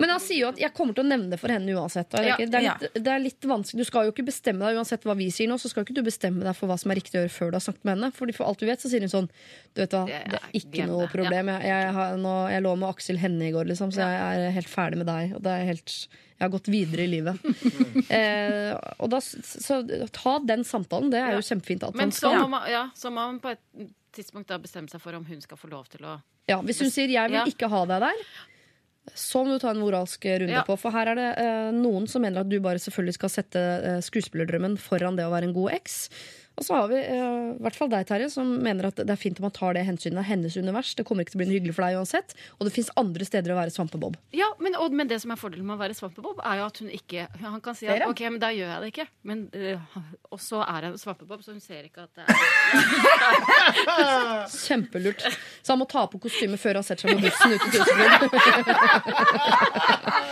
Men 0.00 0.10
han 0.10 0.22
sier 0.22 0.40
jo 0.40 0.48
at 0.50 0.58
jeg 0.60 0.74
kommer 0.74 0.96
til 0.96 1.04
å 1.04 1.08
nevne 1.08 1.30
det 1.32 1.38
for 1.40 1.52
henne 1.52 1.74
uansett. 1.76 2.14
Ja, 2.18 2.36
det, 2.38 2.48
er 2.58 2.64
litt, 2.66 2.96
det 2.98 3.12
er 3.12 3.22
litt 3.22 3.46
vanskelig 3.48 3.84
Du 3.84 3.88
skal 3.88 4.08
jo 4.08 4.14
ikke 4.14 4.26
bestemme 4.26 4.66
deg 4.66 4.80
uansett 4.80 5.06
hva 5.06 5.16
vi 5.18 5.28
sier 5.34 5.50
nå, 5.50 5.58
så 5.60 5.70
skal 5.70 5.86
ikke 5.86 5.96
du 5.96 6.02
bestemme 6.06 6.44
deg 6.44 6.58
for 6.58 6.70
hva 6.70 6.78
som 6.80 6.92
er 6.92 7.00
riktig 7.00 7.20
å 7.20 7.24
gjøre 7.24 7.34
før 7.34 7.52
du 7.52 7.58
har 7.58 7.64
snakket 7.66 7.86
med 7.86 7.96
henne. 7.96 8.10
Fordi 8.16 8.36
for 8.36 8.48
alt 8.48 8.62
du 8.62 8.66
vet, 8.68 8.82
så 8.82 8.90
sier 8.90 9.04
hun 9.04 9.12
sånn 9.12 9.30
Du 9.30 9.84
vet 9.84 9.94
hva, 9.94 10.04
Det 10.10 10.20
det 10.34 10.40
er 10.40 10.58
ikke 10.60 10.88
noe 10.90 11.08
problem. 11.12 11.52
Jeg, 11.54 11.70
jeg, 11.70 11.94
har, 11.98 12.18
nå, 12.20 12.34
jeg 12.54 12.66
lå 12.66 12.74
med 12.80 12.90
Aksel 12.90 13.22
Hennie 13.22 13.50
i 13.50 13.54
går, 13.54 13.70
liksom, 13.70 13.94
så 13.94 14.08
jeg 14.08 14.44
er 14.48 14.58
helt 14.58 14.70
ferdig 14.70 15.00
med 15.02 15.10
deg. 15.10 15.36
Og 15.38 15.44
det 15.46 15.54
er 15.54 15.68
helt 15.70 15.96
Jeg 16.34 16.48
har 16.48 16.50
gått 16.50 16.68
videre 16.72 17.04
i 17.04 17.10
livet. 17.12 17.38
eh, 18.18 18.72
og 18.98 19.10
da, 19.12 19.20
så 19.22 19.80
ta 20.12 20.38
den 20.42 20.64
samtalen. 20.66 21.12
Det 21.12 21.20
er 21.22 21.36
jo 21.36 21.44
kjempefint 21.46 21.86
at 21.86 21.94
Men 21.94 22.10
man 22.10 22.16
så 22.16 22.32
må, 22.34 22.48
man, 22.56 22.66
ja, 22.70 22.88
så 22.98 23.12
må 23.14 23.22
man 23.28 23.38
på 23.42 23.52
et 23.54 23.92
tidspunkt 24.14 24.50
da 24.50 24.58
bestemme 24.62 24.90
seg 24.90 25.02
for 25.02 25.14
om 25.14 25.24
hun 25.28 25.40
skal 25.44 25.60
få 25.60 25.70
lov 25.70 25.86
til 25.92 26.06
å 26.06 26.18
Ja, 26.50 26.58
hvis 26.60 26.82
hun 26.82 26.90
sier 26.92 27.08
'jeg 27.08 27.30
vil 27.30 27.38
Ja. 27.40 27.44
ikke 27.46 27.70
ha 27.70 27.84
deg 27.86 28.02
der', 28.02 28.26
så 29.14 29.44
må 29.44 29.54
du 29.54 29.58
ta 29.58 29.70
en 29.70 29.80
moralsk 29.80 30.24
runde 30.24 30.52
Ja. 30.52 30.62
på. 30.64 30.76
For 30.78 30.90
her 30.90 31.08
er 31.08 31.14
det 31.14 31.38
eh, 31.38 31.70
noen 31.72 32.06
som 32.08 32.22
mener 32.22 32.40
at 32.40 32.48
du 32.48 32.58
bare 32.60 32.76
selvfølgelig 32.78 33.14
skal 33.14 33.28
sette 33.30 33.56
eh, 33.60 34.00
skuespillerdrømmen 34.00 34.76
foran 34.78 35.16
det 35.16 35.24
å 35.24 35.30
være 35.30 35.44
en 35.48 35.54
god 35.54 35.72
eks. 35.72 36.08
Og 36.54 36.62
så 36.62 36.76
har 36.76 36.88
vi 36.90 36.98
eh, 37.02 37.54
i 37.54 37.62
hvert 37.64 37.76
fall 37.76 37.90
deg, 37.90 38.06
Terje, 38.06 38.28
som 38.30 38.46
mener 38.62 38.86
at 38.90 39.00
det 39.00 39.10
er 39.10 39.18
fint 39.18 39.38
om 39.40 39.44
man 39.48 39.54
tar 39.54 39.74
det 39.74 39.82
hensynet 39.88 40.20
av 40.22 40.26
hennes 40.28 40.54
univers. 40.56 40.94
Det 40.94 41.04
kommer 41.06 41.22
ikke 41.24 41.32
til 41.34 41.40
å 41.40 41.42
bli 41.42 41.48
en 41.48 41.54
hyggelig 41.56 41.74
for 41.74 41.84
deg 41.86 41.98
uansett. 41.98 42.34
Og 42.58 42.62
det 42.68 42.72
fins 42.76 42.90
andre 43.00 43.26
steder 43.26 43.50
å 43.54 43.58
være 43.58 43.74
svampebob. 43.74 44.14
Ja, 44.36 44.48
men, 44.62 44.72
og, 44.78 44.94
men 44.94 45.10
det 45.10 45.18
som 45.24 45.30
er 45.34 45.38
fordelen 45.40 45.66
med 45.66 45.74
å 45.76 45.82
være 45.82 45.96
svampebob, 45.98 46.38
er 46.46 46.54
jo 46.60 46.64
at 46.68 46.76
hun 46.82 46.90
ikke 46.94 47.26
Han 47.42 47.60
kan 47.64 47.74
si 47.78 47.88
at 47.90 48.06
OK, 48.06 48.20
men 48.28 48.40
da 48.42 48.50
gjør 48.54 48.70
jeg 48.70 48.80
det 48.84 48.90
ikke. 48.92 49.08
Men, 49.26 49.38
uh, 49.50 49.78
og 50.30 50.40
så 50.42 50.62
er 50.66 50.80
hun 50.90 50.98
svampebob, 51.00 51.40
så 51.42 51.50
hun 51.56 51.62
ser 51.64 51.82
ikke 51.88 52.06
at 52.06 52.12
det 52.14 52.22
er 52.28 52.34
Kjempelurt. 54.64 55.20
Så 55.62 55.74
han 55.74 55.80
må 55.82 55.86
ta 55.90 56.06
på 56.10 56.22
kostymet 56.22 56.60
før 56.62 56.74
han 56.80 56.86
setter 56.86 57.02
seg 57.08 57.18
på 57.18 57.24
bussen 57.26 57.50
ut 57.54 57.62
i 57.66 57.68
Tusenfryd. 57.74 58.20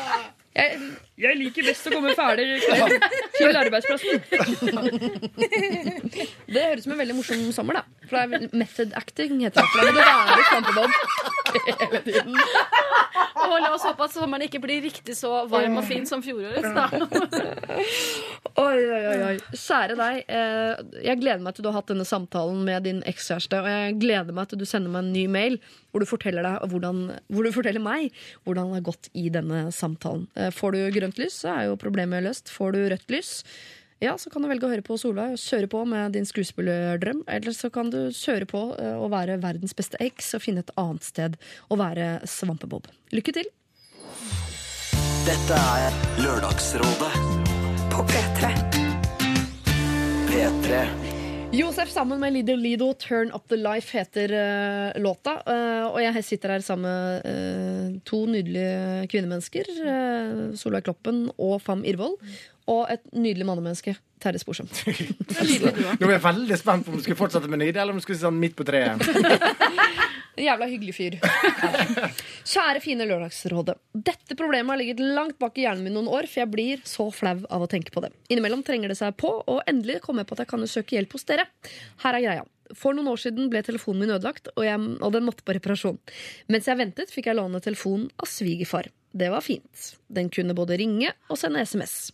Jeg, 0.53 0.79
jeg 1.17 1.37
liker 1.41 1.65
best 1.65 1.87
å 1.89 1.93
komme 1.95 2.13
ferdig 2.17 2.45
kledd 2.61 3.07
til 3.39 3.57
arbeidsplassen. 3.57 4.21
Det 6.53 6.65
høres 6.67 6.83
ut 6.83 6.85
som 6.85 6.93
en 6.93 7.01
veldig 7.01 7.17
morsom 7.17 7.45
sommer, 7.57 7.79
da. 7.81 7.83
For 8.11 8.19
det 8.19 8.23
er 8.51 8.57
method 8.61 8.93
acting, 8.99 9.39
heter 9.47 9.63
det. 9.63 9.69
For 9.73 9.81
da 9.81 9.85
må 9.89 9.93
du 9.97 10.01
være 10.03 10.45
svampebob 10.51 10.91
hele 11.81 12.01
tiden. 12.05 12.37
Og 13.43 13.55
la 13.65 13.71
oss 13.75 13.85
håpe 13.87 14.07
at 14.07 14.13
sommeren 14.15 14.45
ikke 14.47 14.61
blir 14.63 14.83
riktig 14.85 15.17
så 15.19 15.31
varm 15.51 15.79
og 15.81 15.87
fin 15.89 16.05
som 16.09 16.23
fjorårets. 16.25 16.69
da. 16.77 16.85
Oi, 18.61 18.77
oi, 18.77 19.03
oi, 19.09 19.19
oi. 19.31 19.37
Kjære 19.57 19.97
deg. 19.99 20.21
Eh, 20.29 20.83
jeg 21.09 21.21
gleder 21.23 21.45
meg 21.45 21.57
til 21.57 21.65
du 21.65 21.71
har 21.73 21.79
hatt 21.81 21.93
denne 21.93 22.07
samtalen 22.09 22.61
med 22.69 22.85
din 22.89 23.01
ekskjæreste. 23.09 23.63
Og 23.63 23.73
jeg 23.73 23.97
gleder 24.05 24.37
meg 24.37 24.53
til 24.53 24.61
du 24.61 24.67
sender 24.69 24.93
meg 24.93 25.07
en 25.07 25.15
ny 25.17 25.25
mail 25.33 25.59
hvor 25.93 26.03
du 26.03 26.09
forteller, 26.09 26.47
deg 26.47 26.73
hvordan, 26.73 27.05
hvor 27.29 27.47
du 27.47 27.53
forteller 27.55 27.85
meg 27.85 28.11
hvordan 28.47 28.73
det 28.73 28.81
har 28.81 28.89
gått 28.89 29.13
i 29.13 29.29
denne 29.33 29.67
samtalen. 29.75 30.27
Eh, 30.35 30.51
får 30.55 30.75
du 30.75 30.83
grønt 30.97 31.21
lys, 31.21 31.43
så 31.45 31.55
er 31.55 31.71
jo 31.71 31.79
problemet 31.81 32.25
løst. 32.25 32.51
Får 32.53 32.75
du 32.75 32.83
rødt 32.91 33.13
lys, 33.13 33.37
ja, 34.03 34.17
så 34.19 34.31
kan 34.31 34.43
du 34.43 34.49
velge 34.51 34.67
å 34.67 34.71
høre 34.73 34.83
på 34.83 34.97
Solveig 34.99 35.37
og 35.37 35.39
kjøre 35.39 35.69
på 35.71 35.85
med 35.87 36.17
din 36.17 36.27
skuespillerdrøm. 36.27 37.23
Eller 37.31 37.55
så 37.55 37.71
kan 37.71 37.93
du 37.93 38.01
kjøre 38.11 38.49
på 38.51 38.63
eh, 38.75 38.97
og 38.99 39.13
være 39.15 39.39
verdens 39.45 39.77
beste 39.79 40.01
eks 40.03 40.35
og 40.35 40.43
finne 40.43 40.65
et 40.65 40.75
annet 40.81 41.07
sted 41.07 41.39
å 41.71 41.79
være 41.79 42.17
svampebob. 42.27 42.91
Lykke 43.15 43.37
til! 43.39 43.53
Dette 45.23 45.55
er 45.79 45.95
Lørdagsrådet 46.19 47.13
På 47.95 48.03
P3. 48.11 48.51
P3. 50.33 51.12
Josef 51.53 51.91
sammen 51.93 52.17
med 52.21 52.33
Lido 52.33 52.55
Lido, 52.57 52.95
'Turn 52.95 53.31
Up 53.31 53.49
The 53.49 53.57
Life' 53.57 53.93
heter 53.93 54.33
uh, 54.33 55.03
låta. 55.03 55.35
Uh, 55.45 55.93
og 55.93 55.99
jeg 56.01 56.25
sitter 56.25 56.49
her 56.49 56.65
sammen 56.65 56.89
med 56.89 57.27
uh, 57.29 58.01
to 58.09 58.25
nydelige 58.27 59.07
kvinnemennesker. 59.13 59.69
Uh, 59.85 60.57
Solveig 60.57 60.87
Kloppen 60.89 61.27
og 61.37 61.61
Fam 61.61 61.85
Irvold. 61.85 62.17
Og 62.73 62.89
et 62.89 63.05
nydelig 63.13 63.45
mannemenneske. 63.45 63.99
Terje 64.23 64.41
Sporsem. 64.41 64.71
Nå 66.01 66.09
er 66.09 66.15
jeg 66.15 66.25
veldig 66.25 66.59
spent 66.59 66.87
på 66.87 66.95
om 66.95 66.97
du 66.97 67.05
skulle 67.05 67.21
fortsette 67.21 67.51
med 67.53 67.61
nydelig, 67.61 67.81
eller 67.83 67.93
om 67.93 68.01
du 68.01 68.07
skulle 68.07 68.17
si 68.17 68.25
sånn 68.25 68.41
midt 68.41 68.57
på 68.57 68.65
treet. 68.65 69.05
Jævla 70.41 70.67
hyggelig 70.71 70.95
fyr. 70.97 71.19
Kjære, 72.53 72.81
fine 72.81 73.05
Lørdagsrådet. 73.09 73.75
Dette 73.93 74.37
problemet 74.39 74.73
har 74.73 74.81
ligget 74.81 75.03
langt 75.03 75.37
bak 75.43 75.59
i 75.61 75.67
hjernen 75.67 75.85
min 75.85 75.97
noen 75.99 76.09
år, 76.09 76.29
for 76.31 76.41
jeg 76.41 76.53
blir 76.53 76.87
så 76.89 77.11
flau 77.13 77.43
av 77.53 77.67
å 77.67 77.69
tenke 77.69 77.93
på 77.93 78.01
det. 78.05 78.13
Innimellom 78.33 78.65
trenger 78.65 78.93
det 78.93 78.97
seg 79.01 79.13
på, 79.21 79.35
og 79.45 79.61
endelig 79.69 80.01
kom 80.07 80.23
jeg 80.23 80.29
på 80.31 80.39
at 80.39 80.45
jeg 80.45 80.53
kan 80.55 80.65
søke 80.71 80.97
hjelp 80.97 81.19
hos 81.19 81.29
dere. 81.29 81.45
Her 82.05 82.17
er 82.17 82.25
greia. 82.25 82.49
For 82.79 82.97
noen 82.97 83.11
år 83.13 83.21
siden 83.21 83.51
ble 83.53 83.61
telefonen 83.67 84.07
min 84.07 84.15
ødelagt, 84.15 84.49
og, 84.55 84.65
jeg, 84.65 84.81
og 85.05 85.13
den 85.13 85.29
måtte 85.29 85.45
på 85.45 85.53
reparasjon. 85.59 86.01
Mens 86.49 86.71
jeg 86.71 86.81
ventet, 86.81 87.13
fikk 87.13 87.29
jeg 87.29 87.37
låne 87.37 87.61
telefonen 87.61 88.09
av 88.17 88.31
svigerfar. 88.33 88.89
Det 89.13 89.29
var 89.29 89.45
fint. 89.45 89.91
Den 90.09 90.33
kunne 90.33 90.57
både 90.57 90.81
ringe 90.81 91.13
og 91.29 91.37
sende 91.37 91.61
SMS. 91.69 92.09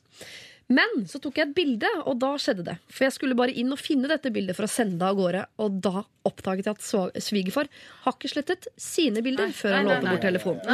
Men 0.69 1.07
så 1.09 1.16
tok 1.23 1.39
jeg 1.41 1.49
et 1.49 1.57
bilde, 1.57 1.89
og 2.05 2.19
da 2.21 2.35
skjedde 2.41 2.66
det. 2.66 2.75
For 2.93 3.07
jeg 3.07 3.14
skulle 3.16 3.37
bare 3.39 3.55
inn 3.57 3.73
og 3.73 3.81
finne 3.81 4.11
dette 4.11 4.33
bildet 4.35 4.57
for 4.57 4.66
å 4.66 4.71
sende 4.71 4.99
det 5.01 5.09
av 5.09 5.16
gårde, 5.16 5.45
og 5.64 5.79
da 5.87 6.03
oppdaget 6.29 6.69
jeg 6.69 6.77
at 6.77 7.23
svigerfar 7.25 7.71
har 8.05 8.16
ikke 8.16 8.31
slettet 8.35 8.69
sine 8.77 9.25
bilder 9.25 9.55
før 9.57 9.79
han 9.79 9.89
nei, 9.89 9.95
lånte 9.95 10.09
nei, 10.11 10.14
bort 10.14 10.27
telefonen. 10.29 10.64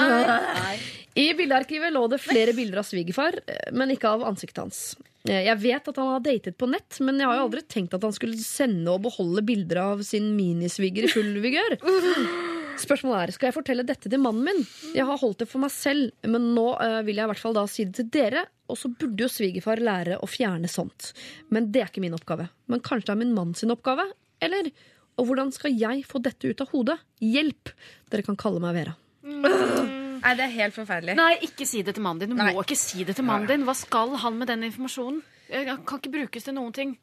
I 1.25 1.29
bildearkivet 1.39 1.95
lå 1.95 2.09
det 2.11 2.19
flere 2.25 2.57
bilder 2.57 2.83
av 2.83 2.89
svigerfar, 2.89 3.39
men 3.71 3.95
ikke 3.95 4.17
av 4.17 4.27
ansiktet 4.27 4.65
hans. 4.65 4.81
Jeg 5.25 5.57
vet 5.57 5.87
at 5.89 5.97
han 5.97 6.11
har 6.11 6.25
datet 6.27 6.59
på 6.61 6.67
nett, 6.69 6.99
men 7.01 7.17
jeg 7.17 7.31
har 7.31 7.39
jo 7.39 7.47
aldri 7.47 7.63
tenkt 7.71 7.95
at 7.97 8.03
han 8.05 8.13
skulle 8.13 8.37
sende 8.43 8.93
og 8.93 9.07
beholde 9.07 9.41
bilder 9.47 9.81
av 9.81 10.03
sin 10.05 10.35
minisviger 10.37 11.07
i 11.07 11.13
full 11.15 11.39
vigør. 11.45 11.79
Spørsmålet 12.85 13.21
er, 13.21 13.33
Skal 13.37 13.49
jeg 13.49 13.57
fortelle 13.57 13.87
dette 13.87 14.11
til 14.11 14.21
mannen 14.21 14.45
min? 14.45 14.67
Jeg 14.93 15.07
har 15.07 15.21
holdt 15.21 15.45
det 15.45 15.49
for 15.49 15.63
meg 15.63 15.73
selv, 15.73 16.11
men 16.27 16.51
nå 16.57 16.67
eh, 16.83 17.01
vil 17.07 17.21
jeg 17.21 17.29
i 17.29 17.31
hvert 17.31 17.41
fall 17.41 17.57
da 17.57 17.65
si 17.71 17.87
det 17.87 17.97
til 18.01 18.11
dere. 18.19 18.45
Og 18.75 18.81
så 18.81 18.91
burde 18.91 19.23
jo 19.23 19.31
svigerfar 19.31 19.79
lære 19.79 20.19
å 20.19 20.27
fjerne 20.27 20.67
sånt. 20.71 21.13
Men 21.55 21.71
det 21.71 21.85
er 21.85 21.93
ikke 21.93 22.03
min 22.03 22.17
oppgave. 22.17 22.49
Men 22.67 22.83
kanskje 22.83 23.13
det 23.13 23.15
er 23.15 23.21
min 23.23 23.35
mann 23.37 23.55
sin 23.55 23.71
oppgave? 23.71 24.09
Eller? 24.43 24.73
Og 25.15 25.29
hvordan 25.29 25.53
skal 25.55 25.77
jeg 25.79 26.03
få 26.11 26.19
dette 26.25 26.51
ut 26.51 26.63
av 26.65 26.73
hodet? 26.75 26.99
Hjelp! 27.23 27.71
Dere 28.11 28.27
kan 28.27 28.39
kalle 28.41 28.63
meg 28.63 28.75
Vera. 28.75 28.97
Nei, 29.25 30.33
det 30.35 30.47
er 30.49 30.53
helt 30.57 30.75
forferdelig. 30.77 31.15
Nei, 31.19 31.33
ikke 31.47 31.67
si 31.69 31.85
det 31.87 31.95
til 31.97 32.05
mannen 32.05 32.25
din. 32.25 32.35
Du 32.35 32.41
Nei. 32.41 32.51
må 32.57 32.65
ikke 32.65 32.79
si 32.81 33.05
det 33.07 33.15
til 33.19 33.27
mannen 33.29 33.47
din. 33.49 33.65
Hva 33.69 33.77
skal 33.79 34.17
han 34.25 34.39
med 34.41 34.51
den 34.51 34.67
informasjonen? 34.67 35.23
Han 35.55 35.85
kan 35.87 36.01
ikke 36.01 36.15
brukes 36.17 36.49
til 36.49 36.57
noen 36.57 36.75
ting. 36.75 36.95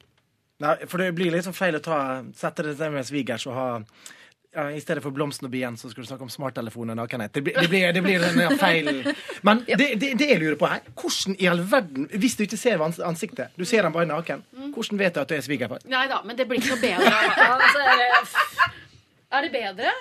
Nei, 0.61 0.76
for 0.89 1.01
det 1.01 1.13
blir 1.17 1.34
liksom 1.34 1.55
feil 1.57 1.78
å 1.80 1.84
ta, 1.86 1.99
sette 2.38 2.65
det 2.67 2.76
til 2.78 2.91
med 2.93 3.07
svigers 3.07 3.47
og 3.49 3.55
ha 3.57 3.67
ja, 4.56 4.66
I 4.72 4.82
stedet 4.84 5.04
for 5.04 5.16
blomsten 5.16 5.47
og 5.47 5.52
bien, 5.54 5.78
så 5.80 5.89
skulle 5.89 6.04
du 6.04 6.10
snakke 6.10 6.26
om 6.28 6.32
smarttelefon 6.32 6.91
og 6.91 6.97
nakenhet. 6.99 7.32
Det 7.34 7.43
blir, 7.45 7.56
det 7.56 7.70
blir, 7.72 7.93
det 7.95 8.02
blir 8.04 8.26
en 8.26 8.58
feil 8.60 8.89
Men 9.47 9.64
det, 9.68 9.93
det, 10.02 10.12
det 10.20 10.28
jeg 10.28 10.41
lurer 10.41 10.58
på 10.60 10.68
her, 10.68 10.84
hvordan 10.91 11.38
i 11.39 11.47
all 11.47 11.64
verden 11.72 12.10
Hvis 12.12 12.36
du 12.36 12.43
ikke 12.43 12.60
ser 12.60 12.84
ansiktet, 12.84 13.56
du 13.56 13.64
ser 13.66 13.88
han 13.88 13.95
bare 13.95 14.10
naken, 14.10 14.43
hvordan 14.76 14.99
vet 14.99 15.16
du 15.16 15.24
at 15.24 15.32
du 15.32 15.38
er 15.38 15.45
svigerfar? 15.45 15.88
Nei 15.88 16.04
da, 16.12 16.20
men 16.28 16.36
det 16.36 16.49
blir 16.49 16.60
ikke 16.60 16.76
noe 16.76 16.84
bedre. 16.84 17.16
Altså, 17.47 17.88
er, 17.88 18.04
det, 18.04 18.78
er 19.32 19.47
det 19.47 19.54
bedre? 19.56 19.95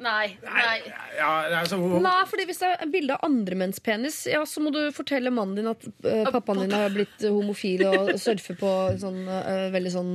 Nei. 0.00 0.26
nei. 0.42 0.76
Ja, 1.18 1.30
altså, 1.60 1.76
Nei, 2.00 2.18
fordi 2.26 2.46
Hvis 2.48 2.62
det 2.62 2.72
er 2.72 2.90
bilde 2.90 3.16
av 3.18 3.26
andre 3.28 3.58
menns 3.62 3.82
penis, 3.84 4.22
ja, 4.30 4.40
så 4.48 4.62
må 4.64 4.72
du 4.74 4.80
fortelle 4.96 5.32
mannen 5.34 5.60
din 5.60 5.70
at 5.70 5.84
uh, 5.86 6.30
pappaen 6.32 6.64
din 6.64 6.74
har 6.74 6.92
blitt 6.94 7.26
homofil 7.26 7.84
og 7.86 8.14
surfer 8.24 8.56
på 8.58 8.70
sånn 9.00 9.26
uh, 9.28 9.68
veldig 9.74 9.92
sånn 9.94 10.14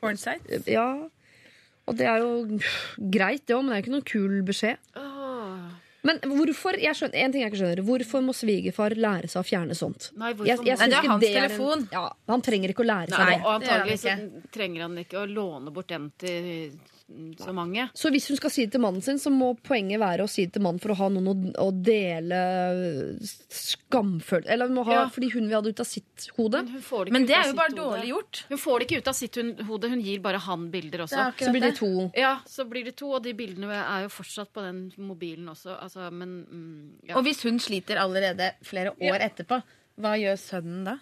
Pornsite. 0.00 0.64
Ja. 0.66 0.88
Og 1.92 1.98
det 2.00 2.08
er 2.08 2.22
jo 2.24 2.58
greit, 3.12 3.44
det 3.46 3.54
òg, 3.56 3.62
men 3.66 3.72
det 3.72 3.76
er 3.76 3.80
jo 3.80 3.84
ikke 3.86 3.96
noen 3.96 4.10
kul 4.12 4.36
beskjed. 4.48 4.92
Åh. 4.96 5.70
Men 6.02 6.18
hvorfor 6.26 6.74
jeg 6.82 6.96
skjønner, 6.98 7.14
en 7.22 7.30
ting 7.34 7.42
jeg 7.44 7.52
ikke 7.52 7.58
skjønner 7.60 7.82
Hvorfor 7.86 8.24
må 8.26 8.32
svigerfar 8.34 8.96
lære 8.98 9.28
seg 9.30 9.38
å 9.38 9.46
fjerne 9.46 9.76
sånt? 9.78 10.08
Nei, 10.18 10.32
Jeg- 10.32 10.58
jeg 10.66 10.78
Nei, 10.80 10.88
det 10.88 10.96
er 10.96 10.98
ikke 10.98 11.12
hans 11.12 11.24
en- 11.24 11.36
telefon. 11.36 11.88
ja, 11.92 12.08
han 12.28 12.42
trenger 12.42 12.68
ikke 12.74 12.82
å 12.82 12.88
lære 12.90 13.10
seg 13.14 13.26
det. 13.28 13.36
og 13.44 13.52
antagelig 13.62 14.00
Det 14.00 14.00
så 14.00 14.50
trenger 14.50 14.80
han 14.82 14.96
ikke 14.98 15.18
å 15.22 15.26
låne 15.32 15.70
bort 15.72 15.86
den 15.86 16.10
til 16.18 16.72
så 17.38 17.52
mange. 17.54 17.88
Så 17.94 18.10
hvis 18.10 18.28
hun 18.28 18.36
skal 18.36 18.50
si 18.50 18.64
det 18.66 18.72
til 18.72 18.80
mannen 18.84 19.02
sin, 19.02 19.18
så 19.18 19.30
må 19.32 19.52
poenget 19.62 20.00
være 20.00 20.24
å 20.24 20.28
si 20.30 20.46
det 20.46 20.54
til 20.56 20.62
mannen 20.62 20.80
for 20.82 20.92
å 20.94 20.98
ha 20.98 21.08
noen 21.08 21.28
å, 21.28 21.34
å 21.62 21.70
dele 21.82 22.40
skamfølelse 23.52 24.50
Eller 24.52 24.68
hun 24.70 24.76
må 24.76 24.84
ha, 24.86 24.92
Ja. 24.92 25.08
fordi 25.12 25.30
hun 25.32 25.46
vil 25.48 25.54
ha 25.56 25.60
det 25.62 25.72
ut 25.74 25.80
av 25.80 25.86
sitt 25.88 26.28
hode. 26.36 26.62
Men, 26.62 26.72
hun 26.72 26.82
får 26.82 27.04
det 27.06 27.12
Men 27.12 27.26
det 27.26 27.36
er 27.36 27.46
jo 27.48 27.54
bare 27.58 27.70
hode. 27.72 27.82
dårlig 27.82 28.08
gjort. 28.12 28.44
Hun 28.48 28.58
får 28.58 28.78
det 28.78 28.86
ikke 28.88 28.98
ut 29.02 29.08
av 29.08 29.14
sitt 29.14 29.34
hun- 29.36 29.56
hode. 29.66 29.88
Hun 29.90 30.00
gir 30.00 30.18
bare 30.20 30.38
han 30.38 30.70
bilder 30.70 30.98
også. 31.06 31.32
Så 31.38 31.50
blir 31.52 31.60
det 31.60 31.76
to. 31.76 32.10
Ja, 32.16 32.38
så 32.46 32.64
blir 32.68 32.84
det 32.84 32.96
to, 32.96 33.12
og 33.12 33.22
de 33.22 33.32
bildene 33.34 33.70
er 33.72 34.02
jo 34.02 34.08
fortsatt 34.08 34.52
på 34.52 34.62
den 34.62 34.92
mobilen 34.98 35.48
også. 35.48 35.78
Altså, 35.82 36.10
men 36.12 36.44
mm, 36.50 37.08
ja. 37.08 37.16
Og 37.16 37.24
hvis 37.24 37.42
hun 37.42 37.58
sliter 37.58 37.96
allerede 37.96 38.52
flere 38.62 38.92
år 39.00 39.20
etterpå, 39.30 39.62
hva 40.00 40.16
gjør 40.18 40.36
sønnen 40.40 40.84
da? 40.84 40.98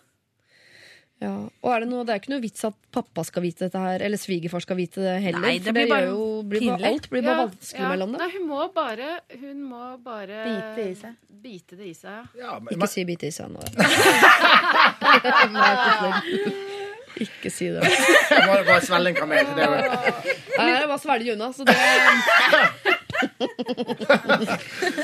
Ja. 1.21 1.35
Og 1.61 1.69
er 1.69 1.83
det, 1.85 1.91
noe, 1.91 2.01
det 2.09 2.15
er 2.15 2.21
ikke 2.23 2.31
noe 2.33 2.41
vits 2.41 2.63
at 2.65 2.73
pappa 2.97 3.21
skal 3.29 3.43
vite 3.45 3.67
dette 3.67 3.81
her, 3.83 4.01
eller 4.07 4.17
svigerfar 4.21 4.63
skal 4.65 4.79
vite 4.79 5.03
det 5.05 5.19
heller. 5.27 5.43
Nei, 5.45 5.59
det 5.61 5.69
for 5.69 5.77
blir 5.77 5.91
bare 5.91 6.07
gjør 6.07 6.15
jo, 6.15 6.23
blir 6.49 6.63
bare, 6.65 6.93
alt 6.95 7.07
blir 7.13 7.23
bare 7.27 7.37
Ja, 7.37 7.43
vanskelig 7.51 7.85
ja. 7.85 7.91
mellom 7.93 8.09
dem. 8.15 8.21
Nei, 8.23 8.31
hun 8.39 8.47
må 8.49 8.61
bare 8.77 9.09
Hun 9.43 9.59
må 9.69 9.85
bare 10.05 10.37
Bite 10.49 10.83
i 10.87 10.95
seg. 11.03 11.13
Bite 11.41 11.75
det 11.77 11.87
i 11.91 11.95
seg, 11.97 12.19
ja. 12.41 12.51
men, 12.57 12.69
Ikke 12.73 12.89
si 12.89 13.05
bite 13.09 13.27
i 13.29 13.33
seg 13.37 13.47
nå. 13.53 13.61
Ikke 17.21 17.51
si 17.53 17.69
det. 17.75 17.83
Må 17.85 18.65
bare 18.65 18.81
svelge 18.87 19.09
en 19.13 19.19
kamel. 19.19 19.47
Det 19.57 19.63
er 19.65 19.71
Nei, 20.57 20.69
jeg 20.73 20.89
unna, 21.37 21.49
så 21.53 21.63
det 21.69 21.77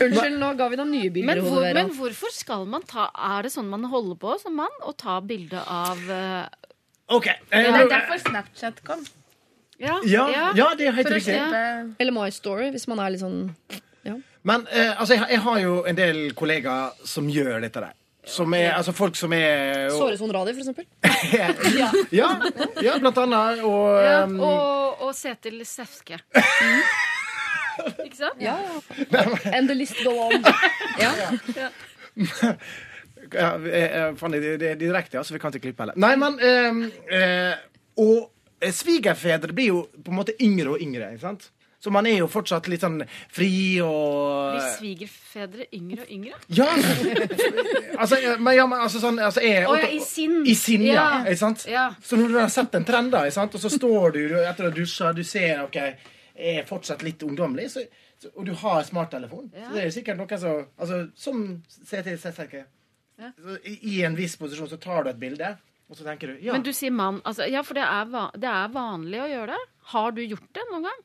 Unnskyld, 0.05 0.39
nå 0.41 0.53
ga 0.59 0.69
vi 0.73 0.79
deg 0.81 0.89
nye 0.91 1.11
bilder 1.13 1.29
Men, 1.29 1.43
hvor, 1.45 1.67
men 1.77 1.91
hvorfor 1.97 2.33
skal 2.35 2.65
man 2.71 2.85
ta 2.89 3.09
Er 3.13 3.47
det 3.47 3.53
sånn 3.55 3.69
man 3.73 3.85
holder 3.93 4.19
på 4.21 4.37
som 4.43 4.57
mann? 4.59 4.73
Å 4.87 4.93
ta 4.97 5.19
bilde 5.25 5.61
av 5.61 6.01
uh... 6.09 6.47
OK. 7.17 7.27
eh, 7.29 7.37
Det 7.51 7.83
er 7.85 7.91
derfor 7.91 8.19
Snapchat 8.19 8.81
kom. 8.87 9.05
Ja. 9.79 10.01
ja, 10.09 10.25
ja, 10.57 10.71
det 10.79 10.87
er 10.89 10.95
helt 10.97 11.11
riktig. 11.13 11.37
Eller 11.37 12.15
My 12.15 12.31
Story, 12.33 12.71
hvis 12.73 12.89
man 12.89 12.99
er 13.05 13.13
litt 13.13 13.21
sånn 13.21 13.53
Men 14.47 14.65
eh, 14.73 14.95
altså, 14.97 15.15
jeg, 15.19 15.27
jeg 15.37 15.43
har 15.45 15.61
jo 15.61 15.77
en 15.87 15.99
del 15.99 16.21
kollegaer 16.39 16.97
som 17.07 17.29
gjør 17.31 17.61
dette 17.67 17.83
der. 17.85 17.95
Som 18.27 18.55
er, 18.59 18.73
altså 18.75 18.91
folk 18.91 19.15
som 19.15 19.31
er 19.37 19.87
og, 19.87 20.01
Såre 20.17 20.33
radio, 20.35 20.55
for 20.55 20.63
eksempel. 20.65 20.87
ja, 22.19 22.31
ja, 22.83 22.97
blant 22.99 23.21
annet. 23.23 23.63
Og, 23.63 24.01
Ja, 24.03 24.25
um, 24.25 24.41
og, 24.41 25.05
og 25.07 25.15
Setil 25.15 25.63
Sefske. 25.67 26.19
Ikke 28.05 28.17
sant? 28.17 28.41
Ja, 28.43 28.57
And 29.53 29.69
the 29.69 29.75
list 29.75 30.03
go 30.05 30.17
on. 30.29 30.45
Ja. 31.03 31.13
ja, 33.33 33.51
eh, 33.69 33.97
eh, 34.09 34.31
det, 34.33 34.71
er 34.71 34.79
direkte, 34.81 35.19
ja, 35.19 35.25
så 35.25 35.35
vi 35.35 35.41
kan 35.43 35.53
ikke 35.53 35.67
klippe 35.69 35.85
heller. 35.85 35.99
Nei, 36.01 36.15
men 36.17 36.39
eh, 36.41 37.19
eh, 37.19 37.59
Og 38.01 38.31
eh, 38.61 38.73
svigerfedre 38.73 39.53
blir 39.53 39.69
jo 39.75 39.83
på 39.93 40.13
en 40.15 40.19
måte 40.23 40.37
yngre 40.41 40.77
og 40.77 40.83
yngre. 40.83 41.13
ikke 41.13 41.27
sant? 41.27 41.51
Så 41.87 41.91
man 41.93 42.07
er 42.09 42.17
jo 42.19 42.27
fortsatt 42.27 42.67
litt 42.73 42.83
sånn 42.83 43.03
fri 43.31 43.77
og 43.85 44.57
Blir 44.57 44.71
svigerfedre 44.79 45.67
yngre 45.77 46.07
og 46.07 46.09
yngre? 46.17 46.39
Ja! 46.57 46.67
altså, 48.01 48.19
men, 48.41 48.57
ja, 48.57 48.65
men, 48.67 48.81
altså 48.81 49.03
sånn 49.03 49.21
altså, 49.23 49.45
er, 49.45 49.69
Å 49.69 49.77
ja, 49.77 49.91
i 49.93 50.01
sinn. 50.03 50.41
I 50.49 50.57
sinn, 50.59 50.87
ja. 50.89 50.97
Ja. 50.97 51.21
Ikke 51.29 51.43
sant? 51.45 51.67
Ja. 51.71 51.87
Så 52.03 52.19
når 52.19 52.33
du 52.33 52.39
har 52.41 52.51
sett 52.51 52.75
en 52.79 52.89
trend, 52.89 53.13
da, 53.15 53.27
ikke 53.29 53.37
sant? 53.37 53.55
og 53.55 53.63
så 53.63 53.71
står 53.71 54.17
du 54.17 54.21
du- 54.33 54.41
etter 54.43 54.67
å 54.67 54.71
ha 54.73 54.75
dusja, 54.75 55.13
du 55.15 55.23
ser 55.27 55.63
ok, 55.67 55.79
jeg 55.79 55.99
er 56.39 56.65
fortsatt 56.69 57.03
litt 57.03 57.23
ungdommelig, 57.23 57.71
så, 57.73 57.83
så, 58.21 58.31
og 58.37 58.47
du 58.47 58.53
har 58.55 58.83
smarttelefon, 58.85 59.51
Ja. 59.55 59.69
så 59.69 59.75
det 59.75 59.85
er 59.85 59.91
sikkert 59.91 60.17
noe 60.21 60.39
som 60.39 60.67
altså, 60.79 61.11
Som 61.15 61.63
CT 61.69 62.17
tenker 62.37 62.65
Ja. 63.19 63.31
i, 63.65 63.79
I 63.97 64.03
en 64.05 64.17
viss 64.17 64.37
posisjon 64.37 64.69
så 64.69 64.77
tar 64.81 65.05
du 65.05 65.11
et 65.11 65.19
bilde, 65.21 65.57
og 65.89 65.97
så 65.97 66.05
tenker 66.05 66.27
du 66.35 66.39
ja. 66.45 66.53
Men 66.53 66.63
du 66.63 66.73
sier 66.73 66.91
mann. 66.93 67.21
Altså, 67.25 67.47
ja, 67.49 67.63
for 67.63 67.75
det 67.75 67.83
er, 67.87 68.05
va 68.13 68.31
det 68.37 68.49
er 68.51 68.69
vanlig 68.75 69.21
å 69.23 69.29
gjøre 69.31 69.47
det. 69.55 69.61
Har 69.93 70.11
du 70.13 70.23
gjort 70.27 70.49
det 70.53 70.65
noen 70.73 70.83
gang? 70.89 71.03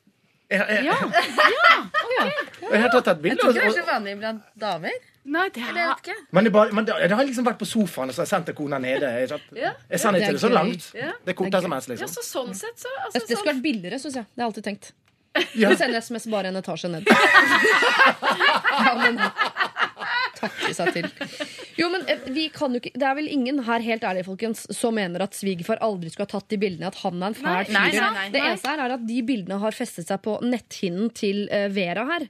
jeg, 0.51 0.65
jeg, 0.67 0.83
Ja. 0.83 0.95
jeg 2.71 2.81
har 2.81 2.89
tatt 2.91 3.07
et 3.07 3.11
Jeg 3.15 3.21
bilde. 3.23 3.39
tror 3.41 3.53
ikke 3.55 3.61
det 3.61 3.69
er 3.69 3.77
så 3.77 3.87
vanlig 3.87 4.15
blant 4.19 4.43
damer. 4.59 4.97
Nei, 5.31 5.43
det 5.53 5.61
Eller 5.69 5.81
jeg 5.85 6.15
er. 6.15 6.21
Men 6.33 6.43
det, 6.47 6.51
bare, 6.55 6.73
men 6.73 6.85
det, 6.87 6.95
det 7.07 7.15
har 7.17 7.27
liksom 7.27 7.45
vært 7.45 7.59
på 7.61 7.67
sofaen 7.69 8.09
og 8.09 8.15
så 8.15 8.23
har 8.23 8.27
jeg 8.27 8.31
sendt 8.33 8.55
kona 8.57 8.79
nede. 8.81 9.05
Jeg, 9.21 9.39
Ja. 9.55 9.71
jeg 9.91 9.99
sender 10.01 10.19
er 10.19 10.23
ikke 10.25 10.37
det 10.39 10.41
så 10.43 10.49
langt. 10.51 10.87
Ja. 10.97 11.11
Det 11.23 11.35
er 11.35 11.37
korte 11.37 11.61
SMS, 11.61 11.87
Ja, 11.87 11.93
liksom. 11.93 12.09
så 12.17 12.23
sånn 12.25 12.55
sett, 12.57 12.79
så 12.81 12.89
altså, 13.05 13.19
Det, 13.27 13.37
skulle 13.37 13.53
vært 13.53 13.63
billigere, 13.63 13.99
syns 14.01 14.15
jeg. 14.17 14.25
Det 14.25 14.41
har 14.41 14.43
jeg 14.43 14.49
alltid 14.49 14.63
tenkt. 14.67 14.91
Ja. 15.55 15.69
Du 15.71 15.75
sender 15.79 16.01
SMS 16.01 16.25
bare 16.27 16.49
en 16.51 16.57
etasje 16.59 16.89
ned. 16.91 17.05
ja, 18.85 18.93
men 18.99 19.19
takke 20.41 20.71
seg 20.75 20.91
til. 20.95 21.07
Jo, 21.79 21.87
men 21.93 22.03
eh, 22.09 22.23
vi 22.33 22.47
kan 22.53 22.73
jo 22.75 22.81
ikke 22.81 22.91
Det 22.99 23.05
er 23.07 23.15
vel 23.17 23.29
ingen 23.31 23.61
her, 23.67 23.83
helt 23.85 24.03
ærlig, 24.07 24.25
folkens, 24.27 24.65
som 24.75 24.95
mener 24.97 25.23
at 25.23 25.37
svigerfar 25.37 25.79
aldri 25.85 26.11
skulle 26.11 26.27
ha 26.29 26.33
tatt 26.39 26.49
de 26.51 26.59
bildene. 26.61 26.89
At 26.91 26.99
han 27.03 27.21
er 27.21 27.31
en 27.31 27.37
fæl 27.37 27.69
fyr. 27.69 28.09
Det 28.33 28.41
eneste 28.41 28.73
her 28.73 28.83
er 28.87 28.95
at 28.97 29.05
de 29.07 29.19
bildene 29.27 29.59
har 29.61 29.77
festet 29.77 30.09
seg 30.09 30.23
på 30.25 30.35
netthinnen 30.43 31.13
til 31.17 31.45
eh, 31.53 31.69
Vera 31.73 32.03
her. 32.11 32.27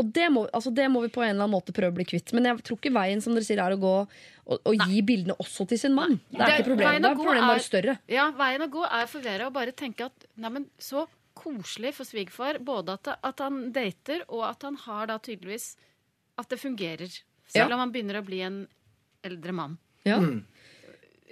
Og 0.00 0.08
det 0.16 0.28
må, 0.32 0.46
altså 0.56 0.70
det 0.72 0.86
må 0.88 1.02
vi 1.04 1.10
på 1.12 1.20
en 1.20 1.34
eller 1.34 1.44
annen 1.44 1.52
måte 1.52 1.72
prøve 1.76 1.92
å 1.92 1.96
bli 1.98 2.06
kvitt. 2.08 2.32
Men 2.36 2.46
jeg 2.48 2.62
tror 2.64 2.78
ikke 2.80 2.94
veien 2.94 3.20
som 3.24 3.34
dere 3.36 3.44
sier 3.44 3.60
er 3.60 3.74
å 3.74 3.80
gå 3.80 3.94
og, 4.02 4.54
og 4.56 4.86
gi 4.88 5.02
bildene 5.04 5.36
også 5.40 5.66
til 5.68 5.80
sin 5.82 5.92
mann. 5.96 6.16
Det 6.32 6.40
er 6.40 6.46
Det- 6.46 6.60
ikke 6.62 6.70
problemet. 6.70 6.92
veien 6.94 7.04
å 7.04 7.10
er 7.12 7.18
problemet 7.20 7.42
er- 7.44 7.50
bare 7.52 7.64
større. 7.66 7.96
Ja, 8.12 8.30
veien 8.38 8.64
å 8.64 8.70
gå 8.72 8.86
er 8.88 9.06
for 9.10 9.20
Vera 9.24 9.48
å 9.50 9.52
bare 9.52 9.72
tenke 9.76 10.08
at 10.08 10.24
neimen, 10.40 10.64
så 10.80 11.04
koselig 11.34 11.94
for 11.94 12.04
svigerfar. 12.08 12.58
Både 12.64 12.92
at, 12.98 13.08
at 13.22 13.38
han 13.44 13.72
dater, 13.72 14.24
og 14.28 14.44
at 14.50 14.62
han 14.62 14.76
har 14.86 15.06
da 15.12 15.18
tydeligvis 15.18 15.76
At 16.38 16.48
det 16.48 16.58
fungerer. 16.62 17.10
Selv 17.46 17.68
Ja. 17.68 17.74
om 17.74 17.78
han 17.82 17.92
begynner 17.92 18.16
å 18.22 18.24
bli 18.24 18.38
en 18.40 18.66
eldre 19.22 19.52
mann. 19.52 19.78
Ja. 20.04 20.16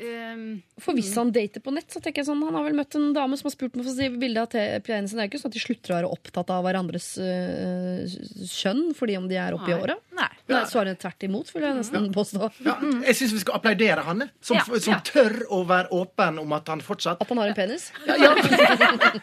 Um, 0.00 0.62
For 0.80 0.96
hvis 0.96 1.10
han 1.18 1.28
dater 1.34 1.60
på 1.60 1.72
nett, 1.76 1.90
så 1.92 2.00
tenker 2.00 2.22
jeg 2.22 2.28
sånn 2.30 2.40
Han 2.46 2.54
har 2.56 2.64
vel 2.64 2.76
møtt 2.78 2.94
en 2.96 3.10
dame 3.12 3.36
som 3.36 3.50
har 3.50 3.52
spurt 3.52 3.74
om 3.76 3.82
å 3.82 3.84
få 3.84 3.92
se 3.98 4.06
bilde 4.16 4.40
av 4.40 4.48
te- 4.48 4.80
penisen. 4.86 5.18
Det 5.18 5.26
er 5.26 5.28
ikke 5.28 5.40
sånn 5.42 5.52
at 5.52 5.56
de 5.58 5.62
slutter 5.64 5.92
å 5.92 5.98
være 5.98 6.12
opptatt 6.16 6.52
av 6.54 6.62
hverandres 6.64 7.08
uh, 7.20 8.04
kjønn 8.48 8.94
fordi 8.96 9.16
om 9.20 9.26
de 9.28 9.36
er 9.40 9.56
oppe 9.56 9.68
i 9.70 9.74
Nei. 9.74 9.80
åra. 9.82 9.96
Nei. 10.16 10.28
Nei, 10.50 10.62
Svaret 10.66 10.98
tvert 11.00 11.22
imot, 11.28 11.50
vil 11.54 11.62
jeg 11.62 11.76
nesten 11.78 12.08
påstå. 12.14 12.48
Ja, 12.66 12.74
jeg 13.06 13.16
syns 13.18 13.34
vi 13.36 13.42
skal 13.44 13.58
applaudere 13.60 14.02
han, 14.04 14.24
som, 14.44 14.58
Ja, 14.58 14.80
som 14.82 14.98
tør 15.06 15.36
å 15.52 15.60
være 15.68 15.92
åpen 15.94 16.40
om 16.42 16.52
at 16.56 16.68
han 16.72 16.82
fortsatt 16.84 17.20
At 17.22 17.28
han 17.30 17.38
har 17.40 17.52
en 17.52 17.56
penis. 17.58 17.90
ja, 18.08 18.16
ja. 18.18 18.32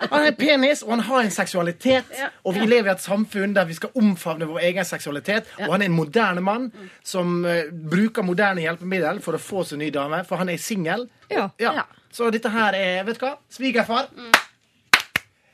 Han 0.07 0.13
har 0.21 0.29
en 0.29 0.37
penis, 0.39 0.83
og 0.85 0.93
han 0.95 1.03
har 1.09 1.25
en 1.25 1.33
seksualitet. 1.33 2.13
Ja. 2.17 2.29
Og 2.47 2.55
vi 2.55 2.65
lever 2.69 2.91
i 2.91 2.95
et 2.95 3.03
samfunn 3.03 3.53
der 3.57 3.67
vi 3.69 3.75
skal 3.77 3.91
omfavne 3.99 4.47
vår 4.49 4.63
egen 4.69 4.87
seksualitet. 4.87 5.49
Og 5.65 5.73
han 5.75 5.83
er 5.83 5.89
en 5.91 5.97
moderne 5.97 6.43
mann 6.45 6.69
som 7.05 7.41
uh, 7.45 7.67
bruker 7.71 8.25
moderne 8.25 8.63
hjelpemiddel 8.63 9.19
for 9.25 9.37
å 9.37 9.41
få 9.41 9.65
seg 9.67 9.81
ny 9.83 9.89
dame, 9.93 10.23
for 10.27 10.39
han 10.41 10.49
er 10.53 10.61
singel. 10.67 11.07
Ja. 11.31 11.49
Ja. 11.61 11.85
Så 12.13 12.29
dette 12.33 12.49
her 12.53 12.75
er, 12.77 13.03
vet 13.07 13.19
du 13.19 13.25
hva, 13.25 13.35
svigerfar. 13.51 14.09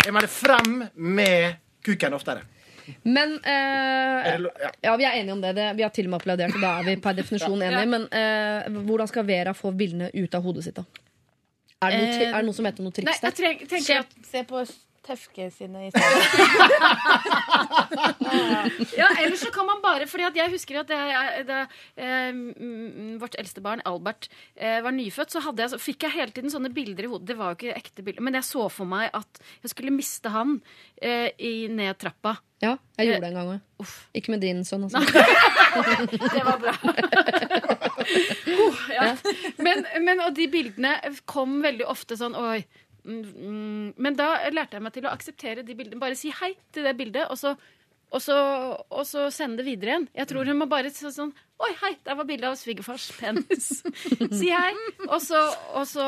Jeg 0.03 0.14
mener 0.14 0.28
frem 0.32 0.82
med 0.95 1.55
kuken 1.86 2.14
oftere. 2.18 2.43
Men 3.07 3.38
lo- 4.43 4.51
ja. 4.84 4.95
Vi 4.99 5.05
er 5.07 5.14
enige 5.22 5.32
om 5.38 5.41
det. 5.43 5.53
det. 5.55 5.70
Vi 5.78 5.84
har 5.86 5.91
til 5.95 6.09
og 6.09 6.11
med 6.11 6.20
applaudert, 6.20 6.55
og 6.57 6.61
da 6.66 6.72
er 6.82 6.88
vi 6.89 6.95
per 7.03 7.16
definisjon 7.22 7.61
enige. 7.64 7.86
Men 7.93 8.07
øh, 8.11 8.82
hvordan 8.89 9.07
skal 9.11 9.28
Vera 9.28 9.53
få 9.55 9.72
bildene 9.72 10.09
ut 10.14 10.36
av 10.36 10.43
hodet 10.43 10.66
sitt, 10.68 10.76
da? 10.76 10.84
Er 11.84 11.91
det, 11.91 11.99
noe, 11.99 12.26
er 12.28 12.36
det 12.38 12.47
noe 12.47 12.55
som 12.55 12.68
heter 12.68 12.86
noe 12.86 12.95
triks 12.95 13.20
der? 13.24 13.34
Nei, 13.39 13.53
jeg 13.59 13.70
tenker 13.72 14.03
at 14.03 14.14
se 14.28 14.43
på 14.47 14.61
Tefke 15.03 15.49
sine 15.51 15.87
i 15.87 15.91
stedet. 15.91 16.33
Ja, 18.97 19.07
ellers 19.19 19.41
så 19.43 19.51
kan 19.53 19.65
man 19.67 19.81
bare 19.83 20.07
Fordi 20.09 20.23
at 20.27 20.35
jeg 20.37 20.51
husker 20.53 20.75
at 20.81 20.87
da, 20.89 20.97
da 21.47 21.59
eh, 21.99 22.31
vårt 23.21 23.35
eldste 23.39 23.61
barn, 23.63 23.81
Albert, 23.89 24.23
eh, 24.55 24.79
var 24.83 24.91
nyfødt, 24.95 25.31
så, 25.33 25.39
hadde 25.43 25.61
jeg, 25.63 25.69
så 25.73 25.79
fikk 25.81 25.99
jeg 26.07 26.15
hele 26.15 26.31
tiden 26.35 26.51
sånne 26.53 26.71
bilder 26.73 27.03
i 27.05 27.09
hodet. 27.11 27.27
Det 27.29 27.37
var 27.39 27.47
jo 27.51 27.55
ikke 27.59 27.77
ekte 27.77 28.01
bilder. 28.05 28.23
Men 28.25 28.35
jeg 28.39 28.45
så 28.47 28.63
for 28.73 28.85
meg 28.89 29.05
at 29.15 29.31
jeg 29.63 29.69
skulle 29.73 29.95
miste 29.95 30.27
han 30.33 30.49
eh, 31.01 31.29
i, 31.37 31.67
ned 31.71 31.93
trappa. 32.01 32.33
Ja, 32.63 32.73
jeg 32.97 33.05
gjorde 33.09 33.23
det 33.25 33.29
en 33.31 33.39
gang 33.39 33.49
òg. 33.57 33.61
Uff. 33.83 33.95
Ikke 34.15 34.31
med 34.33 34.41
din 34.45 34.59
sånn, 34.67 34.83
altså. 34.87 34.99
Det 36.35 36.43
var 36.47 36.57
bra. 36.61 36.73
oh, 38.63 38.77
ja. 38.93 39.03
men, 39.59 39.77
men, 40.05 40.17
og 40.23 40.31
de 40.37 40.45
bildene 40.51 40.91
kom 41.29 41.51
veldig 41.65 41.85
ofte 41.91 42.13
sånn 42.19 42.35
Oi. 42.39 42.59
Men 43.03 44.17
da 44.17 44.29
lærte 44.53 44.77
jeg 44.77 44.85
meg 44.85 44.95
til 44.95 45.07
å 45.07 45.13
akseptere 45.13 45.65
de 45.65 45.75
bildene. 45.75 46.01
Bare 46.01 46.17
si 46.19 46.31
hei 46.41 46.53
til 46.75 46.87
det 46.87 46.95
bildet, 46.99 47.27
og 47.29 47.39
så, 47.39 47.55
og 48.13 48.23
så, 48.23 48.37
og 48.87 49.07
så 49.09 49.27
sende 49.33 49.61
det 49.61 49.67
videre 49.67 49.93
igjen. 49.95 50.07
Jeg 50.15 50.29
tror 50.31 50.47
hun 50.49 50.61
må 50.61 50.69
bare 50.71 50.93
sånn 50.93 51.33
Oi, 51.64 51.70
hei, 51.82 51.91
der 52.03 52.16
var 52.20 52.26
bildet 52.28 52.49
av 52.49 52.55
svigerfars 52.59 53.05
penis. 53.16 53.68
si 54.39 54.49
hei, 54.51 54.72
og 55.07 55.22
så, 55.24 55.39
og 55.80 55.86
så 55.88 56.03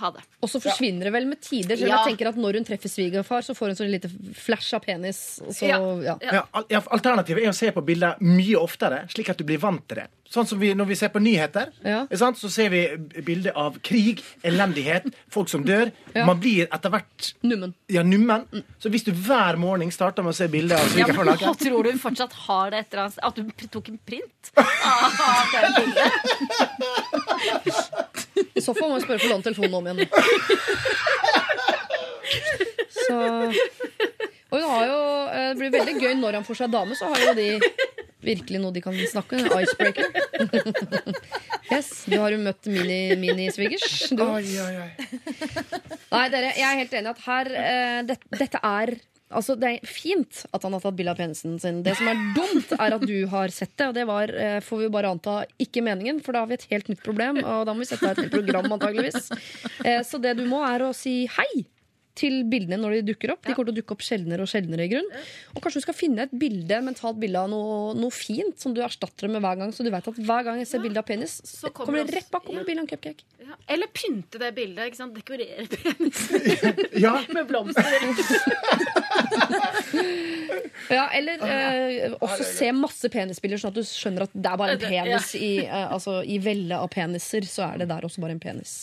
ha 0.00 0.10
det. 0.16 0.22
Og 0.40 0.48
så 0.48 0.60
forsvinner 0.64 1.08
det 1.08 1.12
vel 1.12 1.26
med 1.28 1.40
tider. 1.44 1.76
Selv 1.76 1.90
om 1.90 1.92
Ja. 1.92 1.98
jeg 2.06 2.14
tenker 2.16 2.28
at 2.32 2.36
Når 2.40 2.60
hun 2.60 2.64
treffer 2.64 2.88
svigerfar, 2.92 3.42
så 3.44 3.54
får 3.58 3.72
hun 3.74 3.76
sånn 3.82 3.90
lite 3.92 4.08
flash 4.38 4.72
av 4.78 4.84
penis. 4.86 5.40
og 5.44 5.52
Så, 5.52 5.66
Ja. 5.68 5.78
ja. 6.00 6.16
Ja, 6.22 6.42
al- 6.54 6.66
ja, 6.70 6.80
alternativet 6.80 7.44
er 7.44 7.50
å 7.52 7.54
se 7.54 7.70
på 7.72 7.84
bilder 7.84 8.16
mye 8.20 8.56
oftere, 8.56 9.04
slik 9.12 9.28
at 9.30 9.36
du 9.36 9.44
blir 9.44 9.58
vant 9.58 9.86
til 9.88 9.96
det. 10.02 10.08
Sånn 10.28 10.46
som 10.46 10.58
vi, 10.60 10.74
Når 10.74 10.86
vi 10.86 10.94
ser 10.94 11.08
på 11.08 11.20
nyheter, 11.24 11.70
Ja. 11.84 12.02
ikke 12.04 12.18
sant, 12.18 12.36
så 12.36 12.50
ser 12.50 12.68
vi 12.68 12.96
bilder 13.24 13.52
av 13.56 13.78
krig, 13.82 14.22
elendighet, 14.44 15.06
folk 15.30 15.48
som 15.48 15.64
dør. 15.64 15.90
Ja. 16.14 16.24
Man 16.26 16.38
blir 16.40 16.66
etter 16.70 16.90
hvert 16.90 17.32
Nummen. 17.42 17.74
ja, 17.88 18.02
nummen. 18.02 18.44
Så 18.78 18.90
hvis 18.90 19.04
du 19.04 19.12
hver 19.12 19.56
morgen 19.56 19.90
starter 19.90 20.22
med 20.22 20.32
å 20.34 20.36
se 20.36 20.46
bilder 20.46 20.76
av 20.76 20.82
Ja, 20.96 21.06
men 21.06 21.14
svigerfar 21.16 21.24
naken 21.24 21.56
tror 21.58 21.82
du 21.82 21.90
hun 21.90 21.98
fortsatt 21.98 22.32
har 22.32 22.70
det 22.70 22.78
etter 22.86 22.98
hans- 22.98 23.18
at 23.22 23.36
hun 23.36 23.50
tok 23.70 23.88
en 23.88 23.98
print? 24.06 24.52
I 28.56 28.60
så 28.62 28.74
fall 28.76 28.90
må 28.90 28.96
jeg 28.98 29.04
spørre 29.06 29.20
for 29.22 29.30
låne 29.32 29.44
telefonen 29.46 29.74
om 29.78 29.84
igjen. 29.88 30.00
Så 32.98 33.16
Og 34.48 34.54
hun 34.56 34.64
har 34.70 34.84
jo 34.88 34.98
eh, 35.28 35.48
Det 35.52 35.58
blir 35.60 35.72
veldig 35.74 35.94
gøy 36.02 36.14
når 36.20 36.38
han 36.40 36.46
får 36.46 36.56
seg 36.62 36.72
dame, 36.72 36.96
så 36.98 37.04
har 37.12 37.18
jo 37.26 37.32
de 37.38 37.48
virkelig 38.28 38.58
noe 38.62 38.72
de 38.74 38.80
kan 38.84 38.96
snakke 39.12 39.38
om. 39.38 39.44
Icebreaker. 39.62 40.06
Yes, 41.72 41.88
du 42.08 42.16
har 42.20 42.32
jo 42.34 42.38
møtt 42.42 42.64
mini- 42.72 43.16
oi, 44.64 44.76
oi. 44.82 44.88
Nei, 46.12 46.24
dere, 46.32 46.50
jeg 46.56 46.64
er 46.68 46.80
helt 46.80 46.94
enig 46.98 47.10
at 47.12 47.20
her 47.28 47.46
eh, 47.62 47.98
det, 48.08 48.16
Dette 48.40 48.58
er 48.64 48.94
Altså, 49.28 49.56
Det 49.60 49.68
er 49.68 49.86
fint 49.86 50.44
at 50.56 50.62
han 50.64 50.72
har 50.72 50.80
tatt 50.80 50.96
bilde 50.96 51.12
av 51.12 51.18
penisen 51.20 51.58
sin. 51.60 51.82
Det 51.84 51.96
som 51.98 52.08
er 52.08 52.20
dumt, 52.36 52.72
er 52.78 52.96
at 52.96 53.04
du 53.04 53.16
har 53.28 53.52
sett 53.52 53.74
det. 53.76 53.88
Og 53.90 53.94
det 53.94 54.06
var, 54.08 54.32
eh, 54.32 54.60
får 54.64 54.84
vi 54.84 54.88
bare 54.88 55.10
anta, 55.12 55.44
ikke 55.60 55.84
meningen, 55.84 56.22
for 56.24 56.32
da 56.32 56.44
har 56.44 56.50
vi 56.50 56.54
et 56.54 56.68
helt 56.70 56.88
nytt 56.88 57.02
problem. 57.04 57.42
Og 57.44 57.66
da 57.68 57.74
må 57.74 57.84
vi 57.84 57.90
sette 57.90 58.08
av 58.08 58.16
et 58.16 58.24
helt 58.24 58.32
program, 58.32 58.72
antageligvis. 58.72 59.30
Eh, 59.84 60.00
så 60.02 60.20
det 60.20 60.36
du 60.38 60.46
må, 60.48 60.62
er 60.64 60.86
å 60.88 60.94
si 60.96 61.26
hei 61.26 61.66
til 62.18 62.40
bildene 62.50 62.80
når 62.82 62.98
de 62.98 63.02
dukker 63.12 63.32
opp. 63.36 63.42
De 63.46 63.54
kommer 63.54 63.70
til 63.70 63.76
å 63.76 63.80
dukke 63.80 63.94
opp 63.96 64.02
sjeldnere 64.04 64.42
og 64.44 64.50
sjeldnere 64.50 64.84
i 64.88 64.90
grunn. 64.92 65.08
Og 65.54 65.62
kanskje 65.64 65.80
du 65.82 65.86
skal 65.86 65.96
finne 65.98 66.26
et 66.26 66.34
bilde, 66.34 66.80
mentalt 66.84 67.18
bilde 67.22 67.38
av 67.44 67.48
noe, 67.52 67.94
noe 67.98 68.14
fint 68.14 68.58
som 68.58 68.74
du 68.76 68.82
erstatter 68.84 69.28
det 69.28 69.32
med 69.36 69.44
hver 69.46 69.56
gang. 69.62 69.70
Så 69.76 69.86
du 69.86 69.90
vet 69.94 70.10
at 70.10 70.18
hver 70.18 70.46
gang 70.48 70.58
jeg 70.62 70.68
ser 70.72 70.82
bilde 70.84 70.98
av 71.00 71.06
penis, 71.08 71.38
Så 71.46 71.70
kommer 71.74 72.02
det 72.02 72.16
rett 72.18 72.30
bak 72.34 72.42
også- 72.42 72.46
kommer 72.50 72.64
det 72.64 72.70
bilde 72.72 72.82
av 72.82 72.88
en 72.88 72.92
cupcake. 72.92 73.22
Ja. 73.48 73.54
Eller 73.72 73.88
pynte 73.94 74.38
det 74.42 74.50
bildet. 74.58 74.90
ikke 74.90 74.98
sant? 75.00 75.14
Dekorere 75.16 75.64
penisen 75.70 76.42
Ja, 77.04 77.14
med 77.32 77.46
blomster. 77.48 77.84
Ja, 80.88 81.08
eller 81.12 81.42
eh, 81.44 82.14
også 82.24 82.44
se 82.46 82.70
masse 82.72 83.08
penisbilder, 83.12 83.60
sånn 83.60 83.72
at 83.74 83.78
du 83.78 83.84
skjønner 83.84 84.24
at 84.24 84.32
det 84.32 84.48
er 84.50 84.60
bare 84.60 84.76
en 84.76 84.80
penis 84.82 85.34
i, 85.36 85.50
eh, 85.66 85.84
altså, 85.92 86.18
i 86.24 86.38
velle 86.42 86.78
av 86.80 86.88
peniser. 86.92 87.44
Så 87.48 87.64
er 87.66 87.82
det 87.82 87.88
der 87.90 88.06
også 88.08 88.22
bare 88.24 88.32
en 88.36 88.40
penis. 88.42 88.76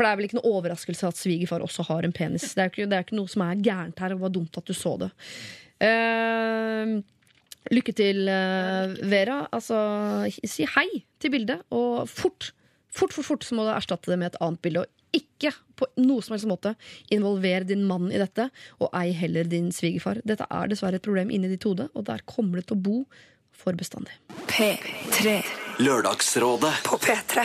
For 0.00 0.06
det 0.06 0.14
er 0.14 0.16
vel 0.16 0.26
ikke 0.30 0.38
noe 0.38 0.50
overraskelse 0.56 1.08
at 1.10 1.18
svigerfar 1.20 1.60
også 1.60 1.84
har 1.90 2.06
en 2.06 2.14
penis. 2.16 2.54
Det 2.56 2.62
er 2.62 2.68
jo 2.70 2.72
ikke, 2.72 2.84
det 2.88 2.96
er 2.96 3.02
ikke 3.04 3.16
noe 3.18 3.28
som 3.28 3.42
er 3.44 3.58
gærent 3.60 3.98
her, 4.00 4.14
og 4.14 4.16
det 4.16 4.24
var 4.24 4.30
dumt 4.32 4.54
at 4.56 4.70
du 4.70 4.72
så 4.72 4.92
det. 5.02 5.08
Uh, 5.84 6.94
lykke 7.68 7.92
til, 7.98 8.22
uh, 8.24 8.94
Vera. 9.12 9.42
Altså, 9.52 9.76
si 10.48 10.64
hei 10.72 11.02
til 11.20 11.34
bildet, 11.34 11.66
og 11.76 12.06
fort. 12.08 12.54
Fort, 12.88 13.12
fort, 13.12 13.26
fort 13.26 13.44
så 13.44 13.58
må 13.58 13.66
du 13.66 13.74
erstatte 13.74 14.08
det 14.08 14.16
med 14.22 14.30
et 14.30 14.38
annet 14.40 14.62
bilde. 14.64 14.86
Og 14.86 15.20
ikke 15.20 15.52
på 15.76 15.88
noe 16.00 16.24
som 16.24 16.32
helst 16.32 16.48
måte 16.48 16.72
involver 17.12 17.66
din 17.68 17.84
mann 17.84 18.08
i 18.08 18.22
dette, 18.22 18.46
og 18.80 18.96
ei 18.96 19.12
heller 19.18 19.50
din 19.52 19.68
svigerfar. 19.68 20.22
Dette 20.24 20.46
er 20.48 20.72
dessverre 20.72 20.96
et 20.96 21.04
problem 21.04 21.28
inni 21.28 21.50
ditt 21.52 21.66
hode, 21.68 21.90
og 21.92 22.06
der 22.08 22.24
kommer 22.24 22.62
det 22.62 22.70
til 22.70 22.78
å 22.78 22.86
bo 22.88 23.02
for 23.52 23.76
bestandig. 23.76 24.16
P3 24.48 25.36
Lørdagsrådet 25.84 26.72
på 26.88 26.96
P3. 27.04 27.44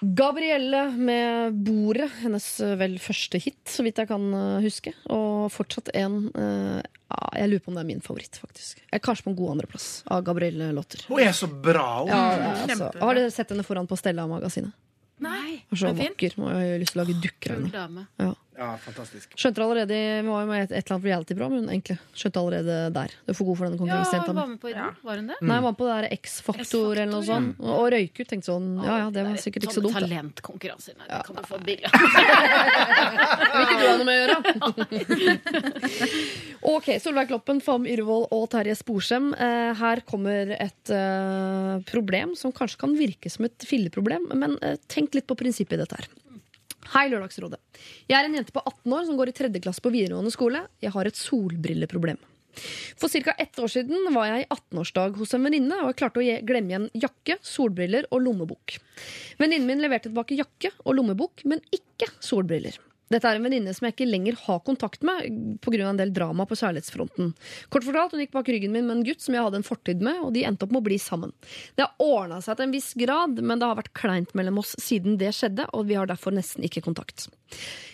Gabrielle 0.00 0.84
med 0.94 1.56
'Bordet', 1.64 2.10
hennes 2.22 2.46
eh, 2.60 2.76
vel 2.78 2.98
første 3.02 3.40
hit, 3.42 3.60
så 3.66 3.82
vidt 3.86 3.98
jeg 3.98 4.10
kan 4.10 4.26
eh, 4.34 4.60
huske. 4.62 4.92
Og 5.10 5.48
fortsatt 5.52 5.90
en 5.98 6.28
eh, 6.34 6.82
Jeg 7.38 7.50
lurer 7.50 7.62
på 7.64 7.72
om 7.72 7.78
det 7.78 7.82
er 7.82 7.88
min 7.88 8.04
favoritt, 8.04 8.38
faktisk. 8.38 8.82
Jeg 8.84 9.00
er 9.00 9.02
kanskje 9.02 9.26
på 9.26 9.32
en 9.32 9.38
god 9.38 9.54
andreplass 9.56 9.88
av 10.06 10.22
Gabrielle-låter. 10.26 11.06
Hun 11.08 11.22
er 11.24 11.32
så 11.32 11.48
bra. 11.48 11.86
Hun. 12.02 12.12
Ja, 12.12 12.52
altså. 12.66 12.92
Har 13.00 13.18
dere 13.18 13.32
sett 13.34 13.54
henne 13.54 13.64
foran 13.66 13.88
på 13.90 13.98
Stella-magasinet? 13.98 14.76
Nei. 15.24 15.64
Hun 15.70 15.74
er 15.74 15.80
Så 15.80 15.88
Er 15.88 15.96
vakker. 15.98 16.36
Hun 16.36 16.50
jeg 16.52 16.72
har 16.74 16.82
lyst 16.82 16.94
til 16.94 17.00
å 17.00 17.04
lage 17.04 17.18
dukker 17.24 17.56
av 17.56 17.64
henne. 17.64 18.06
Ja. 18.20 18.34
Ja, 18.58 18.72
fantastisk. 18.82 19.36
Skjønte 19.38 19.62
allerede 19.62 19.96
Hun 20.18 20.30
var 20.32 20.40
jo 20.42 20.48
med 20.50 20.58
i 20.58 20.64
et, 20.64 20.72
et 20.72 20.80
eller 20.82 20.96
annet 20.96 21.06
reality-program, 21.06 21.52
hun 21.60 21.68
egentlig. 21.70 21.96
Skjønte 22.18 22.40
allerede 22.42 22.78
der. 22.96 23.12
Du 23.22 23.30
er 23.30 23.36
for 23.38 23.46
god 23.46 23.58
for 23.60 23.68
denne 23.68 23.86
Ja, 23.86 24.00
hun 24.26 24.40
var 24.40 24.48
med 24.50 24.58
på 24.58 24.72
Idol. 24.72 24.96
Var 25.06 25.20
hun 25.22 25.28
det? 25.30 25.36
Nei, 25.46 25.58
hun 25.60 25.66
var 25.68 25.76
på 25.78 25.86
det 25.86 26.10
X-Faktor 26.18 26.90
eller 26.96 27.12
noe 27.12 27.26
sånt. 27.28 27.54
Mm. 27.54 27.70
Og 27.76 27.86
røyk 27.94 28.18
ut. 28.18 28.26
Tenkte 28.28 28.50
sånn, 28.50 28.68
ja 28.82 28.98
ja, 29.04 29.06
det 29.14 29.24
var 29.28 29.38
sikkert 29.44 29.68
ikke 29.68 29.76
så 29.78 29.84
dumt. 29.84 29.94
det. 29.94 30.08
Talentkonkurranser. 30.08 30.98
Nei, 30.98 31.06
det 31.12 31.22
kan 31.28 31.38
du 31.38 31.42
få 31.46 31.60
billig 31.64 31.86
Vil 33.54 33.62
ikke 33.64 33.78
du 33.78 33.86
ha 33.86 33.94
noe 33.94 34.08
med 34.08 34.14
å 34.14 34.18
gjøre? 34.18 34.36
ok, 36.74 36.92
Solveig 37.04 37.30
Kloppen, 37.30 37.62
Fam 37.64 37.86
Yrvold 37.88 38.28
og 38.34 38.46
Terje 38.52 38.74
Sporsem. 38.82 39.30
Eh, 39.38 39.70
her 39.78 40.02
kommer 40.08 40.56
et 40.58 40.94
eh, 40.94 41.74
problem 41.88 42.34
som 42.38 42.54
kanskje 42.54 42.82
kan 42.82 42.98
virke 42.98 43.30
som 43.30 43.46
et 43.46 43.68
filleproblem, 43.70 44.32
men 44.34 44.58
eh, 44.66 44.80
tenk 44.90 45.14
litt 45.14 45.30
på 45.30 45.38
prinsippet 45.38 45.78
i 45.78 45.84
dette 45.86 46.02
her. 46.02 46.10
Hei, 46.88 47.04
Lørdagsrådet. 47.12 47.58
Jeg 48.08 48.16
er 48.16 48.24
en 48.24 48.36
jente 48.38 48.52
på 48.54 48.62
18 48.64 48.92
år 48.96 49.02
som 49.04 49.16
går 49.18 49.28
i 49.28 49.34
tredje 49.36 49.60
klasse 49.60 49.82
på 49.84 49.90
videregående 49.92 50.32
skole. 50.32 50.62
Jeg 50.80 50.94
har 50.94 51.08
et 51.08 51.18
solbrilleproblem. 51.20 52.16
For 52.98 53.12
ca. 53.12 53.34
ett 53.36 53.58
år 53.60 53.68
siden 53.70 54.08
var 54.14 54.30
jeg 54.30 54.46
i 54.46 54.48
18-årsdag 54.48 55.18
hos 55.20 55.36
en 55.36 55.44
venninne, 55.44 55.82
og 55.82 55.92
jeg 55.92 55.98
klarte 56.00 56.22
å 56.22 56.24
glemme 56.48 56.72
igjen 56.72 56.88
jakke, 56.96 57.36
solbriller 57.44 58.08
og 58.08 58.24
lommebok. 58.24 58.78
Venninnen 59.38 59.68
min 59.68 59.84
leverte 59.84 60.08
tilbake 60.08 60.40
jakke 60.40 60.72
og 60.86 60.96
lommebok, 60.96 61.44
men 61.44 61.60
ikke 61.76 62.08
solbriller. 62.24 62.80
Dette 63.08 63.24
er 63.24 63.38
en 63.38 63.44
venninne 63.46 63.72
som 63.72 63.86
jeg 63.86 63.94
ikke 63.94 64.08
lenger 64.08 64.36
har 64.44 64.60
kontakt 64.66 65.04
med 65.06 65.58
pga. 65.64 65.88
en 65.88 66.00
del 66.00 66.12
drama 66.12 66.44
på 66.46 66.58
kjærlighetsfronten. 66.60 67.34
Kort 67.72 67.86
fortalt, 67.86 68.12
Hun 68.12 68.20
gikk 68.20 68.32
bak 68.32 68.48
ryggen 68.48 68.72
min 68.72 68.86
med 68.86 68.96
en 68.98 69.04
gutt 69.04 69.20
som 69.24 69.34
jeg 69.34 69.42
hadde 69.42 69.56
en 69.56 69.66
fortid 69.66 70.02
med, 70.02 70.20
og 70.20 70.32
de 70.34 70.44
endte 70.44 70.64
opp 70.64 70.72
med 70.72 70.82
å 70.82 70.88
bli 70.88 70.98
sammen. 70.98 71.32
Det 71.76 71.86
har 71.86 71.94
ordna 71.98 72.40
seg 72.44 72.56
til 72.56 72.68
en 72.68 72.74
viss 72.76 72.92
grad, 72.94 73.40
men 73.40 73.58
det 73.58 73.66
har 73.66 73.78
vært 73.78 73.94
kleint 73.96 74.34
mellom 74.34 74.58
oss 74.58 74.74
siden 74.78 75.16
det 75.16 75.32
skjedde, 75.32 75.68
og 75.72 75.86
vi 75.88 75.96
har 75.96 76.06
derfor 76.06 76.32
nesten 76.36 76.64
ikke 76.64 76.84
kontakt. 76.84 77.28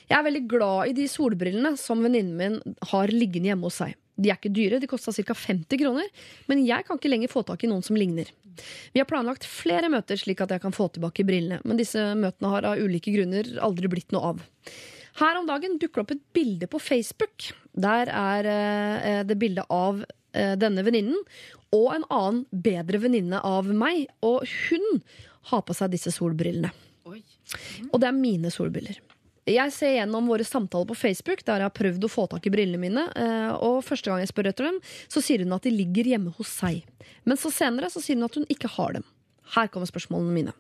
Jeg 0.09 0.19
er 0.19 0.27
veldig 0.27 0.47
glad 0.49 0.91
i 0.91 0.97
de 0.97 1.07
solbrillene 1.09 1.77
som 1.81 2.03
venninnen 2.03 2.37
min 2.37 2.77
har 2.91 3.13
liggende 3.15 3.53
hjemme 3.53 3.71
hos 3.71 3.79
seg. 3.83 3.95
De 4.17 4.31
er 4.31 4.39
ikke 4.39 4.53
dyre, 4.55 4.79
de 4.79 4.91
kosta 4.91 5.15
ca. 5.15 5.35
50 5.35 5.79
kroner, 5.81 6.11
men 6.51 6.63
jeg 6.67 6.87
kan 6.87 6.99
ikke 6.99 7.11
lenger 7.11 7.33
få 7.33 7.43
tak 7.47 7.65
i 7.65 7.71
noen 7.71 7.83
som 7.83 7.99
ligner. 7.99 8.31
Vi 8.95 9.01
har 9.01 9.09
planlagt 9.11 9.47
flere 9.49 9.91
møter 9.91 10.19
slik 10.19 10.43
at 10.45 10.53
jeg 10.55 10.63
kan 10.63 10.75
få 10.75 10.87
tilbake 10.95 11.27
brillene, 11.27 11.61
men 11.67 11.81
disse 11.81 12.01
møtene 12.19 12.53
har 12.53 12.69
av 12.71 12.83
ulike 12.83 13.15
grunner 13.15 13.49
aldri 13.65 13.91
blitt 13.91 14.15
noe 14.15 14.35
av. 14.35 14.45
Her 15.21 15.39
om 15.39 15.47
dagen 15.47 15.77
dukker 15.79 16.01
det 16.01 16.05
opp 16.05 16.15
et 16.17 16.25
bilde 16.35 16.67
på 16.71 16.81
Facebook. 16.83 17.51
Der 17.75 18.11
er 18.11 18.49
eh, 18.51 19.21
det 19.27 19.37
bilde 19.39 19.63
av 19.71 20.03
eh, 20.35 20.55
denne 20.59 20.83
venninnen 20.87 21.21
og 21.75 21.89
en 21.95 22.05
annen 22.11 22.45
bedre 22.51 23.01
venninne 23.03 23.41
av 23.43 23.67
meg, 23.75 24.05
og 24.23 24.45
hun 24.69 25.01
har 25.51 25.63
på 25.67 25.75
seg 25.75 25.91
disse 25.95 26.13
solbrillene. 26.15 26.71
Og 27.93 27.99
det 28.01 28.09
er 28.09 28.17
mine 28.17 28.51
solbriller. 28.55 29.01
Jeg 29.51 29.73
ser 29.77 29.91
gjennom 29.99 30.31
våre 30.31 30.47
samtaler 30.47 30.87
på 30.89 30.97
Facebook, 30.97 31.43
der 31.45 31.61
jeg 31.61 31.69
har 31.69 31.75
prøvd 31.77 32.07
å 32.07 32.11
få 32.11 32.25
tak 32.33 32.47
i 32.49 32.53
brillene 32.55 32.81
mine. 32.81 33.03
eh, 33.13 33.51
Og 33.59 33.83
første 33.85 34.09
gang 34.11 34.23
jeg 34.23 34.31
spør 34.31 34.49
etter 34.51 34.71
dem, 34.71 34.79
så 35.11 35.21
sier 35.23 35.43
hun 35.45 35.53
at 35.53 35.67
de 35.67 35.75
ligger 35.75 36.09
hjemme 36.15 36.33
hos 36.39 36.49
seg. 36.63 36.81
Men 37.29 37.37
så 37.37 37.53
senere 37.53 37.91
så 37.93 38.01
sier 38.01 38.17
hun 38.17 38.25
at 38.31 38.39
hun 38.39 38.47
ikke 38.49 38.71
har 38.79 38.97
dem. 38.97 39.05
Her 39.55 39.69
kommer 39.69 39.91
spørsmålene 39.91 40.33
mine. 40.33 40.55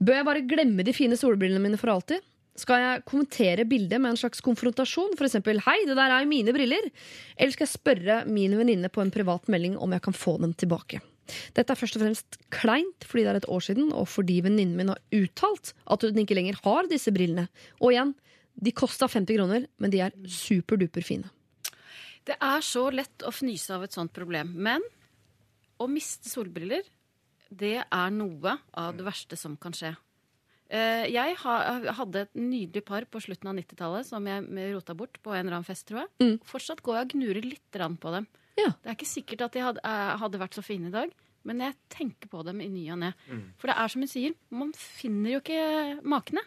Bør 0.00 0.20
jeg 0.20 0.28
bare 0.30 0.46
glemme 0.48 0.86
de 0.86 0.94
fine 0.96 1.18
solbrillene 1.20 1.60
mine 1.60 1.78
for 1.78 1.92
alltid? 1.92 2.22
Skal 2.58 2.82
jeg 2.82 3.04
kommentere 3.06 3.66
bildet 3.68 4.00
med 4.02 4.12
en 4.12 4.18
slags 4.18 4.42
konfrontasjon? 4.42 5.14
For 5.18 5.28
eksempel, 5.28 5.60
hei, 5.62 5.76
det 5.86 5.94
der 5.98 6.10
er 6.10 6.24
jo 6.24 6.30
mine 6.30 6.54
briller. 6.54 6.88
Eller 7.36 7.54
skal 7.54 7.68
jeg 7.68 7.76
spørre 7.76 8.16
min 8.26 8.56
venninne 8.58 8.90
på 8.90 9.04
en 9.04 9.14
privat 9.14 9.46
melding 9.52 9.76
om 9.78 9.94
jeg 9.94 10.04
kan 10.08 10.16
få 10.16 10.38
dem 10.42 10.56
tilbake? 10.58 11.00
Dette 11.54 11.74
er 11.74 11.78
først 11.78 11.98
og 11.98 12.02
fremst 12.02 12.38
kleint 12.54 13.04
fordi 13.06 13.26
det 13.26 13.32
er 13.32 13.40
et 13.42 13.50
år 13.52 13.64
siden, 13.66 13.92
og 13.92 14.08
fordi 14.10 14.40
venninnen 14.46 14.78
min 14.78 14.92
har 14.94 15.00
uttalt 15.14 15.74
at 15.86 16.06
hun 16.06 16.22
ikke 16.22 16.38
lenger 16.38 16.58
har 16.64 16.88
disse 16.90 17.12
brillene. 17.14 17.46
Og 17.82 17.92
igjen, 17.92 18.14
de 18.58 18.74
kosta 18.74 19.06
50 19.06 19.38
kroner, 19.38 19.68
men 19.78 19.94
de 19.94 20.02
er 20.02 20.16
superduper 20.26 21.04
fine. 21.06 21.30
Det 22.26 22.36
er 22.42 22.64
så 22.64 22.88
lett 22.92 23.24
å 23.24 23.32
fnyse 23.32 23.72
av 23.76 23.86
et 23.86 23.94
sånt 23.94 24.12
problem. 24.16 24.50
Men 24.58 24.82
å 25.78 25.86
miste 25.88 26.28
solbriller, 26.28 26.82
det 27.48 27.78
er 27.80 28.10
noe 28.12 28.58
av 28.76 28.96
det 28.98 29.06
verste 29.06 29.38
som 29.38 29.54
kan 29.60 29.76
skje. 29.76 29.94
Eh, 30.70 31.06
Jeg 31.10 31.36
hadde 31.40 32.20
et 32.26 32.34
nydelig 32.36 32.84
par 32.84 33.04
på 33.08 33.20
slutten 33.24 33.48
av 33.48 33.54
90-tallet 33.56 34.04
som 34.06 34.26
jeg 34.28 34.74
rota 34.74 34.94
bort 34.94 35.16
på 35.24 35.32
en 35.32 35.40
eller 35.46 35.56
annen 35.60 35.64
fest, 35.68 35.86
tror 35.88 36.02
jeg. 36.04 36.10
Mm. 36.20 36.34
Fortsatt 36.44 36.82
går 36.84 36.98
jeg 36.98 37.06
og 37.06 37.14
gnurer 37.14 37.44
litt 37.48 37.78
på 38.02 38.12
dem. 38.12 38.26
Ja. 38.58 38.72
Det 38.82 38.90
er 38.90 38.96
ikke 38.98 39.06
sikkert 39.08 39.42
at 39.46 39.52
de 39.56 39.60
hadde, 39.64 39.80
eh, 39.84 40.38
vært 40.42 40.54
så 40.58 40.62
fine 40.66 40.88
i 40.88 40.90
dag, 40.90 41.10
men 41.44 41.60
jeg 41.60 41.74
tenker 41.88 42.28
på 42.28 42.44
dem 42.44 42.60
i 42.60 42.68
ny 42.68 42.90
og 42.92 42.98
ne. 42.98 43.14
Mm. 43.30 43.44
For 43.56 43.68
det 43.68 43.76
er 43.78 43.88
som 43.88 44.02
hun 44.02 44.08
sier, 44.08 44.34
man 44.50 44.72
finner 44.76 45.30
jo 45.30 45.40
ikke 45.40 46.02
makene. 46.04 46.42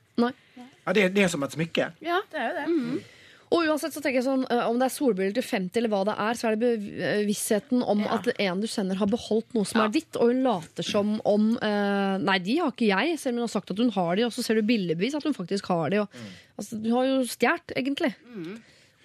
Ja, 0.86 0.94
det, 0.94 1.04
er- 1.04 1.10
det 1.16 1.24
er 1.24 1.28
som 1.30 1.42
et 1.44 1.52
smykke. 1.56 1.94
Ja. 2.02 2.20
Det 2.30 2.38
er 2.40 2.50
jo 2.52 2.56
det. 2.60 3.04
Og 3.52 3.66
uansett 3.68 3.92
så 3.92 4.00
tenker 4.00 4.22
jeg 4.22 4.26
sånn, 4.28 4.46
eh, 4.48 4.62
Om 4.70 4.78
det 4.80 4.86
er 4.88 4.94
solbriller 4.96 5.34
til 5.36 5.44
50 5.44 5.80
eller 5.82 5.92
hva 5.92 6.02
det 6.08 6.14
er, 6.24 6.38
så 6.40 6.48
er 6.48 6.56
det 6.56 6.70
bevisstheten 6.86 7.82
om 7.84 8.04
at 8.08 8.30
en 8.40 8.62
du 8.64 8.68
sender, 8.72 8.96
har 9.00 9.10
beholdt 9.12 9.54
noe 9.58 9.68
som 9.68 9.82
er 9.84 9.92
ditt. 9.92 10.16
Og 10.16 10.32
hun 10.32 10.40
later 10.46 10.88
som 10.88 11.18
om 11.28 11.50
uh, 11.60 12.16
Nei, 12.22 12.38
de 12.46 12.58
har 12.62 12.72
ikke 12.72 12.88
jeg, 12.90 13.18
selv 13.20 13.36
om 13.36 13.42
hun 13.42 13.48
har 13.50 13.54
sagt 13.56 13.74
at 13.74 13.82
hun 13.84 13.92
har 13.96 14.16
de. 14.16 14.26
Og 14.28 14.32
så 14.36 14.46
ser 14.46 14.56
du 14.60 14.64
bildebevis 14.68 15.18
at 15.20 15.28
hun 15.28 15.36
faktisk 15.36 15.68
har 15.74 15.92
de. 15.92 16.00
Og, 16.06 16.22
altså, 16.62 16.80
du 16.80 16.90
har 16.96 17.10
jo 17.10 17.20
stjålet, 17.28 17.76
egentlig. 17.76 18.14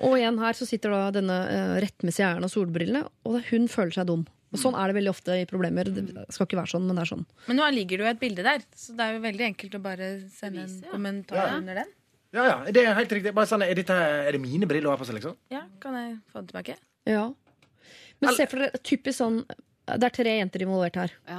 Og 0.06 0.14
igjen 0.18 0.38
her 0.42 0.56
så 0.58 0.66
sitter 0.68 0.92
da 0.92 1.02
denne 1.18 1.36
uh, 1.48 1.76
rettmessige 1.82 2.28
eieren 2.28 2.46
av 2.46 2.52
solbrillene, 2.52 3.06
og 3.26 3.38
hun 3.50 3.66
føler 3.72 3.94
seg 3.98 4.10
dum. 4.10 4.26
Og 4.54 4.60
Sånn 4.62 4.76
er 4.78 4.88
det 4.88 4.94
veldig 5.00 5.10
ofte 5.10 5.34
i 5.42 5.46
problemer. 5.48 5.88
Det 5.90 6.28
skal 6.32 6.46
ikke 6.46 6.60
være 6.60 6.70
sånn, 6.70 6.84
men 6.86 6.96
det 6.96 7.02
er 7.02 7.10
sånn. 7.10 7.24
Men 7.48 7.58
nå 7.58 7.66
ligger 7.74 7.98
det 7.98 8.04
jo 8.06 8.10
et 8.12 8.20
bilde 8.22 8.44
der, 8.46 8.62
så 8.78 8.94
det 8.96 9.04
er 9.04 9.16
jo 9.16 9.22
veldig 9.24 9.46
enkelt 9.50 9.74
å 9.74 9.80
bare 9.84 10.10
sende 10.32 10.62
en 10.68 10.76
kommentar 10.92 11.40
Ja. 11.42 11.56
under 11.58 11.80
den. 11.82 11.90
Ja, 12.34 12.44
ja, 12.44 12.56
det 12.72 12.82
er 12.82 12.96
helt 12.98 13.12
riktig. 13.14 13.32
Bare 13.36 13.48
sånn, 13.48 13.62
er, 13.64 13.76
dette, 13.78 13.94
er 13.94 14.34
det 14.34 14.40
mine 14.42 14.68
briller 14.68 14.90
å 14.90 14.94
har 14.94 15.00
på 15.00 15.06
seg, 15.08 15.18
liksom? 15.20 15.36
Ja, 15.52 15.62
Kan 15.82 15.94
jeg 15.98 16.16
få 16.32 16.42
den 16.42 16.50
tilbake? 16.50 16.76
Ja. 17.08 17.28
Men 18.20 18.34
se 18.34 18.46
for 18.50 18.64
dere 18.64 18.80
typisk 18.80 19.18
sånn 19.20 19.42
Det 19.86 20.06
er 20.08 20.14
tre 20.14 20.32
jenter 20.40 20.62
involvert 20.64 20.96
her. 20.98 21.12
Ja. 21.28 21.36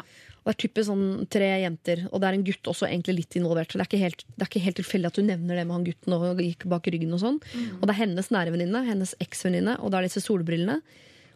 Og 0.47 0.53
det 0.53 0.53
er 0.53 0.59
typisk 0.61 0.87
sånn 0.87 1.07
tre 1.33 1.47
jenter, 1.59 2.05
og 2.07 2.21
det 2.23 2.29
er 2.29 2.37
en 2.37 2.45
gutt 2.47 2.69
også 2.71 2.87
egentlig 2.87 3.17
litt 3.17 3.35
involvert. 3.35 3.73
Så 3.73 3.75
det 3.75 3.83
er 3.83 3.89
ikke 3.89 4.03
helt, 4.05 4.21
det 4.29 4.45
er 4.45 4.47
ikke 4.47 4.61
helt 4.63 4.79
tilfeldig 4.79 5.09
at 5.09 5.17
du 5.19 5.25
nevner 5.27 5.59
det 5.59 5.65
med 5.67 5.75
han 5.75 5.87
gutten 5.89 6.15
og 6.15 6.39
gikk 6.39 6.63
bak 6.71 6.87
ryggen 6.87 7.11
og 7.17 7.19
sånn. 7.19 7.41
Og 7.81 7.83
det 7.83 7.91
er 7.91 7.99
hennes 8.05 8.31
nære 8.31 8.53
venninne, 8.55 8.83
hennes 8.87 9.11
eksvenninne, 9.25 9.75
og 9.83 9.91
det 9.91 9.99
er 9.99 10.07
disse 10.07 10.23
solbrillene. 10.23 10.77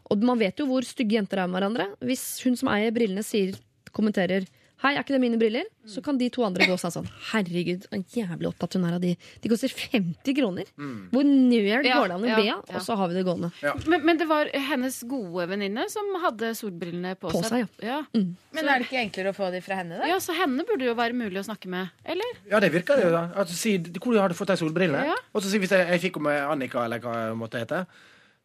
Og 0.08 0.24
man 0.24 0.40
vet 0.40 0.64
jo 0.64 0.70
hvor 0.70 0.88
stygge 0.88 1.18
jenter 1.18 1.44
er 1.44 1.52
med 1.52 1.60
hverandre. 1.60 1.90
Hvis 2.08 2.24
hun 2.46 2.56
som 2.60 2.72
eier 2.72 2.96
brillene 2.96 3.26
sier, 3.28 3.60
kommenterer 3.92 4.48
Hei, 4.82 4.96
er 4.98 5.04
ikke 5.04 5.14
det 5.14 5.20
mine 5.22 5.38
briller? 5.38 5.68
Så 5.86 6.02
kan 6.02 6.18
de 6.18 6.26
to 6.34 6.42
andre 6.42 6.66
gå 6.66 6.74
og 6.74 6.80
si 6.82 6.90
sånn 6.90 7.06
Herregud, 7.32 7.84
så 7.86 8.00
jævlig 8.16 8.48
opptatt 8.50 8.74
hun 8.78 8.86
er 8.90 8.96
av 8.98 9.02
de. 9.04 9.12
De 9.44 9.50
koster 9.52 9.70
50 9.70 10.34
kroner! 10.40 10.72
Hvor 11.14 11.28
nerd 11.28 11.86
Ja, 11.86 12.00
går 12.00 12.10
det 12.10 12.16
an 12.16 12.26
å 12.26 12.38
be? 12.40 12.56
Og 12.80 12.86
så 12.88 12.96
har 12.98 13.12
vi 13.12 13.18
det 13.20 13.24
gående. 13.28 13.52
Men, 13.86 14.06
men 14.10 14.18
det 14.18 14.26
var 14.32 14.50
hennes 14.72 14.98
gode 15.12 15.46
venninne 15.52 15.86
som 15.94 16.10
hadde 16.24 16.50
solbrillene 16.58 17.14
på, 17.22 17.30
På 17.30 17.44
seg, 17.46 17.68
ja. 17.86 18.00
Men 18.16 18.34
er 18.64 18.82
det 18.82 18.88
ikke 18.90 19.04
enklere 19.04 19.36
å 19.36 19.38
få 19.38 19.52
de 19.54 19.62
fra 19.66 19.78
henne, 19.84 20.02
da? 20.02 20.10
Ja, 20.10 20.18
Så 20.24 20.34
henne 20.38 20.66
burde 20.66 20.90
jo 20.90 20.98
være 20.98 21.14
mulig 21.18 21.44
å 21.44 21.46
snakke 21.52 21.70
med, 21.70 21.94
eller? 22.16 22.42
Ja, 22.50 22.64
det 22.64 22.72
virker 22.74 22.98
det 22.98 23.06
jo. 23.06 23.14
da. 23.14 23.28
At 23.44 23.54
du 23.54 23.58
sier, 23.58 23.86
hvor 24.02 24.18
har 24.18 24.34
du 24.34 24.38
fått 24.40 24.56
de 24.56 24.58
solbrillene? 24.64 25.06
Ja. 25.14 25.20
Og 25.36 25.46
så 25.46 25.54
sier 25.54 25.62
hvis 25.62 25.78
jeg, 25.78 25.86
jeg 25.94 26.06
fikk 26.10 26.18
dem 26.18 26.26
med 26.32 26.42
Annika, 26.42 26.88
eller 26.90 27.06
hva 27.06 27.14
det 27.30 27.38
måtte 27.38 27.62
hete, 27.62 27.86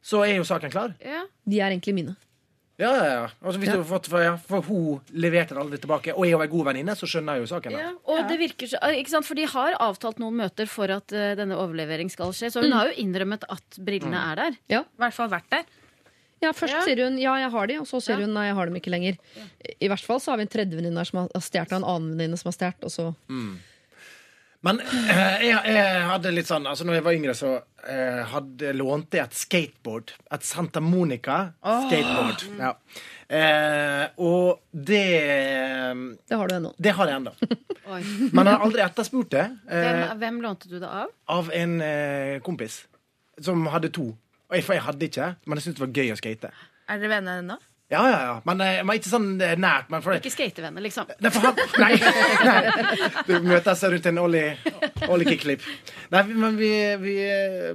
så 0.05 0.21
er 0.29 0.37
jo 0.37 0.45
saken 0.47 0.71
klar. 0.71 0.93
Ja. 1.01 1.25
De 1.49 1.65
er 1.65 1.73
egentlig 1.73 1.97
mine. 1.97 2.13
Ja, 2.77 2.91
ja, 2.93 3.05
ja. 3.09 3.21
Altså, 3.41 3.57
hvis 3.61 3.71
ja. 3.71 3.75
du 3.79 3.81
har 3.81 3.89
fått, 3.89 4.09
for, 4.13 4.21
ja, 4.21 4.35
for 4.37 4.61
hun 4.67 4.99
leverte 5.17 5.55
det 5.57 5.63
aldri 5.63 5.79
tilbake, 5.81 6.13
og 6.13 6.27
er 6.27 6.35
jo 6.35 6.41
en 6.45 6.51
god 6.53 6.67
venninne, 6.69 6.93
så 6.99 7.09
skjønner 7.09 7.39
jeg 7.39 7.47
jo 7.47 7.49
saken. 7.55 7.73
da. 7.73 7.79
Ja, 7.87 7.93
og 8.13 8.29
det 8.29 8.37
virker 8.43 8.69
så, 8.69 8.81
ikke 9.01 9.15
sant? 9.15 9.25
For 9.29 9.39
de 9.39 9.47
har 9.49 9.79
avtalt 9.81 10.21
noen 10.21 10.37
møter 10.43 10.69
for 10.69 10.93
at 10.93 11.15
uh, 11.17 11.31
denne 11.39 11.57
overlevering 11.57 12.13
skal 12.13 12.35
skje. 12.37 12.51
Så 12.53 12.61
hun 12.67 12.77
har 12.77 12.91
jo 12.91 12.99
innrømmet 13.01 13.49
at 13.49 13.81
brillene 13.81 14.21
er 14.33 14.43
der. 14.43 14.59
I 14.77 14.83
hvert 15.01 15.17
fall 15.17 15.33
vært 15.33 15.49
der. 15.57 15.65
Ja, 16.45 16.51
Først 16.53 16.75
Ja. 16.77 16.83
sier 16.85 17.01
hun 17.07 17.17
ja, 17.17 17.33
jeg 17.41 17.51
har 17.51 17.67
de, 17.67 17.79
og 17.81 17.87
så 17.89 17.97
sier 18.05 18.21
Ja. 18.21 18.27
hun 18.27 18.35
nei, 18.37 18.45
jeg 18.51 18.59
har 18.59 18.67
dem 18.69 18.77
ikke 18.77 18.93
lenger. 18.93 19.17
I 19.81 19.89
hvert 19.89 20.05
fall 20.05 20.21
så 20.21 20.35
har 20.35 20.37
vi 20.37 20.45
en 20.45 20.53
tredje 20.53 20.77
venninne 20.77 21.07
som 21.09 21.23
har 21.23 21.41
stjålet 21.41 21.73
av 21.73 21.81
en 21.81 21.89
annen 21.95 22.13
venninne 22.13 22.37
som 22.37 22.53
har 22.53 22.59
stjålet. 22.59 22.85
Og 22.85 22.93
så 22.93 23.07
Men 24.65 24.81
eh, 24.81 25.43
jeg, 25.47 25.59
jeg 25.77 26.01
hadde 26.09 26.31
litt 26.33 26.49
sånn 26.49 26.65
Altså, 26.67 26.87
når 26.89 26.99
jeg 26.99 27.05
var 27.07 27.17
yngre, 27.19 27.35
så 27.37 27.51
eh, 27.87 28.23
hadde, 28.33 28.73
lånte 28.77 29.19
jeg 29.21 29.29
et 29.29 29.37
skateboard. 29.37 30.15
Et 30.33 30.47
Santa 30.47 30.81
Monica 30.83 31.37
skateboard. 31.61 32.47
Ja. 32.59 32.73
Eh, 33.27 34.05
og 34.23 34.63
det 34.71 35.03
Det 36.31 36.39
har 36.39 36.49
du 36.49 36.55
ennå. 36.57 36.73
Det 36.79 36.95
har 36.99 37.11
jeg 37.11 37.21
ennå. 37.21 37.33
Men 38.35 38.43
jeg 38.43 38.53
har 38.53 38.65
aldri 38.67 38.83
etterspurt 38.83 39.31
det 39.35 39.45
eh, 39.47 39.83
Hvem, 39.87 40.19
hvem 40.23 40.41
lånte 40.43 40.71
du 40.71 40.79
det 40.83 40.89
av? 40.91 41.13
av 41.31 41.51
en 41.55 41.77
eh, 41.85 42.39
kompis 42.43 42.81
som 43.43 43.67
hadde 43.71 43.93
to. 43.95 44.09
Og 44.49 44.57
jeg, 44.57 44.65
for 44.65 44.77
jeg 44.79 44.85
hadde 44.87 45.07
ikke, 45.11 45.27
men 45.45 45.59
jeg 45.59 45.65
syntes 45.67 45.77
det 45.81 45.83
var 45.83 45.97
gøy 45.99 46.13
å 46.15 46.17
skate. 46.19 46.51
Er 46.89 47.01
dere 47.03 47.11
venner 47.11 47.41
ennå? 47.43 47.57
Ja, 47.89 48.11
ja, 48.11 48.23
ja. 48.23 48.43
Men, 48.45 48.61
eh, 48.61 48.81
men 48.83 48.99
ikke 48.99 49.11
sånn 49.13 49.29
eh, 49.39 49.53
nært. 49.63 49.91
Men 49.95 50.03
for, 50.03 50.17
Ikke 50.19 50.33
skatevenner, 50.35 50.83
liksom. 50.83 51.07
Nei, 51.23 51.31
han, 51.31 51.61
nei, 51.79 51.91
nei. 52.43 53.11
Du 53.29 53.37
møtes 53.47 53.85
rundt 53.87 54.09
en 54.11 54.19
ollie, 54.19 54.57
ollie. 55.07 55.57
Nei, 56.11 56.23
men, 56.33 56.59
vi, 56.59 56.71
vi, 56.99 57.15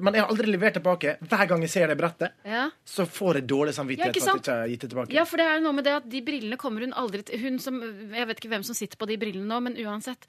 men 0.03 0.17
jeg 0.17 0.25
har 0.25 0.33
aldri 0.33 0.51
levert 0.51 0.75
tilbake. 0.81 1.15
Hver 1.23 1.45
gang 1.53 1.63
jeg 1.63 1.71
ser 1.71 1.88
det 1.93 1.97
brettet, 1.99 2.35
Ja. 2.47 2.67
så 2.83 3.07
får 3.07 3.39
jeg 3.39 3.47
dårlig 3.53 3.71
Ja, 3.71 3.79
samvittighet 3.79 4.19
ikke 4.19 4.25
for 4.27 4.41
at 4.43 4.51
jeg 4.51 4.51
ikke 4.51 4.59
har 4.59 4.73
gitt 4.73 4.83
det 4.83 4.91
tilbake. 4.91 5.15
Ja, 5.15 5.27
for 5.29 5.39
det 5.39 5.47
er 5.47 5.63
noe 5.63 5.77
med 5.79 5.88
det 5.88 5.95
at 6.01 6.09
de 6.11 6.23
brillene 6.27 6.59
kommer 6.59 6.83
hun 6.83 6.95
aldri 6.97 7.23
til 7.27 7.39
Hun 7.41 7.59
som 7.63 7.79
Jeg 8.11 8.27
vet 8.27 8.41
ikke 8.41 8.51
hvem 8.51 8.67
som 8.67 8.75
sitter 8.75 8.99
på 8.99 9.07
de 9.07 9.15
brillene 9.21 9.47
nå, 9.47 9.61
men 9.63 9.79
uansett 9.79 10.27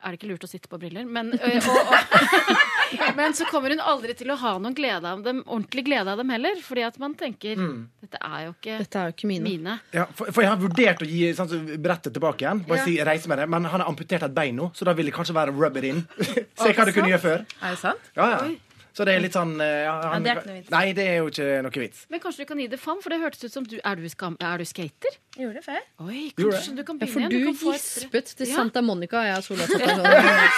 er 0.00 0.14
det 0.14 0.20
ikke 0.20 0.30
lurt 0.32 0.46
å 0.46 0.50
sitte 0.50 0.70
på 0.72 0.78
briller. 0.80 1.04
Men, 1.06 1.34
øh, 1.36 1.70
og, 1.70 1.90
og, 1.92 2.78
men 3.16 3.34
så 3.34 3.44
kommer 3.50 3.70
hun 3.74 3.80
aldri 3.80 4.14
til 4.18 4.30
å 4.32 4.36
ha 4.40 4.52
noen 4.58 4.74
glede 4.74 5.06
av 5.06 5.22
dem, 5.24 5.42
ordentlig 5.46 5.84
glede 5.86 6.10
av 6.12 6.18
dem 6.20 6.30
heller. 6.34 6.56
Fordi 6.64 6.84
at 6.86 6.98
man 7.02 7.14
tenker 7.18 7.56
dette 8.00 8.18
er 8.20 8.46
jo 8.48 8.54
ikke 8.56 8.78
Dette 8.84 8.98
er 9.02 9.10
jo 9.10 9.16
ikke 9.16 9.30
mine. 9.30 9.44
mine. 9.44 9.76
Ja, 9.94 10.06
for, 10.14 10.30
for 10.32 10.42
jeg 10.42 10.50
har 10.50 10.60
vurdert 10.62 11.02
å 11.04 11.08
gi 11.10 11.28
sånn, 11.36 11.50
så 11.52 11.60
brettet 11.78 12.14
tilbake 12.16 12.44
igjen. 12.46 12.64
Bare 12.68 12.80
Ja. 12.82 12.84
si 12.88 12.96
reise 13.04 13.28
med 13.28 13.38
det 13.38 13.48
Men 13.48 13.64
han 13.64 13.80
har 13.80 13.88
amputert 13.90 14.22
et 14.26 14.34
bein 14.34 14.56
nå, 14.56 14.70
så 14.74 14.84
da 14.88 14.92
vil 14.96 15.06
det 15.10 15.14
kanskje 15.14 15.34
være 15.36 15.54
rub 15.54 15.76
it 15.76 15.84
in. 15.84 16.02
Se 16.60 16.72
hva 16.72 16.84
du 16.88 16.92
kunne 16.96 17.12
gjøre 17.12 17.22
før. 17.24 17.46
Er 17.62 17.70
det 17.76 17.78
sant? 17.78 18.10
Ja, 18.16 18.30
ja. 18.34 18.42
Oi. 18.48 18.58
Så 18.92 19.04
det 19.06 19.12
er 19.14 19.20
litt 19.22 19.36
sånn 19.36 19.52
eh, 19.62 19.84
ja, 19.86 19.92
han, 20.10 20.24
det 20.24 20.32
er 20.32 20.38
ikke 20.40 20.48
noe 20.50 20.56
vits. 20.58 20.70
Nei, 20.74 20.92
det 20.98 21.04
er 21.06 21.16
jo 21.20 21.28
ikke 21.30 21.48
noe 21.62 21.82
vits. 21.84 22.00
Men 22.10 22.20
kanskje 22.24 22.42
du 22.42 22.48
kan 22.50 22.58
gi 22.58 22.66
det 22.72 22.78
fam, 22.82 22.98
for 23.04 23.14
det 23.14 23.20
hørtes 23.22 23.44
ut 23.46 23.52
som 23.54 23.64
du 23.70 23.76
Er 23.84 23.94
du, 24.00 24.08
skam, 24.10 24.34
er 24.42 24.58
du 24.58 24.64
skater? 24.66 25.14
Jeg 25.36 25.44
gjorde 25.46 25.60
det 25.60 25.64
før. 25.68 25.84
Oi, 26.08 26.22
kanskje 26.34 26.74
du 26.74 26.82
kan 26.88 26.98
Ja, 26.98 27.06
begynne 27.06 27.14
for 27.14 27.30
du, 27.30 27.38
du 27.38 27.44
kan 27.46 27.58
få 27.60 27.72
et- 27.76 27.84
gispet 27.86 28.32
til 28.36 28.48
Ja. 28.50 28.54
Santa 28.58 28.82
Monica, 28.82 29.20
og 29.20 29.26
jeg 29.30 29.36
og 29.36 29.44
Solveig 29.48 29.68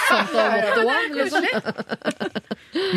Santa 0.09 0.47
Mottoa, 0.55 0.97
liksom. 1.19 1.43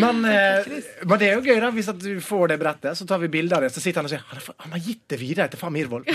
Men, 0.01 0.25
eh, 0.25 0.71
men 1.05 1.19
det 1.21 1.29
er 1.29 1.35
jo 1.37 1.45
gøy, 1.45 1.61
da. 1.61 1.71
Hvis 1.77 1.89
at 1.93 1.99
du 2.01 2.11
får 2.25 2.49
det 2.55 2.59
brettet, 2.63 2.97
så 2.97 3.07
tar 3.09 3.21
vi 3.23 3.29
bilde 3.33 3.57
av 3.57 3.63
det, 3.67 3.71
så 3.75 3.83
sitter 3.85 4.01
han 4.03 4.09
og 4.09 4.13
sier 4.15 4.25
han 4.25 4.41
har, 4.41 4.55
han 4.65 4.75
har 4.77 4.83
gitt 4.89 5.05
det 5.13 5.19
videre 5.21 5.49
til 5.53 5.61
far 5.61 5.73
Mirvold. 5.75 6.09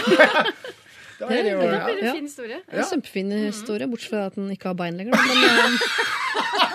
da 1.21 1.29
er 1.29 1.43
det 1.45 1.51
jo 1.53 1.61
Det 1.61 1.69
blir 1.85 1.97
en 2.01 2.05
Ja. 2.09 2.13
fin 2.17 2.25
historie. 2.25 2.59
Det 2.65 2.73
er 2.79 2.81
en 2.81 2.89
kjempefin 2.95 3.31
historie, 3.45 3.87
bortsett 3.91 4.09
fra 4.15 4.25
at 4.31 4.35
den 4.39 4.49
ikke 4.55 4.71
har 4.71 4.77
bein 4.81 4.97
lenger. 4.97 5.13
Men 5.13 5.29
eh, 5.37 5.77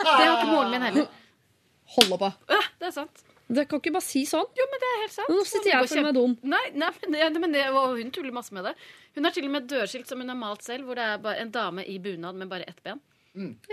Det 0.07 0.25
har 0.25 0.37
ikke 0.39 0.51
moren 0.53 0.71
min 0.77 0.87
heller. 0.91 1.09
Hold 1.97 2.19
på. 2.21 2.31
Ja, 2.53 2.61
det 2.81 2.91
er 2.91 2.95
sant. 2.95 3.25
Det 3.47 3.63
kan 3.71 3.79
ikke 3.79 3.93
bare 3.95 4.03
si 4.03 4.25
sånn. 4.27 4.47
Jo, 4.59 4.65
men 4.73 4.81
det 4.83 4.89
er 4.91 5.03
helt 5.05 5.15
sant. 5.15 5.29
Nå 5.31 5.43
sitter 5.47 5.71
jeg 5.71 5.85
og 5.85 5.91
føler 5.91 6.07
meg 6.09 6.17
dum. 6.17 6.33
Nei, 6.51 6.63
nei 6.75 6.89
men, 7.07 7.13
det, 7.15 7.43
men 7.45 7.53
det, 7.55 7.67
og 7.71 7.95
hun 8.01 8.09
tuller 8.15 8.35
masse 8.35 8.55
med 8.57 8.67
det. 8.67 8.73
Hun 9.15 9.29
har 9.29 9.37
til 9.37 9.47
og 9.47 9.53
med 9.55 9.63
et 9.63 9.71
dørskilt 9.77 10.11
som 10.11 10.23
hun 10.23 10.33
har 10.33 10.39
malt 10.41 10.67
selv, 10.67 10.89
hvor 10.89 10.99
det 10.99 11.05
er 11.07 11.21
bare 11.23 11.45
en 11.45 11.53
dame 11.55 11.85
i 11.87 12.01
bunad 12.03 12.35
med 12.41 12.51
bare 12.51 12.67
ett 12.67 12.83
ben. 12.83 12.99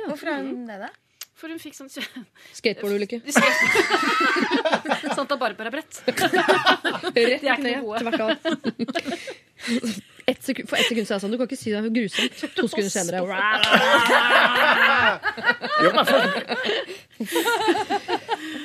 Hvorfor 0.06 0.30
har 0.30 0.44
hun 0.45 0.68
det, 0.70 0.78
da? 0.84 0.91
For 1.34 1.50
hun 1.50 1.60
fikk 1.60 1.74
sånn 1.76 1.90
Skateboardulykke. 1.90 3.24
Santa 5.18 5.38
Barbara-brett. 5.41 6.04
Rett 6.08 7.16
De 7.16 7.24
er 7.26 7.38
ikke 7.41 7.58
ned, 7.66 7.82
gode. 7.82 8.00
tvert 8.06 8.22
av. 8.22 8.34
Et 10.28 10.40
sekund, 10.44 10.70
for 10.70 10.80
ett 10.80 10.88
sekund 10.88 11.08
så 11.08 11.14
er 11.14 11.18
jeg 11.18 11.24
sånn 11.26 11.34
Du 11.34 11.38
kan 11.40 11.48
ikke 11.50 11.60
si 11.60 11.72
det 11.74 11.80
er 11.82 11.88
grusomt. 11.91 12.36
To 12.56 12.68
sekunder 12.72 12.94
senere 12.94 13.20
jo, 15.84 15.90
men 15.91 16.06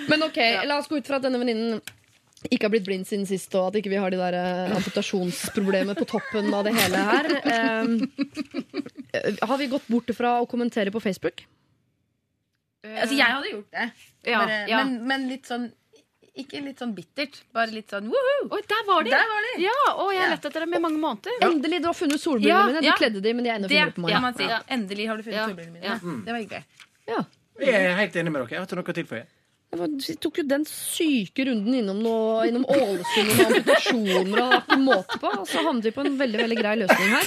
Men 0.09 0.27
ok, 0.29 0.39
la 0.69 0.79
oss 0.79 0.89
gå 0.91 1.01
ut 1.01 1.09
fra 1.09 1.19
at 1.19 1.27
denne 1.27 1.41
venninnen 1.43 1.81
ikke 2.55 2.69
har 2.69 2.71
blitt 2.71 2.87
blind 2.87 3.07
siden 3.09 3.27
sist, 3.27 3.51
og 3.59 3.73
at 3.73 3.81
ikke 3.81 3.91
vi 3.91 3.99
har 3.99 4.15
de 4.15 4.19
der 4.21 4.37
eh, 4.39 4.71
på 5.99 6.07
toppen 6.07 6.55
av 6.55 6.63
det 6.69 6.75
hele 6.77 7.01
her. 7.09 7.27
Eh, 7.51 9.35
har 9.43 9.59
vi 9.59 9.67
gått 9.73 9.89
bort 9.91 10.11
fra 10.15 10.37
å 10.43 10.47
kommentere 10.47 10.93
på 10.95 11.03
Facebook? 11.03 11.43
Altså, 12.87 13.17
jeg 13.19 13.27
hadde 13.27 13.51
gjort 13.51 13.73
det. 13.75 13.89
Ja, 14.29 14.39
Bare, 14.45 14.59
ja. 14.71 14.85
Men, 14.85 15.01
men 15.09 15.27
litt 15.33 15.51
sånn 15.51 15.67
Ikke 16.39 16.61
litt 16.63 16.79
sånn 16.83 16.93
bittert. 16.95 17.41
Bare 17.57 17.73
litt 17.75 17.91
sånn 17.91 18.11
woho! 18.13 18.35
Oi, 18.55 18.61
der 18.71 18.85
var 18.87 19.07
de! 19.07 19.13
Der 19.15 19.31
var 19.31 19.47
de! 19.47 19.55
Ja, 19.65 19.79
og 19.95 20.13
jeg 20.15 20.23
har 20.23 20.31
lett 20.37 20.45
etter 20.51 20.65
dem 20.65 20.77
i 20.79 20.83
mange 20.85 21.01
måneder. 21.03 21.41
Endelig, 21.49 21.81
du 21.83 21.89
har 21.91 21.97
funnet 21.99 22.23
solbrillene 22.23 22.69
mine. 22.71 22.83
Du 22.85 22.91
ja. 22.91 22.99
kledde 23.01 23.23
de, 23.25 23.33
men 23.35 23.49
de 23.49 23.51
er 23.51 23.59
enda 23.59 23.71
Det 23.73 23.89
på 23.97 24.05
meg. 24.05 24.15
Ja. 24.47 24.61
Endelig 24.77 25.09
har 25.11 25.19
du 25.19 25.27
funnet 25.27 25.41
Ja. 25.41 25.49
solbrillene 25.51 25.75
mine. 25.75 25.87
Ja. 25.89 25.99
Det 25.99 26.37
var 26.37 26.41
hyggelig. 26.45 26.65
Ja. 27.09 27.25
jeg 27.65 27.91
er 27.91 27.99
helt 27.99 28.23
enig 28.23 28.33
med 28.33 28.41
dere. 28.43 28.51
Jeg 28.55 28.63
har 28.63 28.71
ikke 28.71 28.79
noe 28.79 28.95
å 28.95 28.99
tilføye. 29.01 29.27
Vi 29.69 30.15
tok 30.17 30.39
jo 30.41 30.45
den 30.49 30.63
syke 30.65 31.45
runden 31.45 31.75
innom, 31.77 31.99
noe, 32.01 32.47
innom 32.49 32.65
Ålesund 32.73 33.35
og 33.35 33.41
amputasjoner. 33.45 34.39
Og 34.41 34.55
ikke 34.63 34.79
måte 34.81 35.19
på. 35.21 35.29
Og 35.43 35.45
så 35.51 35.61
havnet 35.67 35.85
vi 35.91 35.93
på 35.93 36.07
en 36.07 36.17
veldig 36.23 36.41
veldig 36.41 36.59
grei 36.63 36.77
løsning 36.81 37.11
her. 37.13 37.27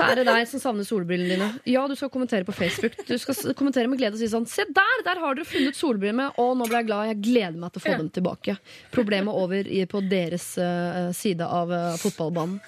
Kjære 0.00 0.24
deg 0.28 0.48
som 0.50 0.62
savner 0.62 0.86
solbrillene 0.88 1.34
dine. 1.34 1.48
Ja, 1.68 1.84
du 1.90 1.94
skal 1.98 2.10
kommentere 2.12 2.46
på 2.48 2.54
Facebook. 2.56 2.96
Du 3.06 3.14
skal 3.20 3.54
kommentere 3.58 3.90
med 3.90 4.00
glede 4.00 4.16
og 4.16 4.22
si 4.22 4.30
sånn 4.30 4.48
Se 4.50 4.66
der! 4.66 5.04
Der 5.06 5.20
har 5.22 5.36
dere 5.36 5.48
funnet 5.48 5.78
solbrillene. 5.78 6.30
Og 6.40 6.56
nå 6.58 6.68
ble 6.70 6.80
jeg 6.80 6.88
glad. 6.90 7.10
Jeg 7.12 7.20
gleder 7.28 7.60
meg 7.60 7.74
til 7.74 7.82
å 7.82 7.84
få 7.86 7.96
dem 8.00 8.10
tilbake. 8.16 8.56
Problemet 8.94 9.42
over 9.44 9.68
i, 9.68 9.84
på 9.90 10.02
deres 10.10 10.48
eh, 10.60 11.12
side 11.16 11.46
av 11.46 11.72
eh, 11.74 12.00
fotballbanen. 12.00 12.58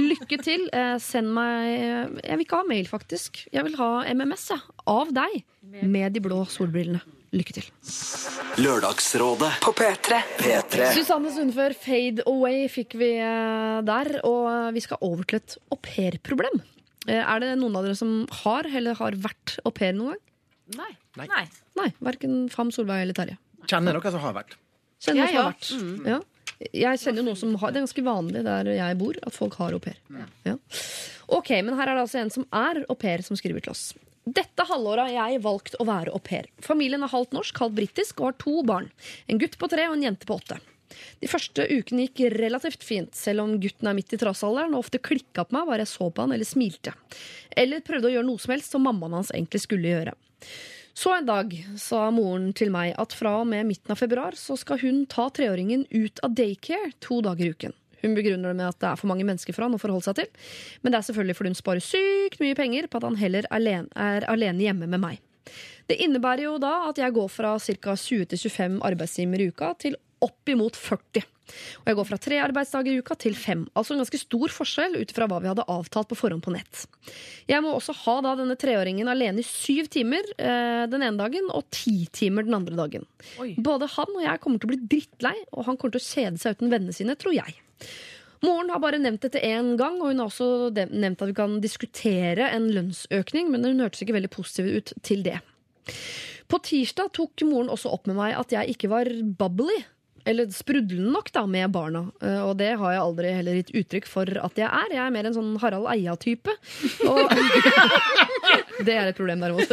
Lykke 0.00 0.40
til. 0.42 0.66
Eh, 0.72 0.96
send 1.02 1.32
meg 1.36 1.70
Jeg 1.70 2.36
vil 2.36 2.46
ikke 2.46 2.60
ha 2.62 2.68
mail, 2.68 2.90
faktisk. 2.90 3.44
Jeg 3.52 3.66
vil 3.68 3.78
ha 3.80 3.92
MMS 4.10 4.50
jeg, 4.54 4.76
av 4.90 5.14
deg 5.14 5.40
med 5.86 6.16
de 6.16 6.22
blå 6.24 6.42
solbrillene. 6.50 7.19
Lykke 7.30 7.54
til. 7.54 7.66
Lørdagsrådet 8.58 9.50
På 9.62 9.70
P3. 9.78 10.16
P3 10.40 10.88
Susanne 10.96 11.30
Sundfør, 11.30 11.74
Fade 11.78 12.24
Away 12.26 12.64
fikk 12.72 12.96
vi 12.98 13.12
eh, 13.22 13.76
der. 13.86 14.10
Og 14.26 14.74
vi 14.74 14.82
skal 14.82 14.98
over 15.06 15.22
til 15.30 15.38
et 15.38 15.54
aupairproblem. 15.70 16.58
Eh, 17.06 17.20
Er 17.22 17.44
det 17.44 17.52
noen 17.60 17.78
av 17.78 17.86
dere 17.86 17.98
som 17.98 18.24
har 18.42 18.66
eller 18.66 18.98
har 18.98 19.14
vært 19.22 19.56
au 19.64 19.70
pair 19.74 19.94
noen 19.96 20.16
gang? 20.16 20.26
Nei. 20.80 20.90
Nei. 21.22 21.46
Nei, 21.78 21.88
verken 22.02 22.44
Fam, 22.52 22.70
Solveig 22.74 23.06
eller 23.06 23.16
Terje. 23.16 23.38
Kjenner 23.70 23.96
dere 23.98 24.12
som 24.14 24.22
har 24.26 24.34
vært. 24.36 24.58
Kjenner 25.00 25.22
Jeg, 25.22 25.30
som 25.30 25.40
har 25.40 25.50
vært. 25.54 25.70
Mm. 25.78 26.10
Ja. 26.10 26.20
Jeg 26.76 27.00
kjenner 27.00 27.22
jo 27.22 27.28
noen 27.30 27.38
som 27.40 27.54
har 27.62 27.72
Det 27.72 27.80
er 27.80 27.84
ganske 27.86 28.02
vanlig 28.04 28.42
der 28.44 28.68
jeg 28.74 28.98
bor, 29.00 29.16
at 29.24 29.32
folk 29.38 29.54
har 29.62 29.72
au 29.72 29.80
pair. 29.80 29.96
Ja. 30.44 30.58
Ok, 31.30 31.54
men 31.62 31.78
her 31.78 31.86
er 31.88 31.94
det 31.96 32.04
altså 32.04 32.20
en 32.20 32.34
som 32.34 32.44
er 32.52 32.82
au 32.90 32.98
pair, 32.98 33.22
som 33.24 33.38
skriver 33.38 33.62
til 33.64 33.72
oss. 33.72 33.92
Dette 34.28 34.66
halvåret 34.68 35.08
har 35.08 35.30
jeg 35.30 35.40
valgt 35.44 35.78
å 35.80 35.86
være 35.88 36.12
au 36.12 36.20
pair. 36.20 36.48
Familien 36.60 37.02
er 37.02 37.12
halvt 37.12 37.32
norsk, 37.32 37.56
halvt 37.62 37.78
britisk 37.78 38.20
og 38.20 38.30
har 38.30 38.36
to 38.42 38.60
barn. 38.68 38.90
En 39.26 39.40
gutt 39.40 39.56
på 39.58 39.68
tre 39.72 39.86
og 39.88 39.96
en 39.96 40.04
jente 40.04 40.28
på 40.28 40.36
åtte. 40.36 40.58
De 41.22 41.28
første 41.30 41.64
ukene 41.70 42.04
gikk 42.06 42.34
relativt 42.34 42.84
fint, 42.84 43.14
selv 43.16 43.44
om 43.44 43.54
gutten 43.62 43.88
er 43.88 43.96
midt 43.96 44.12
i 44.12 44.18
trassalderen 44.20 44.74
og 44.74 44.84
ofte 44.84 45.00
klikka 45.00 45.46
på 45.46 45.56
meg 45.56 45.70
bare 45.70 45.86
jeg 45.86 45.92
så 45.94 46.10
på 46.10 46.26
han 46.26 46.34
eller 46.34 46.48
smilte. 46.48 46.92
Eller 47.56 47.84
prøvde 47.86 48.10
å 48.10 48.14
gjøre 48.16 48.28
noe 48.28 48.42
som 48.42 48.54
helst 48.54 48.74
som 48.74 48.84
mammaen 48.84 49.16
hans 49.20 49.32
egentlig 49.32 49.62
skulle 49.64 49.92
gjøre. 49.92 50.14
Så 50.92 51.14
en 51.14 51.28
dag 51.28 51.54
sa 51.80 52.08
moren 52.12 52.50
til 52.56 52.72
meg 52.74 52.92
at 53.00 53.14
fra 53.16 53.38
og 53.40 53.46
med 53.48 53.68
midten 53.68 53.94
av 53.94 54.00
februar 54.02 54.36
så 54.36 54.56
skal 54.58 54.82
hun 54.82 55.04
ta 55.08 55.28
treåringen 55.32 55.86
ut 55.94 56.20
av 56.26 56.34
daycare 56.36 56.92
to 57.00 57.22
dager 57.24 57.46
i 57.46 57.54
uken. 57.54 57.76
Hun 58.02 58.16
begrunner 58.16 58.52
det 58.52 58.60
med 58.60 58.68
at 58.70 58.78
det 58.82 58.90
er 58.90 59.00
for 59.00 59.10
mange 59.10 59.26
mennesker 59.28 59.56
for 59.56 59.66
han 59.66 59.76
å 59.76 59.80
forholde 59.82 60.08
seg 60.08 60.20
til. 60.20 60.30
Men 60.82 60.92
det 60.92 61.00
er 61.00 61.08
selvfølgelig 61.08 61.38
fordi 61.38 61.54
hun 61.54 61.60
sparer 61.62 61.84
sykt 61.84 62.40
mye 62.42 62.58
penger 62.58 62.88
på 62.90 63.00
at 63.00 63.08
han 63.08 63.18
heller 63.20 63.48
alene, 63.54 63.90
er 63.96 64.28
alene 64.30 64.66
hjemme 64.66 64.90
med 64.90 65.02
meg. 65.02 65.20
Det 65.90 65.98
innebærer 66.04 66.46
jo 66.46 66.54
da 66.62 66.86
at 66.90 67.00
jeg 67.00 67.16
går 67.16 67.28
fra 67.32 67.56
ca. 67.58 67.96
20-25 67.98 68.78
arbeidstimer 68.86 69.42
i 69.42 69.50
uka 69.50 69.74
til 69.82 69.98
oppimot 70.20 70.76
40. 70.78 71.24
Og 71.80 71.88
jeg 71.90 71.96
går 71.98 72.06
fra 72.06 72.18
tre 72.22 72.36
arbeidsdager 72.44 72.94
i 72.94 73.00
uka 73.02 73.16
til 73.18 73.34
fem. 73.34 73.64
Altså 73.74 73.94
en 73.94 74.02
ganske 74.02 74.20
stor 74.20 74.52
forskjell 74.54 75.00
ut 75.00 75.14
fra 75.16 75.26
hva 75.30 75.40
vi 75.42 75.50
hadde 75.50 75.66
avtalt 75.72 76.10
på 76.10 76.18
forhånd 76.18 76.44
på 76.44 76.52
nett. 76.54 76.84
Jeg 77.50 77.64
må 77.64 77.72
også 77.74 77.96
ha 78.04 78.16
da 78.26 78.36
denne 78.38 78.54
treåringen 78.60 79.10
alene 79.10 79.42
i 79.42 79.46
syv 79.46 79.90
timer 79.90 80.26
eh, 80.36 80.84
den 80.90 81.02
ene 81.02 81.18
dagen 81.18 81.50
og 81.50 81.66
ti 81.74 82.04
timer 82.14 82.46
den 82.46 82.58
andre 82.60 82.78
dagen. 82.78 83.08
Oi. 83.42 83.54
Både 83.58 83.90
han 83.96 84.14
og 84.14 84.22
jeg 84.22 84.44
kommer 84.44 84.62
til 84.62 84.70
å 84.70 84.74
bli 84.74 84.82
drittlei, 84.94 85.34
og 85.50 85.66
han 85.66 85.80
kommer 85.80 85.96
til 85.96 86.04
å 86.04 86.08
kjede 86.08 86.42
seg 86.42 86.58
uten 86.58 86.72
vennene 86.72 86.94
sine, 86.94 87.18
tror 87.18 87.34
jeg. 87.34 87.58
Moren 88.42 88.70
har 88.72 88.80
bare 88.80 88.96
nevnt 89.02 89.20
dette 89.26 89.42
én 89.44 89.74
gang, 89.76 89.98
og 90.00 90.08
hun 90.14 90.22
har 90.22 90.30
også 90.30 90.70
nevnt 90.72 91.20
at 91.20 91.28
vi 91.28 91.34
kan 91.36 91.58
diskutere 91.60 92.46
en 92.56 92.70
lønnsøkning, 92.72 93.50
men 93.52 93.64
hun 93.68 93.82
hørtes 93.84 94.00
ikke 94.06 94.16
veldig 94.16 94.30
positiv 94.32 94.70
ut 94.78 94.92
til 95.04 95.20
det. 95.26 95.36
På 96.50 96.56
tirsdag 96.64 97.12
tok 97.14 97.44
moren 97.46 97.68
også 97.70 97.92
opp 97.92 98.08
med 98.08 98.16
meg 98.16 98.32
at 98.40 98.50
jeg 98.56 98.72
ikke 98.76 98.88
var 98.90 99.10
bubbly. 99.38 99.82
Eller 100.28 100.50
sprudlende 100.52 101.08
nok 101.14 101.30
da 101.32 101.46
med 101.48 101.70
barna. 101.72 102.02
Eh, 102.20 102.42
Og 102.44 102.58
det 102.60 102.74
har 102.76 102.92
jeg 102.92 103.00
aldri 103.00 103.30
heller 103.32 103.54
gitt 103.56 103.70
uttrykk 103.80 104.06
for 104.08 104.28
at 104.44 104.58
jeg 104.60 104.68
er. 104.68 104.90
Jeg 104.92 105.00
er 105.06 105.14
mer 105.14 105.24
en 105.30 105.36
sånn 105.36 105.54
Harald 105.62 105.88
Eia-type. 105.88 106.52
Det 108.84 108.92
er 108.96 109.08
et 109.10 109.16
problem, 109.16 109.40
derimot. 109.40 109.70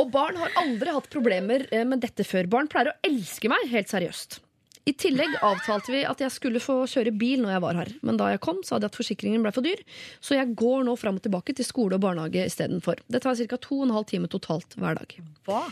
Og 0.00 0.08
barn 0.12 0.36
har 0.40 0.52
aldri 0.60 0.92
hatt 0.96 1.08
problemer 1.12 1.66
eh, 1.72 1.84
med 1.88 2.00
dette 2.04 2.24
før. 2.26 2.48
Barn 2.50 2.68
pleier 2.72 2.90
å 2.92 2.96
elske 3.08 3.48
meg, 3.52 3.68
helt 3.72 3.92
seriøst. 3.92 4.40
I 4.84 4.92
tillegg 5.00 5.38
avtalte 5.40 5.94
vi 5.94 6.02
at 6.04 6.20
jeg 6.20 6.32
skulle 6.34 6.60
få 6.60 6.82
kjøre 6.90 7.14
bil 7.16 7.40
når 7.40 7.54
jeg 7.54 7.64
var 7.64 7.78
her. 7.80 7.90
Men 8.04 8.18
da 8.20 8.28
jeg 8.34 8.42
kom, 8.44 8.60
sa 8.66 8.76
de 8.76 8.90
at 8.90 8.96
forsikringen 8.96 9.44
ble 9.44 9.52
for 9.54 9.64
dyr, 9.64 9.80
så 10.20 10.36
jeg 10.36 10.52
går 10.60 10.84
nå 10.84 10.96
fram 11.00 11.16
og 11.16 11.24
tilbake 11.24 11.56
til 11.56 11.64
skole 11.64 11.96
og 11.96 12.04
barnehage 12.04 12.44
istedenfor. 12.44 13.00
Det 13.08 13.22
tar 13.24 13.38
ca. 13.40 13.60
to 13.64 13.80
og 13.80 14.16
en 14.18 14.28
totalt 14.28 14.76
hver 14.76 15.00
dag. 15.00 15.16
Hva? 15.48 15.62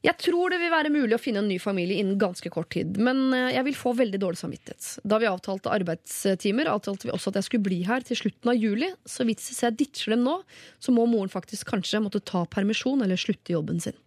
Jeg 0.00 0.16
tror 0.16 0.48
det 0.48 0.60
vil 0.62 0.72
være 0.72 0.92
mulig 0.92 1.12
å 1.12 1.20
finne 1.20 1.42
en 1.42 1.48
ny 1.48 1.58
familie 1.60 2.00
innen 2.00 2.16
ganske 2.20 2.48
kort 2.52 2.70
tid, 2.72 2.96
men 2.96 3.34
eh, 3.36 3.50
jeg 3.52 3.66
vil 3.66 3.76
få 3.76 3.90
veldig 3.98 4.20
dårlig 4.22 4.40
samvittighet. 4.40 4.86
Da 5.04 5.18
vi 5.20 5.28
avtalte 5.28 5.72
arbeidstimer, 5.74 6.70
avtalte 6.72 7.08
vi 7.08 7.12
også 7.12 7.28
at 7.28 7.40
jeg 7.40 7.48
skulle 7.50 7.66
bli 7.66 7.82
her 7.84 8.06
til 8.08 8.16
slutten 8.16 8.52
av 8.52 8.56
juli, 8.56 8.88
så 9.04 9.26
hvis 9.28 9.50
jeg 9.60 9.76
ditcher 9.76 10.16
dem 10.16 10.24
nå, 10.24 10.38
så 10.80 10.94
må 10.96 11.04
moren 11.08 11.32
faktisk 11.32 11.68
kanskje 11.74 12.00
måtte 12.00 12.22
ta 12.24 12.46
permisjon 12.48 13.04
eller 13.04 13.20
slutte 13.20 13.52
jobben 13.52 13.84
sin. 13.84 13.98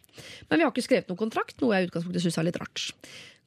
Men 0.50 0.60
vi 0.60 0.66
har 0.66 0.74
ikke 0.74 0.86
skrevet 0.86 1.10
noen 1.10 1.22
kontrakt, 1.22 1.62
noe 1.62 1.78
jeg 1.78 1.86
i 1.86 1.92
utgangspunktet 1.92 2.26
syns 2.26 2.42
er 2.42 2.50
litt 2.50 2.60
rart. 2.62 2.90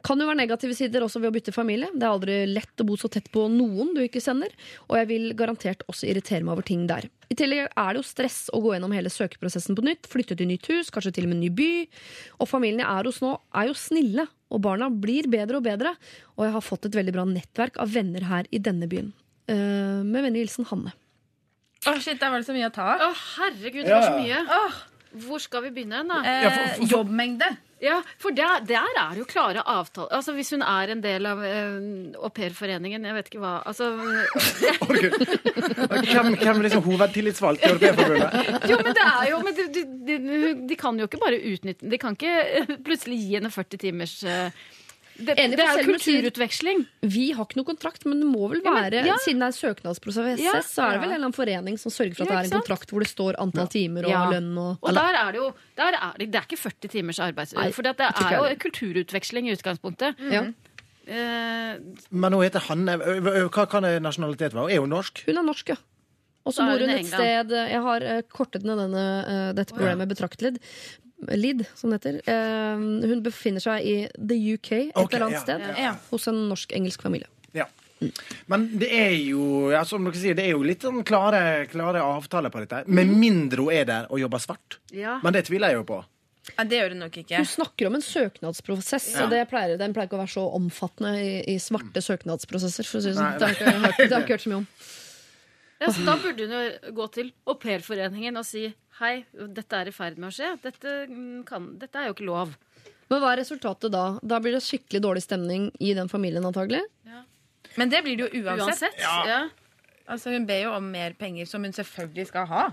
Kan 0.07 0.20
jo 0.23 0.27
være 0.28 0.39
negative 0.39 0.74
sider 0.78 1.03
også 1.03 1.19
ved 1.19 1.33
å 1.33 1.35
bytte 1.35 1.53
familie. 1.55 1.89
Det 1.93 2.05
er 2.07 2.12
aldri 2.12 2.35
lett 2.47 2.83
å 2.83 2.87
bo 2.87 2.95
så 3.01 3.09
tett 3.11 3.27
på 3.35 3.49
noen 3.51 3.89
du 3.97 4.01
ikke 4.05 4.23
sender, 4.23 4.53
og 4.87 4.99
jeg 5.01 5.09
vil 5.11 5.24
garantert 5.39 5.83
også 5.91 6.07
irritere 6.07 6.45
meg 6.47 6.53
over 6.55 6.62
ting 6.69 6.85
der. 6.87 7.09
I 7.27 7.35
tillegg 7.35 7.66
er 7.66 7.89
det 7.97 7.99
jo 7.99 8.07
stress 8.07 8.37
å 8.55 8.61
gå 8.62 8.77
gjennom 8.77 8.95
hele 8.95 9.11
søkeprosessen 9.11 9.74
på 9.74 9.83
nytt, 9.83 10.07
flytte 10.07 10.37
til 10.39 10.47
nytt 10.47 10.69
hus, 10.70 10.93
kanskje 10.95 11.12
til 11.16 11.27
og 11.27 11.33
med 11.35 11.41
ny 11.43 11.51
by. 11.59 11.70
Og 12.39 12.47
familien 12.47 12.85
jeg 12.85 12.87
er 12.93 13.11
hos 13.11 13.19
nå, 13.24 13.33
er 13.59 13.66
jo 13.73 13.74
snille, 13.74 14.28
og 14.55 14.62
barna 14.62 14.87
blir 14.95 15.27
bedre 15.33 15.59
og 15.59 15.66
bedre. 15.66 15.97
Og 16.39 16.47
jeg 16.47 16.55
har 16.55 16.62
fått 16.69 16.87
et 16.87 16.95
veldig 17.01 17.16
bra 17.19 17.24
nettverk 17.27 17.81
av 17.83 17.91
venner 17.91 18.28
her 18.31 18.47
i 18.55 18.62
denne 18.62 18.87
byen. 18.87 19.11
Uh, 19.51 20.07
med 20.07 20.23
vennlig 20.23 20.47
hilsen 20.47 20.66
Hanne. 20.70 20.95
Å, 21.87 21.97
shit, 22.03 22.19
der 22.23 22.31
var 22.31 22.39
det 22.43 22.47
så 22.47 22.55
mye 22.55 22.70
å 22.70 22.74
ta 22.74 22.93
av. 22.95 23.03
Oh, 23.11 23.24
herregud, 23.41 23.83
det 23.87 23.91
var 23.95 24.07
så 24.07 24.15
Ja. 24.15 24.23
mye. 24.23 24.47
Åh, 24.47 24.78
Hvor 25.27 25.41
skal 25.41 25.62
vi 25.62 25.70
begynne 25.70 25.97
hen, 26.03 26.09
da? 26.09 26.16
eh, 26.23 26.43
Ja, 26.45 26.51
for- 26.51 26.74
for- 26.87 26.89
jobbmengde. 26.95 27.47
Ja, 27.82 27.98
for 28.16 28.32
der, 28.32 28.62
der 28.65 28.86
er 28.97 29.11
det 29.12 29.20
jo 29.20 29.27
klare 29.28 29.61
avtaler. 29.61 30.09
Altså 30.16 30.32
Hvis 30.32 30.51
hun 30.55 30.62
er 30.65 30.93
en 30.93 31.03
del 31.05 31.27
av 31.28 31.43
uh, 31.44 32.15
aupairforeningen, 32.24 33.05
jeg 33.05 33.16
vet 33.19 33.28
ikke 33.28 33.43
hva 33.43 33.59
altså, 33.69 33.90
Hvem, 36.07 36.39
hvem 36.40 36.57
er 36.57 36.62
liksom 36.65 36.86
hovedtillitsvalgt 36.86 37.66
i 37.66 37.69
Europeerforbundet? 37.74 38.70
Jo, 38.70 38.81
men 38.81 38.97
det 38.97 39.05
er 39.05 39.28
jo 39.31 39.43
men 39.44 39.59
de, 39.59 39.69
de, 39.77 39.85
de, 40.09 40.16
de 40.70 40.78
kan 40.81 40.97
jo 40.97 41.09
ikke 41.09 41.20
bare 41.20 41.43
utnytte 41.53 41.90
De 41.90 42.01
kan 42.01 42.16
ikke 42.16 42.35
eh, 42.62 42.74
plutselig 42.86 43.20
gi 43.20 43.36
henne 43.36 43.53
40 43.53 43.82
timers 43.85 44.16
eh, 44.24 44.65
Det, 45.17 45.35
Enig, 45.41 45.57
det 45.57 45.65
er 45.65 45.79
jo 45.81 45.87
kulturutveksling. 45.95 46.83
Vi 47.09 47.31
har 47.33 47.47
ikke 47.47 47.57
noe 47.57 47.69
kontrakt, 47.69 48.05
men 48.05 48.21
det 48.21 48.29
må 48.29 48.51
vel 48.51 48.61
Ja, 48.65 48.71
men- 48.71 48.85
være 48.93 49.07
ja. 49.07 49.15
Siden 49.25 49.41
det 49.41 49.49
er 49.49 49.57
søknadsprosess, 49.57 50.41
Ja. 50.43 50.61
så 50.61 50.83
er 50.85 50.93
det 50.93 51.01
vel 51.01 51.09
en 51.11 51.15
eller 51.17 51.27
annen 51.27 51.33
forening 51.33 51.79
som 51.81 51.91
sørger 51.91 52.17
for 52.17 52.23
at 52.25 52.29
det 52.29 52.53
er 52.53 52.57
en 52.57 52.61
kontrakt 52.61 52.91
hvor 52.91 53.01
det 53.01 53.09
står 53.09 53.35
antall 53.41 53.69
timer 53.69 54.05
og 54.05 54.11
Ja. 54.11 54.31
lønn 54.31 54.53
og 54.59 54.79
Og 54.83 54.95
der 54.95 55.15
er 55.15 55.33
det 55.33 55.41
jo 55.41 55.55
der 55.77 55.93
er 55.97 56.13
det, 56.19 56.31
det 56.33 56.37
er 56.37 56.45
ikke 56.45 56.59
40 56.59 56.89
timers 56.89 57.19
arbeid. 57.19 57.49
For 57.73 57.83
det 57.83 57.95
er 57.99 58.13
jo 58.51 58.57
kulturutveksling 58.57 59.49
i 59.49 59.53
utgangspunktet. 59.57 60.15
ja. 60.31 60.53
Uh, 61.09 61.79
Men 62.11 62.33
hun 62.33 62.43
heter 62.43 62.59
Hanne. 62.67 62.99
Hva 62.99 63.67
kan 63.71 63.83
nasjonalitet 64.03 64.53
være? 64.53 64.73
Er 64.75 64.81
hun 64.81 64.91
norsk? 64.91 65.23
Hun 65.27 65.39
er 65.39 65.43
norsk, 65.47 65.69
ja. 65.69 65.77
Og 66.45 66.53
så 66.55 66.63
bor 66.67 66.79
hun 66.79 66.91
et 66.91 67.07
sted 67.07 67.49
Jeg 67.51 67.81
har 67.83 68.03
eh, 68.03 68.23
kortet 68.23 68.63
ned 68.65 68.77
denne, 68.79 69.05
eh, 69.27 69.53
dette 69.53 69.73
programmet 69.75 70.09
betraktelig. 70.09 70.59
Lid, 71.33 71.65
som 71.75 71.91
det 71.91 71.99
heter. 72.03 72.19
Eh, 72.29 72.83
hun 73.11 73.23
befinner 73.25 73.63
seg 73.65 73.85
i 73.89 73.95
the 74.15 74.37
UK 74.55 74.73
et 74.73 74.97
okay, 75.01 75.17
eller 75.17 75.27
annet 75.27 75.39
ja, 75.39 75.45
sted. 75.47 75.61
ja, 75.71 75.77
ja. 75.89 75.95
Hos 76.11 76.27
en 76.29 76.43
norsk-engelsk 76.51 77.03
familie. 77.03 77.29
Ja. 77.57 77.65
Men 78.53 78.67
det 78.77 78.91
er 78.93 79.15
jo 79.25 79.71
ja, 79.73 79.81
som 79.89 80.05
dere 80.05 80.21
sier, 80.21 80.37
det 80.37 80.45
er 80.45 80.53
jo 80.53 80.67
litt 80.67 80.85
sånn 80.85 81.01
klare, 81.09 81.65
klare 81.73 82.03
avtaler 82.05 82.53
på 82.53 82.61
dette. 82.61 82.83
Med 82.93 83.09
mindre 83.09 83.65
hun 83.65 83.73
er 83.73 83.89
der 83.89 84.11
og 84.13 84.21
jobber 84.21 84.43
svart. 84.45 84.77
ja. 84.93 85.17
Men 85.25 85.33
det 85.33 85.47
tviler 85.49 85.73
jeg 85.73 85.81
jo 85.81 85.87
på. 85.89 86.03
Ja, 86.53 86.63
det 86.63 86.77
gjør 86.79 86.93
hun 86.95 87.01
nok 87.03 87.17
ikke. 87.25 87.41
Hun 87.41 87.49
snakker 87.51 87.89
om 87.89 87.97
en 87.99 88.05
søknadsprosess, 88.07 89.09
Ja. 89.17 89.25
og 89.25 89.33
det 89.33 89.41
pleier, 89.51 89.79
den 89.81 89.97
pleier 89.97 90.07
ikke 90.07 90.15
å 90.15 90.23
være 90.23 90.31
så 90.37 90.45
omfattende 90.55 91.17
i, 91.19 91.33
i 91.55 91.57
svarte 91.59 91.99
søknadsprosesser. 92.05 92.87
For 92.87 93.01
å 93.01 93.03
si 93.03 93.11
det 93.11 93.17
sånn. 93.17 93.41
Det 93.41 93.49
har 93.49 93.97
jeg 93.99 94.07
ikke 94.07 94.37
hørt 94.37 94.45
så 94.45 94.53
mye 94.53 94.61
om. 94.61 94.69
Ja, 95.81 95.90
så 95.93 96.07
da 96.07 96.15
burde 96.16 96.47
hun 96.47 96.55
jo 96.57 96.93
gå 96.97 97.07
til 97.12 97.32
aupairforeningen 97.44 98.40
og 98.40 98.47
si 98.48 98.65
hei, 99.01 99.15
dette 99.32 99.77
er 99.77 99.90
i 99.90 99.93
ferd 99.93 100.16
med 100.16 100.31
å 100.31 100.35
skje. 100.35 100.55
Dette, 100.62 100.94
mm, 101.11 101.43
kan, 101.48 101.74
dette 101.81 102.01
er 102.01 102.09
jo 102.09 102.16
ikke 102.16 102.28
lov. 102.31 102.55
Men 103.11 103.20
hva 103.23 103.35
er 103.35 103.43
resultatet 103.43 103.93
da? 103.93 104.07
Da 104.24 104.40
blir 104.43 104.57
det 104.57 104.65
skikkelig 104.65 105.03
dårlig 105.05 105.23
stemning 105.27 105.69
i 105.85 105.93
den 105.94 106.09
familien 106.11 106.47
antagelig. 106.48 106.82
Men 107.77 107.93
det 107.93 108.01
blir 108.07 108.16
det 108.16 108.31
jo 108.31 108.43
uansett. 108.47 108.97
Uansett. 108.97 109.28
Ja. 109.28 109.43
Altså, 110.07 110.32
hun 110.32 110.47
ber 110.48 110.62
jo 110.62 110.73
om 110.73 110.90
mer 110.90 111.12
penger, 111.19 111.47
som 111.51 111.65
hun 111.66 111.74
selvfølgelig 111.77 112.28
skal 112.31 112.48
ha. 112.48 112.65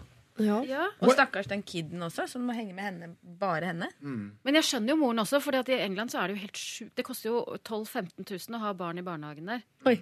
Ja. 0.42 0.62
Ja. 0.66 0.88
Og 1.04 1.12
stakkars 1.14 1.50
den 1.52 1.62
kiden 1.68 2.02
også, 2.02 2.26
som 2.30 2.46
må 2.48 2.56
henge 2.58 2.74
med 2.74 2.88
henne, 2.88 3.10
bare 3.22 3.74
henne. 3.74 3.90
Men 4.02 4.58
jeg 4.62 4.70
skjønner 4.70 4.96
jo 4.96 5.00
moren 5.04 5.22
også, 5.26 5.42
for 5.44 5.60
i 5.60 5.80
England 5.82 6.14
så 6.14 6.22
er 6.24 6.32
det 6.32 6.38
jo 6.38 6.46
helt 6.46 6.62
sjukt. 6.62 6.96
Det 6.98 7.06
koster 7.06 7.30
jo 7.30 7.44
12 7.60 7.84
000-15 7.92 8.30
000 8.32 8.58
å 8.58 8.64
ha 8.64 8.74
barn 8.78 9.02
i 9.02 9.06
barnehagen 9.06 9.52
der. 9.52 9.66
Oi. 9.90 9.98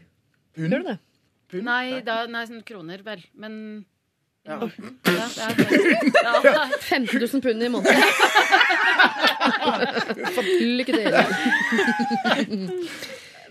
Gjør 0.60 0.78
det 0.78 0.86
det? 0.92 0.98
Pund? 1.52 1.64
Nei, 1.68 2.02
da, 2.08 2.22
nei 2.32 2.46
sånn 2.50 2.64
kroner, 2.68 3.04
vel. 3.06 3.24
Men 3.36 3.58
Ja. 4.48 4.56
ja, 4.58 5.26
ja, 5.38 5.50
nei. 5.54 6.80
15 6.82 7.20
000 7.22 7.42
pund 7.46 7.62
i 7.62 7.68
måneden. 7.70 8.02
Lykke 10.80 10.96
til. 10.96 11.12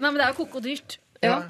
nei, 0.01 0.09
men 0.09 0.19
det 0.19 0.25
er 0.25 0.33
jo 0.33 0.39
koko 0.41 0.63
dyrt. 0.65 0.99
Ja. 1.23 1.43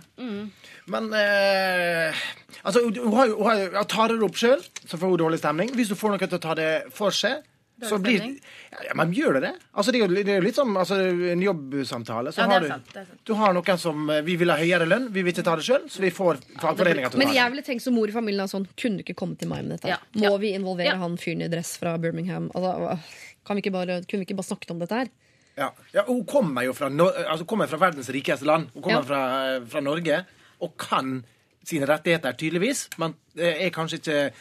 Men 0.90 1.06
eh, 1.14 2.20
altså, 2.66 2.82
hun, 2.84 2.96
hun 2.98 3.14
har 3.14 3.30
hun 3.30 3.46
har, 3.46 3.84
tar 3.88 4.10
det 4.10 4.18
opp 4.26 4.38
sjøl, 4.40 4.62
så 4.82 4.98
får 4.98 5.12
hun 5.14 5.20
dårlig 5.22 5.38
stemning. 5.42 5.70
Hvis 5.78 5.92
du 5.92 5.96
får 5.98 6.16
noen 6.16 6.24
til 6.26 6.40
å 6.40 6.42
ta 6.42 6.56
det 6.58 6.70
for 6.96 7.14
seg, 7.14 7.44
så 7.88 7.98
blir 8.02 8.22
ja, 8.70 8.94
Men 8.94 9.12
gjør 9.14 9.34
det 9.38 9.40
det? 9.46 9.52
Altså, 9.72 9.92
det, 9.92 10.00
er 10.00 10.02
jo, 10.06 10.14
det 10.14 10.28
er 10.34 10.40
jo 10.40 10.44
litt 10.46 10.58
som 10.58 10.76
altså, 10.76 10.98
en 11.32 11.42
jobbsamtale. 11.42 12.32
Så 12.32 12.40
Ja, 12.42 12.46
har 12.50 12.60
du, 12.60 12.68
sant, 12.68 12.92
sant. 12.94 13.08
du 13.24 13.32
har 13.38 13.54
noen 13.56 13.78
som 13.78 14.10
eh, 14.10 14.20
Vi 14.26 14.36
vil 14.36 14.50
ha 14.52 14.56
høyere 14.60 14.86
lønn, 14.88 15.08
vi 15.14 15.22
vil 15.22 15.32
ikke 15.32 15.44
ta 15.46 15.56
det 15.56 15.64
sjøl, 15.64 15.86
så 15.90 16.02
vi 16.04 16.10
får 16.10 16.40
fagforeninga 16.60 17.08
til 17.10 17.16
å 17.16 17.18
ta 17.18 17.18
det. 17.18 17.24
Men 17.26 17.34
jeg 17.36 17.50
ville 17.54 17.62
tenkt 17.66 17.82
som 17.86 17.94
mor 17.94 18.08
i 18.08 18.12
familien 18.16 18.44
at 18.44 18.52
sånn, 18.52 18.66
kunne 18.76 19.00
du 19.00 19.04
ikke 19.06 19.16
komme 19.22 19.36
til 19.40 19.48
meg 19.48 19.64
med 19.64 19.78
dette? 19.78 19.88
Ja. 19.94 19.98
Må 20.14 20.32
Ja. 20.34 20.36
vi 20.44 20.52
involvere 20.58 20.92
Ja. 20.94 21.00
han 21.00 21.16
fyren 21.16 21.42
i 21.42 21.48
dress 21.48 21.76
fra 21.80 21.96
Birmingham? 21.98 22.50
Altså, 22.54 22.98
kan 23.46 23.56
vi 23.56 23.62
ikke 23.64 23.72
bare, 23.72 24.02
kunne 24.04 24.20
vi 24.24 24.26
ikke 24.28 24.36
bare 24.42 24.50
snakket 24.50 24.70
om 24.70 24.78
dette 24.78 24.94
her? 24.94 25.08
Ja. 25.56 25.70
Ja, 25.92 26.04
hun 26.06 26.24
kommer 26.24 26.62
jo 26.64 26.72
fra, 26.72 26.88
altså, 26.88 27.44
kommer 27.46 27.66
fra 27.66 27.78
verdens 27.78 28.08
rikeste 28.08 28.44
land. 28.46 28.70
Hun 28.74 28.82
kommer 28.82 29.00
Ja. 29.00 29.02
fra, 29.02 29.60
fra 29.66 29.80
Norge 29.80 30.24
og 30.60 30.76
kan 30.76 31.24
sine 31.64 31.86
rettigheter, 31.86 32.32
tydeligvis. 32.32 32.88
Men 32.98 33.14
eh, 33.36 33.66
er 33.66 33.70
kanskje 33.70 33.98
ikke 34.00 34.32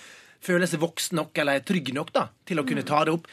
føler 0.41 0.65
seg 0.67 0.79
voksen 0.79 1.15
nok 1.19 1.37
eller 1.37 1.59
trygg 1.67 1.91
nok 1.93 2.13
da, 2.15 2.27
til 2.45 2.59
å 2.61 2.65
kunne 2.67 2.83
ta 2.87 3.03
det 3.05 3.13
opp 3.13 3.27